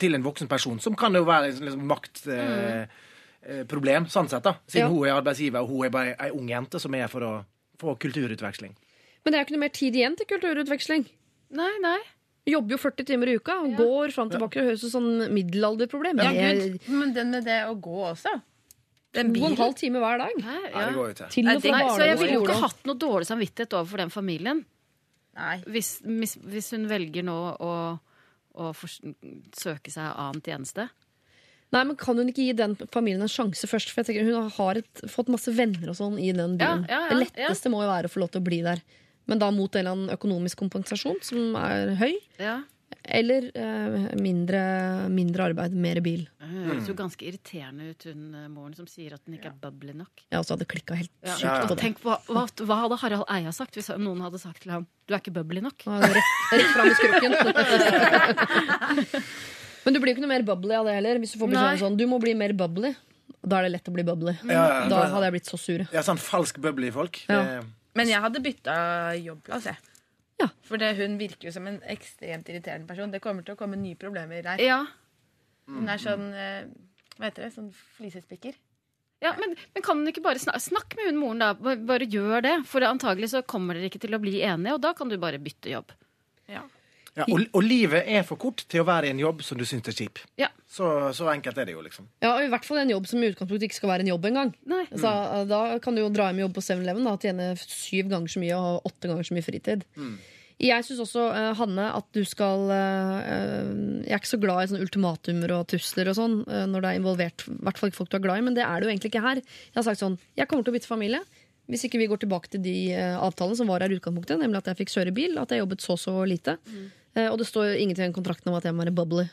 til 0.00 0.14
en 0.16 0.22
voksen 0.24 0.48
person. 0.50 0.80
Som 0.82 0.96
kan 0.98 1.14
jo 1.14 1.22
være 1.24 1.48
et 1.52 1.60
liksom, 1.62 1.84
maktproblem, 1.86 4.04
eh, 4.04 4.08
sånn 4.10 4.28
sett, 4.28 4.42
da. 4.42 4.54
Siden 4.66 4.86
Ja. 4.86 4.88
hun 4.88 5.04
er 5.06 5.20
arbeidsgiver, 5.22 5.60
og 5.62 5.68
hun 5.68 5.84
er 5.86 5.90
bare 5.90 6.16
ei 6.18 6.30
ung 6.30 6.48
jente 6.48 6.80
som 6.80 6.94
er 6.94 7.06
for 7.08 7.20
å 7.20 7.44
få 7.78 7.96
kulturutveksling. 7.98 8.74
Men 9.24 9.32
det 9.32 9.34
er 9.34 9.44
jo 9.44 9.46
ikke 9.46 9.56
noe 9.56 9.60
mer 9.66 9.76
tid 9.76 9.94
igjen 9.94 10.16
til 10.16 10.26
kulturutveksling. 10.26 11.06
Nei, 11.52 11.78
nei. 11.80 11.98
Jobber 12.46 12.70
jo 12.72 12.76
40 12.78 13.04
timer 13.06 13.26
i 13.28 13.34
uka 13.36 13.52
og 13.60 13.70
Ja. 13.70 13.76
går 13.76 14.10
fram 14.12 14.26
og 14.28 14.32
tilbake. 14.32 14.54
Det 14.54 14.64
høres 14.64 14.84
ut 14.84 14.90
som 14.90 15.02
sånn 15.02 15.30
middelalderproblem. 15.32 16.16
Ja, 16.22 16.32
Gud. 16.32 16.80
Men 16.88 17.12
den 17.12 17.30
med 17.30 17.44
det 17.44 17.66
å 17.68 17.78
gå 17.80 18.10
også. 18.12 18.42
Den 19.12 19.34
to 19.34 19.40
og 19.44 19.50
en 19.50 19.56
halv 19.56 19.74
time 19.74 19.98
hver 19.98 20.18
dag. 20.18 20.30
Nei, 20.38 20.70
Ja, 20.70 20.80
ja. 20.80 20.86
det 20.86 20.94
går 20.94 21.06
jo 21.08 21.12
til. 21.14 21.26
Til 21.28 21.44
Nei, 21.44 21.54
og 21.56 21.62
fra 21.62 21.70
Nei, 21.70 21.88
så 21.88 21.98
jeg 22.06 22.18
ville 22.18 22.32
jo 22.32 22.42
ikke 22.44 22.60
hatt 22.60 22.84
noe 22.86 22.94
dårlig 22.96 23.26
samvittighet 23.26 23.72
overfor 23.74 23.96
den 23.98 24.10
familien. 24.10 24.64
Nei. 25.38 25.58
Hvis, 25.70 25.98
hvis, 26.04 26.36
hvis 26.42 26.72
hun 26.74 26.88
velger 26.90 27.24
nå 27.26 27.36
å, 27.62 27.74
å 28.58 28.72
søke 28.76 29.92
seg 29.92 30.08
annen 30.10 30.42
tjeneste. 30.44 30.88
Nei, 31.70 31.84
men 31.86 31.94
Kan 31.98 32.18
hun 32.18 32.30
ikke 32.32 32.48
gi 32.48 32.56
den 32.58 32.74
familien 32.90 33.22
en 33.22 33.30
sjanse 33.30 33.68
først? 33.70 33.92
For 33.92 34.02
jeg 34.02 34.10
tenker 34.10 34.26
Hun 34.26 34.50
har 34.56 34.80
et, 34.80 35.04
fått 35.10 35.30
masse 35.30 35.52
venner 35.54 35.92
og 35.92 35.98
sånn 35.98 36.18
i 36.18 36.32
den 36.34 36.56
byen. 36.58 36.84
Ja, 36.90 36.96
ja, 36.96 37.04
ja, 37.06 37.12
det 37.12 37.28
letteste 37.28 37.70
må 37.72 37.84
jo 37.84 37.92
være 37.92 38.10
å 38.10 38.12
få 38.12 38.24
lov 38.24 38.32
til 38.34 38.42
å 38.42 38.48
bli 38.48 38.60
der. 38.66 38.82
Men 39.30 39.38
da 39.38 39.52
mot 39.54 39.70
en 39.74 39.80
eller 39.80 39.94
annen 39.94 40.14
økonomisk 40.16 40.58
kompensasjon 40.64 41.20
som 41.22 41.54
er 41.60 41.94
høy. 42.00 42.16
Ja. 43.00 43.10
Eller 43.20 43.42
eh, 43.56 44.14
mindre, 44.20 44.60
mindre 45.10 45.44
arbeid, 45.50 45.72
mer 45.72 46.00
bil. 46.04 46.26
Det 46.38 46.48
høres 46.68 46.88
jo 46.90 46.94
ganske 46.98 47.24
irriterende 47.26 47.82
ut, 47.90 48.02
hun 48.04 48.34
eh, 48.36 48.48
moren 48.52 48.74
som 48.76 48.86
sier 48.86 49.12
at 49.16 49.20
hun 49.26 49.34
ikke 49.38 49.48
er 49.50 49.56
bubbly 49.62 49.92
nok. 49.96 50.10
Jeg 50.30 50.38
også 50.42 50.52
hadde 50.56 50.66
klikka 50.68 50.94
helt 51.00 51.10
Ja. 51.24 51.32
sykt 51.34 51.44
Ja, 51.46 51.54
ja. 51.56 51.62
på 51.66 51.74
det. 51.74 51.80
Tenk, 51.86 51.98
hva, 52.04 52.14
hva, 52.28 52.44
hva 52.68 52.76
hadde 52.84 52.96
Harald 53.00 53.24
Eia 53.32 53.52
sagt 53.56 53.74
hvis 53.74 53.88
noen 53.96 54.20
hadde 54.20 54.38
sagt 54.42 54.60
til 54.62 54.70
ham 54.76 54.84
du 55.08 55.14
er 55.16 55.20
ikke 55.24 55.32
bubbly 55.40 55.60
nok? 55.64 55.78
Rett, 55.88 56.24
rett 56.52 56.72
fram 56.76 56.86
i 56.86 56.94
skrukken. 56.94 57.32
Men 59.84 59.94
du 59.96 60.00
blir 60.02 60.12
jo 60.12 60.16
ikke 60.18 60.24
noe 60.26 60.34
mer 60.34 60.44
bubbly 60.46 60.74
av 60.76 60.84
det 60.86 60.94
heller. 60.98 61.18
Hvis 61.22 61.32
du 61.34 61.38
får 61.40 61.48
beskjed 61.54 61.72
om 61.72 61.78
sånn, 61.86 61.96
du 61.98 62.04
må 62.10 62.16
bli 62.22 62.34
mer 62.36 62.52
bubbly. 62.56 62.90
Da 63.40 63.56
er 63.58 63.62
det 63.66 63.72
lett 63.78 63.88
å 63.88 63.92
bli 63.96 64.04
bubbly. 64.04 64.34
Ja, 64.44 64.52
ja, 64.52 64.64
Da 64.92 64.96
hadde 65.08 65.24
jeg 65.30 65.34
blitt 65.38 65.48
så 65.48 65.56
sur. 65.58 65.80
Ja, 65.94 66.00
sånn 66.04 66.20
falsk 66.20 66.54
bubbly 66.60 66.90
folk. 66.92 67.14
Ja. 67.30 67.40
Det- 67.60 67.66
Men 67.96 68.06
jeg 68.06 68.20
hadde 68.22 68.38
bytta 68.44 68.74
jobbplass, 69.18 69.64
jeg. 69.66 69.76
Ja. 70.40 70.48
For 70.64 70.80
det, 70.80 70.94
hun 70.96 71.18
virker 71.20 71.50
jo 71.50 71.52
som 71.52 71.66
en 71.68 71.78
ekstremt 71.92 72.48
irriterende 72.48 72.88
person. 72.88 73.12
Det 73.12 73.20
kommer 73.20 73.44
til 73.44 73.54
å 73.54 73.60
komme 73.60 73.76
nye 73.76 73.98
problemer 74.00 74.42
der. 74.46 74.62
Ja, 74.64 74.80
Hun 75.70 75.86
er 75.92 76.00
sånn 76.02 76.32
eh, 76.34 76.64
Hva 77.18 77.28
heter 77.28 77.44
det? 77.44 77.50
Sånn 77.54 77.68
flisespikker. 77.98 78.56
ja 79.22 79.34
men, 79.38 79.52
men 79.74 79.84
kan 79.84 80.00
hun 80.00 80.08
ikke 80.08 80.22
bare 80.24 80.40
snakke, 80.40 80.62
snakk 80.64 80.96
med 80.96 81.10
hun 81.12 81.18
moren, 81.20 81.42
da? 81.44 81.50
Bare, 81.54 81.76
bare 81.86 82.08
gjør 82.10 82.40
det. 82.46 82.54
For 82.66 82.80
antagelig 82.88 83.28
så 83.34 83.42
kommer 83.44 83.76
dere 83.76 83.90
ikke 83.92 84.00
til 84.02 84.16
å 84.16 84.22
bli 84.22 84.40
enige, 84.40 84.74
og 84.78 84.80
da 84.82 84.94
kan 84.96 85.12
du 85.12 85.18
bare 85.20 85.38
bytte 85.38 85.70
jobb. 85.74 85.92
Ja. 86.50 86.64
Ja, 87.18 87.26
og, 87.26 87.42
og 87.56 87.64
livet 87.66 88.06
er 88.06 88.22
for 88.26 88.38
kort 88.40 88.62
til 88.70 88.84
å 88.84 88.86
være 88.88 89.08
i 89.08 89.14
en 89.14 89.20
jobb 89.22 89.42
som 89.42 89.58
du 89.58 89.64
syns 89.68 89.88
er 89.90 89.96
kjip. 89.96 90.20
Ja. 90.40 90.48
Så, 90.70 90.86
så 91.16 91.26
enkelt 91.32 91.58
er 91.58 91.66
det 91.66 91.74
jo, 91.74 91.82
liksom. 91.82 92.06
Ja, 92.22 92.36
og 92.36 92.44
I 92.44 92.50
hvert 92.52 92.66
fall 92.66 92.78
en 92.84 92.92
jobb 92.92 93.08
som 93.10 93.22
i 93.22 93.30
utgangspunktet 93.32 93.66
ikke 93.66 93.80
skal 93.80 93.90
være 93.90 94.06
en 94.06 94.12
jobb 94.12 94.28
engang. 94.30 94.52
Altså, 94.70 95.00
Så, 95.02 95.14
eh, 95.40 95.46
Da 95.50 95.62
kan 95.82 95.96
du 95.96 96.04
jo 96.04 96.10
dra 96.14 96.28
hjem 96.30 96.42
i 96.42 96.44
jobb 96.44 96.54
på 96.58 96.62
7-Eleven 96.68 97.08
og 97.10 97.24
tjene 97.24 97.48
syv 97.58 98.12
ganger 98.12 98.30
så 98.30 98.44
mye 98.44 98.58
og 98.58 98.68
ha 98.68 98.76
åtte 98.92 99.10
ganger 99.10 99.26
så 99.26 99.34
mye 99.34 99.48
fritid. 99.48 99.82
Jeg 100.60 100.84
syns 100.84 101.00
også, 101.00 101.22
uh, 101.32 101.50
Hanne, 101.56 101.86
at 101.96 102.06
du 102.12 102.20
skal 102.28 102.68
eh, 102.68 103.70
Jeg 104.04 104.12
er 104.12 104.20
ikke 104.20 104.28
så 104.34 104.40
glad 104.42 104.60
i 104.60 104.68
sånne 104.68 104.84
ultimatumer 104.84 105.54
og 105.56 105.62
trusler 105.72 106.10
og 106.12 106.18
sånn 106.18 106.34
uh, 106.44 106.66
når 106.68 106.84
det 106.84 106.90
er 106.90 106.98
involvert 107.00 107.46
i 107.48 107.54
hvert 107.64 107.80
fall 107.80 107.88
ikke 107.88 108.00
folk 108.02 108.10
du 108.12 108.18
er 108.18 108.26
glad 108.26 108.42
i, 108.42 108.44
men 108.44 108.58
det 108.58 108.66
er 108.66 108.76
det 108.76 108.86
jo 108.86 108.92
egentlig 108.92 109.10
ikke 109.14 109.24
her. 109.24 109.40
Jeg 109.40 109.78
har 109.80 109.86
sagt 109.88 110.02
sånn 110.02 110.18
Jeg 110.36 110.50
kommer 110.50 110.66
til 110.66 110.74
å 110.74 110.76
bytte 110.76 110.90
familie. 110.90 111.24
Hvis 111.70 111.86
ikke 111.86 112.00
vi 112.02 112.10
går 112.10 112.20
tilbake 112.24 112.50
til 112.52 112.62
de 112.64 112.76
avtalene 112.98 113.56
som 113.56 113.68
var 113.70 113.84
her 113.84 113.92
i 113.94 113.98
utgangspunktet, 114.00 114.40
nemlig 114.42 114.58
at 114.58 114.72
jeg 114.72 114.80
fikk 114.80 114.90
kjøre 114.90 115.12
bil, 115.14 115.36
at 115.38 115.52
jeg 115.54 115.62
jobbet 115.62 115.84
så 115.84 115.94
så 116.02 116.14
lite. 116.26 116.56
Eh, 116.66 116.88
og 117.18 117.36
det 117.40 117.46
står 117.48 117.72
jo 117.72 117.78
ingenting 117.82 118.12
i 118.12 118.16
kontrakten 118.16 118.52
om 118.52 118.58
at 118.58 118.66
jeg 118.68 118.74
må 118.76 118.84
være 118.84 118.94
bubbly. 118.94 119.26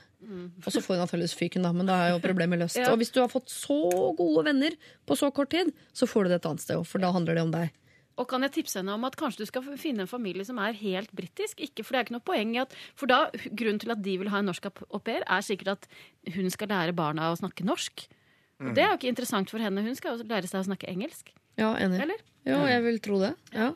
Og 0.66 0.72
så 0.74 0.82
får 0.82 0.98
hun 0.98 1.04
antakeligvis 1.06 1.36
fyken, 1.38 1.66
da, 1.66 1.72
men 1.76 1.88
da 1.88 1.98
er 2.04 2.16
jo 2.16 2.22
problemet 2.24 2.60
løst. 2.60 2.80
Ja. 2.80 2.90
Og 2.92 2.98
hvis 3.00 3.14
du 3.14 3.20
har 3.22 3.30
fått 3.32 3.52
så 3.54 3.78
gode 4.18 4.48
venner 4.50 4.74
på 5.08 5.16
så 5.20 5.30
kort 5.32 5.54
tid, 5.54 5.70
så 5.96 6.10
får 6.10 6.26
du 6.26 6.34
det 6.34 6.40
et 6.42 6.48
annet 6.50 6.64
sted 6.64 6.80
òg, 6.80 6.88
for 6.90 7.04
da 7.04 7.14
handler 7.14 7.38
det 7.38 7.46
om 7.46 7.54
deg. 7.54 7.76
Og 8.18 8.26
kan 8.32 8.42
jeg 8.42 8.56
tipse 8.56 8.80
henne 8.80 8.96
om 8.98 9.06
at 9.06 9.16
kanskje 9.20 9.44
du 9.44 9.50
skal 9.50 9.66
finne 9.78 10.04
en 10.04 10.10
familie 10.10 10.46
som 10.46 10.58
er 10.62 10.74
helt 10.80 11.12
britisk? 11.16 11.62
Ikke, 11.62 11.86
for 11.86 11.94
det 11.94 12.00
er 12.00 12.08
ikke 12.08 12.16
noe 12.16 12.26
poeng 12.26 12.56
i 12.56 12.62
at 12.64 12.74
For 12.98 13.10
da, 13.10 13.28
grunnen 13.54 13.82
til 13.84 13.94
at 13.94 14.02
de 14.02 14.16
vil 14.18 14.32
ha 14.34 14.42
en 14.42 14.50
norsk 14.50 14.66
au 14.72 15.02
pair, 15.06 15.22
er 15.22 15.46
sikkert 15.46 15.76
at 15.76 15.86
hun 16.34 16.50
skal 16.54 16.74
lære 16.74 16.98
barna 16.98 17.30
å 17.30 17.38
snakke 17.38 17.68
norsk. 17.68 18.08
Og 18.58 18.74
det 18.74 18.82
er 18.82 18.90
jo 18.90 18.98
ikke 18.98 19.12
interessant 19.12 19.54
for 19.54 19.62
henne. 19.62 19.84
Hun 19.86 19.94
skal 19.98 20.18
jo 20.18 20.26
lære 20.26 20.50
seg 20.50 20.64
å 20.64 20.66
snakke 20.66 20.90
engelsk. 20.90 21.30
Ja, 21.62 21.76
enig. 21.78 22.02
Eller? 22.08 22.26
Ja, 22.48 22.58
jeg 22.72 22.82
vil 22.88 22.98
tro 23.06 23.22
det. 23.22 23.36
Ja. 23.54 23.70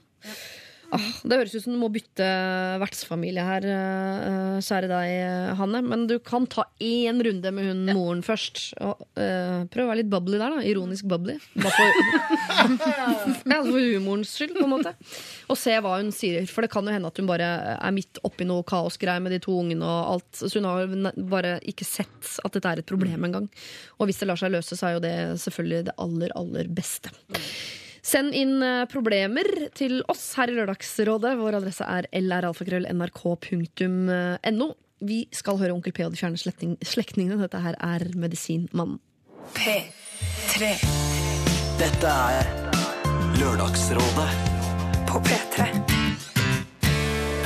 Ah, 0.91 1.07
det 1.23 1.37
høres 1.39 1.53
ut 1.55 1.63
som 1.63 1.75
du 1.75 1.79
må 1.79 1.87
bytte 1.93 2.25
vertsfamilie 2.81 3.43
her, 3.45 3.65
uh, 3.67 4.57
kjære 4.63 4.89
deg, 4.91 5.11
Hanne. 5.59 5.81
Men 5.85 6.05
du 6.09 6.17
kan 6.23 6.47
ta 6.51 6.65
én 6.83 7.21
runde 7.23 7.53
med 7.55 7.69
hun 7.69 7.83
moren 7.95 8.23
først. 8.25 8.63
Og, 8.83 9.05
uh, 9.15 9.63
prøv 9.71 9.85
å 9.85 9.91
være 9.91 10.01
litt 10.01 10.11
bubbly 10.11 10.39
der, 10.41 10.57
da. 10.57 10.65
Ironisk 10.67 11.07
bubbly. 11.11 11.37
Bare 11.55 11.73
for, 11.77 12.01
ja, 13.53 13.61
for 13.63 13.79
humorens 13.79 14.33
skyld, 14.35 14.57
på 14.59 14.67
en 14.67 14.73
måte. 14.75 14.95
Og 15.51 15.59
se 15.59 15.75
hva 15.79 15.97
hun 15.97 16.11
sier. 16.15 16.43
For 16.51 16.65
det 16.65 16.71
kan 16.73 16.87
jo 16.87 16.95
hende 16.95 17.11
at 17.11 17.21
hun 17.21 17.29
bare 17.29 17.51
er 17.77 17.95
midt 17.95 18.21
oppi 18.27 18.47
noe 18.47 18.67
kaosgreier 18.67 19.23
med 19.23 19.35
de 19.35 19.41
to 19.43 19.55
ungene 19.63 19.87
og 19.87 20.15
alt. 20.15 20.31
Så 20.43 20.53
hun 20.59 20.67
har 20.69 20.91
bare 21.31 21.57
ikke 21.71 21.87
sett 21.87 22.35
at 22.43 22.55
dette 22.57 22.67
er 22.67 22.83
et 22.83 22.91
problem 22.91 23.29
engang. 23.29 23.47
Og 23.99 24.09
hvis 24.09 24.21
det 24.21 24.27
lar 24.29 24.39
seg 24.39 24.53
løse, 24.53 24.77
så 24.77 24.89
er 24.89 24.97
jo 24.97 25.05
det 25.07 25.15
selvfølgelig 25.43 25.85
det 25.87 25.99
aller, 26.01 26.35
aller 26.39 26.75
beste. 26.81 27.15
Send 28.01 28.33
inn 28.33 28.63
eh, 28.65 28.89
problemer 28.89 29.45
til 29.77 30.01
oss 30.09 30.33
her 30.39 30.49
i 30.49 30.55
Lørdagsrådet. 30.57 31.37
Vår 31.37 31.53
adresse 31.59 31.85
er 31.85 32.07
lralfakrøll.nrk.no. 32.17 34.67
Vi 35.01 35.25
skal 35.33 35.57
høre 35.57 35.73
Onkel 35.73 35.91
P 35.93 35.99
og 36.05 36.11
de 36.13 36.17
fjerne 36.19 36.37
slektningene. 36.37 37.41
Dette 37.41 37.59
her 37.61 37.75
er 37.77 38.17
Medisinmannen. 38.17 38.99
P3 39.57 40.77
Dette 41.81 42.07
er 42.37 42.45
Lørdagsrådet 43.41 44.29
på 45.09 45.17
P3. 45.25 45.57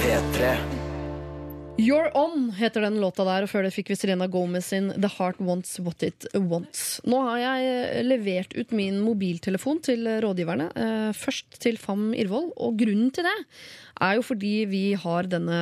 P3. 0.02 0.85
You're 1.76 2.08
On 2.16 2.52
heter 2.56 2.86
den 2.86 3.02
låta 3.04 3.26
der, 3.28 3.44
og 3.44 3.50
før 3.52 3.66
det 3.66 3.74
fikk 3.76 3.90
vi 3.92 3.98
Serena 4.00 4.30
Gomez 4.32 4.70
sin 4.72 4.94
The 4.96 5.10
Heart 5.12 5.42
Wants 5.44 5.74
What 5.84 6.06
It 6.08 6.24
Wants. 6.32 7.02
Nå 7.04 7.18
har 7.26 7.42
jeg 7.42 8.04
levert 8.08 8.54
ut 8.56 8.70
min 8.72 9.02
mobiltelefon 9.04 9.82
til 9.84 10.08
rådgiverne, 10.24 10.70
eh, 10.72 11.10
først 11.12 11.58
til 11.60 11.76
Fam 11.76 12.14
Irvold, 12.16 12.54
og 12.56 12.78
grunnen 12.80 13.10
til 13.12 13.28
det 13.28 13.34
er 14.00 14.16
jo 14.16 14.24
fordi 14.24 14.54
vi 14.72 14.84
har 15.00 15.28
denne 15.28 15.58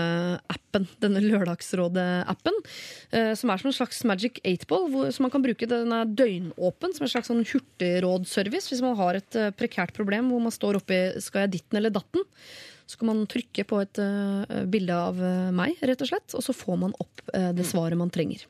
appen, 0.54 0.86
denne 1.02 1.22
Lørdagsrådet-appen, 1.24 2.60
eh, 3.12 3.34
som 3.34 3.50
er 3.50 3.64
som 3.64 3.72
en 3.72 3.78
slags 3.80 4.04
Magic 4.06 4.38
8-ball, 4.46 5.10
som 5.10 5.26
man 5.26 5.34
kan 5.34 5.42
bruke. 5.42 5.66
Den 5.70 5.92
er 5.98 6.06
døgnåpen, 6.06 6.94
som 6.94 7.08
en 7.08 7.14
slags 7.14 7.32
sånn 7.32 7.42
hurtigrådservice 7.42 8.70
hvis 8.70 8.86
man 8.86 8.98
har 9.02 9.18
et 9.18 9.40
eh, 9.40 9.50
prekært 9.50 9.98
problem 9.98 10.30
hvor 10.30 10.46
man 10.46 10.54
står 10.54 10.78
oppi 10.78 11.02
skal 11.26 11.48
jeg 11.48 11.58
ditten 11.58 11.82
eller 11.82 11.94
datten. 11.94 12.22
Så 12.90 13.00
kan 13.00 13.10
man 13.12 13.24
trykke 13.30 13.66
på 13.68 13.80
et 13.84 14.00
eh, 14.02 14.60
bilde 14.70 14.98
av 14.98 15.22
eh, 15.24 15.50
meg, 15.56 15.80
rett 15.82 16.04
og 16.04 16.10
slett, 16.12 16.36
og 16.36 16.44
så 16.46 16.56
får 16.56 16.80
man 16.82 16.96
opp 17.00 17.24
eh, 17.34 17.52
det 17.56 17.66
svaret 17.70 18.00
man 18.00 18.12
trenger. 18.14 18.44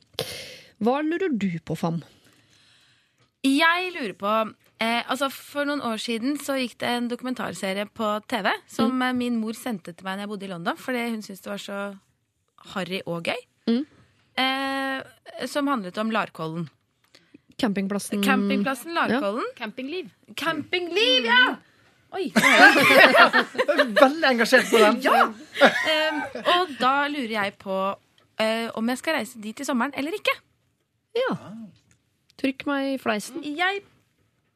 Hva 0.83 0.99
lurer 1.05 1.31
du 1.31 1.51
på, 1.63 1.77
Fam? 1.79 2.01
Jeg 3.43 3.91
lurer 3.91 4.13
på 4.15 4.31
eh, 4.79 5.01
altså 5.03 5.27
For 5.33 5.67
noen 5.67 5.83
år 5.83 5.99
siden 5.99 6.37
så 6.39 6.55
gikk 6.55 6.77
det 6.83 6.91
en 6.91 7.09
dokumentarserie 7.11 7.85
på 7.91 8.13
TV 8.31 8.49
som 8.71 8.93
mm. 8.95 9.09
min 9.19 9.41
mor 9.41 9.57
sendte 9.57 9.91
til 9.91 10.07
meg 10.07 10.17
når 10.17 10.25
jeg 10.25 10.31
bodde 10.33 10.47
i 10.47 10.53
London, 10.53 10.79
fordi 10.79 11.09
hun 11.09 11.25
syntes 11.25 11.43
det 11.43 11.51
var 11.51 11.63
så 11.65 11.81
harry 12.73 13.01
og 13.05 13.27
gøy. 13.27 13.43
Mm. 13.67 13.83
Eh, 14.43 15.47
som 15.51 15.67
handlet 15.67 15.99
om 16.01 16.11
Larkollen. 16.11 16.69
Campingplassen 17.59 18.23
Campingplassen 18.23 18.95
Larkollen. 18.95 19.45
Campingliv. 19.59 20.09
Campingliv, 20.35 21.27
ja! 21.27 21.55
Oi. 22.13 22.27
Veldig 24.03 24.27
engasjert 24.29 24.69
på 24.69 24.81
den. 24.81 24.99
Eh, 25.63 26.19
og 26.43 26.75
da 26.79 26.95
lurer 27.09 27.33
jeg 27.39 27.55
på 27.61 27.77
uh, 27.93 28.67
om 28.77 28.91
jeg 28.93 29.01
skal 29.01 29.17
reise 29.19 29.41
dit 29.41 29.63
i 29.63 29.65
sommeren 29.65 29.95
eller 29.97 30.13
ikke. 30.17 30.35
Ja. 31.17 31.33
Trykk 32.41 32.67
meg 32.69 32.93
i 32.93 33.01
fleisen. 33.01 33.41
Jeg 33.45 33.81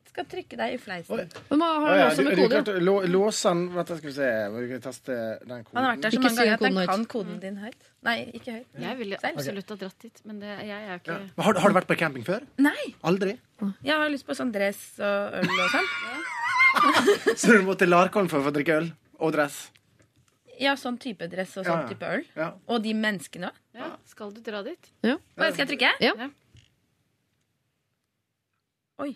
skal 0.09 0.25
trykke 0.29 0.57
deg 0.57 0.75
i 0.75 0.79
fleisen. 0.81 1.33
Men 1.51 1.61
man 1.61 1.83
har 1.83 1.91
du 1.93 1.99
ja, 1.99 2.05
også 2.09 2.25
med 2.25 2.39
kode. 2.39 2.49
klarte 2.53 2.77
å 2.77 2.81
lå, 2.81 2.95
låse 3.13 3.51
den 3.53 3.65
Vent, 3.75 3.91
skal 3.99 4.09
vi 4.09 4.15
se. 4.15 4.29
Vi 4.55 4.69
kan 4.71 4.85
teste 4.87 5.17
den 5.43 5.65
koden. 5.65 5.77
Han 5.77 5.85
har 5.85 5.91
vært 5.91 6.07
der 6.07 6.15
så 6.15 6.23
mange 6.23 6.37
ganger 6.37 6.55
at 6.55 6.65
han 6.67 6.89
kan 6.93 7.05
koden 7.13 7.37
din 7.43 7.59
høyt. 7.61 7.91
Nei, 8.07 8.17
ikke 8.37 8.55
høyt. 8.55 8.81
Jeg 8.85 8.99
ville 9.01 9.21
absolutt 9.31 9.73
ha 9.73 9.79
dratt 9.83 10.07
dit, 10.07 10.23
men 10.29 10.41
det, 10.41 10.55
jeg 10.65 10.79
er 10.79 11.01
ikke 11.01 11.19
ja. 11.19 11.45
Har, 11.49 11.61
har 11.61 11.73
du 11.73 11.77
vært 11.81 11.89
på 11.89 11.99
camping 12.01 12.25
før? 12.25 12.45
Nei! 12.61 12.91
Aldri? 13.05 13.37
Jeg 13.85 13.93
har 13.93 14.09
lyst 14.13 14.25
på 14.25 14.37
sånn 14.37 14.53
dress 14.53 14.83
og 14.97 15.41
øl 15.41 15.53
og 15.53 15.69
sånn. 15.73 15.93
Så 17.39 17.53
du 17.57 17.61
må 17.67 17.75
til 17.77 17.89
Larkollen 17.89 18.29
for 18.29 18.39
å 18.41 18.47
få 18.47 18.53
drikke 18.55 18.77
øl 18.81 18.91
og 19.19 19.33
dress? 19.35 19.71
Ja, 20.59 20.73
sånn 20.79 20.97
type 20.97 21.27
dress 21.29 21.51
og 21.57 21.65
sånn 21.67 21.83
Ja. 21.83 21.87
type 21.87 22.05
øl. 22.09 22.23
Ja. 22.35 22.51
Og 22.67 22.81
de 22.83 22.93
menneskene 22.97 23.51
òg. 23.51 23.57
ja, 23.77 23.91
Skal 24.09 24.31
du 24.33 24.41
dra 24.41 24.63
dit? 24.65 24.91
Ja. 25.05 25.17
skal 25.37 25.53
jeg 25.65 25.67
trykke? 25.75 25.91
Ja. 26.01 26.29
Oi. 28.99 29.11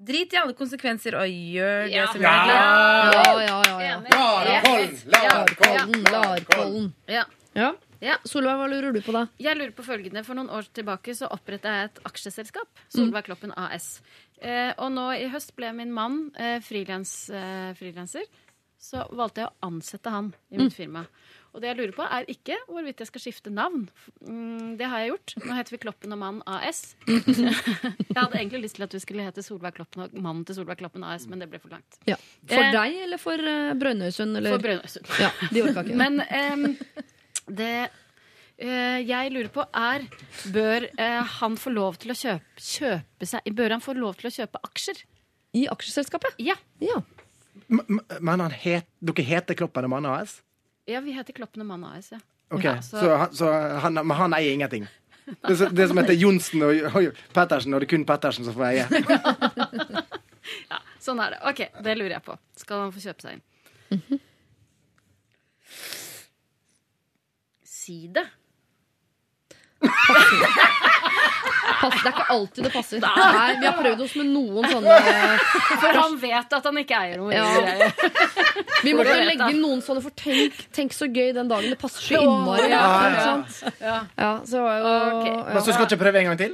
Drit 0.00 0.32
i 0.32 0.36
alle 0.40 0.52
konsekvenser 0.56 1.16
og 1.20 1.28
gjør 1.28 1.84
det 1.86 1.92
Ja. 1.94 2.06
som 2.12 2.22
Ja. 2.22 2.30
er 2.30 2.44
glad. 2.44 3.12
Ja, 3.12 3.22
ja, 3.40 3.62
ja. 3.66 3.80
ja. 3.80 3.96
Enig. 4.00 4.10
Larkollen! 4.12 4.98
Larkollen, 5.12 6.04
Larkollen. 6.12 6.94
Ja. 7.08 7.24
Ja. 7.54 7.72
Ja. 8.00 8.16
Solveig, 8.24 8.56
hva 8.60 8.68
lurer 8.70 8.94
du 8.96 9.00
på 9.04 9.12
da? 9.16 9.26
Jeg 9.40 9.58
lurer 9.58 9.74
på 9.76 9.84
følgende. 9.86 10.22
For 10.24 10.38
noen 10.38 10.50
år 10.56 10.68
tilbake 10.76 11.14
så 11.16 11.28
oppretta 11.32 11.72
jeg 11.76 11.90
et 11.90 12.02
aksjeselskap. 12.08 12.84
Solveig 12.92 13.26
Kloppen 13.28 13.52
AS. 13.60 13.98
Eh, 14.40 14.72
og 14.80 14.92
nå 14.94 15.10
i 15.20 15.28
høst 15.32 15.52
ble 15.58 15.72
min 15.76 15.92
mann 15.92 16.30
eh, 16.40 16.58
frilanser. 16.64 18.24
eh. 18.24 18.46
Så 18.80 19.02
valgte 19.12 19.42
jeg 19.42 19.50
å 19.50 19.66
ansette 19.68 20.08
han 20.08 20.30
i 20.48 20.56
mitt 20.56 20.72
firma. 20.72 21.02
Og 21.52 21.60
det 21.60 21.68
jeg 21.68 21.76
lurer 21.80 21.92
på, 21.92 22.04
er 22.06 22.24
ikke 22.32 22.56
hvorvidt 22.70 23.02
jeg 23.02 23.10
skal 23.10 23.20
skifte 23.26 23.50
navn. 23.52 23.82
Mm, 24.24 24.78
det 24.80 24.86
har 24.88 25.02
jeg 25.02 25.10
gjort. 25.10 25.34
Nå 25.44 25.56
heter 25.58 25.74
vi 25.74 25.80
Kloppen 25.82 26.14
og 26.16 26.20
Mann 26.22 26.38
AS. 26.48 26.94
jeg 27.04 28.16
hadde 28.16 28.38
egentlig 28.38 28.62
lyst 28.64 28.78
til 28.78 28.86
at 28.86 28.96
vi 28.96 29.02
skulle 29.02 29.26
hete 29.26 29.44
Solveig 29.44 29.76
Kloppen 29.76 30.06
og 30.06 30.14
Mannen 30.16 30.46
til 30.48 30.56
Solveig 30.56 30.80
Kloppen 30.80 31.04
AS, 31.04 31.26
men 31.28 31.42
det 31.44 31.50
ble 31.52 31.60
for 31.60 31.74
langt. 31.76 32.00
Ja. 32.08 32.16
For 32.48 32.56
Eh, 32.64 32.72
deg 32.72 32.96
eller 33.04 33.20
for 33.20 33.36
uh, 33.52 33.74
Brønnøysund? 33.76 34.38
Eller? 34.40 34.56
For 34.56 34.64
Brønnøysund. 34.64 35.12
Ja, 35.20 35.28
de 35.52 35.66
orka 35.66 35.84
ikke. 35.84 35.98
Men 36.04 36.22
em, 36.24 36.64
det 37.56 37.90
eh, 38.58 38.98
jeg 39.06 39.32
lurer 39.34 39.48
på 39.54 39.64
er 39.76 40.04
Bør 40.54 40.86
eh, 40.96 41.22
han 41.40 41.56
få 41.60 41.72
lov 41.74 41.96
til 42.02 42.12
å 42.12 42.16
kjøpe, 42.18 42.60
kjøpe 42.60 43.26
seg 43.28 43.50
Bør 43.56 43.70
han 43.76 43.80
få 43.84 43.94
lov 43.98 44.16
til 44.20 44.30
å 44.30 44.34
kjøpe 44.34 44.60
aksjer? 44.70 45.02
I 45.58 45.64
aksjeselskapet? 45.72 46.36
Ja. 46.38 46.54
Ja. 46.80 47.00
M- 47.70 47.82
m- 47.88 48.04
Men 48.20 48.40
han 48.44 48.52
het, 48.54 48.86
dere 49.02 49.24
heter 49.26 49.56
Kloppen 49.58 49.84
og 49.88 49.90
Mann 49.96 50.06
AS? 50.06 50.40
ja 50.90 50.98
vi 51.04 51.12
heter 51.14 51.32
Kloppen 51.36 51.62
og 51.62 51.68
Mann 51.70 51.84
AS, 51.92 52.12
ja. 52.12 52.18
Ok, 52.50 52.64
Ja, 52.64 52.76
så, 52.82 52.98
så- 52.98 53.16
han, 53.20 53.34
så 53.34 53.50
han, 53.84 53.94
men 53.94 54.16
han 54.18 54.32
eier 54.34 54.52
ingenting? 54.56 54.86
Det, 55.46 55.56
som- 55.58 55.74
det 55.74 55.88
som 55.88 55.98
heter 56.00 56.16
Johnsen 56.18 56.62
og, 56.66 56.80
og 56.96 57.12
Pettersen, 57.34 57.74
og 57.74 57.80
det 57.82 57.86
er 57.86 57.92
kun 57.96 58.06
Pettersen 58.08 58.44
som 58.48 58.54
får 58.56 58.66
eie? 58.72 58.86
ja. 60.70 60.80
Sånn 61.00 61.20
er 61.22 61.36
det. 61.36 61.38
Ok, 61.50 61.60
det 61.84 61.94
lurer 61.98 62.16
jeg 62.16 62.24
på. 62.26 62.34
Skal 62.60 62.82
han 62.84 62.92
få 62.94 63.02
kjøpe 63.04 63.24
seg 63.26 63.38
inn? 63.38 64.20
Si 67.80 68.08
det. 68.12 68.26
Pass, 71.80 71.94
det 72.02 72.10
er 72.10 72.12
ikke 72.12 72.24
alltid 72.34 72.66
det 72.66 72.72
passer. 72.74 73.00
Nei, 73.00 73.54
Vi 73.62 73.64
har 73.64 73.76
prøvd 73.78 74.02
oss 74.04 74.16
med 74.20 74.26
noen 74.34 74.66
sånne 74.68 74.96
For 75.80 75.96
han 75.96 76.16
vet 76.20 76.52
at 76.58 76.66
han 76.68 76.80
ikke 76.82 76.98
eier 76.98 77.22
noe. 77.22 77.30
Ja. 77.32 77.44
Vi 78.84 78.92
må 78.96 79.06
legge 79.06 79.48
inn 79.54 79.62
noen 79.62 79.80
sånne, 79.84 80.02
for 80.04 80.12
tenk, 80.18 80.58
tenk 80.76 80.92
så 80.96 81.08
gøy 81.08 81.32
den 81.36 81.48
dagen. 81.48 81.70
Det 81.72 81.78
passer 81.80 82.04
så 82.04 82.20
innmari. 82.20 82.68
Ja, 82.68 82.82
Ja, 82.84 83.08
ja? 83.14 83.72
Ja. 83.80 83.96
Ja, 84.18 84.30
så 84.44 84.58
det 84.58 84.66
var 84.66 84.76
jo, 84.76 84.84
Ok. 84.90 85.26
ja. 85.30 85.40
Men 85.54 85.62
så 85.64 85.72
skal 85.72 85.86
du 85.86 85.94
ikke 85.94 86.02
prøve 86.04 86.16
en 86.20 86.30
gang 86.32 86.38
til? 86.44 86.52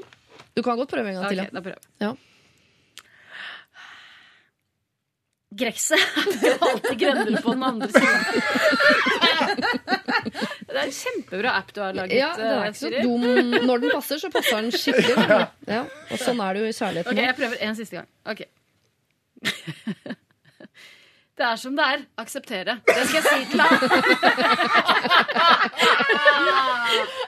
Du 0.55 0.63
kan 0.63 0.79
godt 0.79 0.95
prøve 0.95 1.09
en 1.11 1.19
gang 1.19 1.27
okay, 1.27 1.35
til. 1.35 1.43
Ja. 1.43 1.51
da 1.51 1.61
prøver. 1.67 1.83
Ja. 2.07 2.15
Gresset 5.57 5.99
er 6.47 6.59
alltid 6.61 6.99
grønnere 7.01 7.43
på 7.43 7.51
den 7.57 7.63
andre 7.73 7.89
siden. 7.91 8.19
Det 10.77 10.83
er 10.83 10.91
en 10.91 10.97
kjempebra 10.99 11.53
app 11.57 11.71
du 11.73 11.81
har 11.81 11.95
laget. 11.97 12.19
Ja, 12.19 12.29
den 12.37 12.47
er 12.51 12.59
eh, 12.61 12.69
ikke 12.69 12.83
så 12.83 12.91
dum. 13.01 13.25
Når 13.71 13.83
den 13.87 13.95
passer, 13.97 14.21
så 14.21 14.29
passer 14.35 14.61
den 14.61 14.75
skikkelig. 14.77 15.39
Ja, 15.77 15.81
og 16.13 16.21
sånn 16.21 16.43
er 16.45 16.53
det 16.53 16.61
jo 16.61 16.69
i 16.69 16.75
Ok, 16.75 16.77
kjærligheten. 16.83 17.23
jeg 17.25 17.37
prøver 17.41 17.65
en 17.65 17.79
siste 17.81 17.97
gang. 17.97 18.09
Ok. 18.29 18.45
Det 21.37 21.45
er 21.45 21.57
som 21.61 21.75
det 21.77 21.85
er. 21.85 22.01
Akseptere. 22.17 22.79
Det 22.87 23.03
skal 23.11 23.19
jeg 23.21 23.25
si 23.29 23.45
til 23.51 23.59
deg. 23.61 23.69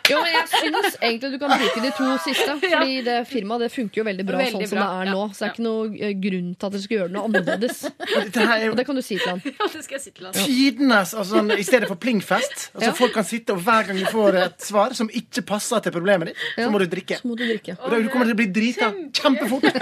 Jo, 0.09 0.17
men 0.25 0.31
jeg 0.33 0.49
syns 0.49 0.95
egentlig 1.05 1.29
du 1.35 1.39
kan 1.43 1.51
bruke 1.53 1.81
de 1.85 1.91
to 1.93 2.07
siste. 2.25 2.55
Fordi 2.63 2.95
det 3.05 3.17
firmaet 3.29 3.61
det 3.67 3.71
funker 3.75 4.01
jo 4.01 4.05
veldig 4.07 4.25
bra 4.31 4.39
Veldig 4.41 4.55
sånn 4.55 4.65
som 4.71 4.79
det 4.81 4.87
er 4.89 5.05
nå. 5.13 5.25
Så 5.37 5.43
det 5.43 5.45
er 5.45 5.51
ikke 5.53 5.67
noe 5.67 5.83
eh, 6.09 6.15
grunn 6.23 6.49
til 6.57 6.65
at 6.71 6.73
dere 6.73 6.81
skal 6.87 6.97
gjøre 6.97 7.13
noe 7.13 7.25
annerledes. 7.29 7.77
Er 8.39 8.49
Og 8.49 8.65
jo 8.65 8.73
det 8.79 8.85
kan 8.89 8.97
du 8.97 9.03
si 9.05 9.19
til 9.21 9.29
han. 9.29 9.41
Ja, 9.45 9.69
det 9.75 9.83
skal 9.85 9.97
jeg 9.99 10.05
si 10.07 10.13
til 10.17 10.25
han. 10.31 10.35
tidenes 10.39 11.11
altså, 11.13 11.29
sånn, 11.35 11.53
I 11.53 11.61
stedet 11.69 11.85
for 11.93 12.01
plingfest. 12.01 12.57
Altså, 12.73 12.89
Ja. 12.89 12.97
Folk 13.03 13.13
kan 13.19 13.27
sitte, 13.29 13.53
og 13.53 13.61
hver 13.67 13.83
gang 13.91 14.01
du 14.01 14.09
får 14.09 14.33
et 14.47 14.57
svar 14.65 14.97
som 14.97 15.13
ikke 15.13 15.45
passer 15.53 15.85
til 15.85 15.93
problemet 15.99 16.33
ditt, 16.33 16.41
Ja. 16.57 16.65
så 16.65 16.73
må 16.73 16.81
du 16.81 16.89
drikke. 16.89 17.21
Så 17.21 17.29
må 17.29 17.37
du 17.37 17.45
drikke. 17.45 17.77
Og 17.77 17.85
da- 17.93 18.01
du 18.01 18.09
kommer 18.09 18.25
til 18.25 18.33
å 18.39 18.41
bli 18.41 18.49
drita 18.57 18.89
kjempefort. 19.13 19.69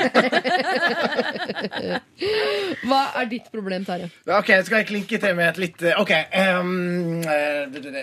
Hva 2.87 3.03
er 3.23 3.27
ditt 3.31 3.47
problem, 3.55 3.87
Terje? 3.87 4.11
Ok, 4.27 4.49
skal 4.67 4.81
jeg 4.81 4.89
klinke 4.89 5.21
til 5.23 5.37
med 5.39 5.49
et 5.53 5.61
litt 5.63 5.83
eh, 5.87 6.01
OK. 6.01 6.13
Um, 6.61 7.21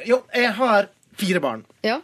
jo, 0.07 0.21
jeg 0.33 0.53
har 0.59 0.87
fire 1.19 1.41
barn. 1.43 1.65
Ja? 1.83 1.97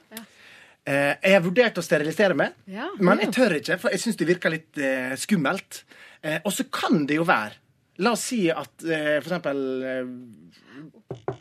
Eh, 0.84 1.14
jeg 1.24 1.36
har 1.38 1.46
vurdert 1.46 1.80
å 1.80 1.86
sterilisere 1.86 2.36
meg, 2.36 2.58
Ja. 2.68 2.90
men 3.00 3.22
jeg 3.24 3.32
tør 3.36 3.56
ikke, 3.60 3.78
for 3.80 3.94
jeg 3.96 4.02
syns 4.04 4.20
det 4.20 4.28
virker 4.28 4.54
litt 4.54 4.82
skummelt. 5.22 5.84
Og 6.44 6.52
så 6.52 6.66
kan 6.68 7.06
det 7.08 7.16
jo 7.16 7.24
være 7.24 7.56
La 8.04 8.12
oss 8.16 8.26
si 8.32 8.46
at 8.52 8.80
for 8.80 9.28
eksempel 9.28 9.58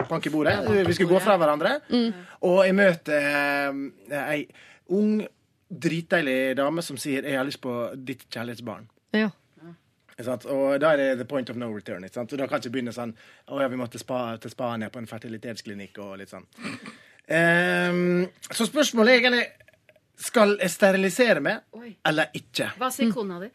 Bank 0.09 0.27
i 0.27 0.31
bordet. 0.31 0.55
Vi 0.87 0.95
skulle 0.95 1.13
gå 1.17 1.21
fra 1.23 1.37
hverandre. 1.39 1.77
Og 2.47 2.61
jeg 2.67 2.75
møter 2.75 3.75
ei 4.23 4.41
ung, 4.95 5.21
dritdeilig 5.69 6.57
dame 6.57 6.83
som 6.83 6.97
sier 6.97 7.23
'Jeg 7.23 7.37
har 7.37 7.45
lyst 7.45 7.61
på 7.61 7.75
ditt 8.05 8.25
kjærlighetsbarn'. 8.31 8.87
ja. 9.13 9.31
Og 10.19 10.81
da 10.83 10.93
er 10.93 10.97
det 10.99 11.09
the 11.21 11.27
point 11.29 11.51
of 11.51 11.57
no 11.57 11.69
return. 11.71 12.05
Ikke 12.05 12.19
sant? 12.19 12.33
Og 12.33 12.41
da 12.41 12.49
kan 12.51 12.59
ikke 12.59 12.73
begynne 12.75 12.95
sånn 12.95 13.13
Å 13.55 13.61
ja, 13.63 13.69
vi 13.71 13.79
måtte 13.79 14.01
spa, 14.03 14.33
til 14.43 14.51
Spania 14.51 14.91
på 14.91 14.99
en 14.99 15.07
fertilitetsklinikk 15.07 16.01
og 16.03 16.17
litt 16.19 16.33
sånn. 16.33 16.47
Um, 17.29 18.25
så 18.49 18.65
spørsmålet 18.65 19.13
er 19.13 19.19
egentlig 19.21 19.43
Skal 20.19 20.55
jeg 20.57 20.73
sterilisere 20.73 21.43
meg 21.45 21.77
Oi. 21.77 21.93
eller 22.09 22.33
ikke? 22.35 22.73
Hva 22.81 22.89
sier 22.91 23.13
kona 23.15 23.39
di? 23.45 23.51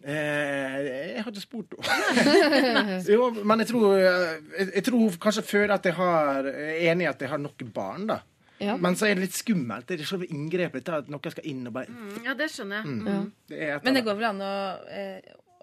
Eh, 0.00 0.76
jeg 1.12 1.20
har 1.20 1.28
ikke 1.28 1.42
spurt 1.42 1.74
henne. 1.76 2.94
jo, 3.14 3.26
men 3.44 3.60
jeg 3.60 3.68
tror, 3.68 3.98
jeg, 4.00 4.68
jeg 4.78 4.84
tror 4.86 5.18
kanskje 5.20 5.44
før 5.44 5.74
at 5.76 5.88
jeg 5.90 5.96
har, 5.98 6.48
er 6.48 6.78
enig 6.88 7.04
i 7.04 7.10
at 7.10 7.20
jeg 7.20 7.28
har 7.28 7.42
nok 7.42 7.64
barn. 7.74 8.06
da. 8.08 8.22
Ja. 8.60 8.74
Men 8.76 8.96
så 8.96 9.06
er 9.08 9.14
det 9.16 9.22
litt 9.24 9.34
skummelt. 9.38 9.86
Det 9.88 9.96
er 10.00 10.04
selve 10.08 10.26
inngrepet. 10.28 10.88
At 10.92 11.06
noen 11.08 11.30
skal 11.32 11.44
inn 11.48 11.62
og 11.66 11.72
bare 11.72 11.86
Mm, 11.88 12.18
Ja, 12.26 12.34
det 12.36 12.50
skjønner 12.52 12.76
jeg. 12.82 12.86
Mm. 12.86 13.32
det 13.48 13.62
er 13.70 13.80
Men 13.84 13.94
det 13.96 14.02
går 14.04 14.14
vel 14.18 14.24
an 14.34 14.40
å 14.44 14.52
eh, 14.92 15.20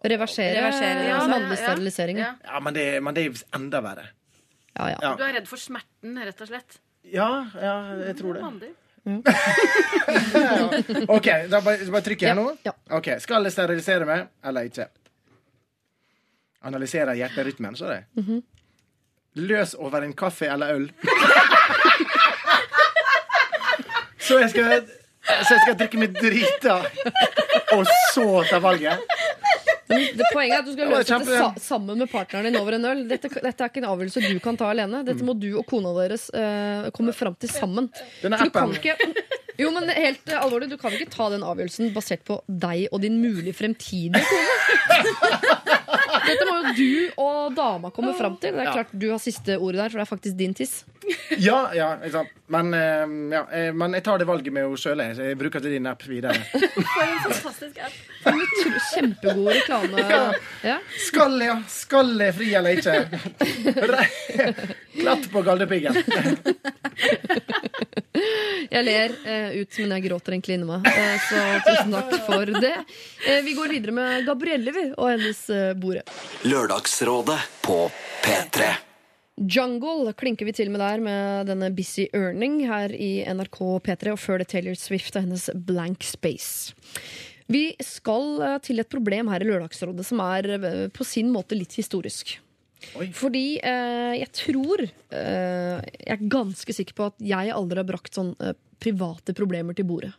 Reversere, 0.08 0.54
Reversere, 0.58 1.04
ja, 1.06 1.18
ja. 1.18 1.28
mannlig 1.28 1.58
Ja, 1.58 1.62
ja. 1.62 1.68
sterilisering. 1.68 2.18
Ja. 2.22 2.32
Ja. 2.44 2.54
Ja, 2.54 2.60
men 2.60 2.74
det, 2.74 2.88
men 3.04 3.14
det 3.18 3.24
er 3.26 3.32
enda 3.58 3.82
verre. 3.82 4.06
Ja, 4.78 4.90
ja. 4.94 4.98
Ja. 5.02 5.16
Du 5.18 5.24
er 5.26 5.34
redd 5.40 5.48
for 5.50 5.58
smerten, 5.62 6.18
rett 6.22 6.42
og 6.42 6.48
slett? 6.52 6.80
Ja, 7.08 7.30
ja, 7.56 7.76
jeg 8.10 8.18
tror 8.20 8.34
det. 8.38 8.42
Mandig. 8.44 8.74
OK, 11.08 11.28
da 11.50 11.62
bare, 11.64 11.86
bare 11.92 12.04
trykker 12.04 12.28
jeg 12.28 12.36
nå. 12.38 12.46
Ja. 12.66 12.74
Ok, 12.98 13.08
Skal 13.24 13.44
jeg 13.48 13.54
sterilisere 13.56 14.06
meg 14.10 14.26
eller 14.46 14.62
ikke? 14.68 14.88
Analysere 16.68 17.16
hjerterytmen, 17.16 17.76
så 17.80 17.86
det. 17.88 18.02
-hmm. 18.18 18.42
Løs 19.36 19.76
over 19.76 20.02
en 20.02 20.14
kaffe 20.14 20.46
eller 20.50 20.74
øl. 20.76 20.92
så 24.28 24.42
jeg 24.44 24.54
skal 24.54 24.88
så 25.28 25.58
jeg 25.58 25.64
skal 25.66 25.76
drikke 25.82 26.00
meg 26.00 26.14
drita, 26.16 26.78
og 27.76 27.90
så 28.14 28.28
ta 28.48 28.60
valget? 28.64 29.02
Det 29.88 30.28
Poenget 30.34 30.54
er 30.54 30.60
at 30.60 30.68
du 30.68 30.74
skal 30.74 30.90
løse 30.92 31.08
dette 31.08 31.40
sa 31.40 31.48
sammen 31.64 32.00
med 32.02 32.10
partneren 32.12 32.50
din 32.50 32.60
over 32.60 32.76
en 32.76 32.88
øl. 32.90 33.04
Dette, 33.08 33.32
dette 33.32 33.64
er 33.64 33.72
ikke 33.72 33.82
en 33.84 33.90
avgjørelse 33.90 34.24
du 34.26 34.40
kan 34.44 34.60
ta 34.60 34.70
alene. 34.74 35.00
Dette 35.08 35.24
må 35.28 35.36
du 35.40 35.48
og 35.60 35.64
kona 35.70 35.94
deres 35.96 36.28
uh, 36.36 36.90
komme 36.96 37.16
fram 37.16 37.38
til 37.40 37.52
sammen. 37.52 37.88
Denne 38.24 38.40
appen 38.44 38.76
Jo, 39.58 39.72
men 39.74 39.90
helt 39.90 40.28
eh, 40.30 40.38
alvorlig, 40.38 40.68
du 40.70 40.78
kan 40.78 40.94
ikke 40.94 41.10
ta 41.10 41.32
den 41.34 41.42
avgjørelsen 41.42 41.90
basert 41.96 42.22
på 42.28 42.36
deg 42.46 42.92
og 42.92 43.02
din 43.02 43.16
mulig 43.24 43.56
fremtidige 43.58 44.22
kone. 44.22 45.08
Dette 46.28 46.46
må 46.46 46.60
jo 46.60 46.76
du 46.78 47.24
og 47.24 47.56
dama 47.58 47.90
komme 47.96 48.14
fram 48.20 48.36
til. 48.42 48.54
Det 48.54 48.68
er 48.68 48.76
klart 48.76 48.94
du 48.94 49.08
har 49.10 49.24
siste 49.24 49.58
ordet 49.58 49.82
der, 49.82 49.90
for 49.90 49.98
det 49.98 50.06
er 50.06 50.12
faktisk 50.12 50.38
din 50.38 50.54
tiss. 50.58 50.84
Ja, 51.38 51.70
ja, 51.76 51.94
ikke 52.02 52.12
sant. 52.12 52.34
Men, 52.52 52.74
eh, 52.74 53.06
ja, 53.36 53.42
eh, 53.52 53.74
men 53.76 53.96
jeg 53.98 54.04
tar 54.06 54.20
det 54.22 54.28
valget 54.28 54.54
med 54.56 54.66
henne 54.66 54.80
sjøl. 54.80 55.04
Jeg 55.04 55.38
bruker 55.40 55.60
ikke 55.62 55.72
din 55.74 55.90
app 55.90 56.04
videre. 56.08 56.36
For 56.94 57.04
en 57.04 57.20
fantastisk 57.26 57.82
app. 57.84 57.98
Kjempegod 58.94 59.52
reklame. 59.52 60.06
Ja. 60.64 60.78
Skal 61.08 61.38
jeg, 61.44 61.58
skal 61.72 62.14
jeg 62.24 62.36
fri 62.40 62.50
eller 62.60 62.80
ikke? 62.80 62.96
Klatt 64.98 65.30
på 65.32 65.44
galdepiggen. 65.48 66.02
Jeg 68.68 68.84
ler 68.84 69.14
eh, 69.28 69.60
ut, 69.62 69.78
men 69.80 69.94
jeg 69.96 70.06
gråter 70.08 70.36
egentlig 70.36 70.58
inni 70.58 70.68
meg. 70.68 70.88
Eh, 70.90 71.28
så 71.28 71.44
tusen 71.68 71.94
takk 71.96 72.16
for 72.26 72.52
det. 72.58 72.74
Eh, 73.28 73.40
vi 73.46 73.54
går 73.58 73.72
videre 73.76 73.96
med 73.96 74.28
Gabrielle 74.28 74.74
og 74.98 75.14
hennes 75.14 75.44
eh, 75.54 75.72
bordet. 75.78 76.08
Lørdagsrådet 76.48 77.40
på 77.66 77.80
P3. 78.26 78.87
Jungle 79.38 80.16
klinker 80.18 80.48
vi 80.50 80.56
til 80.58 80.72
med 80.74 80.82
der 80.82 81.02
med 81.04 81.50
denne 81.52 81.70
Busy 81.76 82.08
Earning 82.10 82.64
her 82.66 82.90
i 82.94 83.22
NRK 83.30 83.60
P3, 83.86 84.16
og 84.16 84.20
før 84.20 84.42
det 84.42 84.50
Taylor 84.50 84.78
Swift 84.80 85.14
og 85.16 85.28
hennes 85.28 85.46
Blank 85.54 86.02
Space. 86.08 86.74
Vi 87.48 87.70
skal 87.86 88.42
eh, 88.44 88.58
til 88.66 88.82
et 88.82 88.90
problem 88.92 89.30
her 89.32 89.44
i 89.44 89.48
Lørdagsrådet 89.48 90.04
som 90.10 90.20
er 90.26 90.50
eh, 90.58 90.88
på 90.92 91.06
sin 91.08 91.30
måte 91.32 91.56
litt 91.56 91.78
historisk. 91.78 92.40
Oi. 92.98 93.08
Fordi 93.16 93.46
eh, 93.58 94.14
jeg 94.20 94.30
tror 94.38 94.84
eh, 94.86 95.78
Jeg 95.82 96.14
er 96.14 96.28
ganske 96.30 96.76
sikker 96.76 96.98
på 96.98 97.08
at 97.10 97.24
jeg 97.26 97.54
aldri 97.54 97.82
har 97.82 97.88
brakt 97.88 98.18
sånn 98.18 98.36
eh, 98.44 98.54
private 98.82 99.34
problemer 99.38 99.78
til 99.78 99.88
bordet. 99.90 100.14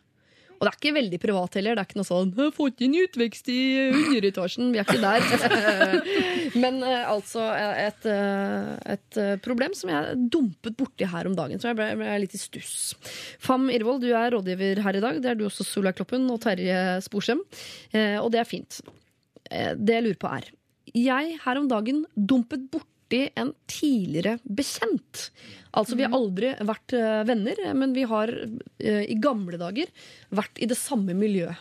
Og 0.59 0.65
det 0.65 0.71
er 0.73 0.77
ikke 0.77 0.95
veldig 0.97 1.19
privat 1.23 1.55
heller. 1.55 1.77
Det 1.77 1.81
er 1.81 1.87
ikke 1.87 1.99
noe 1.99 2.09
sånn 2.09 2.31
'Jeg 2.35 2.49
har 2.49 2.55
fått 2.55 2.81
inn 2.83 2.97
utvekst 2.99 3.47
i 3.47 3.61
underetasjen'. 3.95 4.71
Vi 4.73 4.79
er 4.79 4.83
ikke 4.83 4.99
der. 4.99 5.21
Men 6.63 6.83
eh, 6.83 7.05
altså 7.07 7.45
et, 7.55 8.05
eh, 8.05 8.75
et 8.95 9.19
eh, 9.23 9.37
problem 9.39 9.73
som 9.73 9.93
jeg 9.93 10.19
dumpet 10.35 10.75
borti 10.75 11.07
her 11.07 11.29
om 11.31 11.37
dagen. 11.37 11.59
Så 11.59 11.71
jeg 11.71 11.79
ble, 11.79 11.87
ble 11.95 12.19
litt 12.25 12.35
i 12.35 12.41
stuss. 12.41 12.93
Fam 13.39 13.69
Irvold, 13.71 14.03
du 14.03 14.11
er 14.11 14.35
rådgiver 14.35 14.83
her 14.83 14.99
i 14.99 15.03
dag. 15.05 15.21
Det 15.23 15.31
er 15.31 15.39
du 15.39 15.47
også, 15.47 15.63
Solveig 15.63 15.95
Kloppen 15.95 16.27
og 16.29 16.41
Terje 16.43 16.99
Sporsem. 17.07 17.39
Og 18.19 18.29
det 18.33 18.43
er 18.43 18.47
fint. 18.47 18.81
Det 19.49 19.95
jeg 19.95 20.03
lurer 20.05 20.19
på 20.19 20.29
er 20.29 20.51
Jeg 20.93 21.39
her 21.45 21.57
om 21.57 21.67
dagen 21.71 22.03
dumpet 22.13 22.67
borti 22.69 22.98
en 23.39 23.53
tidligere 23.69 24.37
bekjent. 24.43 25.29
Altså, 25.77 25.97
vi 25.97 26.05
har 26.05 26.15
aldri 26.17 26.53
vært 26.65 26.95
eh, 26.97 27.21
venner, 27.29 27.61
men 27.77 27.93
vi 27.93 28.05
har 28.09 28.31
eh, 28.31 29.05
i 29.05 29.17
gamle 29.21 29.59
dager 29.61 29.91
vært 30.35 30.59
i 30.61 30.67
det 30.69 30.77
samme 30.79 31.15
miljøet. 31.17 31.59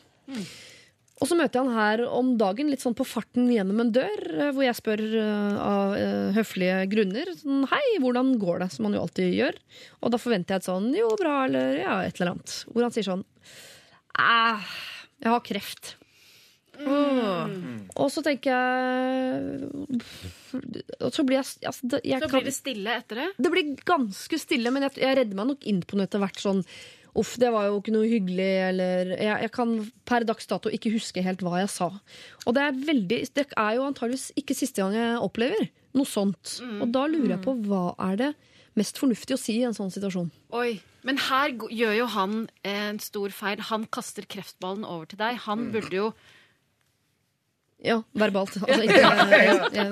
Og 1.19 1.27
så 1.27 1.35
møter 1.35 1.59
jeg 1.59 1.67
han 1.67 1.75
her 1.75 2.03
om 2.15 2.31
dagen, 2.39 2.69
litt 2.71 2.85
sånn 2.85 2.95
på 2.95 3.07
farten 3.09 3.49
gjennom 3.51 3.83
en 3.83 3.93
dør, 3.95 4.25
eh, 4.37 4.53
hvor 4.55 4.65
jeg 4.65 4.79
spør 4.79 5.05
av 5.65 5.97
høflige 6.37 6.83
grunner 6.93 7.33
sånn 7.37 7.67
Hei, 7.73 7.85
hvordan 8.05 8.37
går 8.41 8.63
det? 8.65 8.71
Som 8.77 8.89
han 8.89 8.97
jo 8.97 9.05
alltid 9.05 9.35
gjør. 9.35 9.59
Og 10.03 10.15
da 10.15 10.23
forventer 10.23 10.57
jeg 10.57 10.63
et 10.63 10.71
sånn 10.71 10.93
Jo, 10.97 11.11
bra, 11.21 11.41
eller 11.49 11.81
ja, 11.83 12.01
et 12.07 12.21
eller 12.21 12.37
annet. 12.37 12.61
Hvor 12.71 12.87
han 12.87 12.95
sier 12.95 13.09
sånn 13.11 13.27
Æh, 14.19 14.77
jeg 15.23 15.35
har 15.35 15.45
kreft. 15.47 15.98
Og 16.87 18.11
så 18.13 18.23
tenker 18.23 18.53
jeg 18.53 19.71
Og 21.03 21.11
så 21.15 21.25
blir 21.27 21.41
jeg, 21.41 21.49
altså, 21.67 21.89
det, 21.91 22.01
jeg 22.07 22.21
Så 22.23 22.29
kan- 22.29 22.39
blir 22.39 22.45
det 22.49 22.55
stille 22.55 22.95
etter 23.01 23.15
det. 23.23 23.27
det 23.39 23.51
blir 23.53 23.75
ganske 23.85 24.39
stille, 24.39 24.71
men 24.73 24.83
jeg, 24.87 24.95
jeg 25.03 25.17
redder 25.19 25.37
meg 25.37 25.47
nok 25.51 25.67
inn 25.67 25.83
på 25.83 25.97
noe 25.99 26.07
etter 26.09 26.23
hvert 26.23 26.39
sånn 26.43 26.63
Uff, 27.19 27.33
det 27.41 27.49
var 27.51 27.65
jo 27.67 27.81
ikke 27.81 27.91
noe 27.91 28.07
hyggelig, 28.07 28.69
eller 28.69 29.09
jeg, 29.17 29.41
jeg 29.43 29.51
kan 29.51 29.73
per 30.07 30.23
dags 30.29 30.47
dato 30.47 30.71
ikke 30.71 30.93
huske 30.93 31.23
helt 31.25 31.41
hva 31.43 31.59
jeg 31.65 31.71
sa. 31.73 31.89
Og 32.47 32.55
det 32.55 32.63
er 32.63 32.77
veldig 32.87 33.19
Det 33.35 33.47
er 33.59 33.73
jo 33.75 33.87
antageligvis 33.89 34.29
ikke 34.39 34.55
siste 34.55 34.85
gang 34.85 34.95
jeg 34.95 35.17
opplever 35.25 35.69
noe 35.99 36.07
sånt. 36.07 36.61
Og 36.79 36.93
da 36.95 37.07
lurer 37.11 37.33
jeg 37.35 37.43
på 37.43 37.57
hva 37.65 37.95
er 37.99 38.17
det 38.21 38.29
mest 38.79 39.01
fornuftig 39.01 39.35
å 39.35 39.41
si 39.41 39.57
i 39.59 39.65
en 39.67 39.75
sånn 39.75 39.91
situasjon. 39.91 40.31
Oi. 40.55 40.81
Men 41.03 41.17
her 41.17 41.51
gjør 41.73 41.97
jo 41.97 42.07
han 42.13 42.49
en 42.69 42.99
stor 43.03 43.31
feil. 43.35 43.59
Han 43.73 43.87
kaster 43.91 44.23
kreftballen 44.29 44.85
over 44.87 45.07
til 45.11 45.19
deg. 45.19 45.41
Han 45.49 45.73
burde 45.75 45.91
jo 45.97 46.13
Ja, 47.85 48.01
verbalt. 48.19 48.57
Altså 48.67 48.83
ikke 48.83 48.99
ja, 48.99 49.11
ja, 49.49 49.57
Ja, 49.73 49.85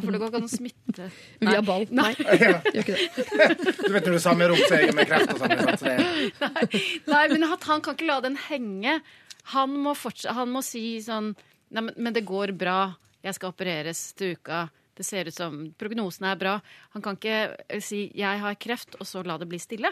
for 0.00 0.10
det 0.10 0.20
går 0.20 0.30
ikke 0.30 0.40
an 0.40 0.46
å 0.46 0.52
smitte 0.52 1.08
via 1.44 1.60
ball. 1.64 1.84
Nei, 1.92 2.12
gjør 2.40 2.80
ikke 2.82 2.96
det. 2.96 3.74
Du 3.82 3.92
vet 3.92 4.08
når 4.08 4.16
du 4.16 4.22
samme 4.24 4.48
rom 4.48 4.62
jeg 4.64 4.94
med 4.96 5.10
kreft 5.10 5.34
og 5.34 5.42
sånn. 5.42 5.76
Så 5.76 5.92
det, 5.92 6.82
Nei, 7.10 7.24
men 7.34 7.44
at 7.50 7.68
han 7.68 7.84
kan 7.84 7.98
ikke 7.98 8.08
la 8.08 8.18
den 8.24 8.38
henge. 8.48 8.98
Han 9.52 9.76
må, 9.84 9.92
han 10.38 10.50
må 10.50 10.64
si 10.64 10.88
sånn 11.04 11.34
Nei, 11.74 11.82
men, 11.82 11.92
men 11.98 12.14
det 12.14 12.22
går 12.22 12.52
bra. 12.54 12.94
Jeg 13.26 13.34
skal 13.36 13.50
opereres 13.50 14.00
til 14.14 14.36
uka. 14.38 14.68
Det 14.96 15.04
ser 15.04 15.28
ut 15.28 15.34
som 15.34 15.56
Prognosene 15.76 16.30
er 16.30 16.38
bra. 16.40 16.52
Han 16.94 17.02
kan 17.04 17.18
ikke 17.18 17.56
eh, 17.66 17.82
si 17.82 18.06
'jeg 18.14 18.40
har 18.40 18.54
kreft', 18.54 18.94
og 19.00 19.06
så 19.06 19.24
la 19.26 19.36
det 19.36 19.48
bli 19.50 19.58
stille. 19.58 19.90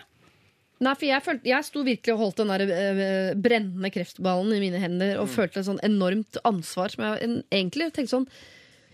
Nei, 0.83 0.93
for 0.99 1.07
jeg, 1.07 1.23
følte, 1.23 1.47
jeg 1.47 1.65
sto 1.69 1.85
virkelig 1.87 2.13
og 2.17 2.19
holdt 2.19 2.41
den 2.43 2.51
der 2.51 2.63
eh, 2.67 3.29
brennende 3.39 3.91
kreftballen 3.95 4.51
i 4.57 4.59
mine 4.59 4.81
hender 4.83 5.21
og 5.23 5.29
følte 5.31 5.61
et 5.63 5.69
sånn 5.69 5.79
enormt 5.87 6.41
ansvar 6.45 6.91
som 6.91 7.05
jeg 7.07 7.23
en, 7.29 7.37
egentlig 7.55 7.93
tenkte 7.95 8.11
sånn 8.17 8.27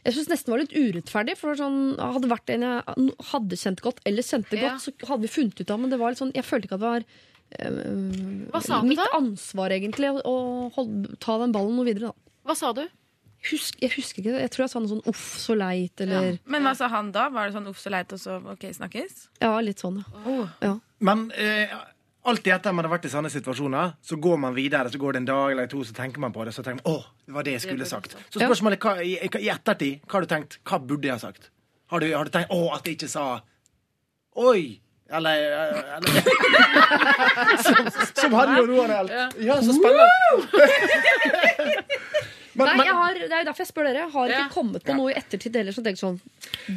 Jeg 0.04 0.14
syns 0.16 0.28
nesten 0.30 0.52
var 0.52 0.60
litt 0.62 0.76
urettferdig. 0.76 1.38
For 1.40 1.56
sånn, 1.56 1.96
hadde 2.00 2.22
det 2.26 2.30
vært 2.34 2.52
en 2.54 2.66
jeg 2.68 3.08
hadde 3.32 3.58
kjent 3.62 3.82
godt, 3.84 3.98
eller 4.08 4.24
kjente 4.24 4.56
Ja. 4.60 4.70
godt, 4.74 4.84
så 4.84 4.94
hadde 5.08 5.24
vi 5.24 5.32
funnet 5.32 5.60
ut 5.60 5.70
av 5.72 5.80
Men 5.80 5.90
det 5.92 5.98
var 6.00 6.12
litt 6.12 6.20
sånn, 6.22 6.32
jeg 6.36 6.44
følte 6.46 6.68
ikke 6.68 6.78
at 6.78 6.84
det 6.84 6.92
var 6.94 7.08
Hva 8.52 8.62
sa 8.64 8.78
eh, 8.78 8.84
du 8.84 8.88
mitt 8.92 9.00
da? 9.00 9.08
ansvar, 9.18 9.74
egentlig, 9.76 10.12
å, 10.12 10.20
å 10.24 10.36
holde, 10.76 11.16
ta 11.20 11.36
den 11.42 11.52
ballen 11.56 11.76
noe 11.76 11.88
videre. 11.88 12.12
Da. 12.12 12.32
Hva 12.48 12.56
sa 12.56 12.72
du? 12.76 12.84
Husk, 13.48 13.78
jeg 13.80 13.94
husker 13.94 14.20
ikke 14.20 14.34
det. 14.34 14.40
Jeg 14.42 14.52
tror 14.52 14.64
jeg 14.66 14.72
sa 14.74 14.80
noe 14.82 14.90
sånn 14.90 15.06
'uff, 15.08 15.22
så 15.40 15.54
leit', 15.56 16.00
eller 16.04 16.36
Men 16.44 16.66
hva 16.66 16.74
sa 16.76 16.88
han 16.92 17.08
da? 17.12 17.30
Var 17.32 17.48
det 17.48 17.54
sånn 17.56 17.70
uff 17.70 17.78
så 17.80 17.90
leit, 17.92 18.12
og 18.12 18.20
så 18.20 18.36
ok, 18.52 18.66
snakkes? 18.76 19.28
Ja, 19.40 19.54
litt 19.64 19.80
sånn, 19.80 20.04
oh. 20.26 20.44
ja. 20.60 20.74
Men 21.00 21.30
eh, 21.32 21.72
alltid 22.28 22.52
etter 22.52 22.72
man 22.76 22.84
har 22.84 22.92
vært 22.92 23.08
i 23.08 23.12
sånne 23.12 23.30
situasjoner, 23.32 23.94
så 24.04 24.18
går 24.20 24.36
man 24.44 24.52
videre. 24.54 24.92
Så 24.92 25.00
går 25.00 25.16
det 25.16 25.22
en 25.22 25.30
dag 25.30 25.52
eller 25.54 25.70
to, 25.72 25.80
så 25.88 25.96
tenker 25.96 26.20
man 26.20 26.32
på 26.36 26.44
det. 26.44 26.52
Så 26.52 26.62
tenker 26.62 26.84
man, 26.84 27.00
å, 27.00 27.24
det 27.24 27.32
var 27.38 27.48
det 27.48 27.56
jeg 27.56 27.64
skulle 27.64 27.88
sagt. 27.88 28.16
Så 28.28 28.42
spørsmålet 28.42 28.76
er, 28.76 28.84
hva, 28.84 29.00
i, 29.00 29.16
i 29.16 29.48
ettertid, 29.48 30.04
hva 30.04 30.18
har 30.18 30.28
du 30.28 30.30
tenkt? 30.34 30.60
Hva 30.68 30.76
burde 30.84 31.08
jeg 31.08 31.16
ha 31.16 31.22
sagt? 31.24 31.48
Har 31.90 32.04
du, 32.04 32.10
har 32.12 32.28
du 32.28 32.30
tenkt, 32.36 32.52
å, 32.52 32.68
at 32.76 32.84
jeg 32.84 33.00
ikke 33.00 33.08
sa 33.08 33.40
Oi! 34.36 34.80
Eller, 35.10 35.34
eller 35.96 36.10
som, 37.66 37.88
som 38.14 38.34
hadde 38.38 38.60
jo 38.60 38.66
noe 38.68 38.84
av 38.94 39.08
det. 39.08 39.24
Ja, 39.42 39.56
så 39.58 39.74
spennende. 39.74 40.06
Men- 42.66 42.76
Nei, 42.76 42.86
jeg 42.86 42.94
har, 42.94 43.14
det 43.14 43.32
er 43.32 43.42
jo 43.44 43.48
derfor 43.50 43.64
jeg 43.64 43.70
spør 43.72 43.84
dere. 43.88 44.00
Jeg 44.04 44.10
har 44.10 44.28
ikke 44.28 44.54
kommet 44.54 44.82
på 44.84 44.88
Ja. 44.92 44.96
noe 44.96 45.10
i 45.10 45.14
ettertid 45.14 45.54
heller 45.56 45.72
som 45.72 45.84
tenker 45.84 46.00
sånn 46.00 46.20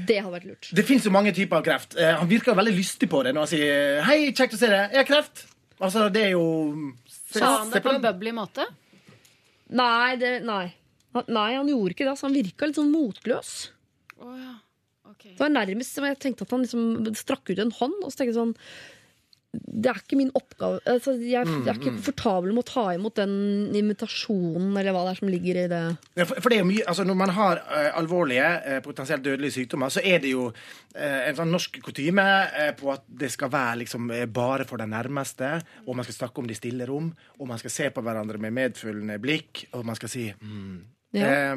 Det 0.06 0.18
hadde 0.22 0.34
vært 0.34 0.46
lurt. 0.48 0.70
Det 0.74 0.86
fins 0.86 1.04
jo 1.04 1.12
mange 1.12 1.34
typer 1.34 1.58
av 1.58 1.64
kreft. 1.64 1.98
Eh, 1.98 2.16
han 2.18 2.28
virker 2.28 2.56
veldig 2.56 2.76
lystig 2.78 3.10
på 3.10 3.24
det 3.24 3.34
når 3.34 3.40
han 3.40 3.48
sier 3.48 4.02
'hei, 4.04 4.32
kjekt 4.34 4.54
å 4.54 4.58
se 4.58 4.68
deg'. 4.68 4.92
Jeg 4.92 5.06
har 5.06 5.10
kreft. 5.16 5.46
Altså, 5.82 6.12
det 6.12 6.24
er 6.24 6.32
jo 6.32 6.94
Sa 7.32 7.58
han 7.60 7.70
det 7.72 7.84
på 7.84 7.94
en 7.94 8.02
bubbly 8.02 8.32
måte? 8.32 8.66
Nei, 9.70 10.16
det, 10.16 10.44
nei. 10.44 10.74
Han, 11.14 11.24
nei, 11.28 11.54
han 11.56 11.68
gjorde 11.68 11.94
ikke 11.96 12.06
det. 12.06 12.14
Altså, 12.14 12.28
han 12.30 12.38
virka 12.38 12.66
litt 12.70 12.76
sånn 12.80 12.92
motløs. 12.94 13.70
Oh, 14.22 14.36
ja. 14.38 14.54
okay. 15.10 15.32
Det 15.32 15.40
var 15.40 15.50
nærmest 15.50 15.94
som 15.94 16.06
jeg 16.06 16.20
tenkte 16.20 16.46
at 16.46 16.52
han 16.52 16.64
liksom 16.66 17.16
strakk 17.18 17.50
ut 17.50 17.60
en 17.60 17.72
hånd. 17.72 18.00
Og 18.04 18.12
så 18.14 18.22
tenkte 18.22 18.38
sånn 18.38 18.56
Det 19.54 19.90
er 19.92 20.00
ikke 20.00 20.18
min 20.18 20.32
oppgave 20.34 20.80
altså, 20.90 21.14
jeg, 21.22 21.46
jeg 21.46 21.70
er 21.70 21.78
ikke 21.78 21.92
komfortabel 21.92 22.56
med 22.56 22.64
å 22.64 22.70
ta 22.72 22.86
imot 22.96 23.20
den 23.20 23.36
invitasjonen, 23.78 24.72
eller 24.80 24.96
hva 24.96 25.04
det 25.06 25.12
er 25.14 25.20
som 25.20 25.30
ligger 25.30 25.60
i 25.62 25.66
det. 25.70 25.82
Ja, 26.18 26.26
for, 26.26 26.40
for 26.42 26.50
det 26.50 26.58
er 26.58 26.64
jo 26.64 26.70
mye, 26.72 26.86
altså 26.90 27.06
Når 27.06 27.20
man 27.22 27.34
har 27.38 27.62
uh, 27.62 27.90
alvorlige, 28.00 28.48
uh, 28.66 28.80
potensielt 28.86 29.26
dødelige 29.26 29.58
sykdommer, 29.60 29.94
så 29.94 30.02
er 30.02 30.24
det 30.24 30.34
jo 30.34 30.48
uh, 30.50 31.20
en 31.20 31.38
sånn 31.38 31.54
norsk 31.54 31.78
kutyme 31.86 32.28
på 32.80 32.94
at 32.94 33.06
det 33.22 33.30
skal 33.34 33.52
være 33.54 33.82
liksom 33.84 34.10
bare 34.34 34.66
for 34.70 34.82
den 34.82 34.94
nærmeste, 34.94 35.56
og 35.86 35.98
man 35.98 36.08
skal 36.08 36.18
snakke 36.22 36.42
om 36.42 36.50
det 36.50 36.58
i 36.58 36.62
stille 36.64 36.88
rom, 36.90 37.12
og 37.40 37.50
man 37.50 37.62
skal 37.62 37.74
se 37.74 37.92
på 37.94 38.04
hverandre 38.06 38.42
med 38.42 38.56
medfølende 38.58 39.20
blikk, 39.22 39.68
og 39.78 39.86
man 39.86 40.00
skal 40.00 40.12
si 40.12 40.30
mm. 40.34 40.74
Ja. 41.14 41.54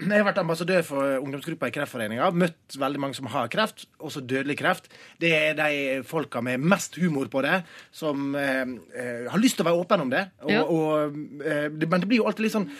Jeg 0.00 0.16
har 0.16 0.24
vært 0.24 0.38
ambassadør 0.40 0.82
for 0.86 1.18
ungdomsgruppa 1.20 1.68
i 1.68 1.72
Kreftforeninga. 1.74 2.30
Møtt 2.32 2.76
veldig 2.80 3.00
mange 3.02 3.14
som 3.18 3.26
har 3.28 3.48
kreft, 3.52 3.84
også 4.00 4.22
dødelig 4.24 4.56
kreft. 4.56 4.88
Det 5.20 5.30
er 5.36 5.54
de 5.58 6.02
folka 6.08 6.40
med 6.42 6.62
mest 6.64 6.96
humor 6.96 7.28
på 7.28 7.42
det, 7.44 7.58
som 7.92 8.34
eh, 8.34 8.62
eh, 8.96 9.26
har 9.28 9.38
lyst 9.42 9.58
til 9.58 9.66
å 9.66 9.68
være 9.68 9.82
åpne 9.84 10.06
om 10.06 10.10
det. 10.14 10.22
Og, 10.42 10.50
Ja. 10.50 10.62
og, 10.64 11.18
eh, 11.44 11.68
det. 11.68 11.88
Men 11.90 12.00
det 12.00 12.08
blir 12.08 12.22
jo 12.22 12.28
alltid 12.30 12.46
litt 12.46 12.56
sånn 12.56 12.70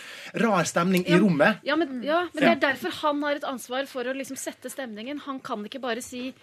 rar 0.41 0.63
stemning 0.65 1.05
i 1.05 1.19
rommet. 1.21 1.61
Ja, 1.63 1.75
men, 1.75 2.01
ja, 2.03 2.23
men 2.33 2.41
det 2.41 2.51
er 2.55 2.73
derfor 2.73 2.89
han 3.03 3.21
har 3.23 3.35
et 3.35 3.43
ansvar 3.43 3.85
for 3.87 4.03
å 4.03 4.15
liksom 4.17 4.37
sette 4.37 4.71
stemningen. 4.73 5.19
Han 5.27 5.39
kan 5.39 5.63
ikke 5.63 5.81
bare 5.81 6.01
si 6.01 6.33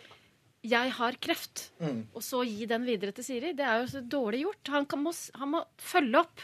'jeg 0.64 0.90
har 0.90 1.12
kreft', 1.12 1.70
Mm. 1.80 2.06
og 2.14 2.22
så 2.22 2.44
gi 2.46 2.66
den 2.66 2.84
videre 2.84 3.12
til 3.12 3.24
Siri. 3.24 3.52
Det 3.52 3.64
er 3.66 3.80
jo 3.82 3.86
så 3.98 4.09
dårlig 4.09 4.42
gjort. 4.44 4.68
Han, 4.68 4.86
kan, 4.86 5.02
må, 5.02 5.12
han 5.34 5.48
må 5.50 5.64
følge 5.78 6.18
opp. 6.18 6.40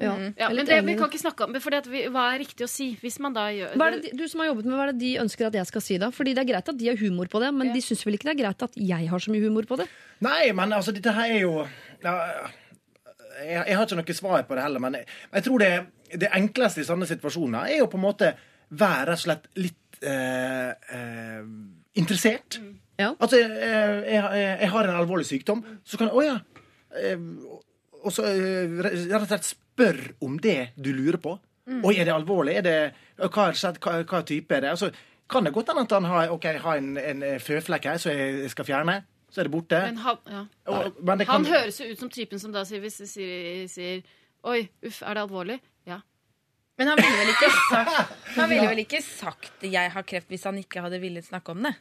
Ja, 0.00 0.14
Ja, 0.38 0.48
er 0.48 0.54
men 0.56 0.66
det, 0.66 0.78
vi 0.86 0.94
kan 0.96 1.10
ikke 1.10 1.20
snakke 1.20 1.44
om 1.44 1.52
det, 1.52 1.60
for 1.64 1.74
hva 2.14 2.22
er 2.32 2.38
riktig 2.40 2.64
å 2.64 2.70
si? 2.70 2.86
Hvis 3.02 3.18
man 3.20 3.34
da 3.36 3.48
gjør 3.52 3.74
Hva 3.76 3.88
er 3.90 3.96
det 3.98 4.02
de, 4.06 4.12
du 4.16 4.24
som 4.32 4.40
har 4.40 4.48
jobbet 4.50 4.68
med, 4.70 4.76
hva 4.78 4.86
er 4.88 4.92
det 4.94 5.00
de 5.02 5.10
ønsker 5.20 5.50
at 5.50 5.58
jeg 5.60 5.68
skal 5.68 5.84
si, 5.84 5.98
da? 6.00 6.08
Fordi 6.14 6.32
det 6.36 6.42
er 6.44 6.48
greit 6.52 6.72
at 6.72 6.78
de 6.80 6.88
har 6.88 6.96
humor 7.02 7.28
på 7.32 7.42
det, 7.44 7.52
men 7.54 7.68
Ja. 7.68 7.74
de 7.76 7.82
syns 7.84 8.06
vel 8.08 8.16
ikke 8.16 8.30
det 8.30 8.34
er 8.38 8.42
greit 8.42 8.64
at 8.66 8.80
jeg 8.80 9.08
har 9.12 9.18
så 9.26 9.30
mye 9.34 9.44
humor 9.44 9.68
på 9.68 9.76
det? 9.82 9.86
Nei, 10.24 10.52
men 10.56 10.72
altså, 10.72 10.92
dette 10.96 11.12
her 11.16 11.30
er 11.36 11.40
jo 11.44 11.54
ja, 12.04 12.14
jeg, 13.44 13.64
jeg 13.68 13.76
har 13.76 13.86
ikke 13.86 14.00
noe 14.00 14.16
svar 14.16 14.42
på 14.48 14.56
det 14.58 14.64
heller, 14.64 14.80
men 14.80 14.98
jeg, 15.00 15.06
jeg 15.36 15.46
tror 15.46 15.62
det, 15.64 15.72
det 16.24 16.32
enkleste 16.36 16.82
i 16.82 16.88
sånne 16.88 17.08
situasjoner 17.08 17.70
er 17.74 17.78
jo 17.82 17.88
på 17.92 18.00
en 18.00 18.04
måte 18.08 18.32
være 18.70 19.06
rett 19.12 19.18
og 19.18 19.24
slett 19.24 19.48
litt 19.58 20.00
eh, 20.06 20.70
eh, 20.96 21.40
interessert. 22.00 22.60
Ja. 23.00 23.14
Altså, 23.18 23.40
jeg, 23.40 23.50
jeg, 23.50 24.12
jeg, 24.12 24.58
jeg 24.60 24.70
har 24.74 24.88
en 24.88 24.98
alvorlig 25.00 25.26
sykdom, 25.28 25.64
så 25.84 25.98
kan 26.00 26.10
jeg 26.10 26.16
Å 26.20 26.24
ja. 26.26 26.38
Eh, 27.00 27.18
og 28.00 28.12
så 28.14 28.24
eh, 28.28 28.78
rett 28.84 29.22
og 29.22 29.28
slett 29.28 29.48
spør 29.80 30.00
om 30.26 30.38
det 30.38 30.70
du 30.76 30.92
lurer 30.92 31.16
på. 31.22 31.38
Oi, 31.70 31.94
er 31.96 32.04
det 32.08 32.12
alvorlig? 32.14 32.56
Er 32.58 32.62
det, 32.66 32.92
hva, 33.16 33.50
hva, 33.54 34.02
hva 34.02 34.20
type 34.26 34.54
er 34.56 34.60
det? 34.64 34.70
Altså, 34.74 34.90
kan 35.30 35.44
det 35.46 35.52
godt 35.54 35.68
hende 35.70 35.84
at 35.86 35.92
han 35.94 36.04
har, 36.10 36.30
okay, 36.34 36.58
har 36.58 36.76
en, 36.80 36.96
en 36.98 37.22
føflekk 37.40 37.84
her 37.86 37.96
som 38.02 38.10
jeg 38.12 38.50
skal 38.50 38.64
fjerne? 38.66 38.96
Så 39.30 39.40
er 39.40 39.46
det 39.46 39.52
borte. 39.52 39.78
Men 39.86 39.96
han, 40.02 40.16
ja. 40.26 40.40
Og- 40.66 40.96
men 41.06 41.18
det 41.20 41.28
han 41.28 41.44
høres 41.46 41.78
jo 41.80 41.86
ut 41.92 41.98
som 42.00 42.10
typen 42.10 42.38
som 42.42 42.50
da 42.52 42.64
sier 42.66 42.80
hvis 42.82 42.96
Siri 43.06 43.68
sier 43.70 44.00
'oi, 44.42 44.64
uff, 44.86 45.02
er 45.02 45.14
det 45.14 45.22
alvorlig'? 45.22 45.60
Ja. 45.86 46.00
Men 46.78 46.88
han 46.88 46.96
ville 46.98 47.18
vel 47.20 47.28
ikke 47.30 47.50
sagt, 47.70 48.16
han 48.34 48.48
ville 48.50 48.66
vel 48.68 48.78
ikke 48.82 49.02
sagt 49.02 49.62
'jeg 49.62 49.92
har 49.92 50.02
kreft' 50.02 50.26
hvis 50.34 50.44
han 50.44 50.58
ikke 50.58 50.80
hadde 50.82 50.98
villet 51.00 51.24
snakke 51.24 51.50
om 51.54 51.62
det? 51.62 51.74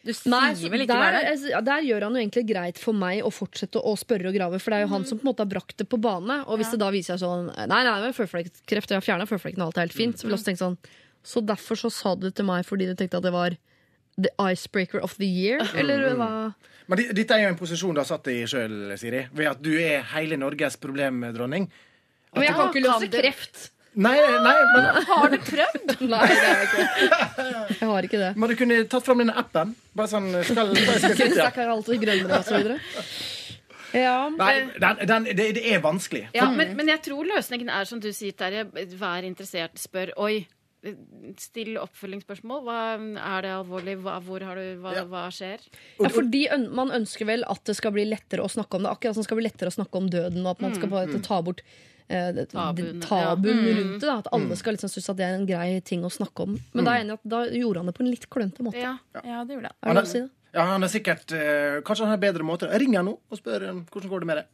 Du 0.00 0.12
sier 0.16 0.32
Nei, 0.32 0.54
så 0.56 0.70
vel 0.72 0.86
ikke 0.86 0.96
der, 0.96 1.12
det? 1.12 1.32
altså, 1.34 1.60
der 1.66 1.82
gjør 1.84 2.06
han 2.06 2.14
jo 2.16 2.20
egentlig 2.22 2.44
greit 2.48 2.78
for 2.80 2.96
meg 2.96 3.20
å 3.26 3.30
fortsette 3.34 3.82
å 3.84 3.92
spørre 4.00 4.30
og 4.30 4.36
grave, 4.38 4.60
for 4.62 4.72
det 4.72 4.78
er 4.78 4.86
jo 4.86 4.92
han 4.94 5.04
som 5.04 5.18
på 5.20 5.26
en 5.26 5.28
måte 5.28 5.44
har 5.44 5.50
brakt 5.50 5.76
det 5.76 5.86
på 5.92 5.98
bane. 6.00 6.38
Og 6.48 6.56
hvis 6.60 6.70
det 6.72 6.80
da 6.80 6.88
viser 6.94 7.18
seg 7.18 7.26
sånn 7.26 7.50
Nei, 7.68 7.80
nei, 7.84 7.96
men 8.06 8.16
føflekkreft, 8.16 8.94
jeg 8.94 8.96
har 8.96 9.04
fjerna 9.04 9.26
føflekken, 9.28 9.60
og 9.60 9.68
alt 9.74 9.80
er 9.82 9.88
helt 9.90 9.96
fint. 9.98 10.16
Så 10.16 10.24
vil 10.24 10.32
jeg 10.32 10.38
også 10.40 10.48
tenke 10.48 10.62
sånn 10.62 10.78
Så 11.34 11.42
derfor 11.44 11.76
så 11.76 11.90
sa 11.92 12.14
du 12.16 12.30
det 12.30 12.36
til 12.40 12.48
meg 12.48 12.64
fordi 12.64 12.88
du 12.88 12.94
tenkte 12.96 13.20
at 13.20 13.26
det 13.28 13.34
var 13.34 13.58
the 14.20 14.32
icebreaker 14.40 15.04
of 15.04 15.18
the 15.20 15.28
year? 15.28 15.60
Eller 15.80 16.16
hva? 16.16 16.30
Men 16.88 17.02
dette 17.14 17.36
er 17.36 17.44
jo 17.44 17.50
en 17.52 17.60
posisjon 17.60 17.92
du 17.94 18.00
har 18.00 18.08
satt 18.08 18.24
deg 18.26 18.40
i 18.40 18.48
sjøl, 18.50 18.96
Siri. 18.98 19.26
Ved 19.36 19.52
at 19.52 19.60
du 19.62 19.74
er 19.78 20.00
hele 20.14 20.40
Norges 20.40 20.80
problemdronning. 20.80 21.68
Men 22.34 22.46
jeg 22.46 22.56
kan 22.56 22.72
ikke 22.72 22.80
kan 22.80 22.88
løse 22.88 23.10
det- 23.12 23.22
kreft! 23.26 23.60
Nei, 23.98 24.14
nei, 24.14 24.54
men, 24.70 25.02
Har 25.08 25.32
du 25.32 25.38
prøvd? 25.42 25.94
Nei, 26.06 26.26
det 26.30 26.36
har 26.44 26.60
jeg 26.60 26.68
ikke. 26.68 26.84
Jeg 27.80 27.88
har 27.90 28.06
ikke 28.06 28.20
det. 28.20 28.28
men 28.38 28.52
du 28.52 28.54
kunne 28.60 28.76
tatt 28.92 29.08
fram 29.08 29.18
denne 29.24 29.34
appen. 29.40 29.72
Bare 29.98 30.12
sånn 30.12 30.28
skal, 30.46 30.70
hva 30.76 30.94
skal 31.02 31.16
sitte. 31.18 31.34
Stakk 31.34 31.58
alltid 31.64 32.04
grønnere 32.04 32.38
og 32.38 32.46
så 32.46 32.60
videre. 32.60 32.78
Ja. 33.90 34.14
Nei, 34.30 34.52
den, 34.78 35.02
den, 35.10 35.26
det, 35.34 35.48
det 35.58 35.64
er 35.74 35.82
vanskelig. 35.82 36.28
Ja, 36.36 36.46
men, 36.54 36.76
men 36.78 36.92
jeg 36.92 37.02
tror 37.08 37.26
løsningen 37.26 37.72
er 37.74 37.88
som 37.90 37.98
du 38.02 38.12
sier, 38.14 38.36
Terje. 38.38 38.68
Vær 39.00 39.26
interessert. 39.26 39.74
Spør. 39.82 40.14
Oi. 40.22 40.44
Still 41.42 41.74
oppfølgingsspørsmål. 41.82 42.62
Hva, 42.64 42.78
er 43.18 43.44
det 43.44 43.52
alvorlig? 43.58 43.98
Hva, 44.06 44.16
hvor 44.24 44.46
har 44.46 44.56
du, 44.62 44.78
hva, 44.80 44.94
Ja. 45.00 45.04
hva 45.10 45.26
skjer? 45.34 45.66
Ja, 45.98 46.08
fordi 46.14 46.46
øn 46.54 46.70
Man 46.78 46.94
ønsker 46.94 47.26
vel 47.28 47.42
at 47.50 47.66
det 47.66 47.74
skal 47.76 47.92
bli 47.98 48.06
lettere 48.08 48.46
å 48.46 48.52
snakke 48.54 48.78
om 48.78 48.86
det. 48.86 48.94
Akkurat 48.94 49.18
som 49.18 49.26
det 49.26 49.28
skal 49.28 49.42
bli 49.42 49.48
lettere 49.50 49.74
å 49.74 49.76
snakke 49.80 49.98
om 49.98 50.08
døden, 50.14 50.46
og 50.46 50.54
at 50.54 50.62
man 50.64 50.78
skal 50.78 50.94
på 50.94 51.24
ta 51.26 51.42
bort 51.44 51.66
eh, 52.10 52.40
Tabuen, 52.50 53.00
tabuen 53.04 53.62
ja. 53.64 53.76
rundt 53.78 53.96
det. 54.02 54.08
Da. 54.08 54.16
At 54.24 54.28
alle 54.36 54.58
skal 54.58 54.76
liksom 54.76 54.92
synes 54.92 55.08
at 55.12 55.18
det 55.20 55.26
er 55.28 55.38
en 55.38 55.46
grei 55.48 55.70
ting 55.86 56.04
å 56.06 56.10
snakke 56.12 56.46
om. 56.48 56.58
Men 56.74 56.86
da 56.88 56.96
er 56.96 57.04
enig 57.06 57.16
at 57.18 57.24
da 57.36 57.44
gjorde 57.48 57.82
han 57.84 57.90
det 57.92 57.96
på 57.96 58.04
en 58.04 58.10
litt 58.12 58.28
klønete 58.32 58.66
måte. 58.66 58.82
Ja. 58.82 58.96
Ja, 59.22 59.42
det 59.46 59.56
gjorde 59.58 59.72
han. 59.72 59.96
Er 60.02 60.10
si? 60.10 60.24
Ja, 60.50 60.64
han 60.72 60.82
er 60.82 60.90
sikkert 60.90 61.30
eh, 61.36 61.76
Kanskje 61.86 62.08
han 62.08 62.14
har 62.16 62.22
bedre 62.22 62.46
måter. 62.46 62.72
Ring 62.82 62.96
han 62.98 63.06
nå 63.06 63.18
og 63.22 63.38
spør 63.38 63.68
eh, 63.68 63.82
hvordan 63.92 64.10
går 64.14 64.24
det 64.24 64.30
med 64.32 64.40
det. 64.42 64.46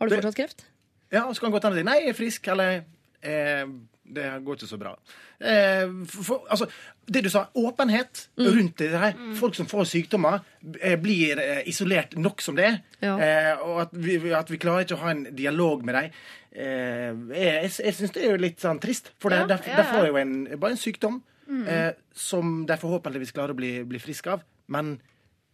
Har 0.00 0.08
du 0.08 0.14
Det- 0.14 0.22
fortsatt 0.22 0.40
kreft? 0.40 0.64
Ja, 1.12 1.26
så 1.28 1.38
kan 1.40 1.50
han 1.52 1.52
godt 1.58 1.66
hende 1.68 1.78
si 1.78 1.84
nei, 1.86 1.98
jeg 2.00 2.08
er 2.14 2.16
frisk, 2.18 2.48
eller 2.50 2.80
eh, 3.22 3.66
det 4.04 4.24
går 4.44 4.56
ikke 4.58 4.66
så 4.68 4.78
bra. 4.80 4.94
Eh, 5.38 5.84
for, 6.10 6.42
altså, 6.50 6.66
det 7.06 7.22
du 7.24 7.28
sa, 7.30 7.44
åpenhet 7.54 8.24
rundt 8.40 8.76
det 8.80 8.90
her. 8.98 9.14
Folk 9.38 9.54
som 9.54 9.68
får 9.70 9.86
sykdommer, 9.92 10.40
eh, 10.80 10.96
blir 11.00 11.38
eh, 11.38 11.62
isolert 11.70 12.16
nok 12.18 12.42
som 12.42 12.56
det. 12.58 12.72
Ja. 13.04 13.14
Eh, 13.20 13.62
og 13.62 13.80
at 13.84 13.94
vi, 13.94 14.16
at 14.32 14.50
vi 14.50 14.58
klarer 14.58 14.84
ikke 14.88 14.96
å 14.98 15.02
ha 15.04 15.12
en 15.14 15.24
dialog 15.36 15.84
med 15.86 15.94
dem. 16.00 16.10
Eh, 16.54 17.10
jeg 17.34 17.70
jeg, 17.82 17.94
syns 17.98 18.12
det 18.14 18.22
er 18.22 18.30
jo 18.36 18.42
litt 18.42 18.62
sånn 18.62 18.78
trist, 18.82 19.10
for 19.18 19.34
det, 19.34 19.42
Ja, 19.42 19.46
der 19.56 19.62
ja. 19.66 19.86
får 19.90 20.06
jo 20.12 20.18
en, 20.20 20.34
bare 20.54 20.76
en 20.76 20.78
sykdom 20.80 21.22
eh, 21.66 21.90
som 22.14 22.60
de 22.66 22.76
forhåpentligvis 22.78 23.34
klarer 23.34 23.54
å 23.54 23.58
bli, 23.58 23.72
bli 23.88 23.98
friske 24.02 24.30
av. 24.30 24.44
Men 24.70 24.96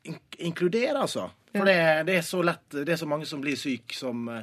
in 0.05 0.19
inkludere, 0.39 1.01
altså. 1.01 1.31
For 1.51 1.67
det, 1.67 1.79
det 2.07 2.19
er 2.21 2.27
så 2.27 2.41
lett 2.47 2.77
Det 2.77 2.93
er 2.95 3.01
så 3.01 3.09
mange 3.11 3.27
som 3.27 3.41
blir 3.43 3.59
syke, 3.59 3.97
som 3.97 4.29
uh, 4.31 4.43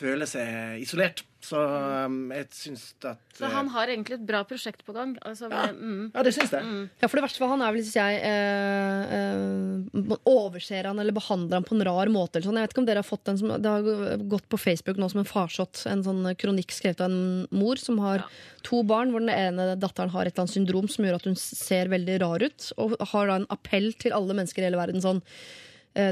føler 0.00 0.28
seg 0.28 0.80
isolert. 0.82 1.24
Så 1.40 1.56
um, 1.56 2.28
jeg 2.34 2.48
syns 2.52 2.82
at 3.08 3.20
Så 3.32 3.46
eh, 3.46 3.52
han 3.54 3.70
har 3.72 3.88
egentlig 3.88 4.18
et 4.18 4.24
bra 4.28 4.42
prosjekt 4.44 4.82
på 4.84 4.92
gang. 4.92 5.14
Altså, 5.24 5.48
Ja. 5.48 5.70
mm. 5.72 6.10
Ja, 6.12 6.24
det 6.26 6.34
syns 6.36 6.52
jeg. 6.52 6.66
Ja, 7.00 7.08
for 7.08 7.16
det 7.16 7.24
verste 7.24 7.40
for 7.40 7.52
han 7.52 7.64
er 7.64 7.72
vel 7.72 7.80
syns 7.80 7.96
jeg 7.96 8.18
eh, 8.28 9.14
eh, 9.16 10.02
man 10.02 10.20
overser 10.28 10.90
han 10.90 11.00
eller 11.00 11.16
behandler 11.16 11.56
han 11.56 11.64
på 11.64 11.78
en 11.78 11.86
rar 11.88 12.12
måte. 12.12 12.36
Eller 12.36 12.50
sånn. 12.50 12.60
Jeg 12.60 12.68
vet 12.68 12.74
ikke 12.76 12.82
om 12.84 12.90
dere 12.90 13.04
har 13.04 13.08
fått 13.08 13.24
den 13.30 13.40
som, 13.40 13.54
Det 13.56 13.72
har 13.72 14.26
gått 14.34 14.50
på 14.52 14.60
Facebook 14.60 15.00
nå 15.00 15.08
som 15.12 15.22
en 15.22 15.30
farsott. 15.30 15.86
En 15.88 16.04
sånn 16.04 16.28
kronikk 16.40 16.76
skrevet 16.76 17.00
av 17.00 17.08
en 17.08 17.48
mor 17.62 17.80
som 17.80 18.02
har 18.04 18.26
to 18.66 18.82
barn, 18.84 19.14
hvor 19.14 19.24
den 19.24 19.32
ene 19.32 19.72
datteren 19.80 20.12
har 20.12 20.28
et 20.28 20.34
eller 20.34 20.44
annet 20.44 20.58
syndrom 20.58 20.92
som 20.92 21.08
gjør 21.08 21.22
at 21.22 21.30
hun 21.30 21.40
ser 21.40 21.88
veldig 21.88 22.20
rar 22.20 22.44
ut. 22.44 22.68
Og 22.76 23.00
har 23.14 23.32
da 23.32 23.40
en 23.40 23.50
appell 23.56 23.94
til 23.96 24.12
alle 24.16 24.36
mennesker 24.36 24.60
i 24.60 24.68
hele 24.68 24.80
verden 24.80 25.00
sånn 25.00 25.24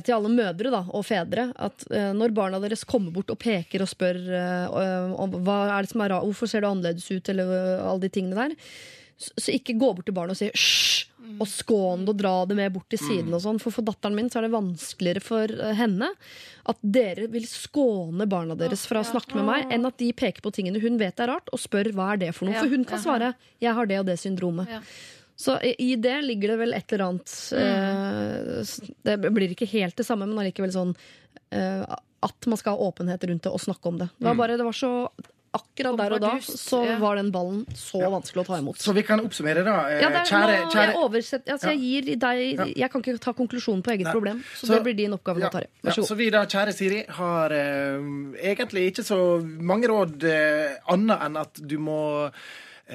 til 0.02 0.16
alle 0.16 0.30
mødre 0.32 0.72
da, 0.74 0.82
og 0.90 1.05
fedre 1.06 1.48
at 1.55 1.84
eh, 1.94 2.10
når 2.16 2.34
barna 2.34 2.59
deres 2.62 2.82
kommer 2.88 3.14
bort 3.14 3.30
og 3.30 3.38
peker 3.38 3.84
og 3.84 3.90
spør 3.90 4.18
eh, 4.18 5.18
hva 5.38 5.59
er 5.76 5.86
det 5.86 5.92
som 5.92 6.02
er 6.02 6.16
hvorfor 6.18 6.50
ser 6.50 6.64
du 6.64 6.70
annerledes 6.70 7.06
ut, 7.12 7.28
eller 7.30 7.52
eh, 7.55 7.84
alle 7.86 8.06
de 8.06 8.14
tingene 8.14 8.48
der, 8.48 8.56
Så, 9.18 9.50
ikke 9.50 9.74
gå 9.78 9.92
bort 9.94 10.06
til 10.06 10.14
barnet 10.14 10.36
og 10.36 10.38
si 10.38 10.46
hysj, 10.50 11.06
og 11.38 11.48
skån 11.50 12.05
det 12.06 12.12
og 12.14 12.18
dra 12.20 12.32
det 12.46 12.56
med 12.56 12.72
bort 12.72 12.88
til 12.90 13.00
siden. 13.02 13.34
og 13.34 13.42
sånn 13.42 13.59
For 13.60 13.74
for 13.74 13.84
datteren 13.86 14.14
min 14.16 14.30
så 14.30 14.38
er 14.38 14.46
det 14.46 14.55
vanskeligere 14.55 15.22
for 15.22 15.50
eh, 15.50 15.74
henne 15.78 16.10
at 16.68 16.78
dere 16.82 17.26
vil 17.32 17.46
skåne 17.48 18.26
barna 18.30 18.56
deres 18.59 18.86
fra 18.88 19.02
å 19.02 19.06
snakke 19.06 19.36
med 19.38 19.46
meg, 19.48 19.68
enn 19.74 19.86
at 19.88 19.98
de 20.00 20.10
peker 20.12 20.44
på 20.44 20.52
tingene 20.55 20.82
hun 20.82 20.98
vet 21.00 21.20
er 21.20 21.30
rart, 21.32 21.50
og 21.52 21.62
spør 21.62 21.92
hva 21.96 22.12
er 22.14 22.24
det 22.24 22.34
for 22.36 22.48
noe. 22.48 22.59
For 22.59 22.70
hun 22.70 22.84
kan 22.88 23.02
svare 23.02 23.34
'jeg 23.60 23.74
har 23.74 23.86
det 23.86 24.00
og 24.00 24.06
det 24.06 24.18
syndromet'. 24.18 24.82
Ja. 25.39 25.44
Så 25.44 25.55
i 25.62 25.94
det 25.97 26.16
ligger 26.27 26.48
det 26.55 26.59
vel 26.59 26.74
et 26.74 26.93
eller 26.93 27.05
annet 27.12 27.52
eh, 27.55 28.60
s- 28.66 28.81
Det 29.06 29.16
blir 29.23 29.55
ikke 29.55 29.69
helt 29.70 29.97
det 29.97 30.05
samme, 30.06 30.27
men 30.27 30.39
allikevel 30.43 30.73
sånn 30.74 30.94
eh, 31.55 31.85
at 32.27 32.47
man 32.51 32.59
skal 32.59 32.74
ha 32.74 32.89
åpenhet 32.90 33.23
rundt 33.31 33.43
det 33.47 33.52
og 33.55 33.60
snakke 33.62 33.86
om 33.86 33.98
det. 34.01 34.09
Det 34.19 34.27
var 34.27 34.35
bare, 34.35 34.56
det 34.59 34.65
var 34.66 34.74
så 34.74 34.93
Akkurat 35.59 35.97
der 35.97 36.12
og 36.12 36.20
da 36.20 36.31
så 36.44 36.82
var 37.01 37.16
den 37.16 37.31
ballen 37.32 37.62
så 37.74 38.02
vanskelig 38.12 38.43
å 38.43 38.47
ta 38.51 38.59
imot. 38.60 38.77
Så 38.85 38.93
vi 38.93 39.01
kan 39.02 39.23
oppsummere, 39.24 39.62
da. 39.65 39.77
eh, 39.89 40.02
Ja, 40.02 40.10
er, 40.10 40.27
kjære, 40.28 40.56
kjære 40.74 40.82
jeg, 40.90 40.98
oversett, 41.01 41.48
altså, 41.55 41.70
jeg, 41.73 41.78
gir 41.81 42.19
deg, 42.20 42.74
jeg 42.77 42.90
kan 42.93 43.01
ikke 43.02 43.15
ta 43.24 43.32
konklusjonen 43.32 43.81
på 43.82 43.94
eget 43.94 44.05
Nei. 44.10 44.12
problem, 44.12 44.43
så, 44.52 44.66
Så- 44.66 44.74
det 44.74 44.82
blir 44.85 44.94
din 44.98 45.15
oppgave 45.16 45.40
nå, 45.40 45.48
Tarjei. 45.51 45.70
Vær 45.82 45.94
så 45.94 45.97
Ja, 45.97 46.02
god. 46.02 46.09
så 46.10 46.16
vi 46.20 46.28
da, 46.31 46.43
kjære 46.47 46.74
Siri, 46.77 47.01
har 47.09 47.51
eh, 47.51 47.98
egentlig 48.52 48.85
ikke 48.93 49.06
så 49.09 49.19
mange 49.73 49.89
råd 49.89 50.23
eh, 50.28 50.77
annet 50.93 51.23
enn 51.31 51.36
at 51.40 51.55
du 51.66 51.78
må 51.78 52.31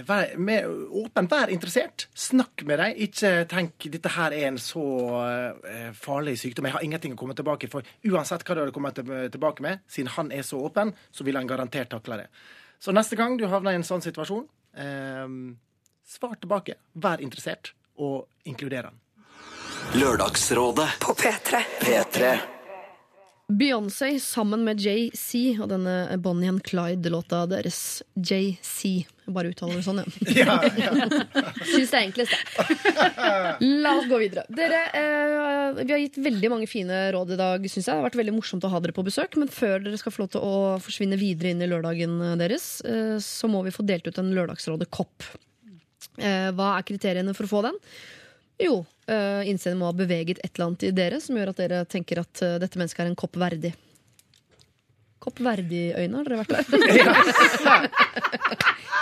være 0.02 0.38
med, 0.42 0.68
åpen, 1.04 1.28
vær 1.30 1.52
interessert. 1.54 2.08
Snakk 2.18 2.64
med 2.66 2.82
dem. 2.82 2.96
Ikke 3.06 3.32
tenk 3.50 3.88
dette 3.94 4.14
her 4.16 4.34
er 4.36 4.48
en 4.50 4.58
så 4.62 4.84
uh, 4.84 5.92
farlig 5.98 6.36
sykdom. 6.42 6.68
Jeg 6.70 6.78
har 6.78 6.86
ingenting 6.86 7.14
å 7.14 7.20
komme 7.20 7.38
tilbake 7.38 7.70
for. 7.72 7.86
Uansett 8.10 8.46
hva 8.48 8.58
du 8.58 8.64
hadde 8.64 8.76
kommet 8.76 8.98
tilbake 9.34 9.66
med, 9.66 9.84
siden 9.88 10.12
han 10.16 10.34
er 10.34 10.46
så 10.48 10.62
åpen, 10.66 10.96
så 11.14 11.28
vil 11.28 11.38
han 11.40 11.50
garantert 11.50 11.94
takle 11.94 12.24
det. 12.24 12.28
Så 12.82 12.96
neste 12.96 13.20
gang 13.20 13.38
du 13.40 13.46
havner 13.48 13.76
i 13.76 13.80
en 13.80 13.88
sånn 13.88 14.04
situasjon, 14.04 14.48
uh, 14.80 15.30
svar 16.16 16.36
tilbake. 16.42 16.80
Vær 16.94 17.24
interessert, 17.24 17.76
og 18.02 18.50
inkluder 18.50 18.90
han. 18.90 19.00
Lørdagsrådet 20.00 20.90
På 21.04 21.14
P3. 21.14 21.64
P3. 21.84 22.53
Beyoncé 23.52 24.16
sammen 24.24 24.62
med 24.64 24.80
JC 24.80 25.58
og 25.60 25.68
denne 25.68 26.16
Bonnie 26.24 26.48
and 26.48 26.62
Clyde-låta 26.64 27.42
deres. 27.52 28.02
JC. 28.16 29.04
Bare 29.28 29.52
uttaler 29.52 29.82
det 29.82 29.84
sånn, 29.84 30.00
ja. 30.00 30.06
Ja, 30.40 30.56
ja. 30.80 30.94
Syns 31.74 31.92
det 31.92 32.00
er 32.00 32.06
enklest, 32.06 32.32
det. 32.32 33.68
La 33.84 33.98
oss 34.00 34.08
gå 34.08 34.22
videre. 34.24 34.46
Dere, 34.48 34.80
eh, 34.96 35.84
vi 35.84 35.92
har 35.92 36.02
gitt 36.06 36.22
veldig 36.24 36.54
mange 36.56 36.72
fine 36.72 37.04
råd 37.14 37.36
i 37.36 37.40
dag, 37.44 37.68
syns 37.68 37.84
jeg. 37.84 37.92
Det 37.92 38.00
har 38.00 38.08
vært 38.08 38.20
veldig 38.24 38.38
morsomt 38.40 38.64
å 38.64 38.72
ha 38.72 38.82
dere 38.84 38.96
på 38.96 39.06
besøk. 39.12 39.36
Men 39.40 39.52
før 39.52 39.84
dere 39.84 40.00
skal 40.00 40.16
få 40.16 40.24
lov 40.24 40.34
til 40.38 40.48
å 40.48 40.56
forsvinne 40.84 41.20
videre 41.20 41.52
inn 41.52 41.64
i 41.64 41.70
lørdagen 41.70 42.18
deres, 42.40 42.78
eh, 42.88 43.16
så 43.24 43.52
må 43.52 43.66
vi 43.68 43.76
få 43.76 43.86
delt 43.88 44.08
ut 44.08 44.24
en 44.24 44.34
Lørdagsrådet-kopp. 44.40 45.32
Eh, 46.18 46.50
hva 46.56 46.76
er 46.78 46.88
kriteriene 46.88 47.36
for 47.36 47.48
å 47.48 47.54
få 47.58 47.68
den? 47.68 47.80
Jo, 48.64 48.84
uh, 49.12 49.42
innseendet 49.50 49.80
må 49.80 49.90
ha 49.90 49.96
beveget 49.98 50.40
et 50.40 50.54
eller 50.54 50.70
annet 50.70 50.86
i 50.88 50.94
dere 50.96 51.20
som 51.24 51.38
gjør 51.38 51.52
at 51.52 51.60
dere 51.60 51.82
tenker 51.90 52.22
at 52.24 52.44
eh, 52.46 52.60
dette 52.64 52.80
mennesket 52.80 53.04
er 53.04 53.12
en 53.12 53.20
kopp 53.20 53.36
verdig. 53.42 53.74
Kopp 55.24 55.40
Verdi-øyne, 55.40 56.20
har 56.20 56.26
dere 56.28 56.40
vært 56.42 56.52
der? 56.52 56.64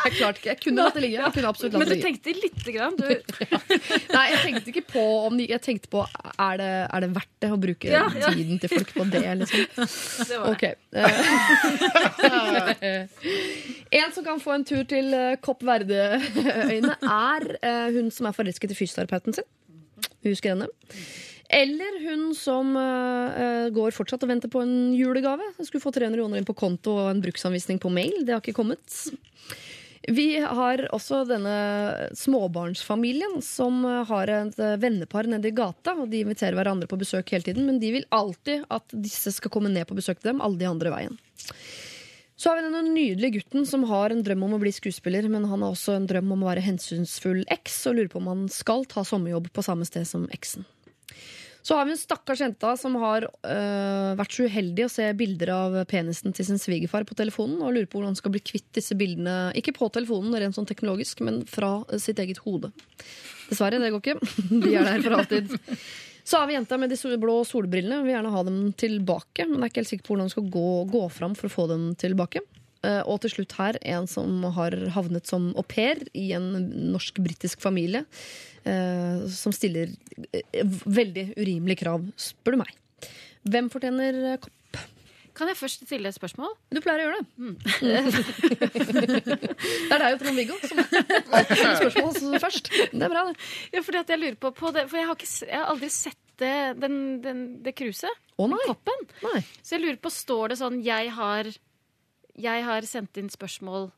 jeg 0.06 0.12
klarte 0.18 0.38
ikke. 0.38 0.50
Jeg 0.52 0.60
kunne 0.62 0.84
latt 0.86 0.96
det 0.98 1.02
ligge. 1.06 1.18
Jeg 1.18 1.34
kunne 1.36 1.50
absolutt 1.50 1.74
latt 1.74 1.82
Men 1.82 1.90
det 1.90 1.96
du 1.96 1.98
ligge. 1.98 2.08
tenkte 2.08 2.30
lite 2.38 2.76
grann. 2.76 2.94
Du, 3.00 3.06
Nei, 4.16 4.26
jeg 4.32 4.40
tenkte 4.44 4.68
ikke 4.74 4.84
på 4.92 5.06
om 5.28 5.34
de, 5.40 5.48
Jeg 5.50 5.62
tenkte 5.66 5.90
på 5.94 6.04
er 6.06 6.62
det, 6.62 6.70
er 6.86 7.06
det 7.06 7.10
verdt 7.16 7.34
det 7.42 7.50
å 7.50 7.58
bruke 7.62 7.90
Ja, 7.90 8.04
ja. 8.22 8.30
tiden 8.36 8.62
til 8.62 8.70
folk 8.76 8.94
på 9.00 9.08
det, 9.14 9.24
liksom. 9.42 9.62
det 10.30 10.38
var 10.42 10.48
det. 10.62 10.74
Eh, 12.82 13.02
en 14.02 14.14
som 14.16 14.24
kan 14.26 14.40
få 14.44 14.56
en 14.60 14.66
tur 14.68 14.84
til 14.90 15.10
eh, 15.18 15.36
Kopp 15.44 15.66
Verde-øyne, 15.68 16.96
er 17.02 17.50
eh, 17.62 17.88
hun 17.98 18.12
som 18.14 18.30
er 18.30 18.38
forelsket 18.38 18.74
i 18.76 18.78
fysioterapeuten 18.78 19.34
sin. 19.40 19.48
Husker 20.26 20.54
henne. 20.56 20.68
Eller 21.52 21.98
hun 22.06 22.30
som 22.38 22.76
eh, 22.80 23.68
går 23.76 23.92
fortsatt 23.92 24.24
og 24.24 24.30
venter 24.32 24.52
på 24.52 24.62
en 24.64 24.94
julegave. 24.96 25.50
Jeg 25.58 25.68
skulle 25.68 25.84
få 25.84 25.92
300 25.92 26.22
kroner 26.22 26.40
inn 26.40 26.48
på 26.48 26.56
konto 26.56 26.96
og 26.96 27.10
en 27.12 27.20
bruksanvisning 27.24 27.82
på 27.84 27.92
mail. 27.92 28.22
Det 28.24 28.32
har 28.32 28.40
ikke 28.40 28.56
kommet. 28.56 29.02
Vi 30.08 30.40
har 30.40 30.82
også 30.96 31.26
denne 31.30 31.58
småbarnsfamilien 32.18 33.36
som 33.46 33.84
har 33.84 34.32
et 34.32 34.64
eh, 34.64 34.80
vennepar 34.80 35.28
nede 35.28 35.52
i 35.52 35.56
gata. 35.58 35.98
og 36.00 36.08
De 36.14 36.24
inviterer 36.24 36.56
hverandre 36.56 36.88
på 36.88 37.00
besøk 37.04 37.36
hele 37.36 37.46
tiden, 37.50 37.68
men 37.68 37.84
de 37.84 37.92
vil 38.00 38.10
alltid 38.16 38.64
at 38.72 38.96
disse 38.96 39.36
skal 39.36 39.52
komme 39.52 39.74
ned 39.76 39.90
på 39.92 40.00
besøk 40.00 40.22
til 40.22 40.32
dem, 40.32 40.42
alle 40.42 40.62
de 40.62 40.72
andre 40.72 40.96
veien. 40.96 41.20
Så 42.40 42.50
har 42.50 42.58
vi 42.58 42.66
denne 42.66 42.96
nydelige 42.96 43.42
gutten 43.42 43.68
som 43.70 43.84
har 43.92 44.10
en 44.10 44.24
drøm 44.26 44.48
om 44.48 44.56
å 44.56 44.64
bli 44.64 44.72
skuespiller, 44.74 45.28
men 45.30 45.44
han 45.52 45.62
har 45.62 45.76
også 45.76 46.00
en 46.00 46.08
drøm 46.10 46.32
om 46.34 46.42
å 46.42 46.54
være 46.54 46.64
hensynsfull 46.66 47.44
eks, 47.54 47.76
og 47.92 48.00
lurer 48.00 48.10
på 48.10 48.24
om 48.24 48.32
han 48.32 48.48
skal 48.50 48.88
ta 48.90 49.04
sommerjobb 49.06 49.52
på 49.54 49.68
samme 49.68 49.86
sted 49.86 50.08
som 50.10 50.24
eksen. 50.34 50.66
Så 51.62 51.78
har 51.78 51.86
vi 51.86 51.94
en 51.94 52.00
stakkars 52.02 52.42
jenta 52.42 52.74
som 52.80 52.96
har 53.02 53.28
øh, 53.30 54.12
vært 54.18 54.34
så 54.34 54.48
uheldig 54.50 54.86
å 54.88 54.92
se 54.92 55.06
bilder 55.18 55.52
av 55.54 55.78
penisen 55.92 56.34
til 56.34 56.48
sin 56.48 56.62
svigerfar 56.62 57.06
på 57.06 57.18
telefonen, 57.18 57.60
og 57.62 57.76
lurer 57.76 57.90
på 57.90 58.00
hvordan 58.00 58.16
hun 58.16 58.22
skal 58.22 58.34
bli 58.34 58.42
kvitt 58.42 58.70
disse 58.78 58.98
bildene, 58.98 59.52
ikke 59.58 59.76
på 59.78 59.92
telefonen, 59.94 60.34
rent 60.42 60.58
sånn 60.58 60.70
teknologisk, 60.70 61.22
men 61.26 61.44
fra 61.50 61.82
sitt 62.02 62.22
eget 62.22 62.42
hode. 62.48 62.72
Dessverre, 63.52 63.82
det 63.82 63.92
går 63.94 64.02
ikke. 64.02 64.32
De 64.66 64.74
er 64.74 64.88
der 64.90 65.06
for 65.06 65.20
alltid. 65.20 65.54
Så 66.24 66.40
har 66.40 66.48
vi 66.50 66.56
jenta 66.56 66.78
med 66.78 66.94
de 66.94 67.18
blå 67.20 67.42
solbrillene. 67.46 68.02
Vi 68.02 68.10
vil 68.10 68.16
gjerne 68.16 68.34
ha 68.34 68.44
dem 68.48 68.60
tilbake, 68.78 69.46
men 69.50 69.62
er 69.62 69.72
ikke 69.72 69.82
helt 69.82 69.92
sikker 69.92 70.06
på 70.08 70.14
hvordan 70.14 70.30
hun 70.30 70.34
skal 70.34 70.50
gå, 70.54 70.68
gå 70.94 71.06
fram 71.14 71.38
for 71.38 71.50
å 71.50 71.54
få 71.54 71.68
dem 71.72 71.90
tilbake. 72.00 72.44
Eh, 72.86 73.02
Og 73.06 73.22
til 73.22 73.34
slutt 73.36 73.58
her 73.60 73.78
en 73.82 74.08
som 74.10 74.44
har 74.56 74.74
havnet 74.96 75.30
som 75.30 75.52
au 75.58 75.66
pair 75.66 76.02
i 76.18 76.32
en 76.38 76.48
norsk-britisk 76.94 77.62
familie. 77.62 78.06
Eh, 78.66 79.28
Som 79.34 79.54
stiller 79.56 79.92
eh, 80.34 80.64
veldig 80.86 81.34
urimelige 81.38 81.82
krav, 81.84 82.06
spør 82.20 82.58
du 82.58 82.62
meg. 82.64 82.74
Hvem 83.50 83.70
fortjener 83.74 84.20
eh, 84.34 84.40
kopp? 84.42 84.58
Kan 85.32 85.48
jeg 85.48 85.56
først 85.58 85.86
stille 85.88 86.10
et 86.12 86.16
spørsmål? 86.18 86.52
Du 86.76 86.82
pleier 86.84 87.00
å 87.00 87.04
gjøre 87.06 87.22
det. 87.22 87.28
det 88.92 89.96
er 89.96 90.04
deg 90.04 90.16
og 90.18 90.20
Trond-Viggo 90.22 90.58
som 90.60 90.82
stiller 90.84 91.78
spørsmål 91.80 92.42
først. 92.44 92.68
Det 92.92 93.06
er 93.08 93.14
bra, 93.14 93.24
det. 93.30 93.38
Ja, 93.72 93.84
fordi 93.86 94.02
at 94.02 94.12
jeg 94.12 94.20
lurer 94.22 94.38
på, 94.44 94.52
på 94.58 94.74
det, 94.76 94.84
For 94.92 95.00
jeg 95.00 95.08
har, 95.08 95.16
ikke, 95.16 95.32
jeg 95.48 95.58
har 95.62 95.72
aldri 95.72 95.90
sett 95.96 96.20
det, 96.42 96.52
den, 96.82 96.98
den, 97.24 97.42
det 97.64 97.74
kruset. 97.80 98.22
Å 98.42 98.48
nei. 98.52 98.60
Koppen. 98.68 99.08
nei. 99.24 99.40
Så 99.62 99.78
jeg 99.78 99.86
lurer 99.86 100.00
på, 100.04 100.12
står 100.14 100.52
det 100.54 100.60
sånn 100.62 100.80
Jeg 100.84 101.12
har, 101.16 101.50
jeg 102.42 102.68
har 102.68 102.88
sendt 102.90 103.20
inn 103.22 103.30
spørsmål 103.32 103.92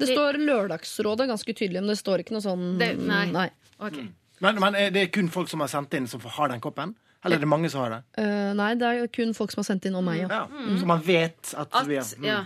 Det 0.00 0.08
står 0.12 0.38
Lørdagsrådet 0.40 1.28
ganske 1.30 1.54
tydelig, 1.56 1.82
men 1.82 1.92
det 1.92 1.98
står 2.00 2.22
ikke 2.24 2.36
noe 2.38 2.44
sånn 2.46 2.66
Det- 2.80 2.94
nei. 2.98 3.24
nei. 3.34 3.48
Ok. 3.80 4.00
Men, 4.40 4.60
men 4.60 4.76
er 4.78 4.92
det 4.94 5.10
kun 5.12 5.28
folk 5.32 5.50
som 5.52 5.60
har 5.64 5.68
sendt 5.72 5.94
inn, 5.96 6.06
som 6.08 6.20
har 6.24 6.48
den 6.52 6.62
koppen? 6.64 6.94
Eller 7.24 7.36
er 7.36 7.40
det 7.44 7.48
mange 7.52 7.68
som 7.68 7.82
har 7.84 7.90
det? 7.92 8.00
Eh, 8.22 8.52
nei, 8.56 8.70
det 8.80 8.86
er 8.88 8.94
jo 9.02 9.08
kun 9.12 9.34
folk 9.36 9.52
som 9.52 9.60
har 9.60 9.68
sendt 9.68 9.84
inn 9.88 9.96
om 9.98 10.06
meg. 10.08 10.22
Ja. 10.22 10.28
Ja, 10.48 10.76
Så 10.80 10.88
man 10.88 11.02
vet 11.04 11.52
at, 11.52 11.68
At, 11.68 11.88
vi 11.88 11.98
har 12.00 12.06
mm. 12.16 12.24
ja. 12.24 12.38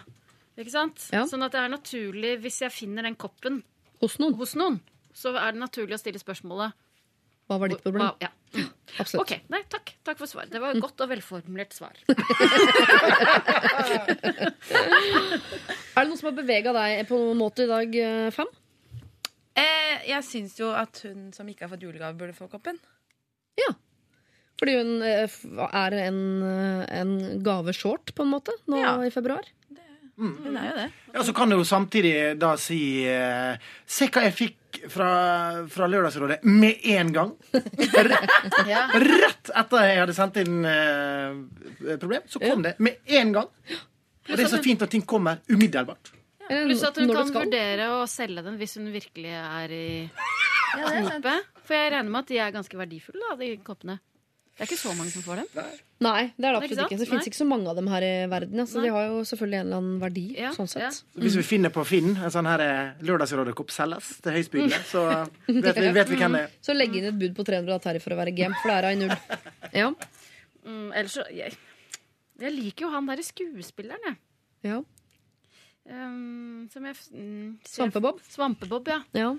Ikke 0.59 0.71
sant? 0.71 1.05
Ja. 1.15 1.23
Sånn 1.31 1.43
at 1.47 1.55
det 1.55 1.61
er 1.63 1.71
naturlig, 1.71 2.33
hvis 2.43 2.61
jeg 2.63 2.75
finner 2.75 3.07
den 3.07 3.15
koppen 3.19 3.63
Hos 4.03 4.19
noen. 4.23 4.35
hos 4.39 4.55
noen, 4.59 4.81
så 5.15 5.35
er 5.39 5.55
det 5.55 5.63
naturlig 5.63 5.95
å 5.95 6.03
stille 6.03 6.19
spørsmålet 6.19 6.75
Hva 7.47 7.59
var 7.63 7.71
ditt 7.71 7.83
problem? 7.87 8.03
Hva, 8.03 8.15
ja. 8.23 8.31
Absolutt. 9.03 9.23
OK. 9.23 9.33
Nei, 9.51 9.63
takk. 9.71 9.95
Takk 10.07 10.19
for 10.19 10.31
svar. 10.31 10.47
Det 10.51 10.61
var 10.63 10.75
et 10.75 10.83
godt 10.83 11.01
og 11.07 11.11
velformulert 11.11 11.75
svar. 11.75 11.95
Er 15.95 16.03
det 16.03 16.11
noe 16.11 16.19
som 16.19 16.29
har 16.31 16.37
bevega 16.37 16.75
deg 16.75 17.07
på 17.07 17.19
noen 17.19 17.39
måte 17.39 17.67
i 17.67 17.71
dag, 17.71 17.97
eh, 18.03 18.31
Fam? 18.35 18.51
Eh, 19.57 20.09
jeg 20.11 20.25
syns 20.27 20.57
jo 20.59 20.73
at 20.75 21.01
hun 21.07 21.29
som 21.37 21.49
ikke 21.49 21.67
har 21.67 21.73
fått 21.75 21.85
julegave, 21.87 22.17
burde 22.19 22.35
få 22.37 22.49
koppen. 22.51 22.79
Ja. 23.61 23.71
Fordi 24.59 24.75
hun 24.81 24.97
eh, 25.07 25.37
er 25.71 25.99
en, 26.09 26.19
en 26.91 27.15
gaveshort, 27.47 28.15
på 28.15 28.23
en 28.27 28.33
måte, 28.35 28.55
nå 28.71 28.81
Ja. 28.83 28.97
i 29.07 29.11
februar. 29.15 29.47
Hun 30.17 30.55
er 30.57 30.67
jo 30.69 30.75
det. 30.79 30.91
Ja, 31.15 31.23
Så 31.27 31.33
kan 31.35 31.51
du 31.51 31.57
jo 31.57 31.65
samtidig 31.67 32.37
da 32.39 32.53
si 32.57 33.03
eh, 33.11 33.57
Se 33.83 34.07
hva 34.15 34.23
jeg 34.29 34.35
fikk 34.39 34.79
fra, 34.93 35.09
fra 35.67 35.89
Lørdagsrådet 35.91 36.37
med 36.47 36.85
en 36.95 37.11
gang. 37.17 37.33
Ja. 38.71 38.85
Rett 38.95 39.51
etter 39.51 39.83
jeg 39.89 39.99
hadde 40.05 40.15
sendt 40.17 40.39
inn 40.41 40.61
eh, 40.71 41.99
problem, 41.99 42.23
så 42.31 42.39
kom 42.43 42.63
det 42.63 42.77
med 42.79 43.03
en 43.11 43.33
gang. 43.35 43.51
Og 44.31 44.37
det 44.39 44.47
er 44.47 44.53
så 44.55 44.63
fint 44.65 44.83
at 44.87 44.91
ting 44.95 45.03
kommer 45.07 45.43
umiddelbart. 45.51 46.13
Pluss 46.49 46.83
at 46.87 46.99
hun 47.01 47.13
kan 47.15 47.31
vurdere 47.35 47.91
å 47.97 48.01
selge 48.11 48.45
den 48.47 48.57
hvis 48.61 48.77
hun 48.79 48.91
virkelig 48.95 49.33
er 49.41 49.73
i 49.75 49.85
Ja, 50.75 50.91
knipe. 50.91 51.39
For 51.65 51.77
jeg 51.79 51.93
regner 51.95 52.11
med 52.11 52.25
at 52.25 52.33
de 52.33 52.41
er 52.43 52.53
ganske 52.55 52.77
verdifulle, 52.81 53.23
da, 53.31 53.37
de 53.41 53.55
koppene. 53.65 54.01
Det 54.55 54.63
er 54.63 54.69
ikke 54.69 54.79
så 54.79 54.93
mange 54.95 55.11
som 55.11 55.23
får 55.25 55.41
dem. 55.41 55.63
Nei, 56.05 56.21
det 56.37 56.47
er 56.47 56.55
det 56.55 56.59
absolutt 56.61 56.85
ikke. 56.85 56.99
Det 57.01 57.07
fins 57.11 57.27
ikke 57.27 57.39
så 57.41 57.47
mange 57.49 57.67
av 57.73 57.79
dem 57.79 57.89
her 57.91 58.05
i 58.07 58.11
verden. 58.31 58.61
Ja, 58.61 58.67
så 58.71 58.79
Nei. 58.79 58.85
de 58.87 58.93
har 58.95 59.07
jo 59.09 59.17
selvfølgelig 59.27 59.59
en 59.59 59.65
eller 59.67 59.81
annen 59.81 59.97
verdi. 60.03 60.23
Ja, 60.39 60.53
sånn 60.55 60.71
sett. 60.71 60.85
ja. 60.85 60.91
Mm. 61.17 61.23
hvis 61.25 61.39
vi 61.41 61.45
finner 61.49 61.73
på 61.75 61.83
Finn 61.89 62.13
en 62.15 62.31
sånn 62.31 62.47
her 62.47 62.63
Lørdagsrådekopp 63.03 63.73
selges 63.75 64.13
til 64.23 64.37
høystbydende, 64.37 64.79
så 64.87 65.03
vet 65.49 65.81
vi, 65.81 65.89
vet 65.99 66.13
vi 66.13 66.21
hvem 66.21 66.37
det 66.39 66.45
er. 66.45 66.55
Så 66.63 66.77
legg 66.77 66.95
inn 67.01 67.09
et 67.11 67.19
bud 67.19 67.35
på 67.35 67.47
300 67.51 67.75
av 67.75 67.83
Terje 67.83 68.05
for 68.05 68.15
å 68.15 68.21
være 68.21 68.35
game, 68.37 68.55
for 68.63 68.71
det 68.71 68.77
er 68.79 68.91
ei 68.93 68.99
null. 69.03 69.17
Ja. 69.83 69.89
Mm, 70.65 70.91
ellers 70.95 71.17
så 71.19 71.25
jeg, 71.35 71.57
jeg 72.41 72.55
liker 72.55 72.87
jo 72.87 72.93
han 72.95 73.11
derre 73.11 73.27
skuespilleren, 73.27 74.07
jeg. 74.07 74.21
ja. 74.71 74.79
Um, 75.85 76.65
som 76.73 76.87
jeg 76.89 76.97
mm, 77.13 77.49
ser- 77.61 77.75
Svampebob? 77.75 78.21
Svampebob, 78.25 78.89
ja. 78.89 79.03
ja. 79.13 79.33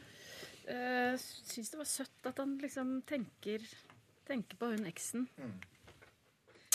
uh, 0.69 1.15
syns 1.17 1.71
det 1.73 1.79
var 1.79 1.89
søtt 1.89 2.29
at 2.29 2.41
han 2.41 2.57
liksom 2.61 2.99
tenker, 3.09 3.65
tenker 4.29 4.59
på 4.59 4.69
hun 4.69 4.85
eksen. 4.85 5.25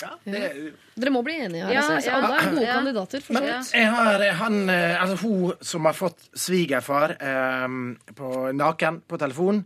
Ja, 0.01 0.15
det, 0.25 0.73
Dere 0.97 1.13
må 1.13 1.23
bli 1.23 1.37
enige 1.45 1.67
her. 1.67 1.75
Ja, 1.77 1.85
altså. 1.95 2.17
Alle 2.17 2.33
er 2.35 2.51
gode 2.55 2.65
ja. 2.65 2.75
kandidater. 2.79 3.25
Vidt. 3.29 3.73
jeg 3.77 3.91
har 3.93 4.25
eh, 4.25 4.35
han 4.41 4.59
eh, 4.73 5.03
Altså, 5.03 5.17
hun 5.27 5.65
som 5.73 5.89
har 5.89 5.97
fått 5.97 6.25
svigerfar 6.33 7.17
eh, 7.21 7.67
på 8.17 8.31
naken 8.57 9.03
på 9.07 9.21
telefon, 9.21 9.63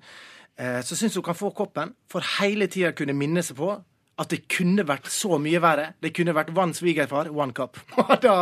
eh, 0.59 0.81
så 0.85 0.98
syns 0.98 1.16
hun 1.20 1.26
kan 1.31 1.39
få 1.39 1.52
koppen 1.56 1.94
for 2.10 2.26
hele 2.40 2.66
tida 2.66 2.93
kunne 2.97 3.16
minne 3.16 3.44
seg 3.47 3.60
på 3.60 3.76
at 4.20 4.31
det 4.31 4.45
kunne 4.53 4.85
vært 4.86 5.09
så 5.11 5.39
mye 5.43 5.61
verre. 5.62 5.89
Det 6.03 6.12
kunne 6.15 6.35
vært 6.36 6.53
one 6.55 6.77
svigerfar, 6.77 7.31
one 7.35 7.55
cup. 7.57 7.81
Da 8.24 8.36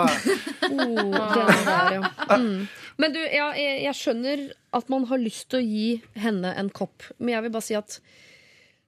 Oh, 0.73 1.13
der, 1.35 1.95
ja. 1.97 2.11
mm. 2.39 2.67
Men 3.01 3.13
du, 3.15 3.19
ja, 3.21 3.51
jeg, 3.59 3.81
jeg 3.87 3.97
skjønner 3.99 4.43
at 4.77 4.91
man 4.93 5.05
har 5.11 5.21
lyst 5.21 5.49
til 5.53 5.61
å 5.61 5.65
gi 5.65 5.89
henne 6.23 6.53
en 6.61 6.71
kopp, 6.73 7.09
men 7.19 7.35
jeg 7.35 7.45
vil 7.45 7.53
bare 7.53 7.67
si 7.67 7.77
at 7.77 7.99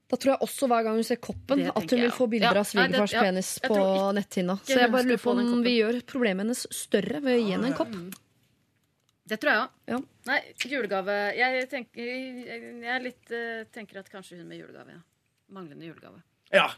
da 0.05 0.17
tror 0.21 0.35
jeg 0.35 0.45
også 0.45 0.69
hver 0.69 0.83
gang 0.85 0.99
hun 0.99 1.05
ser 1.05 1.17
koppen, 1.21 1.63
Det 1.63 1.71
at 1.73 1.93
hun 1.93 2.01
vil 2.03 2.13
få 2.13 2.27
bilder 2.29 2.53
Ja, 2.53 2.61
av 2.61 2.67
svigerfars 2.69 3.15
ja, 3.15 3.23
penis 3.25 3.49
på 3.65 3.79
netthinna. 4.13 4.55
Så 4.61 4.77
jeg 4.77 4.91
bare 4.93 5.09
lurer 5.09 5.21
på 5.23 5.33
om 5.33 5.63
vi 5.65 5.73
gjør 5.79 5.97
problemet 6.05 6.45
hennes 6.45 6.61
større 6.77 7.21
ved 7.25 7.39
å 7.39 7.41
gi 7.41 7.55
henne 7.55 7.71
en 7.71 7.77
kopp. 7.77 7.95
Det 9.25 9.39
tror 9.41 9.51
jeg 9.51 9.63
òg. 9.63 9.73
Ja. 9.89 9.99
Nei, 10.29 10.37
julegave 10.69 11.15
Jeg, 11.33 11.65
tenker, 11.71 12.05
jeg, 12.05 12.61
jeg 12.85 12.93
er 12.93 13.01
litt, 13.01 13.25
eh, 13.33 13.65
tenker 13.73 14.03
at 14.03 14.11
kanskje 14.13 14.37
hun 14.37 14.45
med 14.49 14.61
julegave. 14.61 14.99
Ja. 14.99 15.01
Manglende 15.57 15.89
julegave. 15.89 16.21
Ja. 16.53 16.69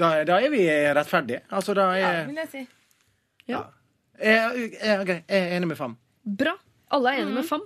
Da, 0.00 0.24
da 0.24 0.40
er 0.40 0.50
vi 0.50 0.64
rettferdige. 0.96 1.42
Altså, 1.52 1.74
da 1.76 1.90
er 1.94 2.26
Vil 2.26 2.40
jeg 2.40 2.48
si. 2.50 2.62
jeg, 3.46 3.62
jeg, 4.18 4.72
jeg 4.82 5.24
er 5.28 5.56
enig 5.58 5.68
med 5.72 5.78
Fam. 5.78 5.96
Bra. 6.24 6.56
Alle 6.92 7.08
er 7.08 7.22
enige 7.22 7.38
med 7.38 7.46
FAM 7.48 7.62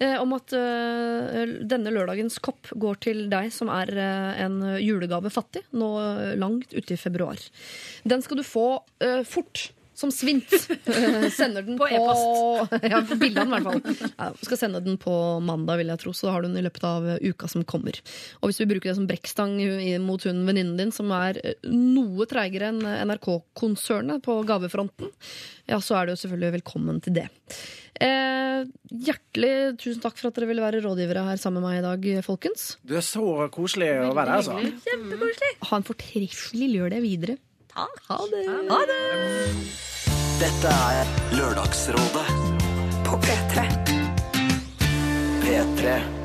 eh, 0.00 0.14
om 0.16 0.30
at 0.32 0.52
eh, 0.56 1.50
denne 1.68 1.92
lørdagens 1.92 2.38
kopp 2.40 2.70
går 2.80 3.00
til 3.04 3.18
deg 3.32 3.50
som 3.52 3.68
er 3.72 3.90
eh, 4.00 4.40
en 4.46 4.54
julegave 4.80 5.28
fattig, 5.32 5.60
nå 5.76 5.90
eh, 6.00 6.32
langt 6.40 6.72
ute 6.72 6.96
i 6.96 7.00
februar. 7.00 7.36
Den 8.08 8.24
skal 8.24 8.40
du 8.40 8.44
få 8.48 8.64
eh, 9.04 9.20
fort. 9.28 9.66
Som 10.02 10.12
svint. 10.14 10.50
Eh, 10.92 11.28
sender 11.30 11.62
den 11.64 11.78
på, 11.78 11.86
På 11.86 11.94
e-post. 11.94 12.72
Ja, 12.92 13.00
på 13.06 13.16
bildet 13.20 13.46
i 13.46 13.52
hvert 13.52 13.66
fall. 13.66 14.08
Ja, 14.18 14.28
skal 14.44 14.58
sende 14.58 14.80
den 14.84 14.96
på 15.00 15.14
mandag, 15.44 15.78
vil 15.80 15.92
jeg 15.92 16.00
tro, 16.02 16.12
så 16.16 16.32
har 16.34 16.42
du 16.42 16.48
den 16.50 16.58
i 16.58 16.64
løpet 16.64 16.84
av 16.86 17.06
eh, 17.14 17.20
uka 17.22 17.48
som 17.50 17.62
kommer. 17.68 17.96
Og 18.40 18.50
hvis 18.50 18.60
vi 18.62 18.66
bruker 18.72 18.90
det 18.90 18.96
som 18.98 19.06
brekkstang 19.08 19.54
mot 20.02 20.26
hun 20.26 20.42
venninnen 20.48 20.74
din, 20.80 20.92
som 20.94 21.12
er 21.16 21.38
eh, 21.42 21.54
noe 21.70 22.26
treigere 22.30 22.72
enn 22.72 22.82
NRK-konsernet 22.82 24.24
på 24.26 24.40
gavefronten, 24.48 25.12
ja, 25.70 25.78
så 25.80 26.00
er 26.00 26.10
du 26.10 26.16
selvfølgelig 26.18 26.56
velkommen 26.58 26.98
til 27.04 27.16
det. 27.20 27.28
Eh, 28.02 28.66
hjertelig 29.06 29.78
tusen 29.82 30.02
takk 30.02 30.18
for 30.18 30.32
at 30.32 30.38
dere 30.40 30.50
ville 30.50 30.64
være 30.64 30.82
rådgivere 30.84 31.24
her 31.30 31.40
sammen 31.40 31.62
med 31.62 31.70
meg 31.70 31.80
i 31.80 31.86
dag, 31.86 32.26
folkens. 32.26 32.72
Du 32.82 32.96
er 32.98 33.06
så 33.06 33.46
koselig 33.54 33.92
å 34.08 34.12
være 34.18 34.34
her, 34.34 34.42
altså. 34.42 35.62
Ha 35.70 35.78
en 35.80 35.88
fortreffelig 35.88 36.72
lørdag 36.74 37.06
videre. 37.06 37.38
Ha 37.76 37.88
det. 38.34 38.44
Ha 38.68 38.84
det. 38.90 39.00
Dette 40.42 40.68
er 40.68 41.06
Lørdagsrådet 41.38 42.24
På 43.06 43.16
P3. 43.22 43.62
P3. 45.44 46.21